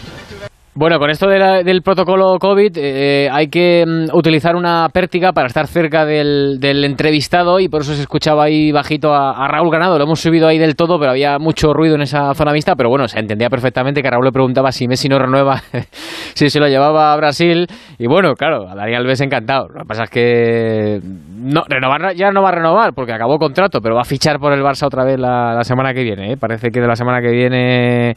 Bueno, 0.80 1.00
con 1.00 1.10
esto 1.10 1.28
de 1.28 1.40
la- 1.40 1.64
del 1.64 1.82
protocolo 1.82 2.38
COVID 2.38 2.78
eh, 2.78 3.28
hay 3.32 3.48
que 3.48 3.84
mm, 3.84 4.16
utilizar 4.16 4.56
una 4.56 4.88
pértiga 4.94 5.34
para 5.34 5.48
estar 5.48 5.66
cerca 5.66 6.06
del, 6.06 6.60
entrevistado 6.62 7.60
y 7.60 7.68
por 7.68 7.82
eso 7.82 7.96
se 7.96 8.02
escuchaba 8.04 8.44
ahí 8.44 8.72
bajito 8.72 9.12
a, 9.12 9.48
Raúl 9.48 9.72
Ganado. 9.72 9.98
Lo 9.98 10.04
hemos 10.04 10.20
subido 10.20 10.48
ahí 10.48 10.60
del 10.60 10.76
todo, 10.76 11.00
pero 11.00 11.10
había 11.10 11.40
mucho 11.40 11.74
ruido 11.74 11.96
en 11.96 12.04
esa 12.04 12.32
zona 12.36 12.54
vista. 12.54 12.76
Pero 12.76 12.90
bueno, 12.90 13.08
se 13.08 13.18
entendía 13.18 13.50
perfectamente 13.50 14.04
que 14.04 14.12
Raúl 14.12 14.26
le 14.26 14.32
preguntaba 14.32 14.72
si 14.72 14.88
Messi 14.88 15.10
no 15.10 15.18
renueva, 15.18 15.64
si 16.36 16.48
se 16.48 16.60
lo 16.60 16.68
llevaba 16.68 17.12
a 17.12 17.18
Brasil. 17.18 17.66
Y 17.98 18.06
bueno, 18.06 18.36
claro, 18.36 18.70
a 18.70 18.76
Dani 18.76 18.94
Alves 18.94 19.22
encantado. 19.22 19.70
Lo 19.70 19.80
que 19.80 19.88
pasa 19.88 20.04
es 20.04 20.10
que 20.12 21.00
no, 21.40 21.64
renovar 21.68 22.14
ya 22.14 22.30
no 22.30 22.44
va 22.44 22.50
a 22.50 22.52
renovar 22.52 22.94
porque 22.94 23.14
acabó 23.14 23.40
contrato, 23.40 23.82
pero 23.82 23.96
va 23.96 24.02
a 24.02 24.06
fichar 24.06 24.38
por 24.38 24.54
el 24.54 24.62
Barça 24.62 24.86
otra 24.86 25.04
vez 25.04 25.18
la, 25.18 25.56
la 25.56 25.64
semana 25.64 25.96
que 25.96 26.04
viene. 26.04 26.34
¿eh? 26.34 26.38
Parece 26.38 26.70
que 26.70 26.82
de 26.82 26.88
la 26.88 26.96
semana 26.96 27.20
que 27.20 27.32
viene 27.32 28.14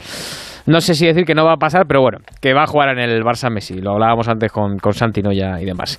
no 0.67 0.81
sé 0.81 0.95
si 0.95 1.07
decir 1.07 1.25
que 1.25 1.35
no 1.35 1.45
va 1.45 1.55
a 1.55 1.57
pasar, 1.57 1.87
pero 1.87 2.01
bueno, 2.01 2.19
que 2.41 2.55
va 2.55 2.65
a 2.65 2.67
jugar 2.67 2.91
en 2.91 2.99
el 2.99 3.23
Barça 3.23 3.51
Messi. 3.51 3.81
Lo 3.81 3.93
hablábamos 3.93 4.29
antes 4.29 4.51
con, 4.53 4.79
con 4.79 4.93
Santi 4.93 5.23
Noya 5.23 5.61
y 5.61 5.65
demás. 5.65 5.97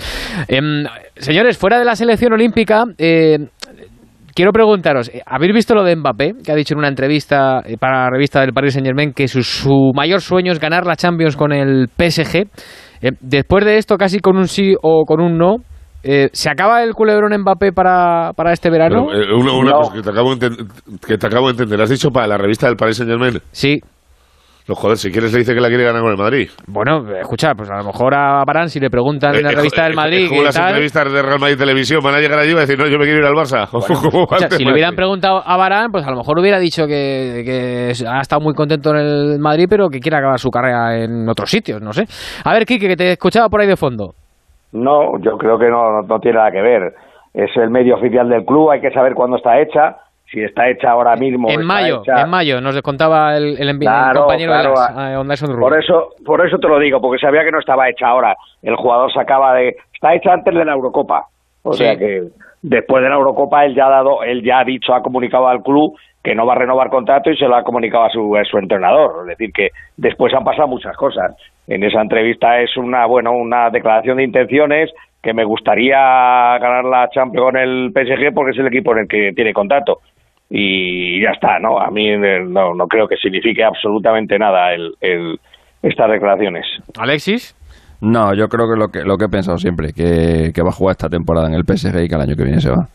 Em, 0.48 0.86
señores, 1.16 1.58
fuera 1.58 1.80
de 1.80 1.86
la 1.86 1.96
selección 1.96 2.34
olímpica, 2.34 2.84
eh, 2.98 3.38
quiero 4.34 4.52
preguntaros, 4.52 5.10
eh, 5.10 5.22
¿habéis 5.26 5.54
visto 5.54 5.76
lo 5.76 5.84
de 5.84 5.96
Mbappé? 5.96 6.34
Que 6.44 6.52
ha 6.52 6.56
dicho 6.56 6.74
en 6.74 6.80
una 6.80 6.88
entrevista 6.88 7.62
eh, 7.66 7.78
para 7.78 8.04
la 8.04 8.10
revista 8.10 8.42
del 8.42 8.54
Paris 8.54 8.74
Saint 8.74 8.86
Germain 8.86 9.14
que 9.14 9.28
su, 9.28 9.44
su 9.44 9.92
mayor 9.96 10.22
sueño 10.22 10.52
es 10.52 10.60
ganar 10.60 10.86
la 10.86 10.96
Champions 10.96 11.36
con 11.36 11.52
el 11.52 11.88
PSG. 11.88 12.48
Eh, 13.02 13.12
después 13.20 13.66
de 13.66 13.78
esto, 13.78 13.98
casi 13.98 14.20
con 14.20 14.38
un 14.38 14.48
sí 14.48 14.76
o 14.82 15.06
con 15.06 15.22
un 15.22 15.38
no, 15.38 15.58
eh, 16.04 16.30
¿se 16.34 16.50
acaba 16.50 16.84
el 16.84 16.94
culebrón 16.94 17.40
Mbappé 17.42 17.74
para, 17.74 18.34
para 18.34 18.54
este 18.54 18.70
verano? 18.70 19.08
Pero, 19.12 19.24
eh, 19.24 19.34
una 19.34 19.54
una 19.54 19.72
cosa 19.74 19.94
que 19.94 20.02
te, 20.02 20.10
acabo 20.10 20.36
de 20.36 20.50
que 21.08 21.18
te 21.18 21.28
acabo 21.28 21.48
de 21.48 21.52
entender. 21.52 21.82
¿Has 21.82 21.90
dicho 21.90 22.10
para 22.10 22.28
la 22.28 22.38
revista 22.38 22.68
del 22.68 22.76
Paris 22.76 22.98
Saint 22.98 23.12
Germain? 23.12 23.40
Sí. 23.52 23.80
No, 24.68 24.76
joder, 24.76 24.98
si 24.98 25.12
quieres 25.12 25.34
le 25.34 25.40
dice 25.40 25.54
que 25.54 25.60
la 25.60 25.68
quiere 25.70 25.84
ganar 25.84 26.02
con 26.02 26.12
el 26.12 26.18
Madrid. 26.18 26.50
Bueno, 26.68 27.04
escucha, 27.20 27.54
pues 27.56 27.70
a 27.70 27.78
lo 27.78 27.84
mejor 27.86 28.14
a 28.14 28.44
Barán 28.46 28.70
si 28.70 28.80
le 28.80 28.90
preguntan 28.90 29.36
en 29.36 29.44
la 29.44 29.52
Eh, 29.52 29.56
revista 29.56 29.82
eh, 29.82 29.86
del 29.86 29.96
Madrid 29.96 30.24
es 30.24 30.30
como 30.30 30.42
qué 30.42 30.46
las 30.46 30.56
tal, 30.56 30.68
entrevistas 30.70 31.14
de 31.14 31.22
Real 31.22 31.40
Madrid 31.40 31.58
Televisión 31.58 32.00
van 32.04 32.16
a 32.16 32.20
llegar 32.20 32.40
allí 32.40 32.52
y 32.52 32.54
van 32.54 32.60
a 32.64 32.66
decir, 32.68 32.78
no, 32.80 32.88
yo 32.88 32.98
me 33.00 33.06
quiero 33.06 33.20
ir 33.20 33.26
al 33.26 33.34
Barça. 33.34 33.68
¿Cómo 33.72 34.28
va 34.28 34.38
Escucha, 34.38 34.46
el 34.46 34.52
si 34.52 34.64
le 34.66 34.72
hubieran 34.74 34.96
preguntado 34.96 35.42
a 35.46 35.58
Barán, 35.58 35.92
pues 35.92 36.06
a 36.06 36.12
lo 36.12 36.18
mejor 36.18 36.40
hubiera 36.40 36.60
dicho 36.60 36.86
que, 36.86 37.42
que 37.46 37.94
ha 38.08 38.22
estado 38.22 38.42
muy 38.42 38.54
contento 38.54 38.92
en 38.92 38.98
el 38.98 39.40
Madrid, 39.40 39.66
pero 39.70 39.90
que 39.90 40.00
quiere 40.00 40.18
acabar 40.18 40.38
su 40.40 40.50
carrera 40.50 40.96
en 41.04 41.28
otros 41.28 41.50
sitios, 41.50 41.82
no 41.82 41.92
sé. 41.92 42.06
A 42.46 42.54
ver, 42.54 42.66
Kike, 42.66 42.88
que 42.88 42.96
te 42.96 43.12
escuchaba 43.14 43.50
por 43.50 43.62
ahí 43.62 43.68
de 43.68 43.76
fondo. 43.78 44.14
No, 44.74 45.20
yo 45.22 45.38
creo 45.38 45.58
que 45.58 45.70
no, 45.70 45.92
no, 45.92 46.02
no 46.08 46.20
tiene 46.20 46.38
nada 46.38 46.52
que 46.52 46.62
ver. 46.62 46.94
Es 47.34 47.50
el 47.58 47.70
medio 47.70 47.96
oficial 47.96 48.30
del 48.30 48.46
club, 48.46 48.72
hay 48.72 48.82
que 48.82 48.92
saber 48.92 49.14
cuándo 49.16 49.38
está 49.38 49.60
hecha. 49.60 49.98
Si 50.32 50.42
está 50.42 50.70
hecha 50.70 50.90
ahora 50.92 51.16
mismo. 51.18 51.50
En 51.50 51.66
mayo, 51.66 52.02
hecha- 52.04 52.22
en 52.22 52.30
mayo, 52.30 52.62
nos 52.62 52.82
contaba 52.82 53.36
el, 53.36 53.58
el 53.60 53.78
Claro, 53.80 54.22
compañero 54.22 54.52
claro, 54.54 54.70
de 54.70 54.76
las, 54.76 54.98
a- 54.98 55.14
eh, 55.14 55.58
Por 55.60 55.78
eso, 55.78 56.10
por 56.26 56.46
eso 56.48 56.58
te 56.58 56.68
lo 56.70 56.80
digo, 56.80 57.02
porque 57.02 57.20
sabía 57.20 57.44
que 57.44 57.52
no 57.52 57.60
estaba 57.60 57.90
hecha 57.90 58.08
ahora. 58.08 58.36
El 58.62 58.76
jugador 58.78 59.12
se 59.12 59.20
acaba 59.20 59.56
de, 59.56 59.76
está 59.94 60.14
hecha 60.16 60.32
antes 60.34 60.54
de 60.56 60.64
la 60.64 60.72
Eurocopa. 60.72 61.26
O 61.64 61.74
Sí. 61.74 61.84
sea 61.84 61.98
que 61.98 62.24
después 62.62 63.04
de 63.04 63.10
la 63.10 63.16
Eurocopa 63.16 63.66
él 63.66 63.76
ya 63.76 63.88
ha 63.88 63.90
dado, 63.90 64.24
él 64.24 64.42
ya 64.42 64.60
ha 64.60 64.64
dicho, 64.64 64.94
ha 64.94 65.02
comunicado 65.04 65.48
al 65.50 65.62
club 65.62 65.98
que 66.24 66.34
no 66.34 66.46
va 66.46 66.54
a 66.54 66.58
renovar 66.60 66.90
contrato 66.90 67.30
y 67.30 67.36
se 67.36 67.48
lo 67.48 67.56
ha 67.56 67.64
comunicado 67.64 68.06
a 68.06 68.10
su, 68.10 68.36
a 68.38 68.44
su 68.46 68.58
entrenador. 68.58 69.24
Es 69.30 69.38
decir 69.38 69.52
que 69.52 69.70
después 69.98 70.34
han 70.34 70.44
pasado 70.46 70.68
muchas 70.70 70.96
cosas. 70.96 71.36
En 71.68 71.84
esa 71.84 72.00
entrevista 72.02 72.60
es 72.62 72.78
una, 72.78 73.06
bueno, 73.06 73.32
una 73.34 73.70
declaración 73.70 74.18
de 74.18 74.24
intenciones 74.24 74.92
que 75.22 75.34
me 75.34 75.44
gustaría 75.44 75.98
ganar 76.60 76.86
la 76.86 77.10
Champions 77.10 77.44
con 77.46 77.58
el 77.58 77.92
PSG 77.94 78.34
porque 78.34 78.52
es 78.52 78.58
el 78.60 78.68
equipo 78.68 78.92
en 78.94 79.00
el 79.00 79.08
que 79.08 79.34
tiene 79.36 79.54
contrato 79.54 80.00
y 80.54 81.22
ya 81.24 81.30
está, 81.32 81.60
¿no? 81.60 81.80
A 81.80 81.90
mí 81.90 82.10
eh, 82.10 82.44
no, 82.46 82.74
no 82.76 82.88
creo 82.88 83.08
que 83.08 83.16
signifique 83.16 83.64
absolutamente 83.64 84.38
nada 84.38 84.74
el, 84.74 84.92
el- 85.00 85.40
estas 85.82 86.12
declaraciones. 86.12 86.66
Alexis. 87.00 87.56
No, 88.02 88.34
yo 88.34 88.50
creo 88.50 88.68
que 88.70 88.78
lo 88.78 88.90
que, 88.90 89.04
lo 89.04 89.18
que 89.18 89.26
he 89.26 89.30
pensado 89.30 89.58
siempre, 89.58 89.94
que, 89.94 90.52
que 90.54 90.62
va 90.62 90.70
a 90.70 90.74
jugar 90.74 90.92
esta 90.94 91.08
temporada 91.10 91.48
en 91.48 91.54
el 91.54 91.64
PSG 91.64 92.04
y 92.04 92.08
que 92.10 92.16
el 92.16 92.22
año 92.22 92.36
que 92.36 92.44
viene 92.44 92.60
se 92.60 92.70
va. 92.70 92.88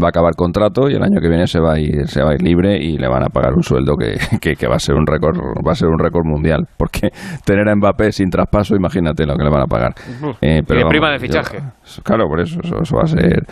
Va 0.00 0.06
a 0.06 0.10
acabar 0.10 0.34
contrato 0.36 0.90
y 0.90 0.94
el 0.94 1.02
año 1.02 1.20
que 1.22 1.28
viene 1.28 1.46
se 1.46 1.58
va 1.58 1.72
a 1.74 1.80
ir, 1.80 2.06
se 2.06 2.22
va 2.22 2.30
a 2.30 2.34
ir 2.34 2.42
libre 2.42 2.76
y 2.76 2.98
le 2.98 3.08
van 3.08 3.22
a 3.24 3.28
pagar 3.30 3.54
un 3.54 3.62
sueldo 3.62 3.96
que, 3.96 4.16
que, 4.40 4.56
que 4.56 4.66
va 4.66 4.76
a 4.76 4.78
ser 4.78 4.94
un 4.94 5.06
récord, 5.06 5.36
va 5.66 5.72
a 5.72 5.74
ser 5.74 5.88
un 5.88 5.98
récord 5.98 6.24
mundial. 6.26 6.66
Porque 6.76 7.10
tener 7.44 7.68
a 7.68 7.74
Mbappé 7.74 8.12
sin 8.12 8.30
traspaso, 8.30 8.76
imagínate 8.76 9.26
lo 9.26 9.36
que 9.36 9.42
le 9.44 9.50
van 9.50 9.62
a 9.62 9.66
pagar. 9.66 9.94
Uf, 10.22 10.36
Eh, 10.42 10.62
y 10.68 10.74
de 10.74 10.84
prima 10.86 11.10
de 11.10 11.16
yo- 11.18 11.20
fichaje. 11.26 11.58
claro, 12.02 12.28
por 12.28 12.40
eso, 12.40 12.60
eso, 12.62 12.82
eso 12.82 12.96
va 12.96 13.02
a 13.02 13.06
ser. 13.06 13.42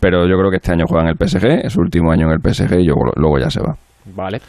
Pero 0.00 0.26
yo 0.28 0.36
creo 0.36 0.50
que 0.50 0.56
este 0.56 0.72
año 0.72 0.84
juega 0.86 1.04
en 1.04 1.10
el 1.10 1.16
PSG, 1.16 1.66
es 1.66 1.72
su 1.72 1.80
último 1.80 2.12
año 2.12 2.26
en 2.26 2.32
el 2.32 2.40
PSG 2.40 2.80
y 2.80 2.86
luego, 2.86 3.10
luego 3.16 3.38
ya 3.38 3.50
se 3.50 3.60
va. 3.60 3.74
Vale. 4.14 4.40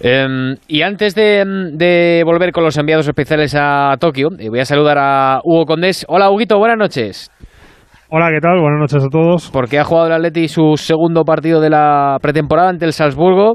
Em, 0.00 0.56
y 0.68 0.82
antes 0.82 1.14
de, 1.14 1.44
de 1.72 2.22
volver 2.24 2.52
con 2.52 2.64
los 2.64 2.76
enviados 2.76 3.08
especiales 3.08 3.54
a 3.58 3.96
Tokio, 3.98 4.28
eh, 4.38 4.48
voy 4.50 4.60
a 4.60 4.64
saludar 4.64 4.98
a 4.98 5.40
Hugo 5.42 5.64
Condés. 5.64 6.04
Hola, 6.08 6.30
Huguito, 6.30 6.58
buenas 6.58 6.76
noches. 6.76 7.30
Hola, 8.10 8.28
¿qué 8.30 8.40
tal? 8.40 8.60
Buenas 8.60 8.80
noches 8.80 9.04
a 9.04 9.08
todos. 9.08 9.50
Porque 9.50 9.78
ha 9.78 9.84
jugado 9.84 10.08
el 10.08 10.12
Atleti 10.12 10.48
su 10.48 10.76
segundo 10.76 11.24
partido 11.24 11.60
de 11.60 11.70
la 11.70 12.18
pretemporada 12.20 12.68
ante 12.68 12.84
el 12.84 12.92
Salzburgo 12.92 13.54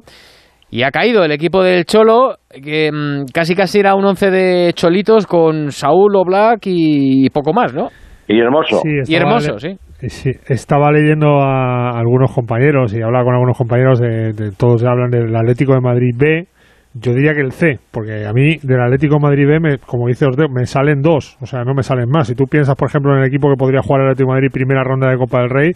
y 0.72 0.84
ha 0.84 0.91
caído 0.91 1.24
el 1.24 1.32
equipo 1.32 1.63
del 1.63 1.86
Cholo, 1.86 2.36
que 2.49 2.91
mm, 2.91 3.32
casi 3.34 3.55
casi 3.55 3.80
era 3.80 3.95
un 3.95 4.05
once 4.05 4.30
de 4.30 4.72
cholitos 4.74 5.28
con 5.28 5.72
Saúl 5.72 6.15
Oblak 6.15 6.61
y 6.65 7.30
poco 7.30 7.53
más, 7.53 7.74
¿no? 7.74 7.89
Y 8.28 8.39
hermoso. 8.39 8.82
Sí, 8.82 9.11
y 9.11 9.15
hermoso, 9.15 9.59
sí. 9.59 9.78
Sí, 10.01 10.31
estaba 10.47 10.91
leyendo 10.91 11.41
a 11.41 11.89
algunos 11.99 12.31
compañeros 12.31 12.93
y 12.93 13.01
hablaba 13.01 13.25
con 13.25 13.33
algunos 13.33 13.57
compañeros 13.57 13.99
de, 13.99 14.31
de- 14.31 14.51
todos 14.51 14.83
hablan 14.85 15.09
del 15.09 15.35
Atlético 15.35 15.73
de 15.73 15.81
Madrid 15.81 16.15
B. 16.15 16.47
Yo 16.93 17.13
diría 17.13 17.33
que 17.33 17.41
el 17.41 17.51
C, 17.51 17.77
porque 17.91 18.25
a 18.25 18.31
mí 18.33 18.57
del 18.63 18.81
Atlético 18.81 19.15
de 19.15 19.21
Madrid 19.21 19.45
B, 19.47 19.59
me, 19.59 19.77
como 19.77 20.07
dice 20.07 20.25
Ortega, 20.25 20.47
me 20.51 20.65
salen 20.65 21.01
dos, 21.01 21.37
o 21.41 21.45
sea, 21.45 21.63
no 21.63 21.73
me 21.75 21.83
salen 21.83 22.09
más. 22.09 22.27
Si 22.27 22.33
tú 22.35 22.45
piensas, 22.45 22.75
por 22.75 22.87
ejemplo, 22.89 23.13
en 23.13 23.19
el 23.21 23.27
equipo 23.27 23.49
que 23.49 23.57
podría 23.59 23.81
jugar 23.81 24.01
el 24.01 24.07
Atlético 24.07 24.31
de 24.31 24.35
Madrid 24.35 24.51
primera 24.51 24.83
ronda 24.83 25.09
de 25.09 25.17
Copa 25.17 25.39
del 25.41 25.49
Rey, 25.49 25.71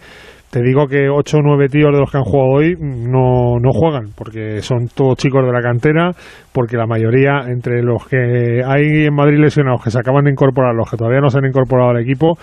te 0.54 0.62
digo 0.62 0.86
que 0.86 1.10
8 1.10 1.38
o 1.38 1.42
9 1.42 1.68
tíos 1.68 1.92
de 1.92 2.00
los 2.00 2.12
que 2.12 2.18
han 2.18 2.24
jugado 2.24 2.52
hoy 2.52 2.76
no, 2.78 3.58
no 3.60 3.72
juegan, 3.74 4.14
porque 4.16 4.62
son 4.62 4.86
todos 4.94 5.18
chicos 5.18 5.44
de 5.44 5.52
la 5.52 5.64
cantera, 5.64 6.12
porque 6.52 6.78
la 6.78 6.86
mayoría, 6.86 7.46
entre 7.48 7.82
los 7.82 8.06
que 8.06 8.62
hay 8.64 9.08
en 9.08 9.16
Madrid 9.16 9.40
lesionados, 9.40 9.84
que 9.84 9.90
se 9.90 9.98
acaban 9.98 10.26
de 10.26 10.30
incorporar, 10.30 10.76
los 10.76 10.92
que 10.92 10.96
todavía 10.96 11.22
no 11.22 11.30
se 11.30 11.40
han 11.40 11.46
incorporado 11.46 11.90
al 11.90 12.04
equipo, 12.04 12.38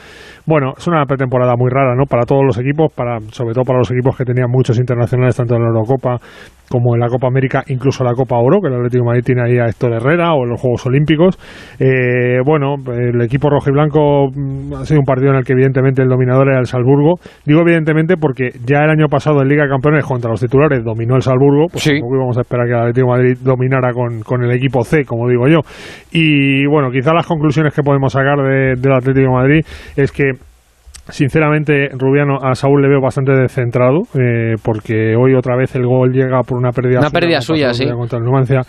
bueno, 0.44 0.72
es 0.76 0.88
una 0.88 1.06
pretemporada 1.06 1.54
muy 1.56 1.70
rara, 1.70 1.94
¿no? 1.94 2.06
Para 2.06 2.24
todos 2.24 2.42
los 2.44 2.58
equipos, 2.58 2.92
para 2.92 3.20
sobre 3.30 3.54
todo 3.54 3.62
para 3.62 3.78
los 3.78 3.90
equipos 3.92 4.16
que 4.16 4.24
tenían 4.24 4.50
muchos 4.50 4.76
internacionales, 4.80 5.36
tanto 5.36 5.54
en 5.54 5.62
la 5.62 5.68
Eurocopa 5.68 6.18
como 6.70 6.94
en 6.94 7.00
la 7.00 7.08
Copa 7.08 7.26
América, 7.26 7.64
incluso 7.66 8.04
la 8.04 8.12
Copa 8.14 8.36
Oro, 8.38 8.60
que 8.62 8.68
el 8.68 8.74
Atlético 8.74 9.02
de 9.02 9.06
Madrid 9.08 9.24
tiene 9.24 9.42
ahí 9.42 9.58
a 9.58 9.66
Héctor 9.66 9.92
Herrera, 9.92 10.34
o 10.34 10.44
en 10.44 10.50
los 10.50 10.60
Juegos 10.60 10.86
Olímpicos. 10.86 11.36
Eh, 11.80 12.38
bueno, 12.44 12.76
el 12.96 13.20
equipo 13.22 13.50
rojo 13.50 13.70
y 13.70 13.72
blanco 13.72 14.28
mm, 14.32 14.74
ha 14.74 14.84
sido 14.84 15.00
un 15.00 15.04
partido 15.04 15.30
en 15.32 15.38
el 15.38 15.44
que 15.44 15.52
evidentemente 15.52 16.00
el 16.02 16.08
dominador 16.08 16.48
era 16.48 16.60
el 16.60 16.66
Salzburgo. 16.66 17.18
Digo 17.44 17.62
evidentemente 17.62 18.14
porque 18.16 18.50
ya 18.64 18.84
el 18.84 18.90
año 18.90 19.06
pasado 19.08 19.42
en 19.42 19.48
Liga 19.48 19.64
de 19.64 19.70
Campeones 19.70 20.04
contra 20.04 20.30
los 20.30 20.40
titulares 20.40 20.84
dominó 20.84 21.16
el 21.16 21.22
Salzburgo, 21.22 21.66
pues 21.72 21.82
tampoco 21.98 22.14
íbamos 22.16 22.38
a 22.38 22.42
esperar 22.42 22.66
que 22.66 22.72
el 22.72 22.78
Atlético 22.78 23.06
de 23.06 23.12
Madrid 23.18 23.38
dominara 23.42 23.92
con, 23.92 24.20
con 24.20 24.44
el 24.44 24.52
equipo 24.52 24.84
C, 24.84 25.04
como 25.04 25.28
digo 25.28 25.48
yo. 25.48 25.58
Y 26.12 26.66
bueno, 26.66 26.90
quizá 26.92 27.12
las 27.12 27.26
conclusiones 27.26 27.74
que 27.74 27.82
podemos 27.82 28.12
sacar 28.12 28.38
de- 28.38 28.76
del 28.76 28.92
Atlético 28.92 29.26
de 29.26 29.34
Madrid 29.34 29.60
es 29.96 30.12
que 30.12 30.32
Sinceramente, 31.10 31.88
Rubiano, 31.98 32.36
a 32.42 32.54
Saúl 32.54 32.82
le 32.82 32.88
veo 32.88 33.00
bastante 33.00 33.32
descentrado, 33.32 34.00
eh, 34.18 34.54
porque 34.64 35.14
hoy 35.16 35.34
otra 35.34 35.56
vez 35.56 35.74
el 35.76 35.86
gol 35.86 36.12
llega 36.12 36.40
por 36.42 36.58
una 36.58 36.70
pérdida 36.70 37.00
Una 37.00 37.10
pérdida 37.10 37.40
suya, 37.40 37.68
pasó 37.68 37.82
el 37.82 37.88
sí. 37.90 37.94
Contra 37.94 38.18
el 38.18 38.24
Numancia. 38.24 38.60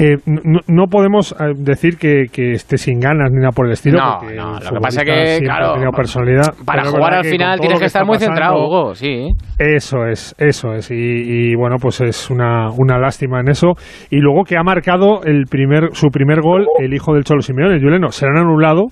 Eh, 0.00 0.16
no, 0.26 0.60
no 0.68 0.84
podemos 0.86 1.32
eh, 1.32 1.54
decir 1.56 1.96
que, 1.96 2.26
que 2.32 2.52
esté 2.52 2.78
sin 2.78 3.00
ganas 3.00 3.32
ni 3.32 3.38
nada 3.40 3.50
por 3.50 3.66
el 3.66 3.72
estilo. 3.72 3.98
No, 3.98 4.18
porque 4.20 4.36
no, 4.36 4.58
el 4.58 4.64
lo 4.64 4.70
que 4.70 4.80
pasa 4.80 5.00
futbolista 5.00 5.04
que, 5.04 5.44
claro, 5.44 5.74
ha 5.74 5.90
personalidad. 5.90 6.54
Para 6.64 6.82
es 6.82 6.90
jugar 6.90 7.14
al 7.14 7.22
que 7.22 7.30
final 7.30 7.58
tienes 7.58 7.80
que 7.80 7.86
estar 7.86 8.04
muy 8.06 8.14
pasando- 8.16 8.34
centrado, 8.36 8.64
Hugo, 8.64 8.94
sí. 8.94 9.28
eso 9.58 10.06
es, 10.06 10.36
eso 10.38 10.72
es. 10.74 10.88
Y, 10.92 10.94
y, 10.94 11.54
bueno, 11.56 11.76
pues 11.82 12.00
es 12.00 12.30
una, 12.30 12.68
una 12.70 12.98
lástima 12.98 13.40
en 13.40 13.48
eso. 13.48 13.72
Y 14.10 14.18
luego 14.18 14.44
que 14.44 14.56
ha 14.56 14.62
marcado 14.62 15.22
el 15.24 15.46
primer, 15.50 15.88
su 15.94 16.10
primer 16.10 16.42
gol 16.42 16.66
el 16.78 16.94
hijo 16.94 17.12
del 17.14 17.24
Cholo 17.24 17.40
Simeone, 17.40 17.80
Juliano. 17.80 18.10
Se 18.10 18.24
le 18.26 18.32
han 18.32 18.38
anulado. 18.46 18.84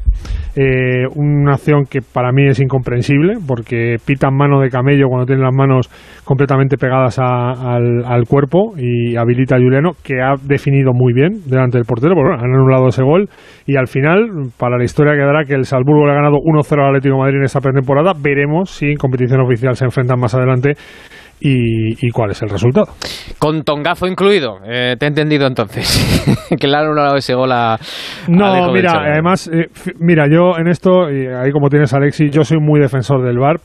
eh, 0.57 1.05
una 1.15 1.53
acción 1.53 1.85
que 1.85 2.01
para 2.01 2.33
mí 2.33 2.49
es 2.49 2.59
incomprensible 2.67 3.39
porque 3.47 3.97
pitan 4.05 4.35
mano 4.37 4.61
de 4.61 4.69
camello 4.69 5.09
cuando 5.09 5.27
tienen 5.27 5.45
las 5.45 5.55
manos 5.55 5.89
completamente 6.25 6.77
pegadas 6.77 7.19
a- 7.19 7.75
al, 7.75 8.25
cuerpo 8.29 8.75
y 8.77 9.17
habilita 9.17 9.57
a 9.57 9.59
Juliano 9.59 9.93
que 10.05 10.21
ha 10.21 10.35
definido 10.43 10.93
muy 10.93 11.13
bien 11.15 11.41
delante 11.47 11.79
del 11.79 11.87
portero, 11.87 12.15
bueno, 12.15 12.35
han 12.35 12.53
anulado 12.53 12.89
ese 12.89 13.03
gol 13.03 13.29
y 13.67 13.77
al 13.77 13.87
final, 13.87 14.51
para 14.59 14.77
la 14.77 14.85
historia 14.85 15.15
quedará 15.15 15.45
que 15.45 15.55
el 15.55 15.65
Salzburgo 15.65 16.05
le 16.07 16.13
ha 16.13 16.17
ganado 16.17 16.37
1-0 16.37 16.81
al 16.83 16.89
Atlético 16.97 17.19
Madrid 17.19 17.39
en 17.39 17.45
esta 17.45 17.61
pretemporada. 17.61 18.13
Veremos 18.21 18.71
si 18.71 18.87
en 18.91 18.97
competición 18.97 19.41
oficial 19.41 19.75
se 19.77 19.85
enfrentan 19.85 20.21
más 20.21 20.35
adelante 20.35 20.75
y, 21.41 22.07
y 22.07 22.11
cuál 22.11 22.31
es 22.31 22.43
el 22.43 22.49
resultado. 22.49 22.87
Con 23.39 23.63
tongazo 23.63 24.07
incluido. 24.07 24.59
Eh, 24.65 24.97
te 24.99 25.05
he 25.07 25.09
entendido 25.09 25.47
entonces. 25.47 25.87
que 26.61 26.67
le 26.67 26.77
han 26.77 26.85
anulado 26.85 27.17
ese 27.17 27.35
gol 27.35 27.53
a. 27.53 27.79
No, 28.29 28.73
mira, 28.73 28.93
Chaval. 28.93 29.13
además, 29.13 29.51
eh, 29.53 29.67
mira, 29.99 30.27
yo 30.31 30.59
en 30.59 30.69
esto, 30.69 31.11
y 31.11 31.27
ahí 31.27 31.51
como 31.53 31.69
tienes 31.69 31.93
a 31.95 31.99
Alexi, 31.99 32.31
yo 32.31 32.43
soy 32.45 32.59
muy 32.61 32.81
defensor 32.81 33.23
del 33.25 33.39
VAR. 33.39 33.57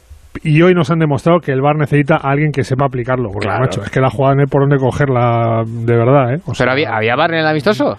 Y 0.43 0.61
hoy 0.61 0.73
nos 0.73 0.89
han 0.89 0.99
demostrado 0.99 1.39
que 1.39 1.51
el 1.51 1.59
VAR 1.61 1.75
necesita 1.75 2.15
a 2.15 2.31
alguien 2.31 2.51
que 2.53 2.63
sepa 2.63 2.85
aplicarlo. 2.85 3.29
Porque, 3.33 3.47
Claro. 3.47 3.61
macho, 3.65 3.83
es 3.83 3.89
que 3.89 3.99
la 3.99 4.09
jugada 4.09 4.35
no 4.35 4.41
hay 4.41 4.47
por 4.47 4.61
dónde 4.61 4.77
cogerla 4.77 5.63
de 5.65 5.95
verdad, 5.97 6.33
¿eh? 6.35 6.39
O 6.45 6.53
sea, 6.55 6.63
¿Pero 6.65 6.71
había, 6.71 6.95
había 6.95 7.15
bar 7.17 7.33
en 7.33 7.39
el 7.39 7.47
amistoso? 7.47 7.97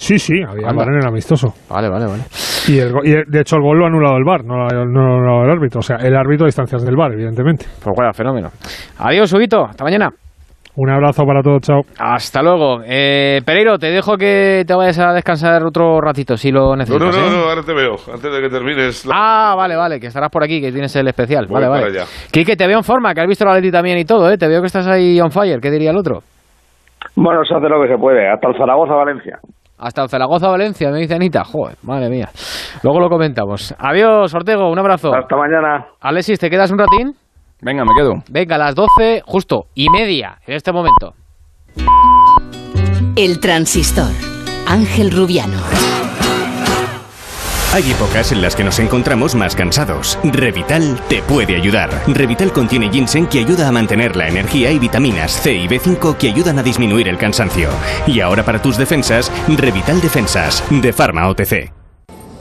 Sí, 0.00 0.18
sí, 0.18 0.32
había 0.42 0.68
Anda. 0.70 0.84
VAR 0.84 0.94
en 0.94 1.00
el 1.02 1.06
amistoso. 1.06 1.52
Vale, 1.68 1.90
vale, 1.90 2.06
vale. 2.06 2.22
Y, 2.68 2.78
el 2.78 2.90
y 3.04 3.12
el- 3.12 3.24
de 3.28 3.40
hecho 3.40 3.56
el 3.56 3.62
gol 3.62 3.78
lo 3.78 3.84
ha 3.84 3.88
anulado 3.88 4.16
el 4.16 4.24
VAR, 4.24 4.42
no 4.44 4.56
lo, 4.56 4.64
ha- 4.64 4.84
no 4.86 5.00
anulado 5.16 5.44
el 5.44 5.50
árbitro. 5.50 5.80
O 5.80 5.82
sea, 5.82 5.96
el 5.96 6.16
árbitro 6.16 6.46
a 6.46 6.48
distancias 6.48 6.82
del 6.84 6.96
VAR, 6.96 7.12
evidentemente. 7.12 7.66
Pues 7.84 7.94
bueno, 7.94 8.10
fenómeno. 8.14 8.48
Adiós, 8.98 9.30
Huguito. 9.34 9.62
Hasta 9.66 9.84
mañana. 9.84 10.08
Un 10.76 10.88
abrazo 10.88 11.24
para 11.26 11.42
todos, 11.42 11.60
chao. 11.60 11.82
Hasta 11.98 12.42
luego. 12.42 12.80
Eh, 12.86 13.42
Pereiro, 13.44 13.76
te 13.76 13.88
dejo 13.90 14.16
que 14.16 14.64
te 14.66 14.72
vayas 14.74 14.98
a 15.00 15.12
descansar 15.12 15.62
otro 15.64 16.00
ratito 16.00 16.36
si 16.38 16.50
lo 16.50 16.70
No, 16.70 16.76
necesitas. 16.76 17.14
no, 17.16 17.20
no, 17.22 17.26
¿eh? 17.26 17.30
no, 17.36 17.48
ahora 17.50 17.62
te 17.62 17.74
veo. 17.74 17.96
Antes 18.10 18.32
de 18.32 18.40
que 18.40 18.48
termines. 18.48 19.04
la- 19.04 19.14
Ah, 19.14 19.54
vale, 19.54 19.76
vale, 19.76 20.00
que 20.00 20.06
estarás 20.06 20.30
por 20.30 20.42
aquí, 20.42 20.62
que 20.62 20.72
tienes 20.72 20.96
el 20.96 21.08
especial. 21.08 21.44
Voy 21.46 21.54
vale, 21.60 21.66
para 21.66 21.80
vale. 21.82 22.00
allá. 22.00 22.08
Quique, 22.32 22.56
te 22.56 22.66
veo 22.66 22.78
en 22.78 22.84
forma, 22.84 23.12
que 23.12 23.20
has 23.20 23.26
visto 23.26 23.44
la 23.44 23.54
Leti 23.54 23.70
también 23.70 23.98
y 23.98 24.04
todo, 24.06 24.30
¿eh? 24.30 24.38
Te 24.38 24.48
veo 24.48 24.60
que 24.62 24.68
estás 24.68 24.86
ahí 24.86 25.20
on 25.20 25.30
fire. 25.30 25.60
¿Qué 25.60 25.70
diría 25.70 25.90
el 25.90 25.98
otro? 25.98 26.20
Bueno, 27.16 27.40
se 27.44 27.54
hace 27.54 27.68
lo 27.68 27.82
que 27.82 27.88
se 27.88 27.98
puede, 27.98 28.30
hasta 28.30 28.48
el 28.48 28.56
Zaragoza-Valencia. 28.56 29.38
Hasta 29.80 30.02
el 30.02 30.08
Zaragoza, 30.10 30.48
Valencia, 30.48 30.90
me 30.90 30.98
dice 30.98 31.14
Anita. 31.14 31.42
Joder, 31.42 31.76
madre 31.82 32.10
mía. 32.10 32.28
Luego 32.82 33.00
lo 33.00 33.08
comentamos. 33.08 33.74
Adiós, 33.78 34.32
Ortego, 34.34 34.70
un 34.70 34.78
abrazo. 34.78 35.14
Hasta 35.14 35.36
mañana. 35.36 35.86
Alexis, 36.00 36.38
¿te 36.38 36.50
quedas 36.50 36.70
un 36.70 36.78
ratín? 36.78 37.14
Venga, 37.62 37.84
me 37.84 37.94
quedo. 37.96 38.14
Venga, 38.30 38.56
a 38.56 38.58
las 38.58 38.74
12, 38.74 39.22
justo, 39.24 39.64
y 39.74 39.88
media, 39.88 40.38
en 40.46 40.54
este 40.54 40.72
momento. 40.72 41.14
El 43.16 43.40
transistor. 43.40 44.12
Ángel 44.66 45.10
Rubiano. 45.10 45.58
Hay 47.72 47.88
épocas 47.88 48.32
en 48.32 48.42
las 48.42 48.56
que 48.56 48.64
nos 48.64 48.80
encontramos 48.80 49.36
más 49.36 49.54
cansados. 49.54 50.18
Revital 50.24 51.00
te 51.08 51.22
puede 51.22 51.54
ayudar. 51.54 52.02
Revital 52.08 52.52
contiene 52.52 52.90
ginseng 52.90 53.28
que 53.28 53.38
ayuda 53.38 53.68
a 53.68 53.72
mantener 53.72 54.16
la 54.16 54.26
energía 54.26 54.72
y 54.72 54.80
vitaminas 54.80 55.40
C 55.40 55.54
y 55.54 55.68
B5 55.68 56.16
que 56.16 56.30
ayudan 56.30 56.58
a 56.58 56.64
disminuir 56.64 57.06
el 57.06 57.16
cansancio. 57.16 57.68
Y 58.08 58.18
ahora 58.18 58.44
para 58.44 58.60
tus 58.60 58.76
defensas, 58.76 59.30
Revital 59.46 60.00
Defensas, 60.00 60.64
de 60.68 60.92
Pharma 60.92 61.28
OTC. 61.28 61.72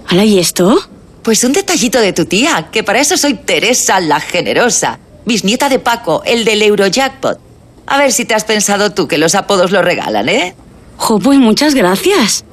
¿Hala 0.08 0.26
y 0.26 0.40
esto? 0.40 0.80
Pues 1.22 1.44
un 1.44 1.54
detallito 1.54 2.02
de 2.02 2.12
tu 2.12 2.26
tía, 2.26 2.70
que 2.72 2.84
para 2.84 3.00
eso 3.00 3.16
soy 3.16 3.36
Teresa 3.36 4.00
la 4.00 4.20
Generosa, 4.20 4.98
bisnieta 5.26 5.70
de 5.70 5.78
Paco, 5.78 6.24
el 6.26 6.44
del 6.44 6.64
Eurojackpot. 6.64 7.40
A 7.86 7.98
ver 8.00 8.12
si 8.12 8.26
te 8.26 8.34
has 8.34 8.46
pensado 8.46 8.94
tú 8.94 9.08
que 9.08 9.20
los 9.20 9.36
apodos 9.36 9.70
lo 9.70 9.84
regalan, 9.84 10.28
¿eh? 10.28 10.56
Jo, 10.98 11.20
pues 11.20 11.38
muchas 11.38 11.76
gracias. 11.76 12.44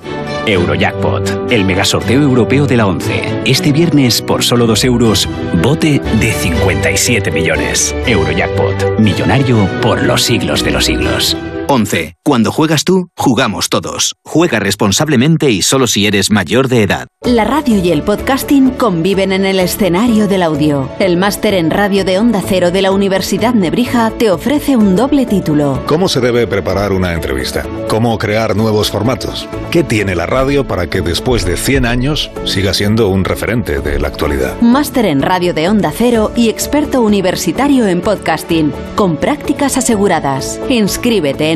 Eurojackpot, 0.46 1.50
el 1.50 1.64
megasorteo 1.64 2.22
europeo 2.22 2.66
de 2.66 2.76
la 2.76 2.86
11. 2.86 3.42
Este 3.44 3.72
viernes, 3.72 4.22
por 4.22 4.42
solo 4.42 4.66
2 4.66 4.84
euros, 4.84 5.28
bote 5.62 6.00
de 6.20 6.32
57 6.32 7.30
millones. 7.30 7.94
Eurojackpot, 8.06 8.98
millonario 8.98 9.68
por 9.82 10.02
los 10.02 10.22
siglos 10.22 10.64
de 10.64 10.70
los 10.70 10.84
siglos. 10.84 11.36
11. 11.68 12.14
Cuando 12.24 12.52
juegas 12.52 12.84
tú, 12.84 13.08
jugamos 13.16 13.68
todos. 13.68 14.14
Juega 14.24 14.60
responsablemente 14.60 15.50
y 15.50 15.62
solo 15.62 15.86
si 15.86 16.06
eres 16.06 16.30
mayor 16.30 16.68
de 16.68 16.82
edad. 16.82 17.06
La 17.22 17.44
radio 17.44 17.82
y 17.82 17.90
el 17.90 18.02
podcasting 18.02 18.70
conviven 18.70 19.32
en 19.32 19.44
el 19.44 19.58
escenario 19.58 20.28
del 20.28 20.42
audio. 20.42 20.88
El 21.00 21.16
máster 21.16 21.54
en 21.54 21.70
radio 21.70 22.04
de 22.04 22.18
Onda 22.18 22.42
Cero 22.46 22.70
de 22.70 22.82
la 22.82 22.92
Universidad 22.92 23.54
Nebrija 23.54 24.12
te 24.12 24.30
ofrece 24.30 24.76
un 24.76 24.94
doble 24.94 25.26
título. 25.26 25.82
¿Cómo 25.86 26.08
se 26.08 26.20
debe 26.20 26.46
preparar 26.46 26.92
una 26.92 27.12
entrevista? 27.12 27.64
¿Cómo 27.88 28.16
crear 28.18 28.54
nuevos 28.54 28.90
formatos? 28.90 29.48
¿Qué 29.72 29.82
tiene 29.82 30.14
la 30.14 30.26
radio 30.26 30.66
para 30.66 30.88
que 30.88 31.00
después 31.00 31.44
de 31.44 31.56
100 31.56 31.86
años 31.86 32.30
siga 32.44 32.74
siendo 32.74 33.08
un 33.08 33.24
referente 33.24 33.80
de 33.80 33.98
la 33.98 34.08
actualidad? 34.08 34.60
Máster 34.60 35.06
en 35.06 35.22
radio 35.22 35.52
de 35.52 35.68
Onda 35.68 35.92
Cero 35.92 36.30
y 36.36 36.48
experto 36.48 37.02
universitario 37.02 37.86
en 37.86 38.00
podcasting, 38.02 38.72
con 38.94 39.16
prácticas 39.16 39.76
aseguradas. 39.76 40.60
Inscríbete 40.68 41.50
en 41.50 41.55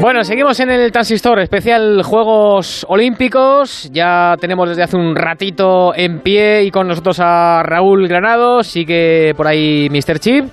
Bueno, 0.00 0.22
seguimos 0.22 0.60
en 0.60 0.70
el 0.70 0.92
Transistor, 0.92 1.40
especial 1.40 2.04
Juegos 2.04 2.86
Olímpicos. 2.88 3.90
Ya 3.92 4.36
tenemos 4.40 4.68
desde 4.68 4.84
hace 4.84 4.96
un 4.96 5.16
ratito 5.16 5.92
en 5.92 6.20
pie 6.20 6.62
y 6.62 6.70
con 6.70 6.86
nosotros 6.86 7.18
a 7.20 7.64
Raúl 7.64 8.06
Granado, 8.06 8.62
sigue 8.62 9.34
por 9.36 9.48
ahí 9.48 9.88
Mr. 9.90 10.20
Chip. 10.20 10.44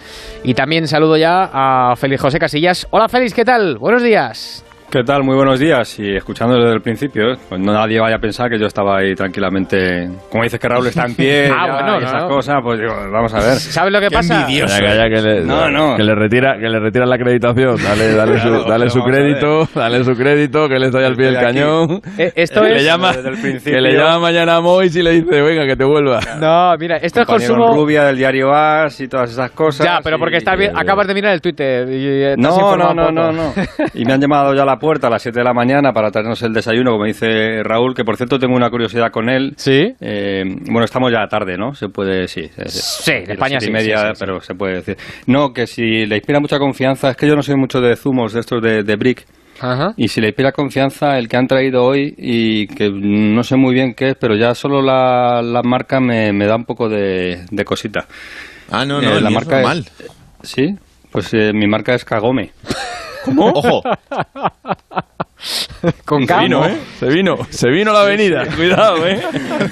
Y 0.43 0.55
también 0.55 0.87
saludo 0.87 1.15
ya 1.15 1.49
a 1.53 1.95
Félix 1.95 2.23
José 2.23 2.39
Casillas. 2.39 2.87
Hola 2.89 3.07
Félix, 3.07 3.35
¿qué 3.35 3.45
tal? 3.45 3.77
Buenos 3.77 4.01
días. 4.01 4.65
¿Qué 4.95 5.03
tal? 5.03 5.23
Muy 5.23 5.35
buenos 5.35 5.59
días. 5.59 5.99
Y 5.99 6.15
escuchando 6.15 6.55
desde 6.55 6.71
el 6.73 6.79
principio, 6.81 7.33
¿eh? 7.33 7.35
pues 7.49 7.59
no 7.59 7.73
nadie 7.73 7.99
vaya 7.99 8.15
a 8.15 8.19
pensar 8.19 8.49
que 8.49 8.57
yo 8.57 8.65
estaba 8.65 8.99
ahí 8.99 9.13
tranquilamente. 9.13 10.09
Como 10.31 10.43
dices 10.45 10.57
que 10.57 10.69
Raúl 10.69 10.87
está 10.87 11.03
en 11.05 11.15
pie 11.15 11.47
Ah, 11.53 11.65
ya, 11.67 11.73
bueno, 11.73 11.97
y 11.97 11.99
no, 11.99 12.07
esas 12.07 12.21
no. 12.23 12.29
cosas, 12.29 12.55
pues 12.63 12.79
digo, 12.79 12.93
vamos 13.11 13.33
a 13.33 13.37
ver. 13.39 13.55
¿Sabes 13.55 13.91
lo 13.91 13.99
que 13.99 14.07
Qué 14.07 14.15
pasa? 14.15 14.45
que 14.47 15.21
le, 15.21 15.41
No, 15.43 15.69
no. 15.69 15.97
que 15.97 16.03
le 16.03 16.15
retira, 16.15 16.55
que 16.57 16.69
le 16.69 16.79
retira 16.79 17.05
la 17.05 17.15
acreditación. 17.15 17.75
Dale, 17.83 18.13
dale 18.13 18.39
su, 18.39 18.47
Claro, 18.47 18.63
dale 18.69 18.89
su 18.89 19.01
crédito, 19.01 19.67
dale 19.75 20.03
su 20.05 20.13
crédito, 20.13 20.69
que 20.69 20.79
le 20.79 20.85
estoy 20.85 21.03
al 21.03 21.15
pie 21.17 21.25
del 21.25 21.39
cañón. 21.41 22.01
Eh, 22.17 22.31
esto 22.33 22.61
que 22.61 22.67
es- 22.69 22.73
le 22.75 22.83
llama, 22.85 23.11
Desde 23.11 23.29
el 23.31 23.37
principio. 23.37 23.73
que 23.73 23.81
le 23.81 23.97
llama 23.97 24.19
mañana 24.19 24.55
a 24.55 24.61
Mois 24.61 24.95
y 24.95 25.03
le 25.03 25.11
dice, 25.11 25.41
venga, 25.41 25.65
que 25.65 25.75
te 25.75 25.83
vuelva. 25.83 26.21
No, 26.39 26.73
mira, 26.79 26.95
esto 27.01 27.19
es 27.19 27.27
consumo. 27.27 27.73
Rubia 27.73 28.05
del 28.05 28.15
diario 28.15 28.53
As 28.53 28.97
y 29.01 29.09
todas 29.09 29.29
esas 29.29 29.51
cosas. 29.51 29.85
Ya, 29.85 29.99
pero 30.01 30.17
porque 30.17 30.35
y- 30.35 30.37
estás 30.37 30.57
bien, 30.57 30.71
acabas 30.73 31.05
de 31.05 31.13
mirar 31.13 31.33
el 31.33 31.41
Twitter 31.41 31.85
y 31.91 32.41
No, 32.41 32.77
no, 32.77 32.93
no, 32.93 33.11
no, 33.11 33.31
no. 33.33 33.53
Y 33.93 34.05
me 34.05 34.13
han 34.13 34.21
llamado 34.21 34.53
ya 34.53 34.61
a 34.63 34.65
la 34.65 34.79
puerta 34.85 35.07
a 35.07 35.09
las 35.09 35.21
7 35.21 35.39
de 35.39 35.43
la 35.43 35.53
mañana 35.53 35.91
para 35.91 36.11
traernos 36.11 36.41
el 36.43 36.53
desayuno, 36.53 36.91
como 36.91 37.05
dice 37.05 37.63
Raúl, 37.63 37.93
que 37.93 38.03
por 38.05 38.15
cierto 38.17 38.39
tengo 38.39 38.55
una 38.55 38.69
curiosidad 38.69 39.11
con 39.11 39.29
él. 39.29 39.53
Sí. 39.57 39.93
Eh, 39.99 40.43
bueno, 40.45 40.85
estamos 40.85 41.11
ya 41.11 41.27
tarde, 41.27 41.57
¿no? 41.57 41.73
Se 41.75 41.89
puede, 41.89 42.27
sí. 42.27 42.49
Sí, 42.67 43.11
en 43.11 43.31
España 43.31 43.59
sí, 43.59 43.69
y 43.69 43.71
media, 43.73 43.97
sí, 43.97 44.03
sí, 44.03 44.11
sí. 44.15 44.19
pero 44.19 44.41
se 44.41 44.55
puede 44.55 44.75
decir. 44.75 44.97
No, 45.27 45.51
que 45.51 45.67
si 45.67 46.05
le 46.05 46.15
inspira 46.17 46.39
mucha 46.39 46.59
confianza, 46.59 47.09
es 47.09 47.17
que 47.17 47.27
yo 47.27 47.35
no 47.35 47.41
soy 47.41 47.55
mucho 47.55 47.81
de 47.81 47.95
zumos 47.95 48.33
de 48.33 48.39
estos 48.39 48.61
de, 48.61 48.83
de 48.83 48.95
Brick. 48.95 49.25
Ajá. 49.59 49.93
Y 49.97 50.09
si 50.09 50.19
le 50.21 50.27
inspira 50.27 50.51
confianza 50.51 51.17
el 51.17 51.27
que 51.29 51.37
han 51.37 51.47
traído 51.47 51.83
hoy 51.83 52.13
y 52.17 52.67
que 52.67 52.89
no 52.91 53.41
sé 53.43 53.55
muy 53.55 53.73
bien 53.73 53.93
qué 53.93 54.09
es, 54.09 54.15
pero 54.19 54.35
ya 54.35 54.53
solo 54.53 54.81
la, 54.81 55.41
la 55.41 55.61
marca 55.63 55.99
me, 55.99 56.31
me 56.33 56.45
da 56.45 56.55
un 56.57 56.65
poco 56.65 56.89
de, 56.89 57.45
de 57.49 57.65
cosita. 57.65 58.05
Ah, 58.69 58.85
no, 58.85 58.99
Eh, 59.01 59.05
no, 59.05 59.17
el 59.17 59.23
la 59.23 59.29
es 59.29 59.35
marca 59.35 59.55
normal. 59.55 59.85
Sí, 60.43 60.75
pues 61.11 61.33
eh, 61.33 61.51
mi 61.53 61.67
marca 61.67 61.95
es 61.95 62.03
Kagome. 62.03 62.51
Ojo. 63.37 63.81
Con 66.05 66.25
K. 66.25 66.35
Se 66.37 66.43
vino, 66.43 66.65
¿eh? 66.65 66.77
Se 66.97 67.05
vino, 67.07 67.35
se 67.49 67.69
vino 67.69 67.91
la 67.93 68.01
avenida. 68.01 68.45
Cuidado, 68.55 69.05
¿eh? 69.05 69.21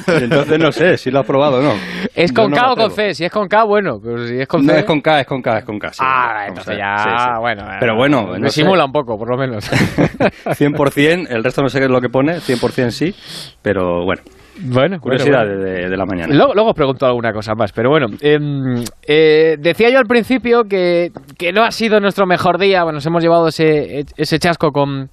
Entonces 0.07 0.59
no 0.59 0.71
sé 0.71 0.97
si 0.97 1.09
lo 1.09 1.21
has 1.21 1.25
probado 1.25 1.57
o 1.59 1.61
no. 1.61 1.73
¿Es 2.13 2.31
con 2.33 2.51
no 2.51 2.57
K 2.57 2.71
o 2.73 2.75
con. 2.75 2.91
C? 2.91 3.13
Si 3.15 3.23
es 3.25 3.31
con 3.31 3.47
K, 3.47 3.63
bueno. 3.63 3.97
Pero 4.03 4.27
si 4.27 4.39
es 4.41 4.47
con 4.47 4.65
No 4.65 4.73
C... 4.73 4.79
es 4.79 4.85
con 4.85 5.01
K, 5.01 5.21
es 5.21 5.25
con 5.27 5.41
K, 5.41 5.57
es 5.59 5.65
con 5.65 5.79
K. 5.79 5.93
sí. 5.93 5.99
Ah, 6.03 6.45
entonces 6.49 6.77
ya, 6.77 6.97
Sí, 6.97 7.09
sí. 7.09 7.29
bueno. 7.39 7.63
Pero 7.79 7.95
bueno, 7.95 8.21
no 8.33 8.39
me 8.39 8.49
sé. 8.49 8.61
simula 8.61 8.85
un 8.85 8.91
poco, 8.91 9.17
por 9.17 9.29
lo 9.29 9.37
menos. 9.37 9.63
100%, 9.71 11.27
el 11.29 11.43
resto 11.43 11.61
no 11.63 11.69
sé 11.69 11.79
qué 11.79 11.85
es 11.85 11.91
lo 11.91 12.01
que 12.01 12.09
pone, 12.09 12.35
100% 12.37 12.89
sí, 12.91 13.15
pero 13.61 14.03
bueno. 14.03 14.21
Bueno, 14.61 14.99
Curiosidad 14.99 15.45
bueno, 15.45 15.63
De, 15.63 15.89
de 15.89 15.97
la 15.97 16.05
mañana. 16.05 16.33
Luego, 16.33 16.53
luego 16.53 16.69
os 16.69 16.75
pregunto 16.75 17.05
alguna 17.05 17.33
cosa 17.33 17.53
más, 17.55 17.71
pero 17.71 17.89
bueno. 17.89 18.07
em, 18.21 18.83
eh, 19.07 19.55
decía 19.59 19.89
yo 19.89 19.99
al 19.99 20.05
principio 20.05 20.63
que, 20.63 21.09
que 21.37 21.51
no 21.51 21.63
ha 21.63 21.71
sido 21.71 21.99
nuestro 21.99 22.25
mejor 22.25 22.59
día. 22.59 22.83
Bueno, 22.83 22.97
nos 22.97 23.05
hemos 23.05 23.23
llevado 23.23 23.47
ese, 23.47 24.05
ese 24.15 24.39
chasco 24.39 24.71
con, 24.71 25.09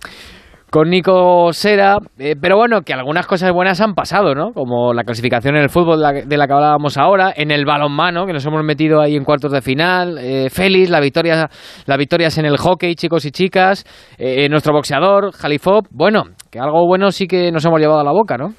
con 0.71 0.89
Nico 0.89 1.53
Sera, 1.53 1.99
eh, 2.19 2.37
pero 2.41 2.57
bueno, 2.57 2.83
que 2.83 2.93
algunas 2.93 3.27
cosas 3.27 3.51
buenas 3.53 3.81
han 3.81 3.95
pasado, 3.95 4.35
¿no? 4.35 4.53
Como 4.53 4.93
la 4.93 5.05
clasificación 5.05 5.57
en 5.57 5.63
el 5.63 5.69
fútbol 5.69 5.99
de 5.99 6.03
la, 6.03 6.13
de 6.13 6.37
la 6.37 6.47
que 6.47 6.53
hablábamos 6.53 6.97
ahora, 6.97 7.33
en 7.35 7.51
el 7.51 7.65
balonmano, 7.65 8.27
que 8.27 8.33
nos 8.33 8.47
hemos 8.47 8.63
metido 8.63 9.01
ahí 9.01 9.17
en 9.17 9.25
cuartos 9.25 9.51
de 9.53 9.63
final, 9.63 10.19
eh, 10.19 10.49
Félix, 10.51 10.91
la 10.91 11.01
victoria, 11.01 11.49
las 11.87 11.99
victorias 11.99 12.39
en 12.39 12.45
el 12.45 12.57
hockey, 12.57 12.95
chicos 12.95 13.25
y 13.25 13.31
chicas, 13.31 13.85
eh, 14.19 14.49
nuestro 14.49 14.73
boxeador, 14.73 15.33
Jalifop, 15.33 15.87
bueno, 15.91 16.23
que 16.51 16.61
algo 16.61 16.87
bueno 16.87 17.11
sí 17.11 17.27
que 17.27 17.51
nos 17.51 17.65
hemos 17.65 17.81
llevado 17.81 18.01
a 18.01 18.05
la 18.05 18.13
boca, 18.13 18.37
¿no? 18.37 18.53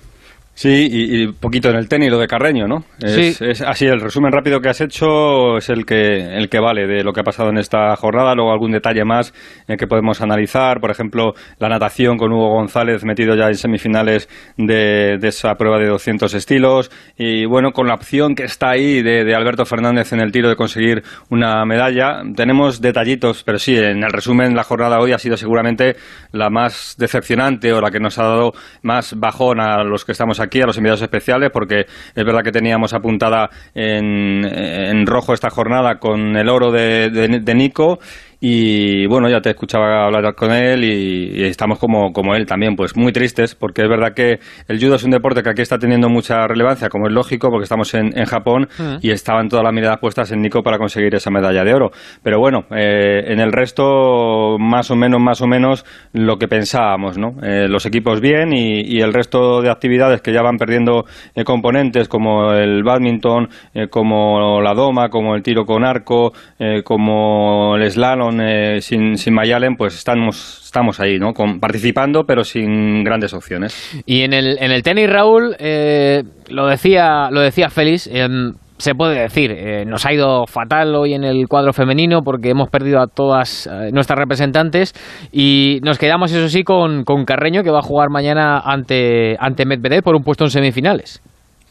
Sí, 0.53 0.87
y, 0.91 1.27
poquito 1.31 1.69
en 1.69 1.75
el 1.77 1.87
tenis, 1.87 2.11
lo 2.11 2.19
de 2.19 2.27
Carreño, 2.27 2.67
¿no? 2.67 2.83
Es, 2.99 3.37
Sí. 3.37 3.45
es 3.45 3.61
así, 3.61 3.85
el 3.87 3.99
resumen 4.01 4.31
rápido 4.31 4.59
que 4.59 4.69
has 4.69 4.81
hecho 4.81 5.57
es 5.57 5.69
el 5.69 5.85
que, 5.85 6.19
el 6.37 6.49
que 6.49 6.59
vale 6.59 6.85
de 6.85 7.03
lo 7.03 7.13
que 7.13 7.21
ha 7.21 7.23
pasado 7.23 7.49
en 7.49 7.57
esta 7.57 7.95
jornada. 7.95 8.35
Luego 8.35 8.51
algún 8.51 8.71
detalle 8.71 9.03
más 9.05 9.33
eh, 9.67 9.77
que 9.77 9.87
podemos 9.87 10.21
analizar. 10.21 10.79
Por 10.79 10.91
ejemplo, 10.91 11.33
la 11.57 11.69
natación 11.69 12.17
con 12.17 12.31
Hugo 12.31 12.49
González 12.49 13.03
metido 13.05 13.35
ya 13.35 13.47
en 13.47 13.55
semifinales 13.55 14.29
de, 14.57 15.17
de 15.19 15.27
esa 15.29 15.55
prueba 15.55 15.79
de 15.79 15.87
200 15.87 16.31
estilos. 16.33 16.91
Y 17.17 17.45
bueno, 17.45 17.71
con 17.71 17.87
la 17.87 17.95
opción 17.95 18.35
que 18.35 18.43
está 18.43 18.71
ahí 18.71 19.01
de, 19.01 19.23
de 19.23 19.33
Alberto 19.33 19.65
Fernández 19.65 20.11
en 20.13 20.19
el 20.19 20.31
tiro 20.31 20.49
de 20.49 20.55
conseguir 20.55 21.01
una 21.29 21.65
medalla. 21.65 22.21
Tenemos 22.35 22.81
detallitos, 22.81 23.43
pero 23.43 23.57
sí, 23.57 23.75
en 23.77 24.03
el 24.03 24.11
resumen 24.11 24.53
la 24.53 24.63
jornada 24.63 24.99
hoy 24.99 25.13
ha 25.13 25.17
sido 25.17 25.37
seguramente 25.37 25.95
la 26.33 26.49
más 26.49 26.95
decepcionante 26.99 27.71
o 27.73 27.81
la 27.81 27.89
que 27.89 27.99
nos 27.99 28.19
ha 28.19 28.23
dado 28.23 28.51
más 28.83 29.15
bajón 29.17 29.59
a 29.59 29.83
los 29.83 30.05
que 30.05 30.11
estamos 30.11 30.39
aquí, 30.41 30.61
a 30.61 30.65
los 30.65 30.77
enviados 30.77 31.01
especiales, 31.01 31.49
porque 31.51 31.85
es 32.15 32.25
verdad 32.25 32.41
que 32.43 32.51
teníamos 32.51 32.93
apuntada 32.93 33.49
en, 33.73 34.43
en 34.45 35.05
rojo 35.07 35.33
esta 35.33 35.49
jornada 35.49 35.99
con 35.99 36.35
el 36.35 36.49
oro 36.49 36.71
de, 36.71 37.09
de- 37.09 37.39
de 37.39 37.55
Nico. 37.55 37.99
Y 38.43 39.05
bueno, 39.05 39.29
ya 39.29 39.39
te 39.39 39.51
escuchaba 39.51 40.03
hablar 40.03 40.33
con 40.33 40.51
él 40.51 40.83
y, 40.83 41.41
y 41.41 41.43
estamos 41.43 41.77
como, 41.77 42.11
como 42.11 42.33
él 42.33 42.47
también, 42.47 42.75
pues 42.75 42.97
muy 42.97 43.11
tristes, 43.11 43.53
porque 43.53 43.83
es 43.83 43.87
verdad 43.87 44.15
que 44.15 44.39
el 44.67 44.79
judo 44.79 44.95
es 44.95 45.03
un 45.03 45.11
deporte 45.11 45.43
que 45.43 45.51
aquí 45.51 45.61
está 45.61 45.77
teniendo 45.77 46.09
mucha 46.09 46.47
relevancia, 46.47 46.89
como 46.89 47.05
es 47.05 47.13
lógico, 47.13 47.49
porque 47.51 47.65
estamos 47.65 47.93
en, 47.93 48.17
en 48.17 48.25
Japón 48.25 48.67
y 48.99 49.11
estaban 49.11 49.47
todas 49.47 49.63
las 49.63 49.71
miradas 49.71 49.99
puestas 49.99 50.31
en 50.31 50.41
Nico 50.41 50.63
para 50.63 50.79
conseguir 50.79 51.13
esa 51.13 51.29
medalla 51.29 51.63
de 51.63 51.71
oro. 51.71 51.91
Pero 52.23 52.39
bueno, 52.39 52.65
eh, 52.75 53.25
en 53.27 53.39
el 53.39 53.51
resto, 53.51 54.57
más 54.57 54.89
o 54.89 54.95
menos, 54.95 55.21
más 55.21 55.39
o 55.41 55.47
menos, 55.47 55.85
lo 56.13 56.37
que 56.37 56.47
pensábamos, 56.47 57.19
¿no? 57.19 57.35
Eh, 57.43 57.67
los 57.67 57.85
equipos 57.85 58.21
bien 58.21 58.53
y, 58.53 58.81
y 58.81 59.01
el 59.01 59.13
resto 59.13 59.61
de 59.61 59.69
actividades 59.69 60.21
que 60.23 60.33
ya 60.33 60.41
van 60.41 60.57
perdiendo 60.57 61.05
eh, 61.35 61.43
componentes, 61.43 62.07
como 62.07 62.53
el 62.53 62.81
badminton, 62.81 63.49
eh, 63.75 63.87
como 63.87 64.61
la 64.61 64.73
doma, 64.73 65.09
como 65.09 65.35
el 65.35 65.43
tiro 65.43 65.63
con 65.63 65.85
arco, 65.85 66.33
eh, 66.57 66.81
como 66.83 67.75
el 67.75 67.91
slalom 67.91 68.30
eh, 68.39 68.79
sin, 68.81 69.17
sin 69.17 69.33
Mayalen, 69.33 69.75
pues 69.75 69.95
estamos, 69.95 70.61
estamos 70.63 70.99
ahí, 70.99 71.17
¿no? 71.17 71.33
Con- 71.33 71.59
participando, 71.59 72.23
pero 72.25 72.43
sin 72.43 73.03
grandes 73.03 73.33
opciones. 73.33 74.01
Y 74.05 74.21
en 74.21 74.33
el, 74.33 74.57
en 74.59 74.71
el 74.71 74.83
tenis, 74.83 75.09
Raúl, 75.09 75.55
eh, 75.59 76.23
lo 76.49 76.67
decía 76.67 77.29
lo 77.31 77.41
decía 77.41 77.69
Félix, 77.69 78.07
em, 78.07 78.53
se 78.77 78.95
puede 78.95 79.19
decir, 79.19 79.51
eh, 79.51 79.85
nos 79.85 80.05
ha 80.07 80.13
ido 80.13 80.47
fatal 80.47 80.95
hoy 80.95 81.13
en 81.13 81.23
el 81.23 81.47
cuadro 81.47 81.71
femenino 81.71 82.21
porque 82.23 82.49
hemos 82.49 82.69
perdido 82.69 82.99
a 82.99 83.05
todas 83.07 83.67
eh, 83.67 83.91
nuestras 83.91 84.17
representantes 84.17 84.93
y 85.31 85.79
nos 85.83 85.99
quedamos, 85.99 86.31
eso 86.31 86.49
sí, 86.49 86.63
con, 86.63 87.03
con 87.03 87.25
Carreño 87.25 87.61
que 87.63 87.69
va 87.69 87.79
a 87.79 87.83
jugar 87.83 88.09
mañana 88.09 88.59
ante, 88.59 89.35
ante 89.39 89.65
Medvedev 89.65 90.01
por 90.01 90.15
un 90.15 90.23
puesto 90.23 90.45
en 90.45 90.49
semifinales. 90.49 91.21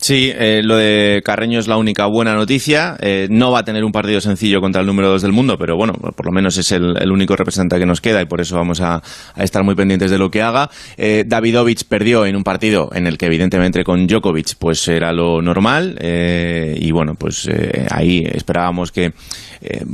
Sí, 0.01 0.33
eh, 0.35 0.63
lo 0.65 0.77
de 0.77 1.21
Carreño 1.23 1.59
es 1.59 1.69
la 1.69 1.77
única 1.77 2.07
buena 2.07 2.35
noticia. 2.35 2.97
Eh, 3.01 3.29
no 3.31 3.53
va 3.53 3.59
a 3.59 3.65
tener 3.65 3.85
un 3.85 3.93
partido 3.93 4.19
sencillo 4.23 4.63
contra 4.63 4.81
el 4.81 4.87
número 4.87 5.11
2 5.11 5.21
del 5.21 5.33
mundo, 5.33 5.59
pero 5.59 5.77
bueno, 5.77 5.93
por 5.93 6.25
lo 6.25 6.33
menos 6.33 6.57
es 6.57 6.73
el, 6.73 6.97
único 7.11 7.37
representante 7.37 7.79
que 7.79 7.85
nos 7.85 8.01
queda 8.01 8.23
y 8.23 8.25
por 8.25 8.41
eso 8.41 8.57
vamos 8.57 8.81
a, 8.81 9.03
estar 9.37 9.63
muy 9.63 9.75
pendientes 9.75 10.11
de 10.11 10.17
lo 10.17 10.31
que 10.31 10.41
haga. 10.41 10.71
Eh, 10.97 11.25
Davidovich 11.27 11.85
perdió 11.85 12.25
en 12.25 12.35
un 12.35 12.45
partido 12.45 12.89
en 12.95 13.07
el 13.07 13.19
que 13.19 13.27
evidentemente 13.27 13.85
con 13.85 14.07
Djokovic 14.07 14.55
pues 14.59 14.89
era 14.89 15.13
lo 15.13 15.43
normal 15.43 15.99
eh, 16.01 16.79
y 16.81 16.91
bueno, 16.93 17.15
pues 17.15 17.51
ahí 17.91 18.25
esperábamos 18.25 18.93
que 18.93 19.13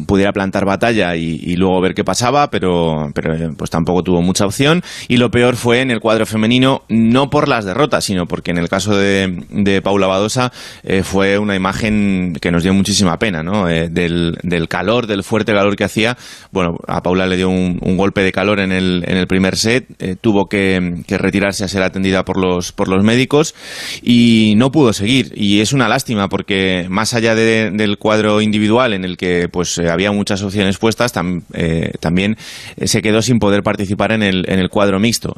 pudiera 0.06 0.32
plantar 0.32 0.64
batalla 0.64 1.16
y, 1.16 1.56
luego 1.56 1.80
ver 1.80 1.94
qué 1.94 2.04
pasaba, 2.04 2.48
pero, 2.50 3.10
pero 3.12 3.52
pues 3.56 3.70
tampoco 3.70 4.04
tuvo 4.04 4.22
mucha 4.22 4.46
opción. 4.46 4.82
Y 5.08 5.16
lo 5.16 5.32
peor 5.32 5.56
fue 5.56 5.80
en 5.80 5.90
el 5.90 5.98
cuadro 5.98 6.26
femenino, 6.26 6.82
no 6.88 7.28
por 7.28 7.48
las 7.48 7.64
derrotas, 7.64 8.04
sino 8.04 8.26
porque 8.26 8.52
en 8.52 8.58
el 8.58 8.68
caso 8.68 8.96
de, 8.96 9.44
de 9.50 9.82
Paula 10.00 10.52
eh, 10.82 11.02
fue 11.02 11.38
una 11.38 11.54
imagen 11.56 12.36
que 12.40 12.50
nos 12.50 12.62
dio 12.62 12.72
muchísima 12.74 13.18
pena, 13.18 13.42
¿no? 13.42 13.68
Eh, 13.68 13.88
del, 13.88 14.36
calor, 14.68 15.06
del 15.06 15.22
fuerte 15.24 15.52
calor 15.52 15.76
que 15.76 15.84
hacía. 15.84 16.16
Bueno, 16.52 16.78
a 16.86 17.02
Paula 17.02 17.26
le 17.26 17.36
dio 17.36 17.48
un, 17.48 17.78
golpe 17.96 18.22
de 18.22 18.32
calor 18.32 18.60
en 18.60 18.72
el, 18.72 19.04
en 19.06 19.16
el 19.16 19.26
primer 19.26 19.56
set, 19.56 19.86
eh, 19.98 20.16
tuvo 20.20 20.48
que, 20.48 21.02
retirarse 21.08 21.64
a 21.64 21.68
ser 21.68 21.82
atendida 21.82 22.24
por 22.24 22.36
los, 22.36 22.72
por 22.72 22.88
los 22.88 23.02
médicos 23.02 23.54
y 24.02 24.54
no 24.56 24.70
pudo 24.70 24.92
seguir. 24.92 25.32
Y 25.34 25.60
es 25.60 25.72
una 25.72 25.88
lástima 25.88 26.28
porque 26.28 26.86
más 26.90 27.14
allá 27.14 27.34
de- 27.34 27.70
del 27.70 27.96
cuadro 27.98 28.40
individual 28.42 28.92
en 28.92 29.04
el 29.04 29.16
que 29.16 29.48
pues 29.48 29.78
había 29.78 30.12
muchas 30.12 30.42
opciones 30.42 30.78
puestas, 30.78 31.14
tam- 31.14 31.42
también 32.00 32.36
se 32.84 33.00
quedó 33.02 33.22
sin 33.22 33.38
poder 33.38 33.62
participar 33.62 34.12
en 34.12 34.22
el, 34.22 34.44
en 34.48 34.58
el 34.58 34.68
cuadro 34.68 35.00
mixto. 35.00 35.34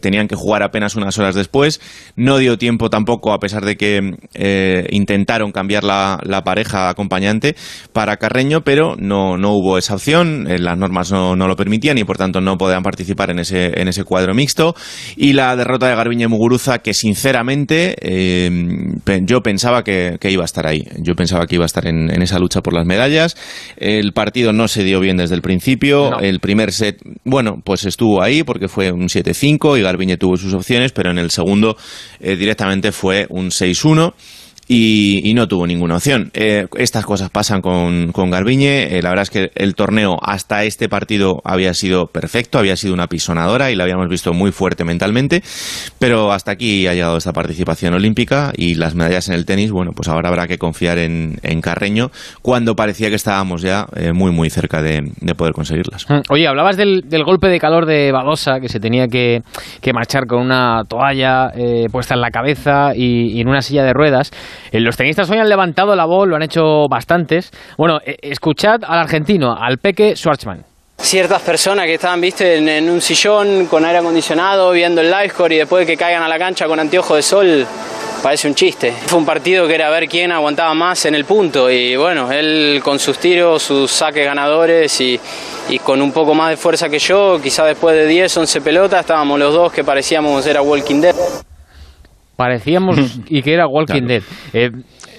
Tenían 0.00 0.28
que 0.28 0.36
jugar 0.36 0.62
apenas 0.62 0.94
unas 0.94 1.18
horas 1.18 1.34
después. 1.34 1.80
No 2.16 2.38
dio 2.38 2.58
tiempo 2.58 2.90
tampoco, 2.90 3.32
a 3.32 3.40
pesar 3.40 3.64
de 3.64 3.76
que 3.76 3.87
eh, 4.34 4.86
intentaron 4.90 5.52
cambiar 5.52 5.84
la, 5.84 6.20
la 6.24 6.42
pareja 6.42 6.88
acompañante 6.88 7.56
para 7.92 8.16
Carreño, 8.16 8.62
pero 8.62 8.96
no, 8.96 9.36
no 9.36 9.52
hubo 9.52 9.78
esa 9.78 9.94
opción. 9.94 10.46
Eh, 10.48 10.58
las 10.58 10.78
normas 10.78 11.10
no, 11.12 11.36
no 11.36 11.46
lo 11.46 11.56
permitían 11.56 11.98
y 11.98 12.04
por 12.04 12.16
tanto 12.16 12.40
no 12.40 12.56
podían 12.56 12.82
participar 12.82 13.30
en 13.30 13.40
ese, 13.40 13.80
en 13.80 13.88
ese 13.88 14.04
cuadro 14.04 14.34
mixto. 14.34 14.74
Y 15.16 15.32
la 15.32 15.56
derrota 15.56 15.88
de 15.88 15.96
Garbiñe 15.96 16.28
Muguruza, 16.28 16.78
que 16.78 16.94
sinceramente 16.94 17.96
eh, 18.00 18.50
yo 19.22 19.40
pensaba 19.42 19.82
que, 19.84 20.16
que 20.20 20.30
iba 20.30 20.42
a 20.42 20.46
estar 20.46 20.66
ahí. 20.66 20.84
Yo 20.98 21.14
pensaba 21.14 21.46
que 21.46 21.56
iba 21.56 21.64
a 21.64 21.66
estar 21.66 21.86
en, 21.86 22.10
en 22.10 22.22
esa 22.22 22.38
lucha 22.38 22.62
por 22.62 22.74
las 22.74 22.86
medallas. 22.86 23.36
El 23.76 24.12
partido 24.12 24.52
no 24.52 24.68
se 24.68 24.84
dio 24.84 25.00
bien 25.00 25.16
desde 25.16 25.34
el 25.34 25.42
principio. 25.42 26.10
No. 26.10 26.20
El 26.20 26.40
primer 26.40 26.72
set, 26.72 26.98
bueno, 27.24 27.60
pues 27.64 27.84
estuvo 27.84 28.22
ahí 28.22 28.42
porque 28.42 28.68
fue 28.68 28.92
un 28.92 29.08
7-5 29.08 29.78
y 29.78 29.82
Garbiñe 29.82 30.16
tuvo 30.16 30.36
sus 30.36 30.54
opciones, 30.54 30.92
pero 30.92 31.10
en 31.10 31.18
el 31.18 31.30
segundo 31.30 31.76
eh, 32.20 32.36
directamente 32.36 32.92
fue 32.92 33.26
un 33.30 33.50
6-1. 33.78 34.12
Y, 34.70 35.32
no 35.34 35.48
tuvo 35.48 35.66
ninguna 35.66 35.96
opción. 35.96 36.30
Eh, 36.34 36.66
estas 36.76 37.06
cosas 37.06 37.30
pasan 37.30 37.62
con, 37.62 38.12
con 38.12 38.30
Garbiñe. 38.30 38.98
Eh, 38.98 39.02
la 39.02 39.08
verdad 39.08 39.22
es 39.22 39.30
que 39.30 39.50
el 39.54 39.74
torneo 39.74 40.18
hasta 40.20 40.64
este 40.64 40.90
partido 40.90 41.40
había 41.44 41.72
sido 41.72 42.08
perfecto, 42.08 42.58
había 42.58 42.76
sido 42.76 42.92
una 42.92 43.06
pisonadora 43.06 43.70
y 43.70 43.76
la 43.76 43.84
habíamos 43.84 44.08
visto 44.08 44.34
muy 44.34 44.52
fuerte 44.52 44.84
mentalmente. 44.84 45.42
Pero 45.98 46.32
hasta 46.32 46.50
aquí 46.50 46.86
ha 46.86 46.92
llegado 46.92 47.16
esta 47.16 47.32
participación 47.32 47.94
olímpica 47.94 48.52
y 48.54 48.74
las 48.74 48.94
medallas 48.94 49.28
en 49.28 49.36
el 49.36 49.46
tenis, 49.46 49.70
bueno, 49.70 49.92
pues 49.92 50.08
ahora 50.08 50.28
habrá 50.28 50.46
que 50.46 50.58
confiar 50.58 50.98
en, 50.98 51.38
en 51.42 51.62
Carreño 51.62 52.10
cuando 52.42 52.76
parecía 52.76 53.08
que 53.08 53.16
estábamos 53.16 53.62
ya 53.62 53.86
eh, 53.96 54.12
muy, 54.12 54.32
muy 54.32 54.50
cerca 54.50 54.82
de, 54.82 55.12
de 55.18 55.34
poder 55.34 55.54
conseguirlas. 55.54 56.04
Mm. 56.10 56.20
Oye, 56.28 56.46
hablabas 56.46 56.76
del, 56.76 57.08
del 57.08 57.24
golpe 57.24 57.48
de 57.48 57.58
calor 57.58 57.86
de 57.86 58.12
Badosa, 58.12 58.60
que 58.60 58.68
se 58.68 58.80
tenía 58.80 59.08
que, 59.08 59.40
que 59.80 59.94
marchar 59.94 60.26
con 60.26 60.42
una 60.42 60.82
toalla 60.86 61.52
puesta 61.90 62.14
en 62.14 62.20
la 62.20 62.30
cabeza 62.30 62.94
y 62.94 63.40
en 63.40 63.48
una 63.48 63.62
silla 63.62 63.84
de 63.84 63.92
ruedas. 63.94 64.30
Eh, 64.72 64.80
los 64.80 64.96
tenistas 64.96 65.28
hoy 65.30 65.38
han 65.38 65.48
levantado 65.48 65.94
la 65.96 66.04
voz, 66.04 66.28
lo 66.28 66.36
han 66.36 66.42
hecho 66.42 66.88
bastantes. 66.88 67.50
Bueno, 67.76 68.00
eh, 68.04 68.16
escuchad 68.22 68.80
al 68.84 68.98
argentino, 68.98 69.56
al 69.58 69.78
Peque 69.78 70.16
Schwartzman. 70.16 70.64
Ciertas 71.00 71.42
personas 71.42 71.86
que 71.86 71.94
estaban, 71.94 72.20
viste, 72.20 72.56
en, 72.56 72.68
en 72.68 72.90
un 72.90 73.00
sillón 73.00 73.66
con 73.66 73.84
aire 73.84 73.98
acondicionado, 73.98 74.72
viendo 74.72 75.00
el 75.00 75.10
live 75.10 75.30
score 75.30 75.52
y 75.52 75.58
después 75.58 75.86
de 75.86 75.92
que 75.92 75.96
caigan 75.96 76.22
a 76.22 76.28
la 76.28 76.38
cancha 76.38 76.66
con 76.66 76.80
anteojos 76.80 77.16
de 77.16 77.22
sol, 77.22 77.66
parece 78.22 78.48
un 78.48 78.54
chiste. 78.54 78.92
Fue 79.06 79.18
un 79.18 79.24
partido 79.24 79.66
que 79.66 79.74
era 79.74 79.90
ver 79.90 80.08
quién 80.08 80.32
aguantaba 80.32 80.74
más 80.74 81.04
en 81.06 81.14
el 81.14 81.24
punto 81.24 81.70
y 81.70 81.96
bueno, 81.96 82.30
él 82.32 82.80
con 82.82 82.98
sus 82.98 83.18
tiros, 83.18 83.62
sus 83.62 83.90
saques 83.90 84.24
ganadores 84.24 85.00
y, 85.00 85.18
y 85.68 85.78
con 85.78 86.02
un 86.02 86.12
poco 86.12 86.34
más 86.34 86.50
de 86.50 86.56
fuerza 86.56 86.88
que 86.88 86.98
yo, 86.98 87.40
quizás 87.40 87.66
después 87.66 87.94
de 87.94 88.06
10, 88.06 88.36
11 88.36 88.60
pelotas, 88.60 89.00
estábamos 89.00 89.38
los 89.38 89.54
dos 89.54 89.72
que 89.72 89.84
parecíamos 89.84 90.44
era 90.46 90.62
Walking 90.62 91.00
Dead. 91.00 91.14
Parecíamos 92.38 92.96
y 93.28 93.42
que 93.42 93.52
era 93.52 93.66
Walking 93.66 94.06
Dead. 94.06 94.22
Eh, 94.52 94.70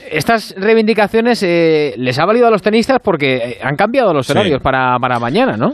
estas 0.10 0.56
reivindicaciones 0.58 1.44
eh, 1.44 1.94
les 1.98 2.18
ha 2.18 2.26
valido 2.26 2.48
a 2.48 2.50
los 2.50 2.62
tenistas 2.62 3.00
porque 3.04 3.36
eh, 3.36 3.58
han 3.62 3.76
cambiado 3.76 4.14
los 4.14 4.26
Sí. 4.26 4.32
horarios 4.32 4.62
para, 4.62 4.98
para 5.00 5.20
mañana, 5.20 5.58
¿no? 5.58 5.74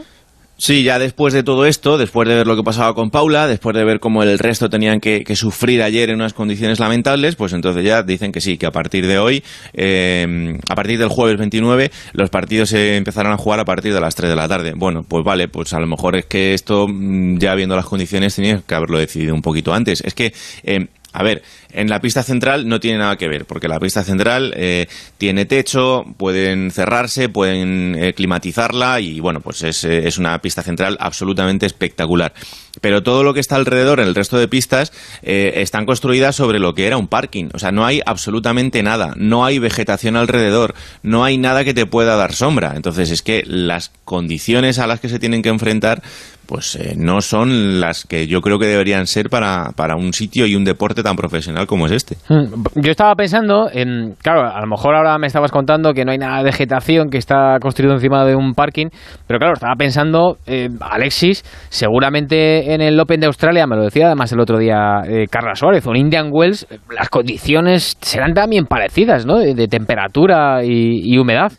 Sí, 0.58 0.82
ya 0.82 0.98
después 0.98 1.34
de 1.34 1.42
todo 1.42 1.66
esto, 1.66 1.98
después 1.98 2.26
de 2.26 2.34
ver 2.34 2.46
lo 2.46 2.56
que 2.56 2.62
pasaba 2.62 2.94
con 2.94 3.10
Paula, 3.10 3.46
después 3.46 3.76
de 3.76 3.84
ver 3.84 4.00
cómo 4.00 4.22
el 4.22 4.38
resto 4.38 4.70
tenían 4.70 5.00
que, 5.00 5.22
sufrir 5.36 5.82
ayer 5.82 6.08
en 6.08 6.16
unas 6.16 6.32
condiciones 6.32 6.80
lamentables, 6.80 7.36
pues 7.36 7.52
entonces 7.52 7.84
ya 7.84 8.02
dicen 8.02 8.32
que 8.32 8.40
sí, 8.40 8.56
que 8.56 8.64
a 8.64 8.70
partir 8.70 9.06
de 9.06 9.18
hoy, 9.18 9.44
eh, 9.74 10.56
a 10.70 10.74
partir 10.74 10.98
del 10.98 11.08
jueves 11.10 11.36
29, 11.36 11.90
los 12.14 12.30
partidos 12.30 12.70
se 12.70 12.96
empezarán 12.96 13.32
a 13.34 13.36
jugar 13.36 13.60
a 13.60 13.66
partir 13.66 13.92
de 13.92 14.00
las 14.00 14.14
3 14.14 14.30
de 14.30 14.36
la 14.36 14.48
tarde. 14.48 14.72
Bueno, 14.74 15.02
pues 15.06 15.22
vale, 15.22 15.48
pues 15.48 15.74
a 15.74 15.78
lo 15.78 15.86
mejor 15.86 16.16
es 16.16 16.24
que 16.24 16.54
esto, 16.54 16.86
mm, 16.88 17.36
ya 17.36 17.54
viendo 17.54 17.76
las 17.76 17.84
condiciones, 17.84 18.34
tenía 18.34 18.62
que 18.66 18.74
haberlo 18.74 18.98
decidido 18.98 19.34
un 19.34 19.42
poquito 19.42 19.74
antes. 19.74 20.00
Es 20.00 20.14
que 20.14 20.32
eh, 20.64 20.86
a 21.16 21.22
ver, 21.22 21.42
en 21.72 21.88
la 21.88 21.98
pista 22.02 22.22
central 22.22 22.68
no 22.68 22.78
tiene 22.78 22.98
nada 22.98 23.16
que 23.16 23.26
ver, 23.26 23.46
porque 23.46 23.68
la 23.68 23.80
pista 23.80 24.04
central 24.04 24.52
eh, 24.54 24.86
tiene 25.16 25.46
techo, 25.46 26.04
pueden 26.18 26.70
cerrarse, 26.70 27.30
pueden 27.30 27.96
eh, 27.98 28.12
climatizarla 28.12 29.00
y 29.00 29.20
bueno, 29.20 29.40
pues 29.40 29.62
es, 29.62 29.82
eh, 29.84 30.06
es, 30.06 30.18
una 30.18 30.38
pista 30.42 30.62
central 30.62 30.98
absolutamente 31.00 31.64
espectacular. 31.64 32.34
Pero 32.82 33.02
todo 33.02 33.24
lo 33.24 33.32
que 33.32 33.40
está 33.40 33.56
alrededor, 33.56 33.98
en 34.00 34.08
el 34.08 34.14
resto 34.14 34.38
de 34.38 34.46
pistas, 34.46 34.92
están 35.22 35.86
construidas 35.86 36.36
sobre 36.36 36.58
lo 36.58 36.74
que 36.74 36.86
era 36.86 36.98
un 36.98 37.08
parking. 37.08 37.48
O 37.54 37.58
sea, 37.58 37.72
no 37.72 37.86
hay 37.86 38.02
absolutamente 38.04 38.82
nada, 38.82 39.14
no 39.16 39.46
hay 39.46 39.58
vegetación 39.58 40.14
alrededor, 40.14 40.74
no 41.02 41.24
hay 41.24 41.38
nada 41.38 41.64
que 41.64 41.72
te 41.72 41.86
pueda 41.86 42.16
dar 42.16 42.34
sombra. 42.34 42.74
Entonces 42.76 43.10
es 43.10 43.22
que 43.22 43.42
las 43.46 43.92
condiciones 44.04 44.78
a 44.78 44.86
las 44.86 45.00
que 45.00 45.08
se 45.08 45.18
tienen 45.18 45.40
que 45.40 45.48
enfrentar 45.48 46.02
pues 46.46 46.76
eh, 46.76 46.94
no 46.96 47.20
son 47.20 47.80
las 47.80 48.04
que 48.04 48.26
yo 48.26 48.40
creo 48.40 48.58
que 48.58 48.66
deberían 48.66 49.06
ser 49.06 49.28
para, 49.28 49.72
para 49.76 49.96
un 49.96 50.12
sitio 50.12 50.46
y 50.46 50.54
un 50.54 50.64
deporte 50.64 51.02
tan 51.02 51.16
profesional 51.16 51.66
como 51.66 51.86
es 51.86 51.92
este. 51.92 52.16
Hmm. 52.28 52.64
Yo 52.76 52.90
estaba 52.90 53.14
pensando 53.14 53.68
en, 53.72 54.14
claro, 54.22 54.42
a 54.42 54.60
lo 54.60 54.66
mejor 54.66 54.94
ahora 54.94 55.18
me 55.18 55.26
estabas 55.26 55.50
contando 55.50 55.92
que 55.92 56.04
no 56.04 56.12
hay 56.12 56.18
nada 56.18 56.38
de 56.38 56.44
vegetación, 56.44 57.10
que 57.10 57.18
está 57.18 57.58
construido 57.60 57.94
encima 57.94 58.24
de 58.24 58.34
un 58.34 58.54
parking, 58.54 58.86
pero 59.26 59.38
claro, 59.38 59.54
estaba 59.54 59.74
pensando, 59.76 60.38
eh, 60.46 60.68
Alexis, 60.80 61.44
seguramente 61.68 62.74
en 62.74 62.80
el 62.80 62.98
Open 62.98 63.20
de 63.20 63.26
Australia, 63.26 63.66
me 63.66 63.76
lo 63.76 63.84
decía 63.84 64.06
además 64.06 64.32
el 64.32 64.40
otro 64.40 64.58
día 64.58 65.02
eh, 65.06 65.26
Carla 65.30 65.54
Suárez, 65.54 65.86
o 65.86 65.90
en 65.90 65.96
Indian 65.96 66.28
Wells, 66.30 66.66
las 66.90 67.08
condiciones 67.08 67.96
serán 68.00 68.34
también 68.34 68.66
parecidas, 68.66 69.26
¿no? 69.26 69.38
De, 69.38 69.66
temperatura 69.66 70.64
y 70.64 71.18
humedad. 71.18 71.52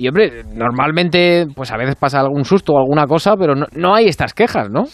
Y 0.00 0.08
hombre, 0.08 0.44
normalmente, 0.54 1.46
pues 1.54 1.70
a 1.70 1.76
veces 1.76 1.94
pasa 1.94 2.20
algún 2.20 2.46
susto 2.46 2.72
o 2.72 2.78
alguna 2.78 3.06
cosa, 3.06 3.36
pero 3.36 3.54
no, 3.54 3.66
no 3.74 3.94
hay 3.94 4.06
estas 4.06 4.32
quejas, 4.32 4.70
¿no? 4.70 4.84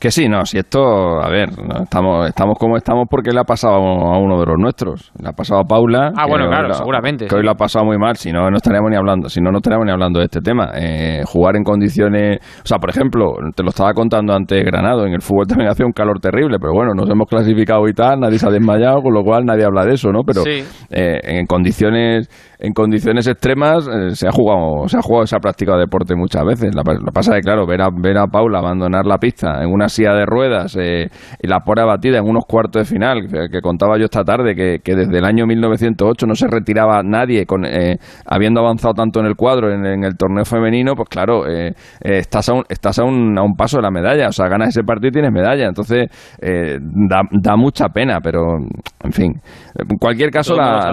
Que 0.00 0.10
sí, 0.10 0.30
no, 0.30 0.46
si 0.46 0.56
esto, 0.56 1.20
a 1.22 1.28
ver, 1.28 1.50
estamos, 1.82 2.26
estamos 2.26 2.56
como 2.58 2.78
estamos 2.78 3.06
porque 3.08 3.32
le 3.32 3.40
ha 3.40 3.44
pasado 3.44 3.74
a 3.74 4.18
uno 4.18 4.40
de 4.40 4.46
los 4.46 4.56
nuestros. 4.58 5.12
Le 5.22 5.28
ha 5.28 5.32
pasado 5.32 5.60
a 5.60 5.64
Paula. 5.64 6.10
Ah, 6.16 6.24
bueno, 6.26 6.48
claro, 6.48 6.72
seguramente. 6.72 7.26
Que 7.26 7.36
hoy 7.36 7.42
lo 7.42 7.50
ha 7.50 7.54
pasado 7.54 7.84
muy 7.84 7.98
mal, 7.98 8.16
si 8.16 8.32
no, 8.32 8.50
no 8.50 8.56
estaríamos 8.56 8.90
ni 8.90 8.96
hablando, 8.96 9.28
si 9.28 9.42
no, 9.42 9.50
no 9.52 9.58
estaríamos 9.58 9.84
ni 9.84 9.92
hablando 9.92 10.18
de 10.18 10.24
este 10.24 10.40
tema. 10.40 10.70
Eh, 10.74 11.22
jugar 11.26 11.54
en 11.56 11.64
condiciones, 11.64 12.38
o 12.64 12.66
sea, 12.66 12.78
por 12.78 12.88
ejemplo, 12.88 13.34
te 13.54 13.62
lo 13.62 13.68
estaba 13.68 13.92
contando 13.92 14.32
antes 14.32 14.64
Granado, 14.64 15.04
en 15.04 15.12
el 15.12 15.20
fútbol 15.20 15.46
también 15.46 15.68
hacía 15.68 15.84
un 15.84 15.92
calor 15.92 16.18
terrible, 16.18 16.56
pero 16.58 16.72
bueno, 16.72 16.94
nos 16.94 17.08
hemos 17.10 17.28
clasificado 17.28 17.86
y 17.86 17.92
tal, 17.92 18.20
nadie 18.20 18.38
se 18.38 18.48
ha 18.48 18.50
desmayado, 18.50 19.02
con 19.02 19.12
lo 19.12 19.22
cual 19.22 19.44
nadie 19.44 19.66
habla 19.66 19.84
de 19.84 19.92
eso, 19.92 20.10
¿no? 20.10 20.22
Pero 20.24 20.44
eh, 20.46 21.20
en 21.22 21.44
condiciones 21.44 22.26
en 22.60 22.74
condiciones 22.74 23.26
extremas 23.26 23.88
eh, 23.88 24.14
se 24.14 24.28
ha 24.28 24.30
jugado 24.30 24.86
se 24.86 24.98
ha 24.98 25.02
jugado 25.02 25.26
se 25.26 25.34
ha 25.34 25.38
practicado 25.38 25.78
deporte 25.78 26.14
muchas 26.14 26.44
veces. 26.44 26.74
Lo 26.74 26.82
que 26.82 27.12
pasa 27.12 27.34
que 27.34 27.40
claro 27.40 27.66
ver 27.66 27.80
a 27.80 27.88
ver 27.90 28.18
a 28.18 28.26
Paula 28.26 28.58
abandonar 28.58 29.06
la 29.06 29.18
pista 29.18 29.62
en 29.62 29.72
una 29.72 29.88
silla 29.88 30.12
de 30.12 30.26
ruedas 30.26 30.76
eh, 30.78 31.08
y 31.40 31.48
la 31.48 31.60
pone 31.60 31.80
abatida 31.80 32.18
en 32.18 32.28
unos 32.28 32.44
cuartos 32.46 32.82
de 32.82 32.84
final 32.84 33.28
que, 33.28 33.60
contaba 33.62 33.96
yo 33.98 34.04
esta 34.04 34.24
tarde 34.24 34.54
que, 34.54 34.94
desde 34.94 35.18
el 35.18 35.24
año 35.24 35.46
1908 35.46 36.26
no 36.26 36.34
se 36.34 36.48
retiraba 36.48 37.02
nadie 37.02 37.46
con 37.46 37.64
eh, 37.64 37.96
habiendo 38.26 38.60
avanzado 38.60 38.94
tanto 38.94 39.20
en 39.20 39.26
el 39.26 39.36
cuadro 39.36 39.72
en, 39.72 39.86
en 39.86 40.04
el 40.04 40.16
torneo 40.16 40.44
femenino 40.44 40.94
pues 40.94 41.08
claro 41.08 41.44
estás 42.00 42.48
a 42.48 42.54
un 42.54 42.64
estás 42.68 42.98
a 42.98 43.04
un, 43.04 43.38
a 43.38 43.42
un 43.42 43.54
paso 43.54 43.78
de 43.78 43.82
la 43.84 43.90
medalla. 43.90 44.28
O 44.28 44.32
sea 44.32 44.48
ganas 44.48 44.68
ese 44.68 44.82
partido 44.82 45.08
y 45.08 45.12
tienes 45.12 45.32
medalla. 45.32 45.66
Entonces 45.66 46.08
da, 46.40 47.22
da 47.30 47.56
mucha 47.56 47.88
pena 47.88 48.20
pero 48.20 48.58
en 49.02 49.12
fin. 49.12 49.40
En 49.74 49.96
cualquier 49.96 50.30
caso 50.30 50.54
la, 50.54 50.92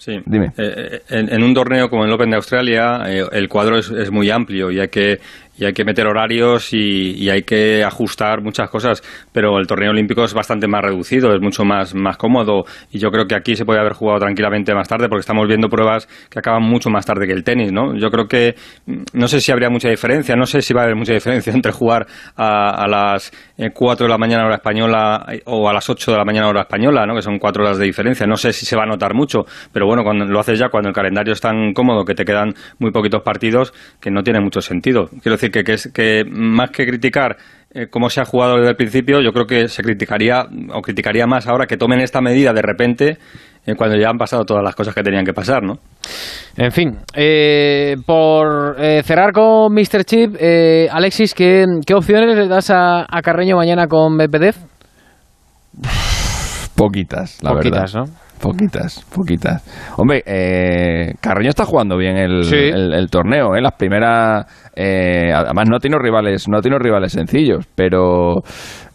Sí. 0.00 0.18
Dime. 0.24 0.46
Eh, 0.56 1.02
eh, 1.10 1.26
en, 1.28 1.42
un 1.42 1.52
torneo 1.52 1.90
como 1.90 2.06
el 2.06 2.12
Open 2.12 2.30
de 2.30 2.36
Australia, 2.36 3.02
eh, 3.06 3.22
el 3.32 3.50
cuadro 3.50 3.76
es, 3.76 3.90
es, 3.90 4.10
muy 4.10 4.30
amplio 4.30 4.70
y 4.70 4.80
hay 4.80 4.88
que 4.88 5.20
y 5.60 5.66
hay 5.66 5.72
que 5.72 5.84
meter 5.84 6.06
horarios 6.06 6.72
y, 6.72 7.28
hay 7.30 7.42
que 7.42 7.84
ajustar 7.84 8.42
muchas 8.42 8.68
cosas, 8.70 9.02
pero 9.30 9.58
el 9.58 9.66
torneo 9.66 9.90
olímpico 9.90 10.24
es 10.24 10.34
bastante 10.34 10.66
más 10.66 10.82
reducido, 10.82 11.32
es 11.32 11.40
mucho 11.40 11.64
más, 11.64 11.94
más 11.94 12.16
cómodo 12.16 12.64
y 12.90 12.98
yo 12.98 13.10
creo 13.10 13.26
que 13.26 13.36
aquí 13.36 13.54
se 13.54 13.64
puede 13.64 13.78
haber 13.78 13.92
jugado 13.92 14.20
tranquilamente 14.20 14.74
más 14.74 14.88
tarde 14.88 15.08
porque 15.08 15.20
estamos 15.20 15.46
viendo 15.46 15.68
pruebas 15.68 16.08
que 16.28 16.38
acaban 16.40 16.62
mucho 16.62 16.90
más 16.90 17.06
tarde 17.06 17.26
que 17.26 17.32
el 17.32 17.44
tenis, 17.44 17.72
¿no? 17.72 17.94
Yo 17.96 18.10
creo 18.10 18.26
que 18.26 18.54
no 19.12 19.28
sé 19.28 19.40
si 19.40 19.52
habría 19.52 19.68
mucha 19.68 19.88
diferencia, 19.88 20.34
no 20.34 20.46
sé 20.46 20.62
si 20.62 20.74
va 20.74 20.80
a 20.80 20.84
haber 20.84 20.96
mucha 20.96 21.12
diferencia 21.12 21.52
entre 21.54 21.72
jugar 21.72 22.06
a, 22.36 22.86
las 22.88 23.30
4 23.72 24.06
de 24.06 24.10
la 24.10 24.18
mañana 24.18 24.46
hora 24.46 24.56
española 24.56 25.26
o 25.44 25.68
a 25.68 25.72
las 25.72 25.88
8 25.88 26.12
de 26.12 26.16
la 26.16 26.24
mañana 26.24 26.48
hora 26.48 26.62
española, 26.62 27.06
¿no? 27.06 27.14
Que 27.14 27.22
son 27.22 27.38
cuatro 27.38 27.62
horas 27.62 27.78
de 27.78 27.84
diferencia, 27.84 28.26
no 28.26 28.36
sé 28.36 28.52
si 28.52 28.64
se 28.64 28.76
va 28.76 28.84
a 28.84 28.86
notar 28.86 29.14
mucho, 29.14 29.44
pero 29.72 29.86
bueno, 29.86 30.02
cuando 30.02 30.24
lo 30.24 30.40
haces 30.40 30.58
ya 30.58 30.68
cuando 30.70 30.88
el 30.88 30.94
calendario 30.94 31.34
es 31.34 31.40
tan 31.40 31.74
cómodo 31.74 32.04
que 32.04 32.14
te 32.14 32.24
quedan 32.24 32.54
muy 32.78 32.90
poquitos 32.90 33.22
partidos 33.22 33.72
que 34.00 34.10
no 34.10 34.22
tiene 34.22 34.40
mucho 34.40 34.60
sentido. 34.60 35.08
Quiero 35.22 35.36
decir 35.36 35.49
que, 35.50 35.62
que, 35.62 35.72
es, 35.74 35.90
que 35.92 36.24
más 36.28 36.70
que 36.70 36.86
criticar 36.86 37.36
eh, 37.72 37.86
cómo 37.88 38.10
se 38.10 38.20
ha 38.20 38.24
jugado 38.24 38.56
desde 38.56 38.70
el 38.70 38.76
principio, 38.76 39.20
yo 39.20 39.30
creo 39.32 39.46
que 39.46 39.68
se 39.68 39.84
criticaría 39.84 40.44
o 40.74 40.82
criticaría 40.82 41.24
más 41.26 41.46
ahora 41.46 41.66
que 41.66 41.76
tomen 41.76 42.00
esta 42.00 42.20
medida 42.20 42.52
de 42.52 42.62
repente 42.62 43.18
eh, 43.64 43.74
cuando 43.76 43.96
ya 43.96 44.08
han 44.08 44.18
pasado 44.18 44.44
todas 44.44 44.64
las 44.64 44.74
cosas 44.74 44.92
que 44.92 45.04
tenían 45.04 45.24
que 45.24 45.32
pasar, 45.32 45.62
¿no? 45.62 45.74
En 46.56 46.72
fin, 46.72 46.98
eh, 47.14 47.94
por 48.04 48.74
cerrar 49.04 49.32
con 49.32 49.72
Mr. 49.72 50.04
Chip, 50.04 50.34
Alexis, 50.90 51.32
¿qué, 51.32 51.64
opciones 51.94 52.36
le 52.36 52.48
das 52.48 52.70
a, 52.70 53.06
Carreño 53.22 53.56
mañana 53.56 53.86
con 53.86 54.16
Medvedev? 54.16 54.56
Poquitas, 56.74 57.38
la 57.40 57.52
Poquitas, 57.52 57.94
¿no? 57.94 58.04
Poquitas, 58.40 59.04
poquitas. 59.14 59.62
Hombre, 59.98 60.22
eh, 60.24 61.12
Carreño 61.20 61.50
está 61.50 61.66
jugando 61.66 61.98
bien 61.98 62.16
el, 62.16 62.42
el, 62.52 63.10
torneo, 63.10 63.54
¿eh? 63.54 63.60
Las 63.60 63.74
primeras... 63.74 64.46
Eh, 64.74 65.30
además 65.34 65.68
no 65.68 65.78
tiene 65.78 65.98
rivales 65.98 66.48
no 66.48 66.60
tiene 66.62 66.78
rivales 66.78 67.12
sencillos, 67.12 67.68
pero... 67.74 68.42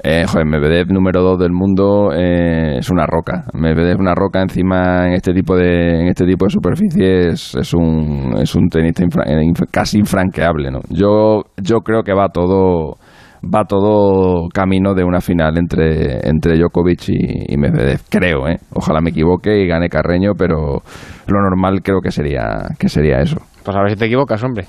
Eh, 0.08 0.26
joder, 0.28 0.46
Medvedev 0.46 0.92
número 0.92 1.24
2 1.24 1.40
del 1.40 1.52
mundo 1.52 2.12
eh, 2.14 2.78
es 2.78 2.90
una 2.92 3.08
roca. 3.08 3.46
Medvedev 3.54 4.00
una 4.00 4.14
roca 4.14 4.42
encima 4.42 5.08
en 5.08 5.14
este 5.14 5.34
tipo 5.34 5.56
de 5.56 6.02
en 6.02 6.08
este 6.08 6.26
tipo 6.26 6.46
de 6.46 6.52
superficies 6.52 7.56
es 7.56 7.74
un 7.74 8.36
es 8.40 8.54
un 8.54 8.68
tenista 8.68 9.04
casi 9.72 9.98
infranqueable, 9.98 10.70
¿no? 10.70 10.82
Yo 10.90 11.42
yo 11.60 11.80
creo 11.80 12.04
que 12.04 12.14
va 12.14 12.30
todo 12.30 12.98
va 13.54 13.66
todo 13.66 14.48
camino 14.54 14.94
de 14.94 15.04
una 15.04 15.22
final 15.22 15.58
entre, 15.58 16.28
entre 16.28 16.58
Djokovic 16.58 17.10
y, 17.10 17.58
Medvedev. 17.58 18.02
Creo, 18.10 18.48
¿eh? 18.48 18.58
Ojalá 18.74 19.02
me 19.02 19.12
equivoque 19.12 19.62
y 19.62 19.68
gane 19.68 19.90
Carreño, 19.90 20.34
pero 20.38 20.82
lo 21.28 21.42
normal 21.42 21.82
creo 21.84 22.02
que 22.02 22.12
sería, 22.12 22.70
que 22.80 22.90
sería 22.90 23.20
eso. 23.20 23.38
Pues 23.66 23.76
a 23.76 23.82
ver 23.82 23.90
si 23.90 23.96
te 23.98 24.06
equivocas, 24.06 24.44
hombre. 24.44 24.66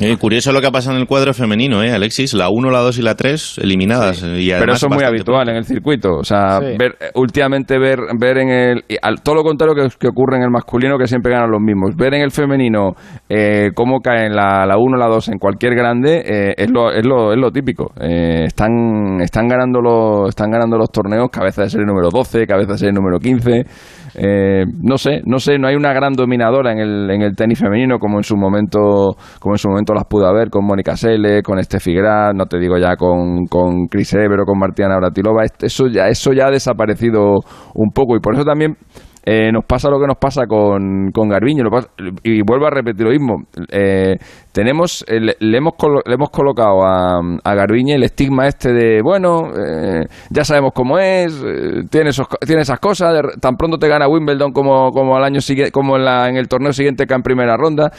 Eh, 0.00 0.16
curioso 0.16 0.52
lo 0.52 0.60
que 0.60 0.66
ha 0.66 0.72
pasado 0.72 0.96
en 0.96 1.02
el 1.02 1.06
cuadro 1.06 1.32
femenino, 1.32 1.82
¿eh, 1.84 1.92
Alexis? 1.92 2.34
La 2.34 2.48
1, 2.48 2.68
la 2.70 2.80
2 2.80 2.98
y 2.98 3.02
la 3.02 3.14
3 3.14 3.58
eliminadas. 3.62 4.22
Pero 4.22 4.72
eso 4.72 4.88
es 4.88 4.94
muy 4.94 5.04
habitual 5.04 5.48
en 5.48 5.56
el 5.56 5.64
circuito. 5.64 6.16
O 6.16 6.24
sea, 6.24 6.58
ver, 6.58 6.96
eh, 7.00 7.10
últimamente 7.14 7.78
ver, 7.78 8.00
ver 8.18 8.38
en 8.38 8.48
el. 8.50 8.84
Al, 9.00 9.22
todo 9.22 9.36
lo 9.36 9.42
contrario 9.44 9.74
que, 9.74 9.96
que, 9.96 10.08
ocurre 10.08 10.36
en 10.36 10.42
el 10.42 10.50
masculino, 10.50 10.98
que 10.98 11.06
siempre 11.06 11.32
ganan 11.32 11.50
los 11.50 11.60
mismos. 11.60 11.94
Ver 11.96 12.14
en 12.14 12.22
el 12.22 12.32
femenino 12.32 12.94
eh, 13.28 13.70
cómo 13.74 14.00
caen 14.00 14.34
la, 14.34 14.66
la 14.66 14.76
1, 14.76 14.96
la 14.96 15.06
2 15.06 15.28
en 15.28 15.38
cualquier 15.38 15.74
grande 15.74 16.22
eh, 16.26 16.54
es, 16.56 16.70
lo, 16.70 16.90
es, 16.92 17.06
lo, 17.06 17.32
es 17.32 17.38
lo 17.38 17.52
típico. 17.52 17.92
Eh, 18.00 18.44
están, 18.46 19.20
están, 19.20 19.46
ganando 19.46 19.80
los, 19.80 20.28
están 20.28 20.50
ganando 20.50 20.76
los 20.76 20.90
torneos, 20.90 21.30
cabeza 21.30 21.62
de 21.62 21.70
serie 21.70 21.86
número 21.86 22.08
12, 22.10 22.46
cabeza 22.46 22.72
de 22.72 22.78
serie 22.78 22.92
número 22.92 23.18
15. 23.18 23.64
Eh, 24.16 24.64
no 24.80 24.96
sé, 24.96 25.22
no 25.24 25.38
sé, 25.38 25.58
no 25.58 25.68
hay 25.68 25.74
una 25.74 25.92
gran 25.92 26.12
dominadora 26.12 26.72
en 26.72 26.78
el, 26.78 27.10
en 27.10 27.22
el 27.22 27.34
tenis 27.34 27.58
femenino 27.58 27.98
como 27.98 28.18
en 28.18 28.24
su 28.24 28.36
momento, 28.36 29.16
como 29.40 29.54
en 29.54 29.58
su 29.58 29.68
momento 29.68 29.92
las 29.92 30.04
pudo 30.04 30.26
haber 30.26 30.50
con 30.50 30.64
Mónica 30.64 30.96
Sele, 30.96 31.42
con 31.42 31.62
Steffi 31.62 31.94
Graf, 31.94 32.34
no 32.34 32.46
te 32.46 32.58
digo 32.58 32.78
ya 32.78 32.96
con, 32.96 33.46
con 33.46 33.86
Chris 33.86 34.14
Evero, 34.14 34.44
con 34.44 34.58
Martina 34.58 34.96
Bratilova, 34.96 35.44
eso 35.44 35.88
ya, 35.88 36.08
eso 36.08 36.32
ya 36.32 36.46
ha 36.46 36.50
desaparecido 36.50 37.40
un 37.74 37.90
poco 37.90 38.16
y 38.16 38.20
por 38.20 38.34
eso 38.34 38.44
también 38.44 38.76
eh, 39.24 39.50
nos 39.52 39.64
pasa 39.64 39.88
lo 39.88 39.98
que 40.00 40.06
nos 40.06 40.18
pasa 40.18 40.46
con, 40.46 41.10
con 41.12 41.28
Garbiño. 41.28 41.64
y 42.22 42.42
vuelvo 42.42 42.66
a 42.66 42.70
repetir 42.70 43.04
lo 43.06 43.10
mismo. 43.10 43.44
Eh, 43.70 44.16
tenemos, 44.52 45.04
eh, 45.08 45.20
le, 45.20 45.56
hemos 45.56 45.74
le 46.06 46.14
hemos 46.14 46.30
colocado 46.30 46.84
a, 46.84 47.20
a 47.42 47.54
Garbiñe 47.54 47.94
el 47.94 48.02
estigma 48.04 48.46
este 48.46 48.72
de, 48.72 49.00
bueno, 49.02 49.50
ya 50.30 50.44
sabemos 50.44 50.72
cómo 50.74 50.98
es, 50.98 51.42
tiene, 51.90 52.10
esos, 52.10 52.26
tiene 52.46 52.62
esas 52.62 52.78
cosas, 52.80 53.14
tan 53.40 53.56
pronto 53.56 53.78
te 53.78 53.88
gana 53.88 54.08
Wimbledon 54.08 54.52
como, 54.52 54.90
como 54.90 55.16
al 55.16 55.24
año 55.24 55.40
siguiente, 55.40 55.72
como 55.72 55.96
en, 55.96 56.04
la, 56.04 56.28
en 56.28 56.36
el 56.36 56.48
torneo 56.48 56.72
siguiente 56.72 57.06
que 57.06 57.14
en 57.14 57.22
primera 57.22 57.56
ronda 57.56 57.90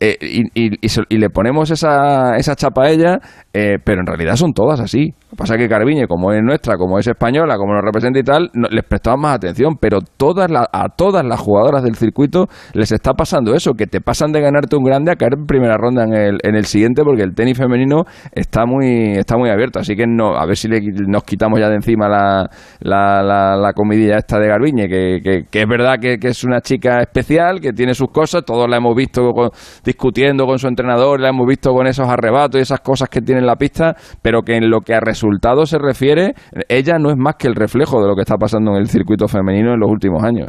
eh, 0.00 0.16
y, 0.20 0.44
y- 0.54 0.78
y 1.08 1.18
le 1.18 1.28
ponemos 1.28 1.70
esa, 1.72 2.36
esa 2.36 2.54
chapa 2.54 2.84
a 2.84 2.90
ella, 2.90 3.18
eh, 3.52 3.78
pero 3.84 4.00
en 4.00 4.06
realidad 4.06 4.36
son 4.36 4.52
todas 4.52 4.78
así. 4.80 5.12
Pasa 5.38 5.56
que 5.56 5.68
Carviñe, 5.68 6.08
como 6.08 6.32
es 6.32 6.42
nuestra, 6.42 6.76
como 6.76 6.98
es 6.98 7.06
española, 7.06 7.56
como 7.56 7.72
nos 7.72 7.84
representa 7.84 8.18
y 8.18 8.24
tal, 8.24 8.50
les 8.70 8.82
prestamos 8.82 9.20
más 9.20 9.36
atención, 9.36 9.76
pero 9.80 10.00
todas 10.16 10.50
la- 10.50 10.66
a 10.72 10.88
todas 10.88 11.24
las 11.24 11.38
jugadoras 11.38 11.84
del 11.84 11.94
circuito 11.94 12.46
les 12.74 12.90
está 12.90 13.12
pasando 13.14 13.54
eso, 13.54 13.74
que 13.74 13.86
te 13.86 14.00
pasan 14.00 14.32
de 14.32 14.40
ganarte 14.40 14.74
un 14.74 14.82
grande 14.82 15.12
a 15.12 15.14
caer 15.14 15.34
en 15.38 15.46
primera 15.46 15.76
ronda 15.76 16.02
en 16.02 16.12
el, 16.12 16.38
en 16.42 16.56
el 16.56 16.64
siguiente, 16.64 17.04
porque 17.04 17.22
el 17.22 17.36
tenis 17.36 17.56
femenino 17.56 18.02
está 18.32 18.66
muy, 18.66 19.12
está 19.16 19.36
muy 19.38 19.48
abierto. 19.48 19.78
Así 19.78 19.94
que 19.94 20.06
no, 20.08 20.34
a 20.36 20.44
ver 20.44 20.56
si 20.56 20.66
le- 20.66 20.80
nos 21.06 21.22
quitamos 21.22 21.60
ya 21.60 21.68
de 21.68 21.76
encima 21.76 22.08
la, 22.08 22.50
la, 22.80 23.22
la, 23.22 23.56
la 23.56 23.72
comidilla 23.74 24.16
esta 24.16 24.40
de 24.40 24.48
Garbiñe, 24.48 24.88
que, 24.88 25.44
que, 25.48 25.60
es 25.62 25.68
verdad 25.68 26.00
que, 26.00 26.18
que 26.18 26.28
es 26.30 26.42
una 26.42 26.60
chica 26.62 26.98
especial, 27.00 27.60
que 27.60 27.72
tiene 27.72 27.94
sus 27.94 28.08
cosas, 28.10 28.44
todos 28.44 28.68
la 28.68 28.78
hemos 28.78 28.96
visto 28.96 29.30
con- 29.32 29.50
discutiendo 29.84 30.46
con 30.46 30.58
su 30.58 30.66
entrenador, 30.66 31.20
la 31.20 31.28
hemos 31.28 31.46
visto 31.46 31.72
con 31.72 31.86
esos 31.86 32.08
arrebatos 32.08 32.58
y 32.58 32.62
esas 32.62 32.80
cosas 32.80 33.08
que 33.08 33.20
tiene 33.20 33.40
en 33.40 33.46
la 33.46 33.54
pista, 33.54 33.94
pero 34.20 34.42
que 34.42 34.56
en 34.56 34.68
lo 34.68 34.80
que 34.80 34.94
a 34.94 35.00
resultados 35.28 35.70
se 35.70 35.78
refiere, 35.78 36.34
ella 36.68 36.98
no 36.98 37.10
es 37.10 37.16
más 37.16 37.36
que 37.36 37.48
el 37.48 37.54
reflejo 37.54 38.00
de 38.02 38.08
lo 38.08 38.14
que 38.14 38.22
está 38.22 38.36
pasando 38.36 38.72
en 38.72 38.78
el 38.78 38.88
circuito 38.88 39.28
femenino 39.28 39.72
en 39.74 39.80
los 39.80 39.90
últimos 39.90 40.22
años. 40.24 40.48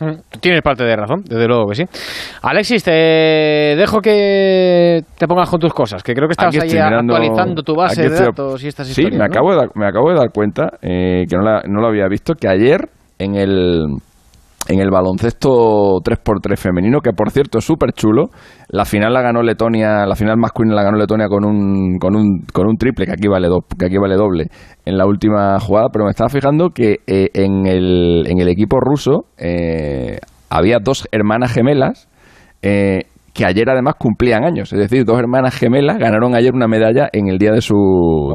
Mm, 0.00 0.38
Tienes 0.40 0.60
parte 0.62 0.82
de 0.82 0.96
razón, 0.96 1.22
desde 1.24 1.46
luego 1.46 1.68
que 1.68 1.76
sí. 1.76 1.84
Alexis, 2.42 2.82
te 2.82 2.90
dejo 2.90 4.00
que 4.00 5.02
te 5.16 5.28
pongas 5.28 5.48
con 5.48 5.60
tus 5.60 5.72
cosas, 5.72 6.02
que 6.02 6.14
creo 6.14 6.28
que 6.28 6.34
Aquí 6.36 6.58
ahí 6.60 6.68
mirando- 6.72 7.14
actualizando 7.14 7.62
tu 7.62 7.76
base 7.76 8.02
de 8.02 8.08
estoy- 8.08 8.26
datos 8.26 8.64
y 8.64 8.68
estas 8.68 8.86
Sí, 8.88 9.02
historias. 9.02 9.12
me, 9.12 9.18
¿no? 9.18 9.24
acabo 9.26 9.50
de 9.52 9.56
dar, 9.56 9.68
me 9.76 9.86
acabo 9.86 10.10
de 10.10 10.16
dar 10.16 10.30
cuenta, 10.32 10.78
eh, 10.82 11.24
que 11.28 11.36
no, 11.36 11.42
la- 11.42 11.62
no 11.68 11.80
lo 11.80 11.86
había 11.86 12.08
visto, 12.08 12.34
que 12.34 12.48
ayer 12.48 12.88
en 13.20 13.36
el, 13.36 13.84
en 14.68 14.80
el 14.80 14.90
baloncesto 14.90 16.00
3x3 16.02 16.56
femenino, 16.56 17.00
que 17.00 17.12
por 17.12 17.30
cierto 17.30 17.58
es 17.58 17.64
súper 17.64 17.92
chulo, 17.92 18.30
la 18.68 18.84
final 18.84 19.12
la 19.12 19.20
ganó 19.22 19.42
Letonia, 19.42 20.06
la 20.06 20.16
final 20.16 20.36
masculina 20.38 20.74
la 20.74 20.82
ganó 20.82 20.96
Letonia 20.96 21.28
con 21.28 21.44
un, 21.44 21.98
con 21.98 22.16
un, 22.16 22.40
con 22.52 22.66
un 22.66 22.76
triple, 22.76 23.04
que 23.06 23.12
aquí 23.12 23.28
vale, 23.28 23.48
do- 23.48 23.64
que 23.78 23.86
aquí 23.86 23.98
vale 23.98 24.14
doble, 24.16 24.46
en 24.86 24.96
la 24.96 25.06
última 25.06 25.58
jugada, 25.60 25.88
pero 25.92 26.04
me 26.06 26.10
estaba 26.10 26.30
fijando 26.30 26.70
que 26.70 27.00
eh, 27.06 27.28
en, 27.34 27.66
el, 27.66 28.24
en 28.26 28.38
el 28.40 28.48
equipo 28.48 28.78
ruso 28.80 29.26
eh, 29.38 30.18
había 30.48 30.78
dos 30.82 31.06
hermanas 31.12 31.52
gemelas, 31.52 32.08
eh, 32.62 33.02
que 33.34 33.44
ayer 33.44 33.68
además 33.68 33.94
cumplían 33.98 34.44
años, 34.44 34.72
es 34.72 34.78
decir, 34.78 35.04
dos 35.04 35.18
hermanas 35.18 35.54
gemelas 35.56 35.98
ganaron 35.98 36.34
ayer 36.36 36.52
una 36.54 36.68
medalla 36.68 37.08
en 37.12 37.28
el 37.28 37.36
día 37.36 37.50
de 37.50 37.60
su, 37.60 37.74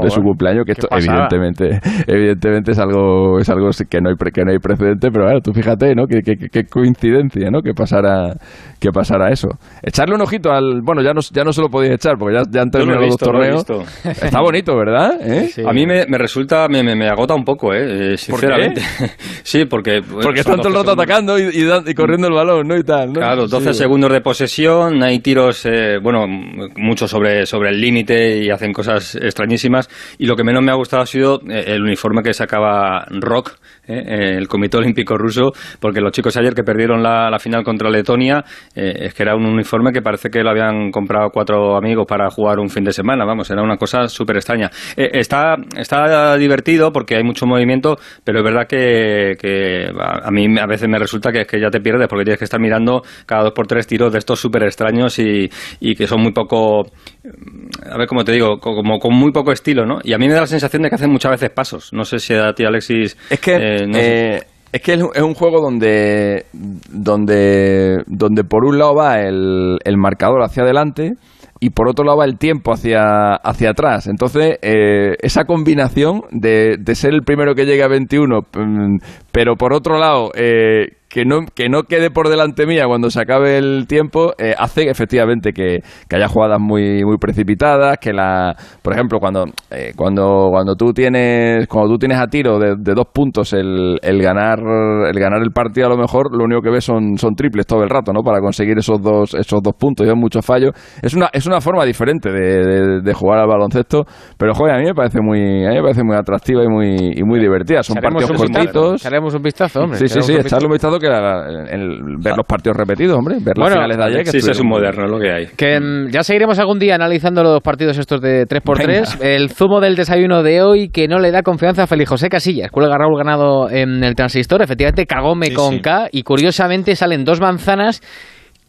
de 0.04 0.10
su 0.10 0.22
cumpleaños, 0.22 0.66
que 0.66 0.74
esto 0.74 0.88
evidentemente 0.92 1.80
evidentemente 2.08 2.72
es 2.74 2.80
algo 2.80 3.40
es 3.40 3.50
algo 3.50 3.70
que 3.90 4.02
no 4.02 4.10
hay 4.10 4.16
pre- 4.16 4.32
que 4.32 4.44
no 4.44 4.52
hay 4.52 4.60
precedente, 4.60 5.10
pero 5.12 5.24
claro, 5.26 5.40
tú 5.42 5.54
fíjate, 5.54 5.96
¿no? 5.96 6.06
Qué, 6.06 6.20
qué- 6.22 6.50
qué- 6.52 6.66
coincidencia, 6.66 7.50
¿no? 7.50 7.62
Que 7.62 7.74
pasara 7.74 8.34
que 8.80 8.90
pasara 8.92 9.30
eso. 9.32 9.48
Echarle 9.82 10.16
un 10.16 10.22
ojito 10.22 10.52
al, 10.52 10.82
bueno, 10.84 11.02
ya 11.02 11.14
no 11.14 11.22
ya 11.22 11.44
no 11.44 11.54
se 11.54 11.62
lo 11.62 11.70
podéis 11.70 11.94
echar 11.94 12.16
porque 12.18 12.36
ya, 12.36 12.44
ya 12.52 12.62
han 12.62 12.68
lo 12.68 12.72
terminado 12.72 13.04
visto, 13.06 13.32
los 13.32 13.34
lo 13.34 13.64
torneos. 13.64 13.86
visto. 14.04 14.10
Está 14.26 14.42
bonito, 14.42 14.76
¿verdad? 14.76 15.12
¿Eh? 15.22 15.50
A 15.66 15.72
mí 15.74 15.86
me, 15.86 16.06
me 16.08 16.18
resulta, 16.18 16.68
me, 16.68 16.84
me, 16.84 16.96
me 16.96 17.08
agota 17.08 17.36
un 17.36 17.44
poco, 17.46 17.74
eh, 17.74 18.14
eh, 18.14 18.18
sinceramente. 18.18 18.82
sí, 19.44 19.66
porque... 19.66 20.00
bueno, 20.02 20.22
Porque 20.24 20.44
son 20.44 20.54
están 20.54 20.58
todo 20.58 20.68
el 20.70 20.74
12 20.74 20.88
rato 20.90 21.02
atacando 21.02 21.40
y, 21.40 21.44
y 21.44 21.70
y 21.90 21.94
corriendo 21.94 22.28
el 22.28 22.34
balón, 22.34 22.68
¿no? 22.68 22.76
Y 22.78 22.84
tal, 22.84 23.08
¿no? 23.14 23.20
Claro, 23.20 23.48
12 23.48 23.74
Sí. 23.74 23.80
segundos 23.80 24.12
de 24.12 24.22
posesión, 24.22 24.89
hay 25.02 25.20
tiros, 25.20 25.66
eh, 25.66 25.98
bueno, 26.02 26.26
mucho 26.28 27.07
sobre, 27.07 27.45
sobre 27.45 27.70
el 27.70 27.80
límite 27.80 28.38
y 28.38 28.49
hacen 28.49 28.74
cosas 28.74 29.16
extrañísimas. 29.16 29.90
Y 30.18 30.26
lo 30.26 30.36
que 30.36 30.44
menos 30.44 30.64
me 30.64 30.72
ha 30.72 30.76
gustado 30.76 31.03
ha 31.03 31.06
sido 31.06 31.41
eh, 31.49 31.64
el 31.68 31.84
uniforme 31.84 32.24
que 32.24 32.34
sacaba 32.34 33.06
Rock, 33.10 33.57
eh, 33.90 34.03
eh, 34.06 34.36
el 34.38 34.48
Comité 34.48 34.78
Olímpico 34.78 35.18
Ruso, 35.18 35.52
porque 35.80 35.99
los 35.99 36.11
chicos 36.11 36.38
ayer 36.38 36.53
que 36.53 36.64
perdieron 36.64 37.02
la, 37.02 37.30
la 37.30 37.40
final 37.40 37.64
contra 37.64 37.90
Letonia, 37.90 38.44
eh, 38.76 38.94
es 39.07 39.14
que 39.14 39.24
era 39.24 39.36
un 39.36 39.45
uniforme 39.45 39.91
que 39.91 40.02
parece 40.02 40.30
que 40.30 40.44
lo 40.44 40.52
habían 40.52 40.91
comprado 40.91 41.30
cuatro 41.32 41.76
amigos 41.76 42.06
para 42.07 42.30
jugar 42.30 42.60
un 42.60 42.70
fin 42.70 42.84
de 42.84 42.91
semana, 42.91 43.26
vamos, 43.26 43.49
era 43.49 43.61
una 43.64 43.78
cosa 43.78 44.07
súper 44.07 44.38
extraña. 44.38 44.70
Eh, 44.95 45.10
está, 45.14 45.56
está 45.76 46.38
divertido 46.38 46.91
porque 46.91 47.16
hay 47.16 47.24
mucho 47.24 47.45
movimiento, 47.45 47.98
pero 48.24 48.40
es 48.40 48.44
verdad 48.45 48.68
que, 48.68 49.36
que 49.40 49.88
a 49.99 50.30
mí 50.32 50.45
a 50.60 50.66
veces 50.68 50.88
me 50.88 50.99
resulta 50.99 51.32
que 51.32 51.41
es 51.41 51.48
que 51.48 51.60
ya 51.60 51.70
te 51.70 51.82
pierdes 51.82 52.07
porque 52.07 52.26
tienes 52.26 52.40
que 52.40 52.45
estar 52.45 52.60
mirando 52.60 53.02
cada 53.26 53.44
dos 53.44 53.53
por 53.53 53.68
tres 53.68 53.88
tiros 53.88 54.11
de 54.14 54.20
estos 54.20 54.40
súper 54.40 54.64
extraños 54.64 55.18
y, 55.20 55.49
y 55.80 55.95
que 55.95 56.06
son 56.07 56.22
muy 56.22 56.32
poco, 56.32 56.82
a 56.82 57.98
ver 57.98 58.07
cómo 58.07 58.24
te 58.24 58.32
digo, 58.32 58.60
co- 58.60 58.76
como 58.76 58.99
con 58.99 59.14
muy 59.16 59.32
poco 59.32 59.52
estilo, 59.52 59.86
¿no? 59.86 59.99
Y 60.03 60.14
a 60.14 60.18
mí 60.18 60.28
me 60.28 60.34
da 60.34 60.41
la 60.41 60.48
sensación 60.48 60.84
de 60.84 60.90
que 60.90 60.95
hacen 60.95 61.11
muchas 61.11 61.32
veces 61.32 61.49
pasos. 61.49 61.91
No 61.94 62.03
sé 62.03 62.20
si 62.20 62.34
a 62.34 62.53
ti, 62.53 62.66
Alexis... 62.66 63.18
Es 63.30 63.40
que, 63.40 63.56
eh, 63.96 64.40
es, 64.72 64.82
que 64.82 64.94
es 64.94 65.02
un- 65.02 65.12
es 65.14 65.22
un 65.22 65.34
juego 65.34 65.62
donde, 65.62 66.46
donde, 66.54 68.04
donde 68.08 68.44
por 68.44 68.66
un 68.66 68.78
lado 68.78 68.96
va 68.96 69.20
el, 69.22 69.78
el 69.84 69.98
marcador 69.98 70.42
hacia 70.44 70.64
adelante 70.64 71.14
y 71.60 71.72
por 71.72 71.90
otro 71.90 72.06
lado 72.06 72.20
va 72.20 72.26
el 72.26 72.38
tiempo 72.38 72.72
hacia, 72.72 73.36
hacia 73.36 73.72
atrás. 73.72 74.08
Entonces, 74.08 74.58
eh, 74.62 75.16
esa 75.22 75.44
combinación 75.46 76.22
de, 76.32 76.78
de 76.80 76.96
ser 76.96 77.14
el 77.14 77.24
primero 77.24 77.54
que 77.56 77.66
llegue 77.66 77.84
a 77.84 77.88
21, 77.90 78.42
mm, 78.54 78.98
pero 79.32 79.56
por 79.56 79.74
otro 79.74 79.98
lado, 80.00 80.32
eh, 80.36 80.88
que 81.10 81.26
no, 81.26 81.40
que 81.56 81.69
no 81.69 81.84
quede 81.84 82.11
por 82.11 82.30
delante 82.30 82.65
mía 82.68 82.86
cuando 82.86 83.10
se 83.10 83.19
acabe 83.19 83.57
el 83.57 83.88
tiempo, 83.88 84.34
eh, 84.38 84.53
hace 84.57 84.90
efectivamente 84.90 85.52
que, 85.53 85.80
que 86.07 86.15
haya 86.15 86.27
jugadas 86.27 86.60
muy, 86.60 87.03
muy 87.03 87.18
precipitadas, 87.18 87.98
que 87.98 88.14
la, 88.14 88.56
por 88.84 88.94
ejemplo, 88.94 89.19
cuando, 89.19 89.45
eh, 89.72 89.91
cuando, 89.95 90.49
cuando 90.52 90.76
tú 90.76 90.94
tienes, 90.94 91.68
cuando 91.68 91.94
tú 91.94 91.98
tienes 91.98 92.19
a 92.19 92.27
tiro 92.27 92.60
de, 92.60 92.76
de 92.77 92.94
dos 92.94 93.07
puntos 93.11 93.53
el, 93.53 93.98
el 94.03 94.22
ganar, 94.22 94.60
el 94.60 95.19
ganar 95.19 95.41
el 95.41 95.52
partido 95.52 95.88
a 95.88 95.90
lo 95.90 95.98
mejor, 95.98 96.36
lo 96.38 96.44
único 96.45 96.61
que 96.61 96.69
ves 96.69 96.86
son, 96.86 97.18
son 97.18 97.34
triples 97.34 97.65
todo 97.65 97.81
el 97.81 97.90
rato, 97.90 98.14
¿no? 98.14 98.22
Para 98.22 98.40
conseguir 98.40 98.77
esos 98.77 99.02
dos, 99.02 99.34
esos 99.34 99.61
dos 99.64 99.73
puntos 99.73 100.06
y 100.06 100.10
hay 100.10 100.15
muchos 100.15 100.45
fallos. 100.45 100.72
Es 101.02 101.15
una, 101.15 101.30
es 101.34 101.45
una 101.48 101.60
forma 101.60 101.86
diferente 101.86 102.31
de, 102.31 102.64
de- 102.64 103.02
de 103.02 103.14
jugar 103.14 103.40
al 103.40 103.48
baloncesto, 103.48 104.06
pero 104.38 104.53
joder, 104.53 104.76
a 104.76 104.77
mí 104.77 104.86
me 104.86 104.94
parece 104.94 105.19
muy, 105.22 105.65
a 105.65 105.69
mí 105.69 105.76
me 105.76 105.81
parece 105.81 106.03
muy 106.03 106.15
atractiva 106.15 106.64
y 106.64 106.68
muy, 106.68 106.95
y 107.15 107.23
muy 107.23 107.40
divertida. 107.40 107.81
Son 107.81 107.95
partidos 108.19 108.30
cortitos. 108.64 109.02
Un 109.40 109.41
vistazo, 109.44 109.80
hombre. 109.81 109.98
Sí, 109.98 110.07
sí, 110.07 110.22
sí, 110.22 110.34
echarle 110.48 110.68
un 110.68 110.73
vistazo 110.73 110.99
que 111.00 111.08
la- 111.08 111.46
el- 111.72 112.00
ver 112.22 112.36
los 112.38 112.46
partidos 112.48 112.78
repetidos, 112.78 113.18
hombre, 113.18 113.36
ver 113.40 113.58
las 113.58 113.70
Bueno, 113.70 113.76
finales 113.76 113.98
de 113.98 114.04
ayer. 114.04 114.24
que 114.24 114.32
sí, 114.32 114.38
eso 114.38 114.52
es 114.52 114.60
un 114.60 114.68
moderno, 114.68 115.08
lo 115.08 115.20
que 115.20 115.32
hay. 115.32 115.48
Que 115.58 115.80
mm, 115.80 116.10
ya 116.10 116.24
seguiremos 116.24 116.60
algún 116.60 116.80
día 116.80 116.96
analizando 116.96 117.44
los 117.44 117.62
partidos 117.62 117.98
estos 117.98 118.22
de 118.22 118.46
3x3. 118.46 119.18
El 119.22 119.50
zumo 119.50 119.80
del 119.80 119.96
desayuno 119.96 120.44
de 120.44 120.62
hoy 120.62 120.90
que 120.90 121.08
no 121.08 121.20
le 121.20 121.32
da 121.32 121.42
confianza 121.44 121.84
a 121.84 121.88
Félix 121.88 122.10
José 122.10 122.30
Casillas. 122.30 122.70
Cuelga 122.72 122.98
Raúl 122.98 123.18
ganado 123.18 123.70
en 123.70 124.04
el 124.04 124.16
transistor. 124.16 124.62
Efectivamente, 124.62 125.06
cagóme 125.06 125.48
Sí, 125.48 125.54
con 125.54 125.74
sí. 125.76 125.82
K. 125.82 126.08
Y 126.12 126.24
curiosamente 126.24 126.96
salen 126.96 127.24
dos 127.26 127.40
manzanas 127.42 128.02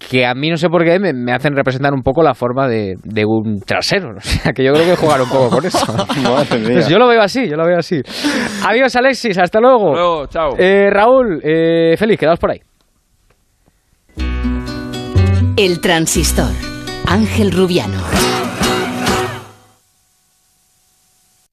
que 0.08 0.26
a 0.26 0.34
mí 0.34 0.48
no 0.48 0.56
sé 0.56 0.68
por 0.68 0.84
qué 0.84 0.98
me, 0.98 1.12
me 1.12 1.32
hacen 1.32 1.54
representar 1.54 1.92
un 1.92 2.02
poco 2.02 2.22
la 2.22 2.34
forma 2.34 2.66
de, 2.66 2.94
de 3.04 3.24
un 3.24 3.60
trasero. 3.60 4.10
O 4.16 4.20
sea, 4.20 4.52
que 4.52 4.64
yo 4.64 4.72
creo 4.72 4.84
que 4.86 4.96
jugar 4.96 5.20
un 5.20 5.28
poco 5.28 5.50
con 5.50 5.66
eso. 5.66 5.92
Madre 6.22 6.58
mía. 6.58 6.70
Pues 6.72 6.88
yo 6.88 6.98
lo 6.98 7.08
veo 7.08 7.20
así, 7.20 7.48
yo 7.48 7.56
lo 7.56 7.66
veo 7.66 7.78
así. 7.78 8.00
Adiós, 8.66 8.94
Alexis. 8.96 9.38
Hasta 9.38 9.60
luego. 9.60 9.90
Hasta 9.90 10.00
luego, 10.00 10.26
chao. 10.26 10.50
Eh, 10.58 10.88
Raúl, 10.90 11.40
eh, 11.42 11.94
Félix, 11.96 12.20
quedaos 12.20 12.38
por 12.38 12.52
ahí. 12.52 12.60
El 15.56 15.80
transistor. 15.80 16.50
Ángel 17.06 17.52
Rubiano. 17.52 18.00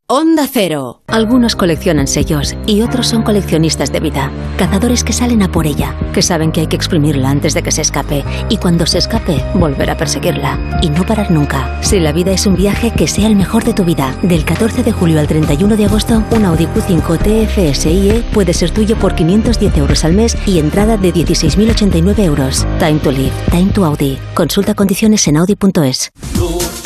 Onda 0.10 0.48
Cero. 0.50 1.02
Algunos 1.08 1.58
coleccionan 1.58 2.08
sellos 2.08 2.56
y 2.66 2.82
otros 2.82 3.08
son 3.08 3.24
coleccionistas 3.24 3.92
de 3.92 4.00
vida. 4.00 4.32
Cazadores 4.58 5.04
que 5.04 5.12
salen 5.12 5.44
a 5.44 5.52
por 5.52 5.68
ella, 5.68 5.98
que 6.14 6.22
saben 6.22 6.54
que 6.54 6.62
hay 6.62 6.68
que 6.68 6.78
exprimirla 6.78 7.30
antes 7.30 7.54
de 7.54 7.62
que 7.62 7.74
se 7.74 7.82
escape 7.82 8.24
y 8.48 8.56
cuando 8.56 8.86
se 8.86 9.00
escape, 9.00 9.44
volver 9.56 9.90
a 9.90 9.98
perseguirla. 9.98 10.80
Y 10.82 10.92
no 10.92 11.06
parar 11.06 11.30
nunca. 11.30 11.78
Si 11.82 12.00
la 12.00 12.14
vida 12.14 12.32
es 12.32 12.48
un 12.48 12.56
viaje, 12.56 12.92
que 12.92 13.06
sea 13.06 13.28
el 13.28 13.36
mejor 13.36 13.66
de 13.66 13.74
tu 13.74 13.84
vida. 13.84 14.16
Del 14.22 14.46
14 14.46 14.82
de 14.82 14.94
julio 14.94 15.20
al 15.20 15.28
31 15.28 15.76
de 15.76 15.84
agosto, 15.84 16.24
un 16.32 16.46
Audi 16.46 16.68
Q5 16.68 17.18
TFSIe 17.18 18.24
puede 18.34 18.54
ser 18.54 18.72
tuyo 18.72 18.98
por 18.98 19.14
510 19.14 19.76
euros 19.76 20.06
al 20.06 20.14
mes 20.14 20.38
y 20.46 20.60
entrada 20.60 20.96
de 20.96 21.14
16.089 21.14 22.20
euros. 22.20 22.66
Time 22.80 23.00
to 23.00 23.12
live. 23.12 23.34
Time 23.52 23.74
to 23.74 23.84
Audi. 23.84 24.18
Consulta 24.34 24.74
condiciones 24.74 25.28
en 25.28 25.36
audi.es. 25.36 26.14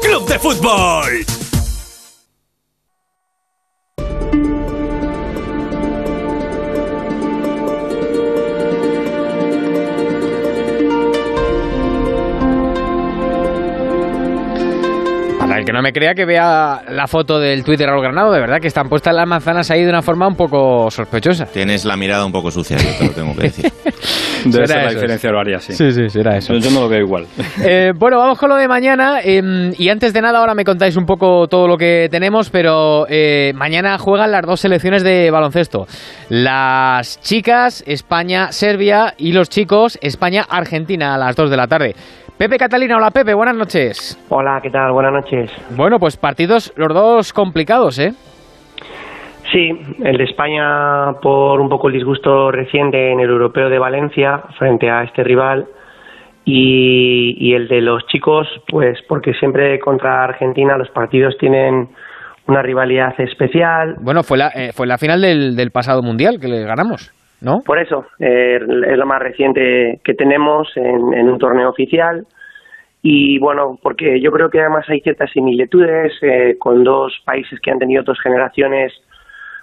Club 0.00 0.26
de 0.26 0.38
Fútbol. 0.38 1.41
Que 15.64 15.72
no 15.72 15.82
me 15.82 15.92
crea 15.92 16.14
que 16.14 16.24
vea 16.24 16.82
la 16.88 17.06
foto 17.06 17.38
del 17.38 17.64
Twitter 17.64 17.88
Raúl 17.88 18.02
Granado, 18.02 18.32
de 18.32 18.40
verdad 18.40 18.58
que 18.60 18.68
están 18.68 18.88
puestas 18.88 19.14
las 19.14 19.26
manzanas 19.26 19.70
ahí 19.70 19.82
de 19.82 19.88
una 19.88 20.02
forma 20.02 20.26
un 20.26 20.36
poco 20.36 20.90
sospechosa. 20.90 21.46
Tienes 21.46 21.84
la 21.84 21.96
mirada 21.96 22.24
un 22.24 22.32
poco 22.32 22.50
sucia, 22.50 22.76
yo 22.76 22.88
te 22.98 23.04
lo 23.06 23.10
tengo 23.12 23.34
que 23.36 23.42
decir. 23.42 23.72
Debe 24.44 24.66
ser 24.66 24.76
la 24.76 24.84
eso. 24.86 24.94
diferencia 24.94 25.30
horaria, 25.30 25.58
sí. 25.60 25.72
Sí, 25.74 25.92
sí, 25.92 26.08
será 26.08 26.36
eso. 26.36 26.52
Yo, 26.54 26.58
yo 26.60 26.70
no 26.70 26.80
lo 26.80 26.88
veo 26.88 27.00
igual. 27.00 27.26
Eh, 27.64 27.92
bueno, 27.96 28.18
vamos 28.18 28.38
con 28.38 28.48
lo 28.48 28.56
de 28.56 28.66
mañana. 28.66 29.20
eh, 29.22 29.72
y 29.78 29.88
antes 29.88 30.12
de 30.12 30.20
nada, 30.20 30.38
ahora 30.40 30.54
me 30.54 30.64
contáis 30.64 30.96
un 30.96 31.04
poco 31.06 31.46
todo 31.48 31.68
lo 31.68 31.76
que 31.76 32.08
tenemos, 32.10 32.50
pero 32.50 33.06
eh, 33.08 33.52
mañana 33.54 33.98
juegan 33.98 34.32
las 34.32 34.42
dos 34.44 34.60
selecciones 34.60 35.02
de 35.04 35.30
baloncesto. 35.30 35.86
Las 36.28 37.20
chicas, 37.20 37.84
España-Serbia, 37.86 39.14
y 39.16 39.32
los 39.32 39.48
chicos, 39.48 39.98
España-Argentina, 40.02 41.14
a 41.14 41.18
las 41.18 41.36
2 41.36 41.50
de 41.50 41.56
la 41.56 41.66
tarde. 41.66 41.94
Pepe 42.42 42.58
Catalina, 42.58 42.96
hola 42.96 43.12
Pepe, 43.12 43.34
buenas 43.34 43.54
noches. 43.54 44.18
Hola, 44.28 44.58
¿qué 44.60 44.68
tal? 44.68 44.90
Buenas 44.90 45.12
noches. 45.12 45.48
Bueno, 45.76 46.00
pues 46.00 46.16
partidos 46.16 46.72
los 46.74 46.92
dos 46.92 47.32
complicados, 47.32 48.00
¿eh? 48.00 48.14
Sí, 49.52 49.70
el 50.02 50.16
de 50.16 50.24
España 50.24 51.20
por 51.22 51.60
un 51.60 51.68
poco 51.68 51.86
el 51.86 51.94
disgusto 51.94 52.50
reciente 52.50 53.12
en 53.12 53.20
el 53.20 53.30
europeo 53.30 53.70
de 53.70 53.78
Valencia 53.78 54.42
frente 54.58 54.90
a 54.90 55.04
este 55.04 55.22
rival 55.22 55.66
y, 56.44 57.36
y 57.38 57.54
el 57.54 57.68
de 57.68 57.80
los 57.80 58.04
chicos, 58.08 58.48
pues 58.66 58.98
porque 59.08 59.34
siempre 59.34 59.78
contra 59.78 60.24
Argentina 60.24 60.76
los 60.76 60.90
partidos 60.90 61.38
tienen 61.38 61.90
una 62.48 62.60
rivalidad 62.60 63.14
especial. 63.20 63.94
Bueno, 64.00 64.24
fue 64.24 64.38
la, 64.38 64.48
eh, 64.48 64.72
fue 64.72 64.88
la 64.88 64.98
final 64.98 65.20
del, 65.20 65.54
del 65.54 65.70
pasado 65.70 66.02
mundial 66.02 66.40
que 66.40 66.48
le 66.48 66.64
ganamos, 66.64 67.12
¿no? 67.42 67.60
Por 67.62 67.78
eso, 67.78 68.06
eh, 68.18 68.56
es 68.56 68.96
lo 68.96 69.06
más 69.06 69.20
reciente 69.20 70.00
que 70.04 70.14
tenemos 70.14 70.68
en, 70.76 71.28
un 71.28 71.38
torneo 71.38 71.70
oficial. 71.70 72.26
Y 73.02 73.38
bueno, 73.40 73.78
porque 73.82 74.20
yo 74.20 74.30
creo 74.30 74.48
que 74.48 74.60
además 74.60 74.88
hay 74.88 75.00
ciertas 75.00 75.30
similitudes 75.32 76.12
eh, 76.22 76.56
con 76.58 76.84
dos 76.84 77.20
países 77.24 77.58
que 77.60 77.72
han 77.72 77.80
tenido 77.80 78.04
dos 78.04 78.20
generaciones 78.20 78.92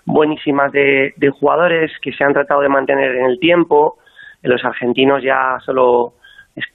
buenísimas 0.06 0.72
de, 0.74 1.14
de 1.16 1.30
jugadores 1.30 1.92
que 2.02 2.12
se 2.12 2.24
han 2.24 2.34
tratado 2.34 2.62
de 2.62 2.70
mantener 2.70 3.16
en 3.16 3.26
el 3.26 3.40
tiempo. 3.40 3.98
En 4.44 4.52
los 4.52 4.64
argentinos 4.66 5.24
ya 5.24 5.58
solo 5.66 6.16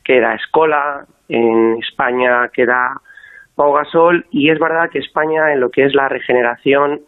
queda 0.02 0.34
Escola, 0.34 1.04
en 1.28 1.76
España 1.82 2.48
queda 2.48 3.00
Pau 3.54 3.74
y 4.30 4.50
es 4.50 4.58
verdad 4.58 4.90
que 4.90 4.98
España 4.98 5.52
en 5.52 5.60
lo 5.60 5.70
que 5.70 5.84
es 5.84 5.94
la 5.94 6.08
regeneración, 6.08 7.02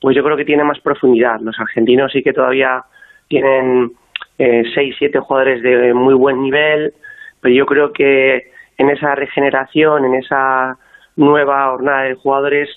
pues 0.00 0.16
yo 0.16 0.24
creo 0.24 0.36
que 0.36 0.44
tiene 0.44 0.64
más 0.64 0.80
profundidad. 0.80 1.40
Los 1.40 1.58
argentinos 1.60 2.10
sí 2.12 2.22
que 2.22 2.32
todavía 2.32 2.84
tienen 3.28 3.92
eh, 4.38 4.64
seis, 4.74 4.94
siete 4.98 5.18
jugadores 5.18 5.62
de 5.62 5.94
muy 5.94 6.14
buen 6.14 6.42
nivel, 6.42 6.92
pero 7.40 7.54
yo 7.54 7.66
creo 7.66 7.92
que 7.92 8.50
en 8.78 8.90
esa 8.90 9.14
regeneración, 9.14 10.04
en 10.04 10.14
esa 10.14 10.76
nueva 11.16 11.70
jornada 11.70 12.02
de 12.02 12.14
jugadores, 12.14 12.68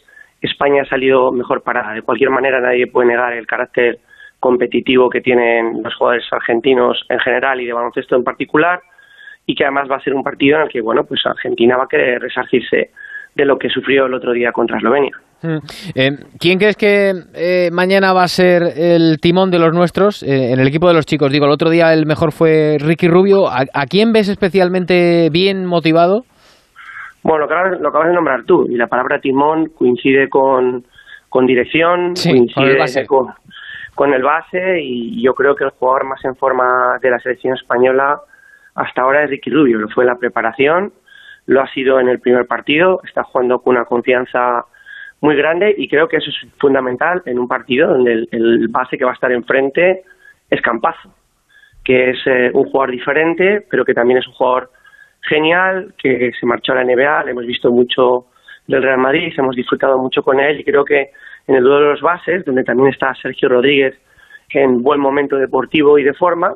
España 0.41 0.83
ha 0.83 0.85
salido 0.85 1.31
mejor 1.31 1.63
parada. 1.63 1.93
De 1.93 2.01
cualquier 2.01 2.29
manera, 2.29 2.59
nadie 2.59 2.87
puede 2.87 3.07
negar 3.07 3.33
el 3.33 3.47
carácter 3.47 3.99
competitivo 4.39 5.09
que 5.09 5.21
tienen 5.21 5.81
los 5.81 5.95
jugadores 5.95 6.25
argentinos 6.31 7.03
en 7.09 7.19
general 7.19 7.59
y 7.59 7.65
de 7.65 7.73
baloncesto 7.73 8.15
en 8.15 8.23
particular, 8.23 8.81
y 9.45 9.55
que 9.55 9.63
además 9.63 9.89
va 9.89 9.95
a 9.95 10.01
ser 10.01 10.13
un 10.13 10.23
partido 10.23 10.57
en 10.57 10.63
el 10.63 10.69
que, 10.69 10.81
bueno, 10.81 11.05
pues 11.05 11.25
Argentina 11.25 11.77
va 11.77 11.85
a 11.85 11.87
querer 11.87 12.21
resarcirse 12.21 12.91
de 13.33 13.45
lo 13.45 13.57
que 13.57 13.69
sufrió 13.69 14.05
el 14.05 14.13
otro 14.13 14.33
día 14.33 14.51
contra 14.51 14.77
Eslovenia. 14.77 15.17
Mm. 15.43 15.57
Eh, 15.95 16.09
¿Quién 16.39 16.57
crees 16.57 16.75
que 16.75 17.11
eh, 17.35 17.69
mañana 17.71 18.13
va 18.13 18.23
a 18.23 18.27
ser 18.27 18.63
el 18.75 19.19
timón 19.21 19.51
de 19.51 19.59
los 19.59 19.71
nuestros 19.73 20.23
eh, 20.23 20.51
en 20.51 20.59
el 20.59 20.67
equipo 20.67 20.87
de 20.87 20.95
los 20.95 21.05
chicos? 21.05 21.31
Digo, 21.31 21.45
el 21.45 21.51
otro 21.51 21.69
día 21.69 21.93
el 21.93 22.05
mejor 22.05 22.31
fue 22.31 22.77
Ricky 22.79 23.07
Rubio. 23.07 23.47
¿A, 23.47 23.65
a 23.73 23.85
quién 23.85 24.11
ves 24.11 24.29
especialmente 24.29 25.29
bien 25.31 25.65
motivado? 25.65 26.23
Bueno, 27.23 27.39
lo 27.39 27.45
acabas, 27.45 27.79
lo 27.81 27.89
acabas 27.89 28.07
de 28.07 28.13
nombrar 28.13 28.43
tú, 28.45 28.65
y 28.69 28.77
la 28.77 28.87
palabra 28.87 29.19
timón 29.19 29.65
coincide 29.77 30.29
con, 30.29 30.85
con 31.29 31.45
dirección, 31.45 32.15
Sí, 32.15 32.31
coincide 32.31 32.77
con 32.77 32.87
el. 32.87 33.07
Con, 33.07 33.27
con 33.95 34.13
el 34.13 34.23
base, 34.23 34.79
y 34.81 35.23
yo 35.23 35.33
creo 35.33 35.55
que 35.55 35.63
el 35.63 35.71
jugador 35.71 36.05
más 36.05 36.23
en 36.23 36.35
forma 36.35 36.99
de 37.01 37.09
la 37.09 37.19
selección 37.19 37.55
española 37.55 38.19
hasta 38.75 39.01
ahora 39.01 39.23
es 39.23 39.29
Ricky 39.31 39.49
Rubio. 39.49 39.79
Lo 39.79 39.89
fue 39.89 40.03
en 40.03 40.09
la 40.09 40.15
preparación, 40.15 40.93
lo 41.47 41.61
ha 41.61 41.67
sido 41.73 41.99
en 41.99 42.07
el 42.07 42.19
primer 42.19 42.45
partido, 42.45 42.99
está 43.03 43.23
jugando 43.23 43.57
con 43.57 43.75
una 43.75 43.85
confianza 43.85 44.65
muy 45.21 45.35
grande 45.35 45.73
y 45.77 45.87
creo 45.87 46.07
que 46.07 46.17
eso 46.17 46.29
es 46.29 46.51
fundamental 46.59 47.21
en 47.25 47.39
un 47.39 47.47
partido 47.47 47.89
donde 47.89 48.13
el, 48.13 48.29
el 48.31 48.67
base 48.67 48.97
que 48.97 49.05
va 49.05 49.11
a 49.11 49.15
estar 49.15 49.31
enfrente 49.31 50.03
es 50.49 50.61
Campazo, 50.61 51.13
que 51.83 52.11
es 52.11 52.17
eh, 52.25 52.51
un 52.53 52.65
jugador 52.65 52.91
diferente, 52.91 53.65
pero 53.69 53.83
que 53.83 53.93
también 53.93 54.19
es 54.19 54.27
un 54.27 54.33
jugador 54.33 54.71
genial, 55.21 55.93
que 55.97 56.31
se 56.39 56.45
marchó 56.45 56.73
a 56.73 56.75
la 56.75 56.83
NBA, 56.83 57.25
le 57.25 57.31
hemos 57.31 57.45
visto 57.45 57.71
mucho 57.71 58.27
del 58.67 58.83
Real 58.83 58.99
Madrid, 58.99 59.33
hemos 59.37 59.55
disfrutado 59.55 59.97
mucho 59.97 60.21
con 60.21 60.39
él 60.39 60.59
y 60.59 60.63
creo 60.63 60.85
que 60.85 61.11
en 61.47 61.55
el 61.55 61.63
duelo 61.63 61.85
de 61.85 61.91
los 61.93 62.01
bases, 62.01 62.45
donde 62.45 62.63
también 62.63 62.89
está 62.89 63.13
Sergio 63.15 63.49
Rodríguez 63.49 63.95
en 64.49 64.81
buen 64.81 64.99
momento 64.99 65.37
deportivo 65.37 65.97
y 65.97 66.03
de 66.03 66.13
forma, 66.13 66.53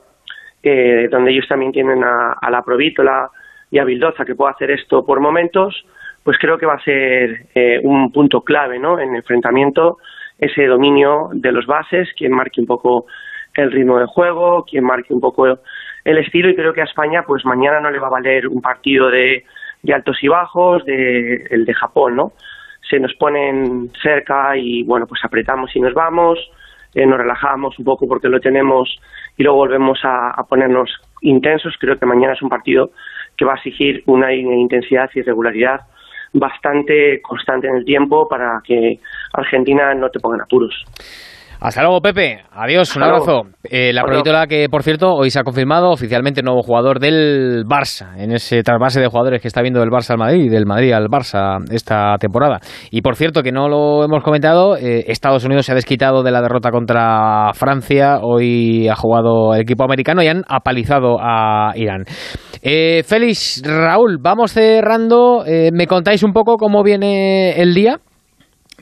eh, 0.64 1.08
donde 1.10 1.32
ellos 1.32 1.48
también 1.48 1.72
tienen 1.72 2.04
a, 2.04 2.34
a 2.34 2.52
la 2.52 2.62
Provítola 2.62 3.30
y 3.70 3.80
a 3.80 3.86
Bildoza 3.86 4.26
que 4.26 4.36
puede 4.36 4.52
hacer 4.52 4.72
esto 4.72 5.06
por 5.06 5.20
momentos, 5.20 5.86
pues 6.23 6.38
creo 6.39 6.57
que 6.57 6.65
va 6.65 6.76
a 6.76 6.84
ser 6.84 7.48
eh, 7.56 7.80
un 7.84 8.11
punto 8.11 8.41
clave 8.41 8.80
¿no? 8.80 8.99
en 8.99 9.10
el 9.10 9.15
enfrentamiento, 9.18 9.98
ese 10.38 10.65
dominio 10.65 11.30
de 11.34 11.52
los 11.52 11.65
bases, 11.65 12.10
quien 12.15 12.31
marque 12.31 12.61
un 12.61 12.68
poco 12.68 13.06
el 13.53 13.72
ritmo 13.72 13.99
de 13.99 14.06
juego, 14.06 14.64
quien 14.64 14.84
marque 14.84 15.14
un 15.14 15.19
poco 15.19 15.60
el 16.03 16.18
estilo 16.18 16.49
y 16.49 16.56
creo 16.56 16.73
que 16.73 16.81
a 16.81 16.85
España 16.85 17.23
pues 17.26 17.45
mañana 17.45 17.80
no 17.80 17.91
le 17.91 17.99
va 17.99 18.07
a 18.07 18.11
valer 18.11 18.48
un 18.48 18.61
partido 18.61 19.10
de, 19.10 19.45
de 19.81 19.93
altos 19.93 20.18
y 20.22 20.27
bajos, 20.27 20.85
de, 20.85 21.48
el 21.49 21.65
de 21.65 21.73
Japón, 21.73 22.15
¿no? 22.15 22.34
Se 22.89 22.99
nos 22.99 23.14
ponen 23.15 23.91
cerca 24.02 24.56
y 24.57 24.84
bueno 24.84 25.06
pues 25.06 25.23
apretamos 25.23 25.76
y 25.76 25.80
nos 25.80 25.93
vamos, 25.93 26.39
eh, 26.95 27.06
nos 27.06 27.19
relajamos 27.19 27.77
un 27.77 27.85
poco 27.85 28.07
porque 28.07 28.30
lo 28.30 28.39
tenemos 28.39 28.99
y 29.38 29.43
luego 29.43 29.60
volvemos 29.60 29.99
a, 30.03 30.31
a 30.31 30.43
ponernos 30.43 30.89
intensos. 31.22 31.76
Creo 31.80 31.98
que 31.98 32.06
mañana 32.06 32.34
es 32.34 32.41
un 32.41 32.49
partido 32.49 32.91
que 33.38 33.45
va 33.45 33.53
a 33.53 33.57
exigir 33.57 34.03
una 34.07 34.34
intensidad 34.34 35.10
y 35.14 35.22
regularidad 35.22 35.81
bastante 36.34 37.22
constante 37.22 37.68
en 37.68 37.76
el 37.76 37.86
tiempo 37.86 38.28
para 38.28 38.62
que 38.64 38.99
Argentina 39.34 39.94
no 39.94 40.10
te 40.10 40.20
ponga 40.20 40.38
en 40.38 40.41
apuros. 40.41 40.86
Hasta 41.62 41.84
luego, 41.84 42.02
Pepe. 42.02 42.40
Adiós, 42.54 42.96
un 42.96 43.04
abrazo. 43.04 43.44
Eh, 43.64 43.94
la 43.94 44.02
Provítola 44.02 44.48
que, 44.48 44.68
por 44.68 44.82
cierto, 44.82 45.14
hoy 45.14 45.30
se 45.30 45.40
ha 45.40 45.44
confirmado 45.44 45.92
oficialmente 45.92 46.42
nuevo 46.42 46.64
jugador 46.64 47.00
del 47.00 47.66
Barça, 47.68 48.18
en 48.18 48.32
ese 48.32 48.64
trasvase 48.64 49.00
de 49.00 49.06
jugadores 49.06 49.44
que 49.44 49.48
está 49.48 49.62
viendo 49.62 49.80
del 49.80 49.92
Barça 49.92 50.10
al 50.10 50.18
Madrid 50.18 50.46
y 50.46 50.50
del 50.50 50.66
Madrid 50.66 50.92
al 50.92 51.06
Barça 51.06 51.60
esta 51.72 52.16
temporada. 52.20 52.60
Y, 52.90 53.04
por 53.04 53.16
cierto, 53.16 53.44
que 53.44 53.52
no 53.52 53.70
lo 53.70 54.04
hemos 54.04 54.24
comentado, 54.24 54.76
eh, 54.76 55.06
Estados 55.08 55.46
Unidos 55.46 55.68
se 55.68 55.74
ha 55.74 55.76
desquitado 55.76 56.24
de 56.24 56.32
la 56.32 56.42
derrota 56.42 56.72
contra 56.72 57.52
Francia, 57.54 58.22
hoy 58.24 58.88
ha 58.88 58.96
jugado 58.96 59.54
el 59.54 59.62
equipo 59.62 59.84
americano 59.84 60.24
y 60.24 60.30
han 60.30 60.44
apalizado 60.48 61.18
a 61.22 61.74
Irán. 61.76 62.06
Eh, 62.64 63.04
Félix, 63.06 63.62
Raúl, 63.64 64.18
vamos 64.20 64.52
cerrando. 64.52 65.46
Eh, 65.46 65.70
¿Me 65.72 65.86
contáis 65.86 66.24
un 66.24 66.34
poco 66.34 66.58
cómo 66.58 66.82
viene 66.82 67.62
el 67.62 67.76
día? 67.76 68.00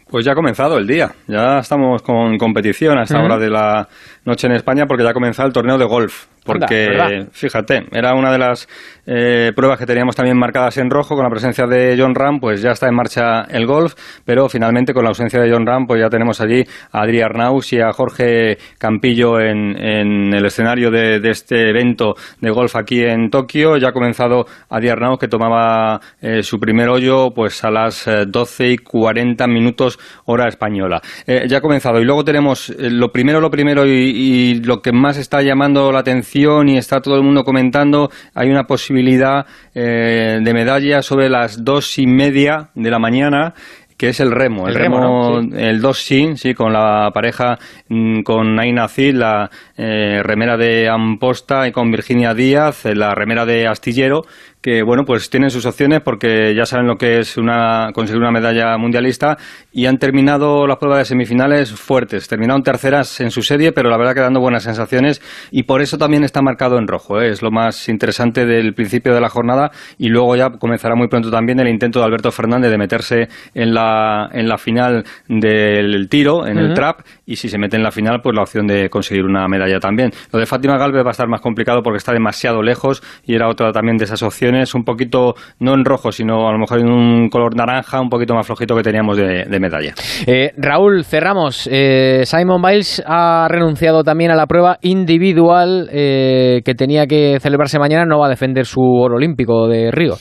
Pues 0.09 0.25
ya 0.25 0.31
ha 0.31 0.35
comenzado 0.35 0.77
el 0.79 0.87
día, 0.87 1.11
ya 1.27 1.59
estamos 1.59 2.01
con 2.01 2.37
competición 2.39 2.97
a 2.97 3.03
esta 3.03 3.21
hora 3.21 3.37
de 3.37 3.49
la 3.49 3.87
noche 4.25 4.47
en 4.47 4.53
España 4.53 4.87
porque 4.87 5.03
ya 5.03 5.11
ha 5.11 5.13
comenzado 5.13 5.47
el 5.47 5.53
torneo 5.53 5.77
de 5.77 5.85
golf. 5.85 6.25
Porque, 6.53 7.27
fíjate, 7.31 7.85
era 7.91 8.13
una 8.13 8.31
de 8.31 8.37
las 8.37 8.67
eh, 9.05 9.51
pruebas 9.55 9.79
que 9.79 9.85
teníamos 9.85 10.15
también 10.15 10.37
marcadas 10.37 10.77
en 10.77 10.89
rojo 10.89 11.15
con 11.15 11.23
la 11.23 11.29
presencia 11.29 11.65
de 11.65 11.95
John 11.97 12.13
Ram, 12.15 12.39
pues 12.39 12.61
ya 12.61 12.71
está 12.71 12.87
en 12.87 12.95
marcha 12.95 13.41
el 13.49 13.65
golf, 13.65 13.93
pero 14.25 14.47
finalmente 14.49 14.93
con 14.93 15.03
la 15.03 15.09
ausencia 15.09 15.41
de 15.41 15.51
John 15.51 15.65
Ram, 15.65 15.87
pues 15.87 16.01
ya 16.01 16.09
tenemos 16.09 16.39
allí 16.41 16.63
a 16.91 17.01
Adri 17.01 17.21
Arnaus 17.21 17.73
y 17.73 17.79
a 17.79 17.91
Jorge 17.91 18.57
Campillo 18.77 19.39
en, 19.39 19.77
en 19.77 20.33
el 20.33 20.45
escenario 20.45 20.91
de, 20.91 21.19
de 21.19 21.29
este 21.29 21.69
evento 21.69 22.15
de 22.39 22.51
golf 22.51 22.75
aquí 22.75 23.03
en 23.03 23.29
Tokio. 23.29 23.77
Ya 23.77 23.89
ha 23.89 23.93
comenzado 23.93 24.45
Adri 24.69 24.89
Arnaus 24.89 25.19
que 25.19 25.27
tomaba 25.27 25.99
eh, 26.21 26.43
su 26.43 26.59
primer 26.59 26.89
hoyo 26.89 27.31
pues 27.33 27.63
a 27.63 27.71
las 27.71 28.07
eh, 28.07 28.25
12 28.27 28.69
y 28.69 28.77
40 28.77 29.47
minutos 29.47 29.99
hora 30.25 30.47
española. 30.47 31.01
Eh, 31.25 31.45
ya 31.47 31.57
ha 31.57 31.61
comenzado 31.61 31.99
y 31.99 32.05
luego 32.05 32.23
tenemos 32.23 32.69
eh, 32.69 32.89
lo 32.91 33.11
primero, 33.11 33.41
lo 33.41 33.49
primero 33.49 33.85
y, 33.85 33.91
y 33.91 34.55
lo 34.63 34.81
que 34.81 34.91
más 34.91 35.17
está 35.17 35.41
llamando 35.41 35.91
la 35.91 35.99
atención 35.99 36.38
y 36.39 36.77
está 36.77 37.01
todo 37.01 37.15
el 37.15 37.23
mundo 37.23 37.43
comentando, 37.43 38.09
hay 38.33 38.49
una 38.49 38.63
posibilidad 38.63 39.45
eh, 39.75 40.39
de 40.41 40.53
medalla 40.53 41.01
sobre 41.01 41.29
las 41.29 41.63
dos 41.63 41.97
y 41.99 42.07
media 42.07 42.69
de 42.75 42.89
la 42.89 42.99
mañana 42.99 43.53
que 43.97 44.07
es 44.07 44.21
el 44.21 44.31
remo, 44.31 44.65
el, 44.65 44.75
El 44.75 44.81
remo, 44.81 44.99
remo, 45.01 45.41
¿no? 45.41 45.41
Sí. 45.41 45.49
el 45.57 45.81
dos 45.81 46.01
sin, 46.01 46.37
sí, 46.37 46.53
con 46.53 46.71
la 46.71 47.11
pareja 47.13 47.57
mm, 47.89 48.21
con 48.21 48.55
Naina 48.55 48.87
Cid, 48.87 49.15
la 49.15 49.49
eh, 49.75 50.21
remera 50.23 50.55
de 50.55 50.87
Amposta 50.87 51.67
y 51.67 51.73
con 51.73 51.91
Virginia 51.91 52.33
Díaz, 52.33 52.85
la 52.85 53.13
remera 53.13 53.45
de 53.45 53.67
Astillero, 53.67 54.21
que 54.61 54.83
bueno, 54.83 55.03
pues 55.05 55.29
tienen 55.29 55.49
sus 55.49 55.65
opciones 55.65 56.01
porque 56.03 56.53
ya 56.55 56.65
saben 56.65 56.87
lo 56.87 56.95
que 56.95 57.19
es 57.19 57.37
una, 57.37 57.91
conseguir 57.93 58.21
una 58.21 58.31
medalla 58.31 58.77
mundialista 58.77 59.37
y 59.71 59.85
han 59.85 59.97
terminado 59.97 60.67
las 60.67 60.77
pruebas 60.77 60.99
de 60.99 61.05
semifinales 61.05 61.71
fuertes. 61.71 62.27
Terminaron 62.27 62.61
terceras 62.61 63.21
en 63.21 63.31
su 63.31 63.41
serie, 63.41 63.71
pero 63.71 63.89
la 63.89 63.97
verdad 63.97 64.13
que 64.13 64.21
dando 64.21 64.41
buenas 64.41 64.63
sensaciones 64.63 65.21
y 65.51 65.63
por 65.63 65.81
eso 65.81 65.97
también 65.97 66.23
está 66.23 66.41
marcado 66.41 66.77
en 66.77 66.87
rojo. 66.87 67.21
¿eh? 67.21 67.29
Es 67.29 67.41
lo 67.41 67.51
más 67.51 67.87
interesante 67.87 68.45
del 68.45 68.73
principio 68.73 69.13
de 69.13 69.21
la 69.21 69.29
jornada 69.29 69.71
y 69.97 70.09
luego 70.09 70.35
ya 70.35 70.49
comenzará 70.49 70.95
muy 70.95 71.07
pronto 71.07 71.31
también 71.31 71.59
el 71.59 71.69
intento 71.69 71.99
de 71.99 72.05
Alberto 72.05 72.31
Fernández 72.31 72.71
de 72.71 72.77
meterse 72.77 73.27
en 73.53 73.73
la, 73.73 74.29
en 74.33 74.49
la 74.49 74.57
final 74.57 75.03
del 75.27 76.09
tiro, 76.09 76.45
en 76.45 76.57
el 76.57 76.73
trap, 76.73 77.01
y 77.25 77.35
si 77.35 77.47
se 77.47 77.57
mete 77.57 77.77
en 77.77 77.83
la 77.83 77.91
final, 77.91 78.19
pues 78.21 78.35
la 78.35 78.41
opción 78.41 78.67
de 78.67 78.89
conseguir 78.89 79.23
una 79.23 79.47
medalla 79.47 79.79
también. 79.79 80.11
Lo 80.31 80.39
de 80.39 80.45
Fátima 80.45 80.77
Galvez 80.77 81.03
va 81.03 81.09
a 81.09 81.11
estar 81.11 81.27
más 81.27 81.41
complicado 81.41 81.81
porque 81.81 81.97
está 81.97 82.11
demasiado 82.11 82.61
lejos 82.61 83.01
y 83.25 83.35
era 83.35 83.47
otra 83.47 83.71
también 83.71 83.97
de 83.97 84.05
esas 84.05 84.21
opciones, 84.23 84.48
un 84.75 84.83
poquito, 84.83 85.35
no 85.59 85.73
en 85.73 85.85
rojo, 85.85 86.11
sino 86.11 86.47
a 86.47 86.51
lo 86.51 86.59
mejor 86.59 86.79
en 86.79 86.89
un 86.89 87.29
color 87.29 87.55
naranja, 87.55 88.01
un 88.01 88.09
poquito 88.09 88.33
más 88.33 88.45
flojito 88.45 88.75
que 88.75 88.83
teníamos 88.83 89.17
de, 89.17 89.59
medalla. 89.59 89.93
Eh, 90.25 90.51
Raúl, 90.57 91.03
cerramos. 91.03 91.67
Eh, 91.71 92.21
Simon 92.25 92.61
Biles 92.61 93.03
ha 93.05 93.47
renunciado 93.49 94.03
también 94.03 94.31
a 94.31 94.35
la 94.35 94.47
prueba 94.47 94.77
individual 94.81 95.89
eh, 95.91 96.61
que 96.63 96.75
tenía 96.75 97.05
que 97.07 97.39
celebrarse 97.39 97.79
mañana, 97.79 98.05
no 98.05 98.19
va 98.19 98.27
a 98.27 98.29
defender 98.29 98.65
su 98.65 98.81
oro 98.81 99.15
olímpico 99.15 99.67
de 99.67 99.91
Río. 99.91 100.15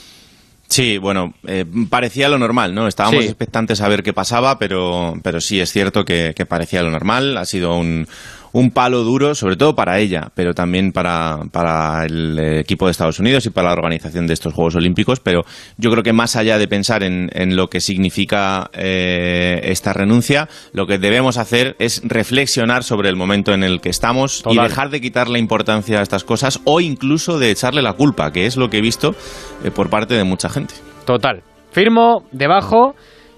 Sí, 0.69 0.99
bueno, 0.99 1.33
eh, 1.47 1.65
parecía 1.89 2.29
lo 2.29 2.37
normal, 2.37 2.75
¿no? 2.75 2.87
Estábamos 2.87 3.25
expectantes 3.25 3.81
a 3.81 3.89
ver 3.89 4.03
qué 4.03 4.13
pasaba, 4.13 4.59
pero, 4.59 5.13
pero 5.23 5.41
sí 5.41 5.59
es 5.59 5.71
cierto 5.71 6.05
que, 6.05 6.33
que 6.35 6.45
parecía 6.45 6.83
lo 6.83 6.91
normal. 6.91 7.37
Ha 7.37 7.45
sido 7.45 7.75
un, 7.75 8.05
un 8.51 8.71
palo 8.71 9.03
duro, 9.03 9.35
sobre 9.35 9.55
todo 9.55 9.75
para 9.75 9.99
ella, 9.99 10.31
pero 10.35 10.53
también 10.53 10.91
para, 10.91 11.39
para, 11.51 12.05
el 12.05 12.37
equipo 12.59 12.85
de 12.85 12.91
Estados 12.91 13.19
Unidos 13.19 13.45
y 13.45 13.49
para 13.49 13.67
la 13.67 13.73
organización 13.73 14.27
de 14.27 14.33
estos 14.33 14.53
Juegos 14.53 14.75
Olímpicos. 14.75 15.19
Pero 15.19 15.43
yo 15.77 15.91
creo 15.91 16.03
que 16.03 16.13
más 16.13 16.35
allá 16.35 16.57
de 16.57 16.67
pensar 16.67 17.03
en, 17.03 17.29
en 17.33 17.55
lo 17.55 17.67
que 17.67 17.79
significa 17.79 18.69
eh, 18.73 19.61
esta 19.63 19.93
renuncia, 19.93 20.47
lo 20.73 20.87
que 20.87 20.97
debemos 20.97 21.37
hacer 21.37 21.75
es 21.79 22.01
reflexionar 22.03 22.83
sobre 22.83 23.09
el 23.09 23.15
momento 23.15 23.53
en 23.53 23.63
el 23.63 23.81
que 23.81 23.89
estamos 23.89 24.43
y 24.49 24.57
dejar 24.57 24.89
de 24.89 25.01
quitar 25.01 25.29
la 25.29 25.39
importancia 25.39 25.99
a 25.99 26.01
estas 26.01 26.23
cosas 26.23 26.59
o 26.65 26.81
incluso 26.81 27.39
de 27.39 27.51
echarle 27.51 27.81
la 27.81 27.93
culpa, 27.93 28.31
que 28.31 28.45
es 28.45 28.57
lo 28.57 28.69
que 28.69 28.77
he 28.77 28.81
visto 28.81 29.15
eh, 29.63 29.71
por 29.71 29.89
parte 29.89 30.15
de 30.15 30.23
mucha 30.23 30.49
gente. 30.49 30.73
Total. 31.05 31.41
Firmo 31.71 32.23
debajo 32.31 32.95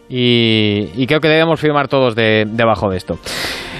y, 0.09 0.89
y 0.95 1.07
creo 1.07 1.19
que 1.19 1.27
debemos 1.27 1.59
firmar 1.59 1.87
todos 1.87 2.15
de, 2.15 2.45
debajo 2.47 2.89
de 2.89 2.97
esto. 2.97 3.17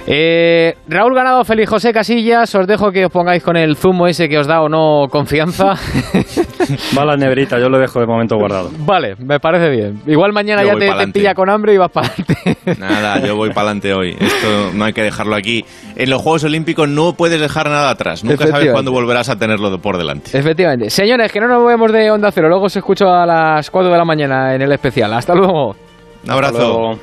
Eh, 0.08 0.76
Raúl 0.88 1.14
Ganado, 1.14 1.44
Feliz 1.46 1.70
José 1.70 1.94
Casillas, 1.94 2.54
os 2.56 2.66
dejo 2.66 2.92
que 2.92 3.06
os 3.06 3.12
pongáis 3.12 3.44
con 3.44 3.56
el 3.56 3.76
zumo 3.76 4.08
ese 4.08 4.28
que 4.28 4.38
os 4.40 4.48
da 4.48 4.62
o 4.62 4.70
no 4.70 5.08
confianza. 5.10 5.74
Va 6.98 7.06
la 7.06 7.16
neverita, 7.16 7.60
yo 7.60 7.70
lo 7.70 7.78
dejo 7.78 8.00
de 8.00 8.08
momento 8.08 8.36
guardado. 8.38 8.70
Vale, 8.80 9.16
me 9.20 9.40
parece 9.40 9.70
bien. 9.70 10.02
Igual 10.08 10.34
mañana 10.34 10.64
ya 10.64 10.76
te, 10.76 11.08
pilla 11.12 11.34
con 11.36 11.50
hambre 11.50 11.74
y 11.74 11.78
vas 11.78 11.92
para 11.92 12.08
adelante. 12.08 12.58
Nada, 12.80 13.20
yo 13.20 13.36
voy 13.36 13.50
para 13.50 13.70
adelante 13.70 13.94
hoy. 13.94 14.16
Esto 14.20 14.72
no 14.74 14.86
hay 14.86 14.94
que 14.94 15.04
dejarlo 15.04 15.36
aquí. 15.36 15.64
En 15.96 16.10
los 16.10 16.22
Juegos 16.22 16.44
Olímpicos 16.44 16.90
no 16.90 17.14
puedes 17.14 17.40
dejar 17.40 17.70
nada 17.70 17.90
atrás. 17.90 18.24
Nunca 18.24 18.48
sabes 18.48 18.72
cuándo 18.72 18.92
volverás 18.92 19.30
a 19.30 19.38
tenerlo 19.38 19.78
por 19.80 19.98
delante. 19.98 20.38
Efectivamente. 20.38 20.90
Señores, 20.90 21.32
que 21.32 21.40
no 21.40 21.48
nos 21.48 21.62
movemos 21.62 21.92
de 21.92 22.10
Onda 22.12 22.32
Cero. 22.32 22.50
Luego 22.50 22.70
se 22.70 22.80
escucha 22.80 23.24
a 23.24 23.26
las 23.26 23.70
4 23.70 23.92
de 23.92 23.98
la 23.98 24.06
mañana 24.06 24.56
en 24.56 24.62
el 24.62 24.72
especial. 24.72 25.14
Hasta 25.14 25.36
luego. 25.36 25.76
Un 26.24 26.32
abrazo. 26.32 27.00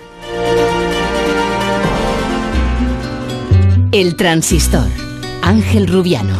El 3.90 4.16
transistor. 4.16 4.86
Ángel 5.42 5.86
Rubiano. 5.86 6.34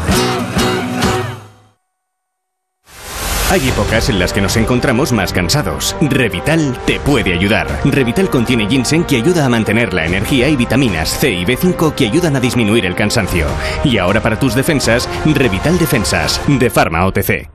Hay 3.50 3.66
épocas 3.66 4.10
en 4.10 4.18
las 4.18 4.34
que 4.34 4.42
nos 4.42 4.58
encontramos 4.58 5.12
más 5.12 5.32
cansados. 5.32 5.96
Revital 6.02 6.78
te 6.84 7.00
puede 7.00 7.32
ayudar. 7.32 7.66
Revital 7.86 8.28
contiene 8.28 8.68
ginseng 8.68 9.04
que 9.04 9.16
ayuda 9.16 9.46
a 9.46 9.48
mantener 9.48 9.94
la 9.94 10.04
energía 10.04 10.50
y 10.50 10.56
vitaminas 10.56 11.08
C 11.08 11.32
y 11.32 11.46
B5 11.46 11.94
que 11.94 12.06
ayudan 12.08 12.36
a 12.36 12.40
disminuir 12.40 12.84
el 12.84 12.94
cansancio. 12.94 13.46
Y 13.82 13.96
ahora 13.96 14.20
para 14.20 14.38
tus 14.38 14.54
defensas, 14.54 15.08
Revital 15.24 15.78
Defensas, 15.78 16.42
de 16.46 16.68
Pharma 16.68 17.06
OTC. 17.06 17.48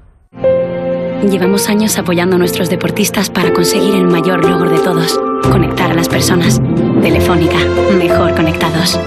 Llevamos 1.30 1.70
años 1.70 2.00
apoyando 2.00 2.38
a 2.38 2.40
nuestros 2.40 2.68
deportistas 2.72 3.30
para 3.30 3.54
conseguir 3.54 3.94
el 3.94 4.08
mayor 4.08 4.44
logro 4.44 4.72
de 4.72 4.80
todos, 4.80 5.20
conectar 5.44 5.92
a 5.92 5.94
las 5.94 6.10
personas. 6.10 6.60
Telefónica, 7.00 7.60
mejor 7.96 8.34
conectados. 8.34 9.00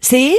¿Sí? 0.00 0.38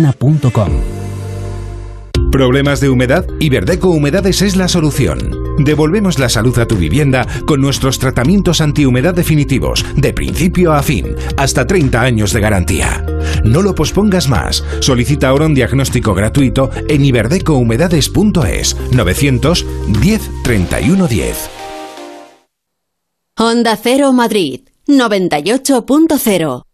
¿Problemas 2.31 2.79
de 2.79 2.89
humedad? 2.89 3.25
Iberdeco 3.39 3.89
Humedades 3.89 4.41
es 4.41 4.55
la 4.55 4.69
solución. 4.69 5.35
Devolvemos 5.57 6.17
la 6.17 6.29
salud 6.29 6.57
a 6.59 6.65
tu 6.65 6.77
vivienda 6.77 7.27
con 7.45 7.59
nuestros 7.59 7.99
tratamientos 7.99 8.61
antihumedad 8.61 9.13
definitivos, 9.13 9.85
de 9.97 10.13
principio 10.13 10.71
a 10.71 10.81
fin, 10.81 11.15
hasta 11.35 11.67
30 11.67 12.01
años 12.01 12.31
de 12.31 12.39
garantía. 12.39 13.05
No 13.43 13.61
lo 13.61 13.75
pospongas 13.75 14.29
más. 14.29 14.63
Solicita 14.79 15.27
ahora 15.27 15.45
un 15.45 15.53
diagnóstico 15.53 16.13
gratuito 16.13 16.71
en 16.87 17.03
iberdecohumedades.es 17.03 18.77
910 18.93 20.31
31 20.43 21.07
10. 21.07 21.49
Onda 23.37 23.75
Cero 23.75 24.13
Madrid 24.13 24.61
98.0 24.87 26.70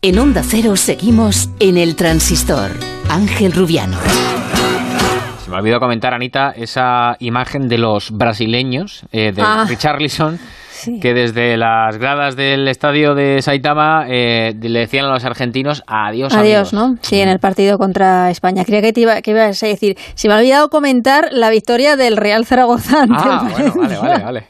En 0.00 0.16
Onda 0.20 0.42
Cero 0.44 0.76
seguimos 0.76 1.50
en 1.58 1.76
el 1.76 1.96
transistor. 1.96 2.70
Ángel 3.10 3.50
Rubiano. 3.52 3.98
Se 5.44 5.50
me 5.50 5.56
ha 5.56 5.58
olvidado 5.58 5.80
comentar, 5.80 6.14
Anita, 6.14 6.52
esa 6.56 7.16
imagen 7.18 7.68
de 7.68 7.78
los 7.78 8.12
brasileños, 8.12 9.02
eh, 9.10 9.32
de 9.34 9.42
Ah. 9.42 9.64
Richarlison, 9.68 10.38
que 11.00 11.14
desde 11.14 11.56
las 11.56 11.96
gradas 11.98 12.36
del 12.36 12.68
estadio 12.68 13.14
de 13.14 13.40
Saitama 13.42 14.06
eh, 14.08 14.54
le 14.60 14.80
decían 14.80 15.06
a 15.06 15.08
los 15.12 15.24
argentinos 15.24 15.82
adiós, 15.86 16.34
Adiós, 16.34 16.72
amigos". 16.72 16.72
¿no? 16.72 16.96
Sí, 17.02 17.20
en 17.20 17.28
el 17.28 17.38
partido 17.38 17.78
contra 17.78 18.30
España. 18.30 18.64
Creía 18.64 18.82
que, 18.82 18.92
te 18.92 19.00
iba, 19.00 19.20
que 19.22 19.30
ibas 19.32 19.62
a 19.62 19.66
decir. 19.66 19.96
Se 20.14 20.28
me 20.28 20.34
ha 20.34 20.38
olvidado 20.38 20.68
comentar 20.68 21.28
la 21.32 21.50
victoria 21.50 21.96
del 21.96 22.16
Real 22.16 22.44
Zaragoza. 22.46 23.02
ante 23.02 23.14
Ah, 23.16 23.48
el 23.58 23.70
bueno, 23.70 23.74
vale, 23.76 23.98
vale, 23.98 24.24
vale. 24.24 24.46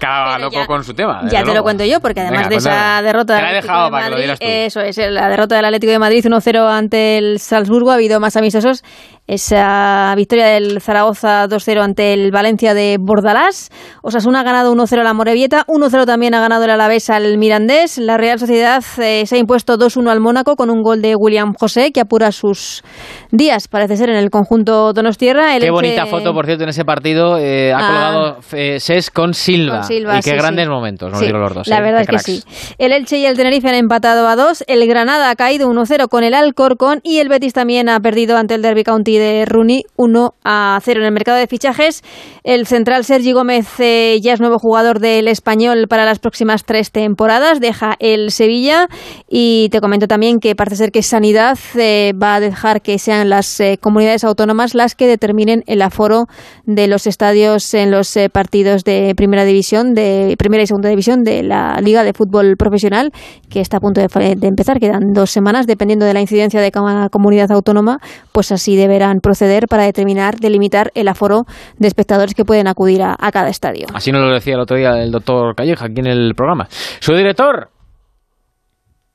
Cada 0.00 0.38
loco 0.38 0.64
con 0.66 0.84
su 0.84 0.94
tema. 0.94 1.22
Ya 1.30 1.42
te 1.42 1.54
lo 1.54 1.62
cuento 1.62 1.84
yo, 1.84 2.00
porque 2.00 2.20
además 2.20 2.48
Venga, 2.48 2.50
de 2.50 2.56
esa 2.56 3.02
derrota 3.02 3.34
Te 3.36 3.42
del 3.42 3.42
la 3.42 3.48
he 3.52 3.58
Atlético 3.58 3.72
dejado 3.72 3.84
de 3.86 3.90
para 3.90 4.04
que 4.04 4.10
lo 4.10 4.16
Madrid, 4.16 4.24
digas 4.24 4.38
tú. 4.38 4.46
eso 4.46 4.80
es, 4.80 4.96
la 5.12 5.28
derrota 5.28 5.56
del 5.56 5.64
Atlético 5.64 5.92
de 5.92 5.98
Madrid 5.98 6.24
1-0 6.24 6.68
ante 6.70 7.18
el 7.18 7.38
Salzburgo, 7.40 7.90
ha 7.90 7.94
habido 7.94 8.20
más 8.20 8.36
amistosos. 8.36 8.82
Esa 9.26 10.12
victoria 10.16 10.46
del 10.48 10.82
Zaragoza 10.82 11.48
2-0 11.48 11.80
ante 11.82 12.12
el 12.12 12.30
Valencia 12.30 12.74
de 12.74 12.98
Bordalás. 13.00 13.70
Osasuna 14.02 14.40
ha 14.40 14.42
ganado 14.42 14.70
1-0 14.74 15.00
a 15.00 15.02
la 15.02 15.14
Morevieta, 15.14 15.64
1-0 15.66 16.04
también 16.04 16.34
ha 16.34 16.40
ganado 16.40 16.64
el 16.64 16.70
Alavés 16.70 17.08
al 17.08 17.38
Mirandés. 17.38 17.96
La 17.96 18.18
Real 18.18 18.38
Sociedad 18.38 18.82
eh, 18.98 19.24
se 19.26 19.36
ha 19.36 19.38
impuesto 19.38 19.78
2-1 19.78 20.10
al 20.10 20.20
Mónaco 20.20 20.56
con 20.56 20.68
un 20.68 20.82
gol 20.82 21.00
de 21.00 21.16
William 21.16 21.54
José, 21.58 21.90
que 21.90 22.00
apura 22.00 22.32
sus 22.32 22.82
días, 23.30 23.66
parece 23.66 23.96
ser, 23.96 24.10
en 24.10 24.16
el 24.16 24.28
conjunto 24.28 24.92
Donostierra. 24.92 25.54
El 25.56 25.62
Qué 25.62 25.68
Elche- 25.68 25.72
bonita 25.72 26.06
foto, 26.06 26.34
por 26.34 26.44
cierto, 26.44 26.64
en 26.64 26.68
ese 26.68 26.84
partido 26.84 27.38
eh, 27.38 27.72
ha 27.72 27.78
Ah. 27.78 27.86
colgado 27.88 28.38
eh, 28.52 28.78
Ses 28.78 29.10
con 29.10 29.32
Silva. 29.32 29.78
Con 29.78 29.84
Silva, 29.84 30.14
y 30.18 30.20
qué 30.20 30.30
sí, 30.30 30.36
grandes 30.36 30.66
sí. 30.66 30.70
momentos, 30.70 31.10
nos 31.10 31.18
Sí, 31.18 31.24
dieron 31.24 31.40
los 31.42 31.54
dos. 31.54 31.66
La 31.66 31.78
eh, 31.78 31.82
verdad 31.82 32.02
es 32.02 32.08
que 32.08 32.18
sí. 32.18 32.42
El 32.76 32.92
Elche 32.92 33.16
y 33.18 33.24
el 33.24 33.36
Tenerife 33.38 33.68
han 33.70 33.74
empatado 33.74 34.28
a 34.28 34.36
dos. 34.36 34.62
El 34.66 34.86
Granada 34.86 35.30
ha 35.30 35.34
caído 35.34 35.66
1-0 35.68 36.08
con 36.08 36.24
el 36.24 36.34
Alcorcón 36.34 37.00
y 37.02 37.18
el 37.20 37.30
Betis 37.30 37.54
también 37.54 37.88
ha 37.88 37.98
perdido 38.00 38.36
ante 38.36 38.54
el 38.54 38.60
Derby 38.62 38.84
County 38.84 39.13
de 39.18 39.44
Rooney 39.44 39.84
1 39.96 40.34
a 40.44 40.78
0 40.82 41.00
en 41.00 41.06
el 41.06 41.12
mercado 41.12 41.38
de 41.38 41.46
fichajes. 41.46 42.02
El 42.42 42.66
central 42.66 43.04
Sergi 43.04 43.32
Gómez 43.32 43.68
eh, 43.78 44.18
ya 44.22 44.32
es 44.32 44.40
nuevo 44.40 44.58
jugador 44.58 45.00
del 45.00 45.14
el 45.14 45.28
español 45.28 45.86
para 45.88 46.04
las 46.04 46.18
próximas 46.18 46.64
tres 46.64 46.90
temporadas, 46.90 47.60
deja 47.60 47.94
el 48.00 48.30
Sevilla 48.30 48.88
y 49.28 49.68
te 49.70 49.80
comento 49.80 50.08
también 50.08 50.40
que 50.40 50.56
parece 50.56 50.76
ser 50.76 50.92
que 50.92 51.02
Sanidad 51.02 51.58
eh, 51.76 52.12
va 52.20 52.34
a 52.34 52.40
dejar 52.40 52.82
que 52.82 52.98
sean 52.98 53.28
las 53.28 53.60
eh, 53.60 53.78
comunidades 53.80 54.24
autónomas 54.24 54.74
las 54.74 54.94
que 54.94 55.06
determinen 55.06 55.62
el 55.66 55.82
aforo 55.82 56.26
de 56.66 56.88
los 56.88 57.06
estadios 57.06 57.72
en 57.74 57.90
los 57.90 58.18
partidos 58.32 58.84
de 58.84 59.14
primera 59.16 59.44
división, 59.44 59.94
de 59.94 60.34
primera 60.38 60.62
y 60.62 60.66
segunda 60.66 60.88
división 60.88 61.22
de 61.22 61.42
la 61.42 61.80
Liga 61.80 62.02
de 62.02 62.12
Fútbol 62.12 62.56
Profesional, 62.56 63.12
que 63.48 63.60
está 63.60 63.78
a 63.78 63.80
punto 63.80 64.00
de, 64.00 64.36
empezar. 64.42 64.80
Quedan 64.80 65.12
dos 65.12 65.30
semanas, 65.30 65.66
dependiendo 65.66 66.04
de 66.04 66.14
la 66.14 66.20
incidencia 66.20 66.60
de 66.60 66.70
cada 66.70 67.08
comunidad 67.08 67.50
autónoma, 67.52 67.98
pues 68.32 68.52
así 68.52 68.76
deberán 69.04 69.20
proceder 69.20 69.68
para 69.68 69.84
determinar, 69.84 70.36
delimitar 70.36 70.90
el 70.94 71.08
aforo 71.08 71.44
de 71.78 71.88
espectadores 71.88 72.34
que 72.34 72.44
pueden 72.44 72.66
acudir 72.68 73.02
a, 73.02 73.16
a 73.18 73.30
cada 73.30 73.48
estadio. 73.48 73.86
Así 73.92 74.12
nos 74.12 74.22
lo 74.22 74.32
decía 74.32 74.54
el 74.54 74.60
otro 74.60 74.76
día 74.76 75.02
el 75.02 75.10
doctor 75.10 75.54
Calleja 75.54 75.86
aquí 75.86 76.00
en 76.00 76.06
el 76.06 76.34
programa. 76.34 76.66
Su 77.00 77.14
director, 77.14 77.68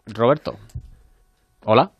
Roberto. 0.07 0.56
Hola. 1.66 1.91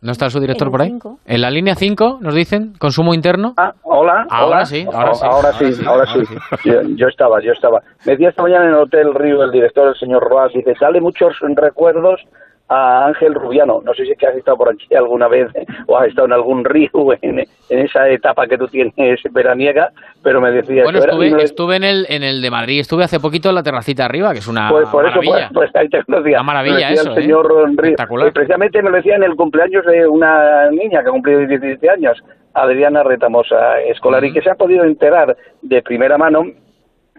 ¿No 0.00 0.12
está 0.12 0.28
su 0.28 0.38
director 0.38 0.70
por 0.70 0.82
ahí? 0.82 0.88
cinco. 0.90 1.18
En 1.24 1.40
la 1.40 1.50
línea 1.50 1.74
5 1.74 2.18
nos 2.20 2.34
dicen 2.34 2.74
consumo 2.78 3.14
interno. 3.14 3.54
Ah, 3.56 3.72
hola. 3.84 4.26
Ahora 4.28 4.56
hola. 4.56 4.66
sí, 4.66 4.86
ahora 4.92 5.14
sí. 5.14 5.24
Ahora 5.24 5.52
sí, 5.54 5.82
ahora 5.86 6.06
sí. 6.12 6.20
Yo, 6.68 6.82
yo 6.94 7.08
estaba, 7.08 7.40
yo 7.42 7.52
estaba. 7.52 7.80
Me 8.04 8.12
decía 8.12 8.28
esta 8.28 8.42
mañana 8.42 8.64
en 8.64 8.72
el 8.72 8.80
Hotel 8.80 9.14
Río 9.14 9.42
el 9.42 9.50
director, 9.50 9.88
el 9.88 9.94
señor 9.96 10.22
Roas, 10.28 10.52
dice, 10.52 10.74
sale 10.78 11.00
muchos 11.00 11.34
recuerdos 11.56 12.20
a 12.68 13.06
Ángel 13.06 13.34
Rubiano. 13.34 13.82
No 13.84 13.92
sé 13.94 14.04
si 14.06 14.12
es 14.12 14.18
que 14.18 14.26
has 14.26 14.34
estado 14.36 14.56
por 14.56 14.70
aquí 14.70 14.94
alguna 14.94 15.28
vez 15.28 15.48
o 15.86 15.98
has 15.98 16.08
estado 16.08 16.26
en 16.26 16.32
algún 16.32 16.64
río 16.64 16.90
en, 17.22 17.40
en 17.40 17.78
esa 17.78 18.08
etapa 18.08 18.46
que 18.46 18.56
tú 18.56 18.66
tienes 18.68 18.94
veraniega, 19.32 19.90
pero 20.22 20.40
me 20.40 20.50
decía... 20.50 20.82
Bueno, 20.84 20.98
era- 21.02 21.12
estuve, 21.12 21.42
estuve 21.42 21.76
en 21.76 21.84
el, 21.84 22.06
en 22.08 22.22
el 22.22 22.40
de 22.40 22.50
Madrid, 22.50 22.80
estuve 22.80 23.04
hace 23.04 23.20
poquito 23.20 23.50
en 23.50 23.56
la 23.56 23.62
terracita 23.62 24.06
arriba, 24.06 24.32
que 24.32 24.38
es 24.38 24.48
una 24.48 24.70
Pues 24.70 24.88
por 24.88 25.04
eso, 25.06 25.16
pues, 25.16 25.28
maravilla. 25.28 25.50
pues 25.52 25.70
ahí 25.76 25.88
te. 25.88 26.02
Una 26.08 26.42
maravilla 26.42 26.90
eso, 26.90 27.12
el 27.12 27.18
¿eh? 27.18 27.22
señor 27.22 27.48
Río. 27.48 27.66
Espectacular. 27.66 28.28
Eh, 28.28 28.32
precisamente 28.32 28.82
me 28.82 28.90
lo 28.90 28.96
decía 28.96 29.16
en 29.16 29.24
el 29.24 29.36
cumpleaños 29.36 29.84
de 29.84 30.06
una 30.06 30.70
niña 30.70 31.02
que 31.02 31.08
ha 31.08 31.12
cumplido 31.12 31.40
17 31.40 31.90
años, 31.90 32.16
Adriana 32.54 33.02
Retamosa 33.02 33.80
Escolar, 33.82 34.24
y 34.24 34.32
que 34.32 34.40
se 34.40 34.50
ha 34.50 34.54
podido 34.54 34.84
enterar 34.84 35.36
de 35.60 35.82
primera 35.82 36.16
mano 36.16 36.44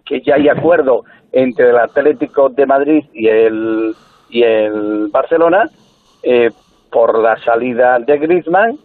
que 0.06 0.22
ya 0.22 0.36
hay 0.36 0.50
acuerdo 0.50 1.04
entre 1.32 1.70
el 1.70 1.78
Atlético 1.78 2.50
de 2.50 2.66
Madrid 2.66 3.04
y 3.14 3.28
el, 3.28 3.94
y 4.30 4.44
el 4.44 5.10
Barcelona 5.12 5.70
eh, 6.24 6.50
por 6.92 7.20
la 7.20 7.38
salida 7.44 8.00
de 8.00 8.18
Griezmann 8.18 8.78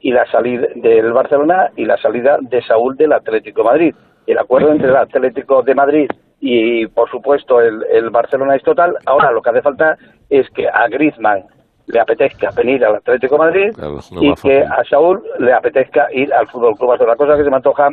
y 0.00 0.12
la 0.12 0.26
salida 0.30 0.66
del 0.74 1.12
Barcelona 1.12 1.70
y 1.76 1.84
la 1.84 1.96
salida 1.96 2.38
de 2.40 2.62
Saúl 2.62 2.96
del 2.96 3.12
Atlético 3.12 3.62
de 3.62 3.68
Madrid. 3.68 3.94
El 4.26 4.38
acuerdo 4.38 4.72
entre 4.72 4.88
el 4.88 4.96
Atlético 4.96 5.62
de 5.62 5.74
Madrid 5.74 6.08
y, 6.40 6.86
por 6.88 7.08
supuesto, 7.08 7.60
el, 7.60 7.84
el 7.90 8.10
Barcelona 8.10 8.56
es 8.56 8.62
total. 8.62 8.96
Ahora 9.06 9.30
lo 9.30 9.40
que 9.40 9.50
hace 9.50 9.62
falta 9.62 9.96
es 10.28 10.48
que 10.50 10.68
a 10.68 10.88
Griezmann 10.88 11.44
le 11.86 12.00
apetezca 12.00 12.50
venir 12.56 12.84
al 12.84 12.96
Atlético 12.96 13.36
de 13.36 13.38
Madrid 13.38 13.72
y 14.20 14.34
que 14.34 14.62
a 14.62 14.82
Saúl 14.88 15.22
le 15.38 15.52
apetezca 15.52 16.08
ir 16.12 16.32
al 16.32 16.48
Fútbol 16.48 16.76
Club 16.76 16.90
Barcelona, 16.90 17.16
cosa 17.16 17.36
que 17.36 17.44
se 17.44 17.50
me 17.50 17.56
antoja 17.56 17.88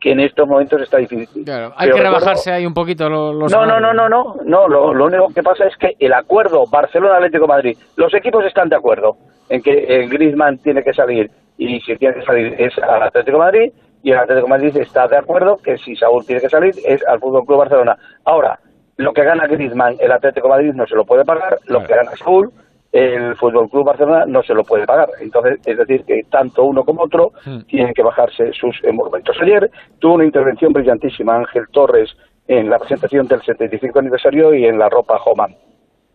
que 0.00 0.12
en 0.12 0.20
estos 0.20 0.46
momentos 0.48 0.80
está 0.82 0.98
difícil. 0.98 1.28
Hay 1.38 1.44
Pero 1.44 1.70
que 1.76 1.84
recuerdo- 1.86 2.02
rebajarse 2.02 2.52
ahí 2.52 2.66
un 2.66 2.74
poquito 2.74 3.08
lo- 3.08 3.32
los 3.32 3.50
no, 3.52 3.66
no, 3.66 3.80
no, 3.80 3.92
no, 3.92 4.08
no, 4.08 4.36
no. 4.44 4.68
Lo, 4.68 4.92
lo 4.94 5.04
único 5.06 5.28
que 5.34 5.42
pasa 5.42 5.66
es 5.66 5.76
que 5.76 5.96
el 5.98 6.12
acuerdo 6.12 6.64
Barcelona-Atlético 6.70 7.42
de 7.44 7.48
Madrid, 7.48 7.78
los 7.96 8.12
equipos 8.14 8.44
están 8.44 8.68
de 8.68 8.76
acuerdo 8.76 9.16
en 9.48 9.62
que 9.62 9.72
eh, 9.88 10.06
Griezmann 10.08 10.58
tiene 10.58 10.82
que 10.82 10.92
salir 10.92 11.30
y 11.56 11.80
si 11.80 11.96
tiene 11.96 12.14
que 12.16 12.22
salir 12.22 12.54
es 12.58 12.76
al 12.78 13.02
Atlético 13.02 13.38
de 13.38 13.44
Madrid 13.44 13.72
y 14.02 14.12
el 14.12 14.18
Atlético 14.18 14.46
de 14.46 14.50
Madrid 14.50 14.76
está 14.76 15.08
de 15.08 15.16
acuerdo 15.16 15.56
que 15.56 15.76
si 15.78 15.96
Saúl 15.96 16.24
tiene 16.26 16.40
que 16.40 16.48
salir 16.48 16.74
es 16.84 17.04
al 17.06 17.18
Fútbol 17.18 17.44
Club 17.46 17.58
Barcelona. 17.58 17.96
Ahora, 18.24 18.58
lo 18.96 19.12
que 19.12 19.24
gana 19.24 19.46
Griezmann 19.46 19.96
el 19.98 20.12
Atlético 20.12 20.48
de 20.48 20.54
Madrid 20.54 20.72
no 20.74 20.86
se 20.86 20.94
lo 20.94 21.04
puede 21.04 21.24
pagar, 21.24 21.56
lo 21.66 21.80
que 21.84 21.94
gana 21.94 22.10
Saúl 22.16 22.50
el 22.92 23.36
Fútbol 23.36 23.68
Club 23.68 23.84
Barcelona 23.84 24.24
no 24.26 24.42
se 24.42 24.54
lo 24.54 24.64
puede 24.64 24.86
pagar. 24.86 25.10
Entonces, 25.20 25.60
es 25.66 25.76
decir, 25.76 26.04
que 26.04 26.22
tanto 26.30 26.64
uno 26.64 26.84
como 26.84 27.02
otro 27.02 27.32
tienen 27.66 27.92
que 27.92 28.02
bajarse 28.02 28.52
sus 28.52 28.82
emolumentos. 28.82 29.36
Ayer 29.40 29.70
tuvo 29.98 30.14
una 30.14 30.24
intervención 30.24 30.72
brillantísima 30.72 31.36
Ángel 31.36 31.64
Torres 31.70 32.10
en 32.46 32.70
la 32.70 32.78
presentación 32.78 33.26
del 33.28 33.42
75 33.42 33.98
aniversario 33.98 34.54
y 34.54 34.64
en 34.64 34.78
la 34.78 34.88
ropa 34.88 35.20
Homan. 35.24 35.54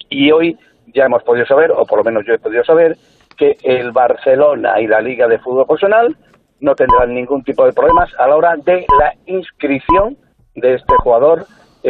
Y 0.09 0.31
hoy 0.31 0.57
ya 0.93 1.05
hemos 1.05 1.23
podido 1.23 1.45
saber, 1.45 1.71
o 1.71 1.85
por 1.85 1.99
lo 1.99 2.03
menos 2.03 2.25
yo 2.25 2.33
he 2.33 2.39
podido 2.39 2.63
saber, 2.63 2.97
que 3.37 3.55
el 3.63 3.91
Barcelona 3.91 4.79
y 4.81 4.87
la 4.87 5.01
Liga 5.01 5.27
de 5.27 5.39
Fútbol 5.39 5.65
Profesional 5.65 6.15
no 6.59 6.75
tendrán 6.75 7.13
ningún 7.13 7.43
tipo 7.43 7.65
de 7.65 7.73
problemas 7.73 8.09
a 8.17 8.27
la 8.27 8.35
hora 8.35 8.55
de 8.55 8.85
la 8.99 9.13
inscripción 9.25 10.17
de 10.55 10.75
este 10.75 10.95
jugador 10.97 11.45
eh, 11.83 11.89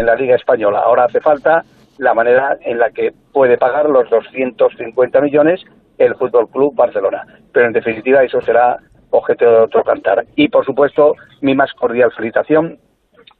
en 0.00 0.06
la 0.06 0.14
Liga 0.14 0.36
Española. 0.36 0.80
Ahora 0.80 1.04
hace 1.04 1.20
falta 1.20 1.64
la 1.98 2.14
manera 2.14 2.56
en 2.62 2.78
la 2.78 2.90
que 2.90 3.12
puede 3.32 3.58
pagar 3.58 3.88
los 3.88 4.08
250 4.10 5.20
millones 5.20 5.64
el 5.98 6.14
Fútbol 6.16 6.48
Club 6.48 6.74
Barcelona. 6.74 7.26
Pero 7.52 7.66
en 7.66 7.72
definitiva 7.72 8.22
eso 8.22 8.40
será 8.40 8.78
objeto 9.10 9.44
de 9.44 9.56
otro 9.58 9.84
cantar. 9.84 10.24
Y 10.36 10.48
por 10.48 10.64
supuesto, 10.64 11.14
mi 11.40 11.54
más 11.54 11.72
cordial 11.74 12.12
felicitación 12.12 12.78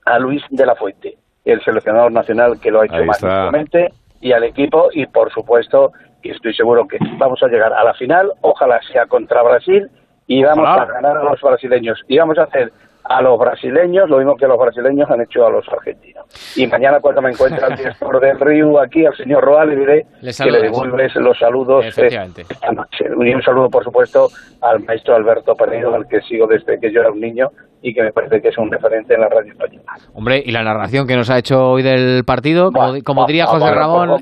a 0.05 0.19
Luis 0.19 0.43
de 0.51 0.67
la 0.67 0.75
Fuente, 0.75 1.17
el 1.45 1.63
seleccionador 1.63 2.13
nacional 2.13 2.61
que 2.61 2.71
lo 2.71 2.81
ha 2.81 2.87
hecho 2.87 3.05
magníficamente, 3.05 3.93
y 4.21 4.33
al 4.33 4.45
equipo, 4.45 4.89
y 4.93 5.07
por 5.07 5.33
supuesto, 5.33 5.93
que 6.23 6.31
estoy 6.31 6.55
seguro 6.55 6.87
que 6.87 6.99
vamos 7.19 7.43
a 7.43 7.49
llegar 7.49 7.73
a 7.73 7.85
la 7.85 7.95
final, 7.95 8.33
ojalá 8.43 8.81
sea 8.93 9.07
contra 9.07 9.43
Brasil, 9.43 9.91
y 10.27 10.43
vamos 10.43 10.65
Ojalá. 10.69 10.83
a 10.83 10.87
ganar 10.87 11.17
a 11.17 11.25
los 11.25 11.41
brasileños. 11.41 12.01
Y 12.09 12.19
vamos 12.19 12.39
a 12.39 12.45
hacer 12.45 12.73
a 13.05 13.21
los 13.23 13.39
brasileños 13.39 14.09
lo 14.09 14.19
mismo 14.19 14.37
que 14.37 14.47
los 14.47 14.59
brasileños 14.59 15.11
han 15.11 15.21
hecho 15.21 15.47
a 15.47 15.51
los 15.51 15.67
argentinos. 15.69 16.25
Y 16.57 16.67
mañana 16.67 16.99
cuando 17.01 17.23
me 17.23 17.31
encuentre 17.31 17.65
al 17.65 17.77
director 17.77 18.21
del 18.21 18.39
Río 18.41 18.81
aquí, 18.81 19.05
al 19.05 19.17
señor 19.17 19.43
Roa, 19.45 19.65
le 19.65 19.77
diré 19.77 20.07
Le 20.21 20.33
que 20.33 20.51
le 20.51 20.63
devuelves 20.63 21.15
los 21.17 21.39
saludos. 21.39 21.85
Efectivamente. 21.87 22.43
esta 22.49 22.71
noche. 22.73 23.05
Y 23.21 23.35
un 23.35 23.43
saludo, 23.43 23.69
por 23.69 23.85
supuesto, 23.85 24.29
al 24.61 24.81
maestro 24.85 25.15
Alberto 25.17 25.55
Pereiro, 25.55 25.95
al 25.95 26.07
que 26.07 26.21
sigo 26.23 26.47
desde 26.47 26.79
que 26.79 26.93
yo 26.93 27.01
era 27.01 27.11
un 27.11 27.21
niño 27.21 27.49
y 27.85 27.93
que 27.93 28.03
me 28.03 28.13
parece 28.13 28.41
que 28.41 28.49
es 28.49 28.59
un 28.59 28.71
referente 28.71 29.15
en 29.15 29.21
la 29.23 29.29
radio 29.29 29.53
española. 29.53 29.93
Hombre, 30.15 30.41
y 30.45 30.53
la 30.53 30.63
narración 30.63 31.05
que 31.07 31.17
nos 31.17 31.29
ha 31.31 31.39
hecho 31.39 31.71
hoy 31.73 31.83
del 31.83 32.23
partido, 32.25 32.71
como, 32.71 32.95
como 33.05 33.27
diría 33.27 33.47
José 33.47 33.75
Ramón, 33.75 34.21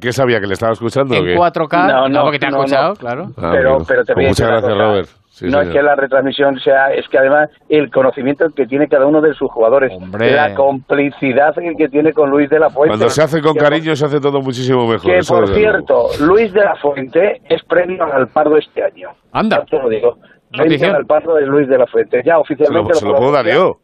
que 0.00 0.12
sabía 0.12 0.38
que 0.40 0.46
le 0.46 0.52
estaba 0.52 0.72
escuchando 0.72 1.14
en 1.14 1.24
qué? 1.24 1.34
4K, 1.34 1.86
No, 1.86 2.00
no, 2.02 2.08
no, 2.08 2.22
porque 2.24 2.38
te 2.38 2.46
ha 2.46 2.50
no, 2.50 2.58
escuchado, 2.58 2.94
claro. 2.96 3.28
Ah, 3.38 3.50
pero, 3.52 3.78
pero 3.88 4.04
te 4.04 4.12
voy 4.12 4.26
Pues 4.26 4.40
a 4.40 4.44
decir 4.44 4.46
muchas 4.46 4.48
gracias, 4.48 4.72
cosa. 4.72 4.84
Robert. 4.84 5.08
Sí, 5.32 5.46
no 5.46 5.62
es 5.62 5.68
señor. 5.68 5.72
que 5.72 5.82
la 5.82 5.96
retransmisión 5.96 6.60
sea, 6.60 6.92
es 6.92 7.08
que 7.08 7.16
además 7.16 7.48
el 7.70 7.90
conocimiento 7.90 8.50
que 8.54 8.66
tiene 8.66 8.86
cada 8.86 9.06
uno 9.06 9.22
de 9.22 9.32
sus 9.32 9.50
jugadores, 9.50 9.90
la 10.12 10.54
complicidad 10.54 11.54
que 11.54 11.88
tiene 11.88 12.12
con 12.12 12.28
Luis 12.28 12.50
de 12.50 12.58
la 12.58 12.68
Fuente. 12.68 12.90
Cuando 12.90 13.08
se 13.08 13.22
hace 13.22 13.40
con 13.40 13.54
cariño 13.54 13.96
se 13.96 14.04
hace 14.04 14.20
todo 14.20 14.42
muchísimo 14.42 14.86
mejor. 14.86 15.10
Que 15.10 15.20
por 15.26 15.48
cierto, 15.54 16.08
Luis 16.20 16.52
de 16.52 16.60
la 16.60 16.76
Fuente 16.76 17.40
es 17.48 17.62
premio 17.64 18.04
al 18.04 18.28
Pardo 18.28 18.58
este 18.58 18.84
año. 18.84 19.08
Anda. 19.32 19.60
Ya 19.60 19.64
te 19.64 19.78
lo 19.78 19.88
digo. 19.88 20.18
Premio 20.50 20.96
al 20.96 21.06
Pardo 21.06 21.34
de 21.36 21.46
Luis 21.46 21.66
de 21.66 21.78
la 21.78 21.86
Fuente. 21.86 22.22
Ya 22.26 22.34
Se 22.34 22.40
oficialmente 22.40 22.90
lo, 22.90 22.94
se 22.94 23.06
lo 23.06 23.14
puedo 23.14 23.32
dar 23.32 23.46
yo. 23.46 23.78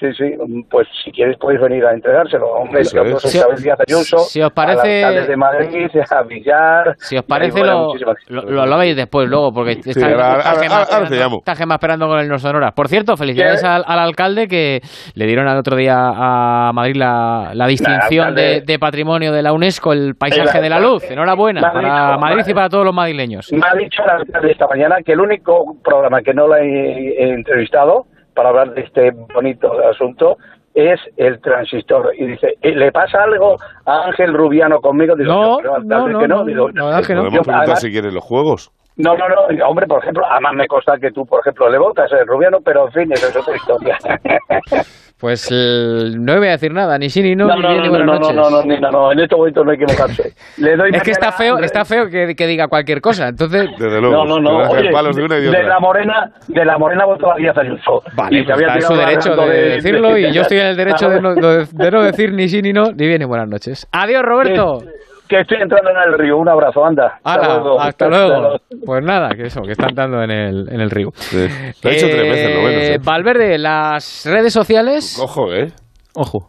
Sí, 0.00 0.12
sí, 0.14 0.34
pues 0.70 0.88
si 1.04 1.12
quieres 1.12 1.36
podéis 1.38 1.60
venir 1.60 1.84
a 1.86 1.92
entregárselo. 1.92 2.46
Hombre, 2.48 2.80
es. 2.80 2.92
a 2.94 3.00
Ayuso, 3.86 4.18
si 4.18 4.42
os 4.42 4.50
parece- 4.52 5.04
alcalde 5.04 5.28
de 5.28 5.36
Madrid, 5.36 5.88
a 6.10 6.22
Villar... 6.24 6.96
Si 6.98 7.16
os 7.16 7.24
parece, 7.24 7.60
lo, 7.60 7.94
lo, 8.28 8.42
lo- 8.42 8.66
lo 8.66 8.78
veis 8.78 8.96
después, 8.96 9.28
luego, 9.28 9.52
porque 9.52 9.72
está, 9.72 10.06
ahora- 10.06 10.38
está 10.38 10.50
ahora- 10.50 10.60
Gemma 10.62 10.74
ahora 10.74 10.86
te 10.86 10.92
esperando- 11.14 11.38
está 11.38 12.06
con 12.08 12.18
el 12.18 12.28
No 12.28 12.38
Sonoras. 12.38 12.72
Por 12.72 12.88
cierto, 12.88 13.16
felicidades 13.16 13.62
al, 13.62 13.84
al 13.86 13.98
alcalde 14.00 14.48
que 14.48 14.80
le 15.14 15.26
dieron 15.26 15.46
al 15.46 15.58
otro 15.58 15.76
día 15.76 15.94
a 15.96 16.72
Madrid 16.74 16.96
la, 16.96 17.50
la 17.54 17.66
distinción 17.68 18.28
alcalde- 18.28 18.60
de, 18.60 18.60
de 18.62 18.78
patrimonio 18.78 19.32
de 19.32 19.42
la 19.42 19.52
UNESCO, 19.52 19.92
el 19.92 20.16
paisaje 20.16 20.58
El 20.58 20.64
de 20.64 20.70
la 20.70 20.80
luz. 20.80 21.08
Enhorabuena 21.08 21.60
para 21.72 22.18
Madrid 22.18 22.44
y 22.48 22.54
para 22.54 22.68
todos 22.68 22.84
los 22.84 22.94
madrileños. 22.94 23.52
Me 23.52 23.60
ha 23.66 23.74
dicho 23.74 24.02
el 24.02 24.10
alcalde 24.10 24.50
esta 24.52 24.66
mañana 24.66 24.96
que 25.04 25.12
el 25.12 25.20
único 25.20 25.76
programa 25.84 26.20
que 26.22 26.34
no 26.34 26.48
he, 26.56 27.10
he 27.16 27.28
entrevistado 27.30 28.06
para 28.34 28.50
hablar 28.50 28.74
de 28.74 28.82
este 28.82 29.10
bonito 29.10 29.72
asunto 29.88 30.36
es 30.74 31.00
el 31.16 31.40
transistor. 31.40 32.12
Y 32.18 32.26
dice, 32.26 32.56
"¿Eh, 32.60 32.72
¿le 32.74 32.90
pasa 32.90 33.22
algo 33.22 33.56
a 33.86 34.06
Ángel 34.06 34.34
Rubiano 34.34 34.80
conmigo? 34.80 35.14
Digo, 35.14 35.32
No, 35.32 35.62
"Yo, 35.62 35.74
alcalde, 35.74 36.12
no, 36.12 36.18
que 36.18 36.28
no, 36.28 36.44
Digo, 36.44 36.66
que 36.66 36.72
no. 36.72 36.90
yo, 36.90 37.06
Podemos 37.06 37.30
preguntar 37.30 37.54
además, 37.60 37.80
si 37.80 37.92
quieres 37.92 38.12
los 38.12 38.24
juegos. 38.24 38.72
No, 38.96 39.16
no, 39.16 39.28
no, 39.28 39.66
hombre, 39.68 39.86
por 39.88 40.00
ejemplo, 40.02 40.24
además 40.30 40.52
me 40.54 40.66
consta 40.68 40.96
que 40.98 41.10
tú, 41.10 41.26
por 41.26 41.40
ejemplo, 41.40 41.68
le 41.68 41.78
votas 41.78 42.12
a 42.12 42.24
Rubiano, 42.24 42.58
pero 42.64 42.86
en 42.86 42.92
fin, 42.92 43.12
eso 43.12 43.28
es 43.28 43.36
otra 43.36 43.56
historia. 43.56 43.98
Pues 45.16 45.48
el- 45.50 46.22
no 46.22 46.36
voy 46.36 46.48
a 46.48 46.52
decir 46.52 46.72
nada, 46.72 46.98
ni 46.98 47.08
sí 47.08 47.22
ni 47.22 47.34
no, 47.34 47.46
No, 47.46 47.54
ni 47.56 47.62
no, 47.62 47.68
bien 47.68 47.82
no, 47.84 47.88
buenas 47.90 48.06
no, 48.06 48.12
no, 48.14 48.18
noches. 48.18 48.36
no, 48.36 48.50
no, 48.50 48.62
ni- 48.64 48.78
no, 48.80 48.90
no, 48.90 49.12
en 49.12 49.20
este 49.20 49.34
momento 49.36 49.64
no 49.64 49.70
hay 49.70 49.78
que 49.78 49.86
mojarse. 49.86 50.34
Le 50.58 50.76
doy 50.76 50.90
Es 50.92 51.02
que 51.02 51.12
está 51.12 51.32
feo, 51.32 51.58
está 51.60 51.84
feo 51.86 52.10
que, 52.10 52.34
que 52.34 52.46
diga 52.46 52.68
cualquier 52.68 53.00
cosa. 53.00 53.28
Entonces, 53.28 53.70
Desde 53.78 54.00
luego. 54.02 54.26
No, 54.26 54.38
no, 54.38 54.40
no. 54.40 54.70
Oye, 54.70 54.90
palos 54.90 55.16
de 55.16 55.22
una 55.24 55.38
y 55.38 55.42
de 55.42 55.44
de 55.50 55.56
otra. 55.56 55.68
la 55.68 55.80
morena, 55.80 56.32
de 56.48 56.64
la 56.64 56.76
morena 56.76 57.04
votó 57.06 57.32
a 57.32 57.36
Díaz 57.36 57.56
Ayuso. 57.56 58.02
Vale, 58.14 58.38
Y 58.40 58.42
pues 58.42 58.54
había 58.54 58.66
está 58.66 58.78
en 58.78 58.82
su 58.82 58.96
derecho 58.96 59.36
de 59.36 59.68
decirlo 59.76 60.18
y 60.18 60.32
yo 60.32 60.42
estoy 60.42 60.58
en 60.58 60.66
el 60.66 60.76
derecho 60.76 61.08
de 61.08 61.20
no, 61.22 61.34
de 61.34 61.90
no 61.90 62.02
decir 62.02 62.32
ni 62.32 62.48
sí 62.48 62.60
ni 62.60 62.72
no, 62.74 62.92
ni 62.92 63.06
bien 63.06 63.20
ni 63.20 63.24
buenas 63.24 63.48
noches. 63.48 63.86
Adiós, 63.92 64.22
Roberto. 64.22 64.82
Que 65.34 65.40
estoy 65.40 65.58
entrando 65.62 65.90
en 65.90 65.96
el 65.96 66.18
río. 66.18 66.38
Un 66.38 66.48
abrazo, 66.48 66.84
anda. 66.84 67.18
Hala, 67.24 67.58
luego. 67.58 67.80
hasta 67.80 68.08
luego. 68.08 68.56
Pues 68.84 69.04
nada, 69.04 69.30
que 69.30 69.46
eso, 69.46 69.62
que 69.62 69.72
está 69.72 69.86
entrando 69.88 70.22
en 70.22 70.30
el, 70.30 70.68
en 70.70 70.80
el 70.80 70.90
río. 70.90 71.10
Sí. 71.14 71.46
Lo 71.82 71.90
he 71.90 71.94
hecho 71.94 72.06
tres 72.06 72.22
veces, 72.22 72.56
lo 72.56 72.62
menos. 72.62 72.82
Eh, 72.82 72.94
¿eh? 72.94 72.98
Valverde, 73.02 73.58
las 73.58 74.26
redes 74.30 74.52
sociales. 74.52 75.18
Ojo, 75.20 75.52
¿eh? 75.52 75.72
Ojo. 76.14 76.48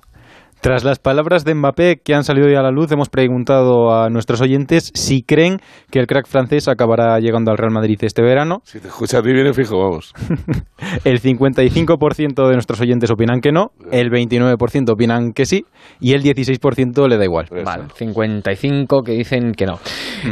Tras 0.66 0.84
las 0.84 0.98
palabras 0.98 1.46
de 1.46 1.54
Mbappé 1.54 2.02
que 2.04 2.16
han 2.16 2.24
salido 2.24 2.48
hoy 2.48 2.56
a 2.56 2.64
la 2.64 2.72
luz, 2.72 2.92
hemos 2.92 3.10
preguntado 3.10 3.94
a 3.94 4.10
nuestros 4.10 4.42
oyentes 4.42 4.90
si 4.96 5.22
creen 5.22 5.60
que 5.92 6.00
el 6.00 6.08
crack 6.08 6.26
francés 6.26 6.68
acabará 6.68 7.20
llegando 7.20 7.52
al 7.52 7.60
Real 7.60 7.72
Madrid 7.72 8.00
este 8.02 8.24
verano. 8.24 8.62
Si 8.64 8.80
te 8.80 8.88
escuchas 8.88 9.20
a 9.20 9.22
ti, 9.22 9.32
viene 9.32 9.54
fijo, 9.54 9.78
vamos. 9.78 10.12
el 11.06 11.22
55% 11.22 12.48
de 12.48 12.54
nuestros 12.54 12.82
oyentes 12.82 13.12
opinan 13.12 13.42
que 13.42 13.52
no, 13.52 13.74
el 13.92 14.10
29% 14.10 14.92
opinan 14.92 15.34
que 15.34 15.46
sí 15.46 15.66
y 16.00 16.14
el 16.14 16.24
16% 16.24 17.08
le 17.10 17.18
da 17.18 17.26
igual. 17.26 17.46
Vale, 17.64 17.84
55 17.94 19.04
que 19.04 19.12
dicen 19.12 19.52
que 19.52 19.68
no. 19.68 19.78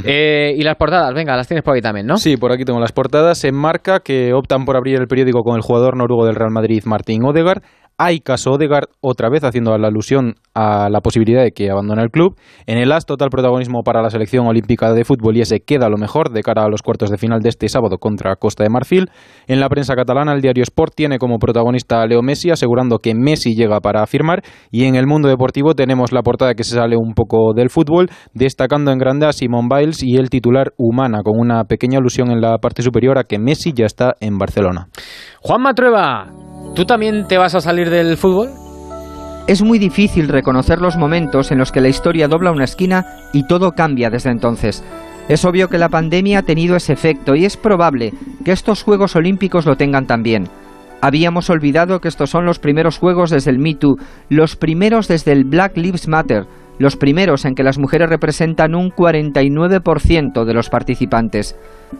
Eh, 0.03 0.55
y 0.57 0.63
las 0.63 0.77
portadas, 0.77 1.13
venga, 1.13 1.35
las 1.35 1.47
tienes 1.47 1.63
por 1.63 1.75
aquí 1.75 1.83
también, 1.83 2.07
¿no? 2.07 2.17
Sí, 2.17 2.37
por 2.37 2.51
aquí 2.51 2.65
tengo 2.65 2.79
las 2.79 2.91
portadas. 2.91 3.43
En 3.43 3.53
marca 3.53 3.99
que 3.99 4.33
optan 4.33 4.65
por 4.65 4.77
abrir 4.77 4.99
el 4.99 5.05
periódico 5.05 5.43
con 5.43 5.57
el 5.57 5.61
jugador 5.61 5.95
noruego 5.95 6.25
del 6.25 6.33
Real 6.33 6.49
Madrid, 6.51 6.81
Martín 6.85 7.23
Odegaard. 7.23 7.61
Hay 7.97 8.19
caso 8.19 8.51
Odegaard 8.51 8.89
otra 9.01 9.29
vez 9.29 9.43
haciendo 9.43 9.77
la 9.77 9.87
alusión 9.87 10.35
a 10.55 10.89
la 10.89 11.01
posibilidad 11.01 11.43
de 11.43 11.51
que 11.51 11.69
abandone 11.69 12.01
el 12.01 12.09
club. 12.09 12.35
En 12.65 12.77
el 12.77 12.91
AS 12.91 13.05
total 13.05 13.29
protagonismo 13.29 13.83
para 13.83 14.01
la 14.01 14.09
selección 14.09 14.47
olímpica 14.47 14.91
de 14.93 15.05
fútbol 15.05 15.37
y 15.37 15.41
ese 15.41 15.59
queda 15.59 15.89
lo 15.89 15.97
mejor 15.97 16.31
de 16.31 16.41
cara 16.41 16.63
a 16.63 16.69
los 16.69 16.81
cuartos 16.81 17.11
de 17.11 17.17
final 17.17 17.41
de 17.41 17.49
este 17.49 17.69
sábado 17.69 17.97
contra 17.99 18.35
Costa 18.35 18.63
de 18.63 18.69
Marfil. 18.69 19.09
En 19.47 19.59
la 19.59 19.69
prensa 19.69 19.95
catalana 19.95 20.33
el 20.33 20.41
diario 20.41 20.63
Sport 20.63 20.93
tiene 20.95 21.19
como 21.19 21.37
protagonista 21.37 22.01
a 22.01 22.07
Leo 22.07 22.21
Messi 22.21 22.49
asegurando 22.49 22.97
que 22.97 23.13
Messi 23.13 23.55
llega 23.55 23.79
para 23.79 24.05
firmar 24.07 24.43
y 24.71 24.85
en 24.85 24.95
el 24.95 25.05
mundo 25.05 25.27
deportivo 25.27 25.75
tenemos 25.75 26.11
la 26.11 26.23
portada 26.23 26.55
que 26.55 26.63
se 26.63 26.75
sale 26.75 26.97
un 26.97 27.13
poco 27.13 27.53
del 27.53 27.69
fútbol 27.69 28.09
destacando 28.33 28.91
en 28.91 28.97
grande 28.97 29.27
a 29.27 29.33
Simon 29.33 29.69
Biles 29.69 30.03
y 30.03 30.17
el 30.17 30.29
titular 30.29 30.73
Humana 30.77 31.19
con 31.23 31.39
una 31.39 31.63
pequeña 31.65 31.99
alusión 31.99 32.31
en 32.31 32.41
la 32.41 32.57
parte 32.57 32.81
superior 32.81 33.17
a 33.17 33.23
que 33.23 33.39
Messi 33.39 33.73
ya 33.73 33.85
está 33.85 34.15
en 34.19 34.37
Barcelona. 34.37 34.87
Juan 35.41 35.61
Matrueva, 35.61 36.27
¿Tú 36.75 36.85
también 36.85 37.27
te 37.27 37.37
vas 37.37 37.53
a 37.53 37.61
salir 37.61 37.91
del 37.91 38.17
fútbol? 38.17 38.49
Es 39.45 39.61
muy 39.61 39.77
difícil 39.77 40.27
reconocer 40.27 40.81
los 40.81 40.97
momentos 40.97 41.51
en 41.51 41.59
los 41.59 41.71
que 41.71 41.81
la 41.81 41.89
historia 41.89 42.27
dobla 42.27 42.51
una 42.51 42.63
esquina 42.63 43.05
y 43.31 43.45
todo 43.45 43.73
cambia 43.73 44.09
desde 44.09 44.31
entonces. 44.31 44.83
Es 45.29 45.45
obvio 45.45 45.67
que 45.69 45.77
la 45.77 45.89
pandemia 45.89 46.39
ha 46.39 46.43
tenido 46.43 46.75
ese 46.75 46.93
efecto 46.93 47.35
y 47.35 47.45
es 47.45 47.57
probable 47.57 48.11
que 48.43 48.51
estos 48.51 48.81
Juegos 48.81 49.15
Olímpicos 49.15 49.67
lo 49.67 49.75
tengan 49.75 50.07
también. 50.07 50.49
Habíamos 50.99 51.51
olvidado 51.51 51.99
que 51.99 52.07
estos 52.07 52.31
son 52.31 52.45
los 52.45 52.57
primeros 52.57 52.97
Juegos 52.97 53.29
desde 53.29 53.51
el 53.51 53.59
Me 53.59 53.75
Too, 53.75 53.97
los 54.29 54.55
primeros 54.55 55.07
desde 55.07 55.31
el 55.31 55.43
Black 55.43 55.77
Lives 55.77 56.07
Matter, 56.07 56.47
los 56.79 56.97
primeros 56.97 57.45
en 57.45 57.55
que 57.55 57.63
las 57.63 57.77
mujeres 57.77 58.09
representan 58.09 58.75
un 58.75 58.89
49% 58.91 60.45
de 60.45 60.53
los 60.53 60.69
participantes. 60.69 61.55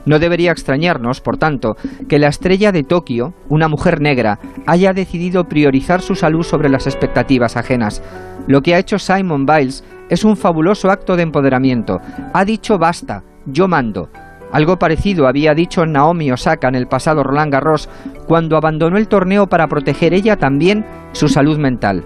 No 0.05 0.19
debería 0.19 0.51
extrañarnos, 0.51 1.21
por 1.21 1.37
tanto, 1.37 1.75
que 2.09 2.19
la 2.19 2.27
estrella 2.27 2.71
de 2.71 2.83
Tokio, 2.83 3.33
una 3.49 3.67
mujer 3.67 4.01
negra, 4.01 4.39
haya 4.65 4.93
decidido 4.93 5.45
priorizar 5.45 6.01
su 6.01 6.15
salud 6.15 6.43
sobre 6.43 6.69
las 6.69 6.87
expectativas 6.87 7.57
ajenas. 7.57 8.01
Lo 8.47 8.61
que 8.61 8.75
ha 8.75 8.79
hecho 8.79 8.99
Simon 8.99 9.45
Biles 9.45 9.83
es 10.09 10.23
un 10.23 10.35
fabuloso 10.35 10.89
acto 10.89 11.15
de 11.15 11.23
empoderamiento. 11.23 11.99
Ha 12.33 12.43
dicho 12.45 12.77
basta, 12.77 13.23
yo 13.45 13.67
mando. 13.67 14.09
Algo 14.51 14.77
parecido 14.77 15.27
había 15.27 15.55
dicho 15.55 15.85
Naomi 15.85 16.31
Osaka 16.31 16.67
en 16.67 16.75
el 16.75 16.85
pasado 16.85 17.23
Roland 17.23 17.51
Garros 17.51 17.89
cuando 18.27 18.55
abandonó 18.55 18.97
el 18.97 19.07
torneo 19.07 19.47
para 19.47 19.67
proteger 19.67 20.13
ella 20.13 20.37
también 20.37 20.85
su 21.11 21.27
salud 21.27 21.57
mental. 21.57 22.03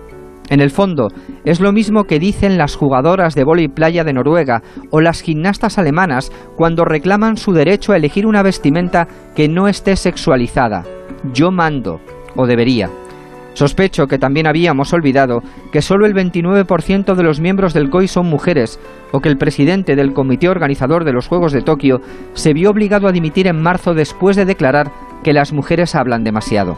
En 0.49 0.61
el 0.61 0.71
fondo, 0.71 1.09
es 1.43 1.59
lo 1.59 1.73
mismo 1.73 2.05
que 2.05 2.19
dicen 2.19 2.57
las 2.57 2.75
jugadoras 2.75 3.35
de 3.35 3.43
vóley 3.43 3.67
playa 3.67 4.03
de 4.03 4.13
Noruega 4.13 4.61
o 4.91 5.01
las 5.01 5.21
gimnastas 5.21 5.77
alemanas 5.77 6.31
cuando 6.55 6.85
reclaman 6.85 7.37
su 7.37 7.51
derecho 7.51 7.91
a 7.91 7.97
elegir 7.97 8.25
una 8.25 8.43
vestimenta 8.43 9.07
que 9.35 9.49
no 9.49 9.67
esté 9.67 9.95
sexualizada. 9.95 10.85
Yo 11.33 11.51
mando, 11.51 11.99
o 12.35 12.47
debería. 12.47 12.89
Sospecho 13.53 14.05
que 14.05 14.19
también 14.19 14.45
habíamos 14.45 14.93
olvidado 14.93 15.41
que 15.71 15.81
solo 15.81 16.05
el 16.05 16.13
29% 16.13 17.15
de 17.15 17.23
los 17.23 17.39
miembros 17.39 17.73
del 17.73 17.89
COI 17.89 18.07
son 18.07 18.27
mujeres, 18.27 18.79
o 19.11 19.19
que 19.19 19.29
el 19.29 19.37
presidente 19.37 19.95
del 19.95 20.13
comité 20.13 20.47
organizador 20.47 21.03
de 21.03 21.11
los 21.11 21.27
Juegos 21.27 21.53
de 21.53 21.63
Tokio 21.63 21.99
se 22.33 22.53
vio 22.53 22.69
obligado 22.69 23.07
a 23.07 23.11
dimitir 23.11 23.47
en 23.47 23.59
marzo 23.59 23.95
después 23.95 24.35
de 24.35 24.45
declarar 24.45 24.91
que 25.23 25.33
las 25.33 25.53
mujeres 25.53 25.95
hablan 25.95 26.23
demasiado. 26.23 26.75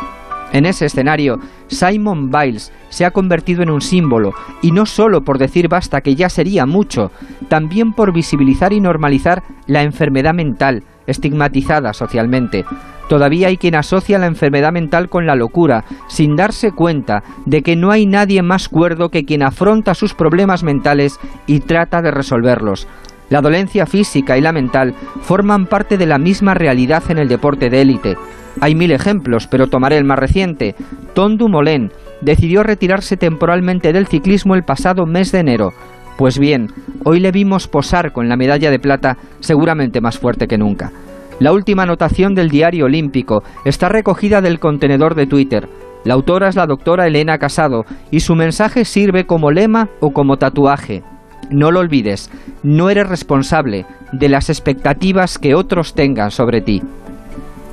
En 0.52 0.66
ese 0.66 0.86
escenario, 0.86 1.40
Simon 1.68 2.30
Biles 2.30 2.72
se 2.90 3.06
ha 3.06 3.12
convertido 3.12 3.62
en 3.62 3.70
un 3.70 3.82
símbolo, 3.82 4.34
y 4.62 4.72
no 4.72 4.86
solo 4.86 5.22
por 5.22 5.38
decir 5.38 5.68
basta 5.68 6.02
que 6.02 6.16
ya 6.16 6.30
sería 6.30 6.66
mucho, 6.66 7.12
también 7.48 7.94
por 7.94 8.14
visibilizar 8.14 8.74
y 8.74 8.80
normalizar 8.80 9.44
la 9.68 9.84
enfermedad 9.84 10.34
mental, 10.34 10.84
estigmatizada 11.06 11.94
socialmente. 11.94 12.66
Todavía 13.10 13.48
hay 13.48 13.58
quien 13.58 13.74
asocia 13.74 14.20
la 14.20 14.28
enfermedad 14.28 14.72
mental 14.72 15.10
con 15.10 15.26
la 15.26 15.36
locura, 15.36 15.84
sin 16.08 16.36
darse 16.36 16.72
cuenta 16.72 17.24
de 17.48 17.64
que 17.64 17.76
no 17.76 17.90
hay 17.90 18.06
nadie 18.06 18.44
más 18.44 18.70
cuerdo 18.70 19.10
que 19.10 19.26
quien 19.26 19.42
afronta 19.42 19.96
sus 19.96 20.14
problemas 20.14 20.64
mentales 20.64 21.20
y 21.48 21.62
trata 21.62 22.04
de 22.04 22.12
resolverlos. 22.12 22.88
La 23.30 23.42
dolencia 23.42 23.86
física 23.86 24.38
y 24.38 24.42
la 24.42 24.52
mental 24.52 24.94
forman 25.22 25.68
parte 25.68 25.98
de 25.98 26.06
la 26.06 26.18
misma 26.18 26.54
realidad 26.54 27.04
en 27.10 27.20
el 27.20 27.28
deporte 27.28 27.70
de 27.70 27.82
élite. 27.82 28.18
Hay 28.62 28.76
mil 28.76 28.92
ejemplos, 28.92 29.48
pero 29.48 29.68
tomaré 29.68 29.98
el 29.98 30.04
más 30.04 30.20
reciente. 30.20 30.76
Ton 31.14 31.38
Dumoulin 31.38 31.92
decidió 32.22 32.64
retirarse 32.64 33.18
temporalmente 33.18 33.94
del 33.94 34.08
ciclismo 34.08 34.56
el 34.56 34.64
pasado 34.64 35.06
mes 35.06 35.32
de 35.32 35.40
enero. 35.40 35.74
Pues 36.18 36.38
bien, 36.38 36.68
hoy 37.06 37.20
le 37.20 37.32
vimos 37.32 37.68
posar 37.68 38.12
con 38.12 38.28
la 38.28 38.36
medalla 38.36 38.72
de 38.72 38.80
plata 38.80 39.18
seguramente 39.40 40.02
más 40.02 40.18
fuerte 40.20 40.48
que 40.48 40.58
nunca. 40.58 40.92
La 41.40 41.54
última 41.54 41.84
anotación 41.84 42.36
del 42.36 42.50
diario 42.50 42.86
olímpico 42.86 43.44
está 43.64 43.88
recogida 43.88 44.42
del 44.42 44.60
contenedor 44.60 45.16
de 45.16 45.28
Twitter. 45.28 45.70
La 46.04 46.16
autora 46.16 46.50
es 46.50 46.56
la 46.56 46.66
doctora 46.66 47.08
Elena 47.08 47.38
Casado 47.38 47.86
y 48.12 48.20
su 48.20 48.36
mensaje 48.36 48.84
sirve 48.84 49.26
como 49.26 49.52
lema 49.52 49.88
o 50.02 50.12
como 50.12 50.36
tatuaje. 50.36 51.04
No 51.50 51.72
lo 51.72 51.80
olvides, 51.80 52.30
no 52.64 52.90
eres 52.90 53.08
responsable 53.08 53.86
de 54.12 54.30
las 54.30 54.50
expectativas 54.50 55.38
que 55.38 55.56
otros 55.56 55.94
tengan 55.94 56.32
sobre 56.32 56.62
ti. 56.62 56.82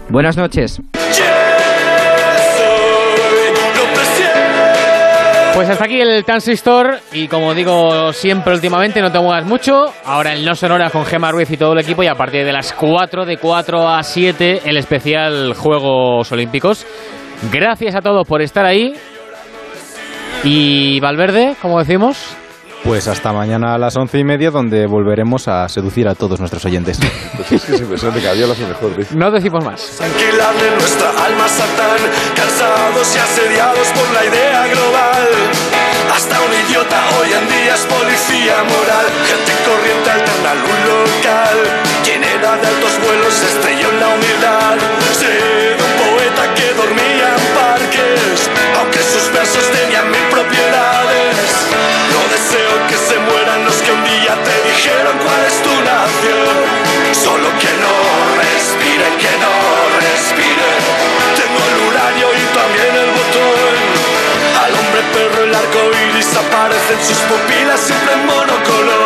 Buenas 0.08 0.36
noches. 0.36 0.80
Pues 5.56 5.70
hasta 5.70 5.86
aquí 5.86 5.98
el 5.98 6.22
Transistor 6.22 6.98
y 7.12 7.28
como 7.28 7.54
digo 7.54 8.12
siempre 8.12 8.52
últimamente 8.52 9.00
no 9.00 9.10
te 9.10 9.18
muevas 9.18 9.46
mucho. 9.46 9.86
Ahora 10.04 10.34
el 10.34 10.44
No 10.44 10.54
Sonora 10.54 10.90
con 10.90 11.06
Gemma 11.06 11.32
Ruiz 11.32 11.50
y 11.50 11.56
todo 11.56 11.72
el 11.72 11.78
equipo 11.78 12.02
y 12.02 12.08
a 12.08 12.14
partir 12.14 12.44
de 12.44 12.52
las 12.52 12.74
4, 12.74 13.24
de 13.24 13.38
4 13.38 13.88
a 13.88 14.02
7 14.02 14.60
el 14.66 14.76
especial 14.76 15.54
Juegos 15.54 16.30
Olímpicos. 16.30 16.86
Gracias 17.50 17.94
a 17.94 18.02
todos 18.02 18.28
por 18.28 18.42
estar 18.42 18.66
ahí. 18.66 18.92
Y 20.44 21.00
Valverde, 21.00 21.56
como 21.62 21.78
decimos, 21.78 22.36
pues 22.86 23.08
hasta 23.08 23.32
mañana 23.32 23.74
a 23.74 23.78
las 23.78 23.96
once 23.96 24.16
y 24.16 24.22
media, 24.22 24.52
donde 24.52 24.86
volveremos 24.86 25.48
a 25.48 25.68
seducir 25.68 26.06
a 26.06 26.14
todos 26.14 26.38
nuestros 26.38 26.64
oyentes. 26.66 27.00
Pues 27.36 27.50
es 27.50 27.64
que 27.64 27.74
es 27.74 27.80
impresionante, 27.80 28.22
cada 28.22 28.34
día 28.34 28.46
lo 28.46 28.52
hace 28.52 28.64
mejor. 28.64 28.96
¿ves? 28.96 29.10
No 29.10 29.28
decimos 29.32 29.64
más. 29.64 29.82
Tranquilable 29.98 30.70
nuestra 30.78 31.10
alma 31.10 31.48
satán, 31.48 31.98
cansados 32.36 33.16
y 33.16 33.18
asediados 33.18 33.88
por 33.88 34.08
la 34.14 34.24
idea 34.24 34.66
global. 34.68 35.28
Hasta 36.14 36.40
un 36.40 36.52
idiota 36.64 37.02
hoy 37.18 37.32
en 37.34 37.48
día 37.48 37.74
es 37.74 37.84
policía 37.86 38.62
moral, 38.62 39.06
gente 39.26 39.52
corriente 39.66 40.10
alterna 40.10 40.52
un 40.54 40.80
local. 40.86 41.58
Quien 42.04 42.22
era 42.22 42.56
de 42.56 42.66
altos 42.68 43.00
vuelos 43.04 43.42
estrelló 43.42 43.90
en 43.90 44.00
la 44.00 44.08
humildad. 44.14 44.65
δεν 66.88 66.98
σου 67.06 67.14
σποπίλα, 67.22 67.76
σου 67.86 67.96
μόνο 68.28 68.54
κολό. 68.68 69.05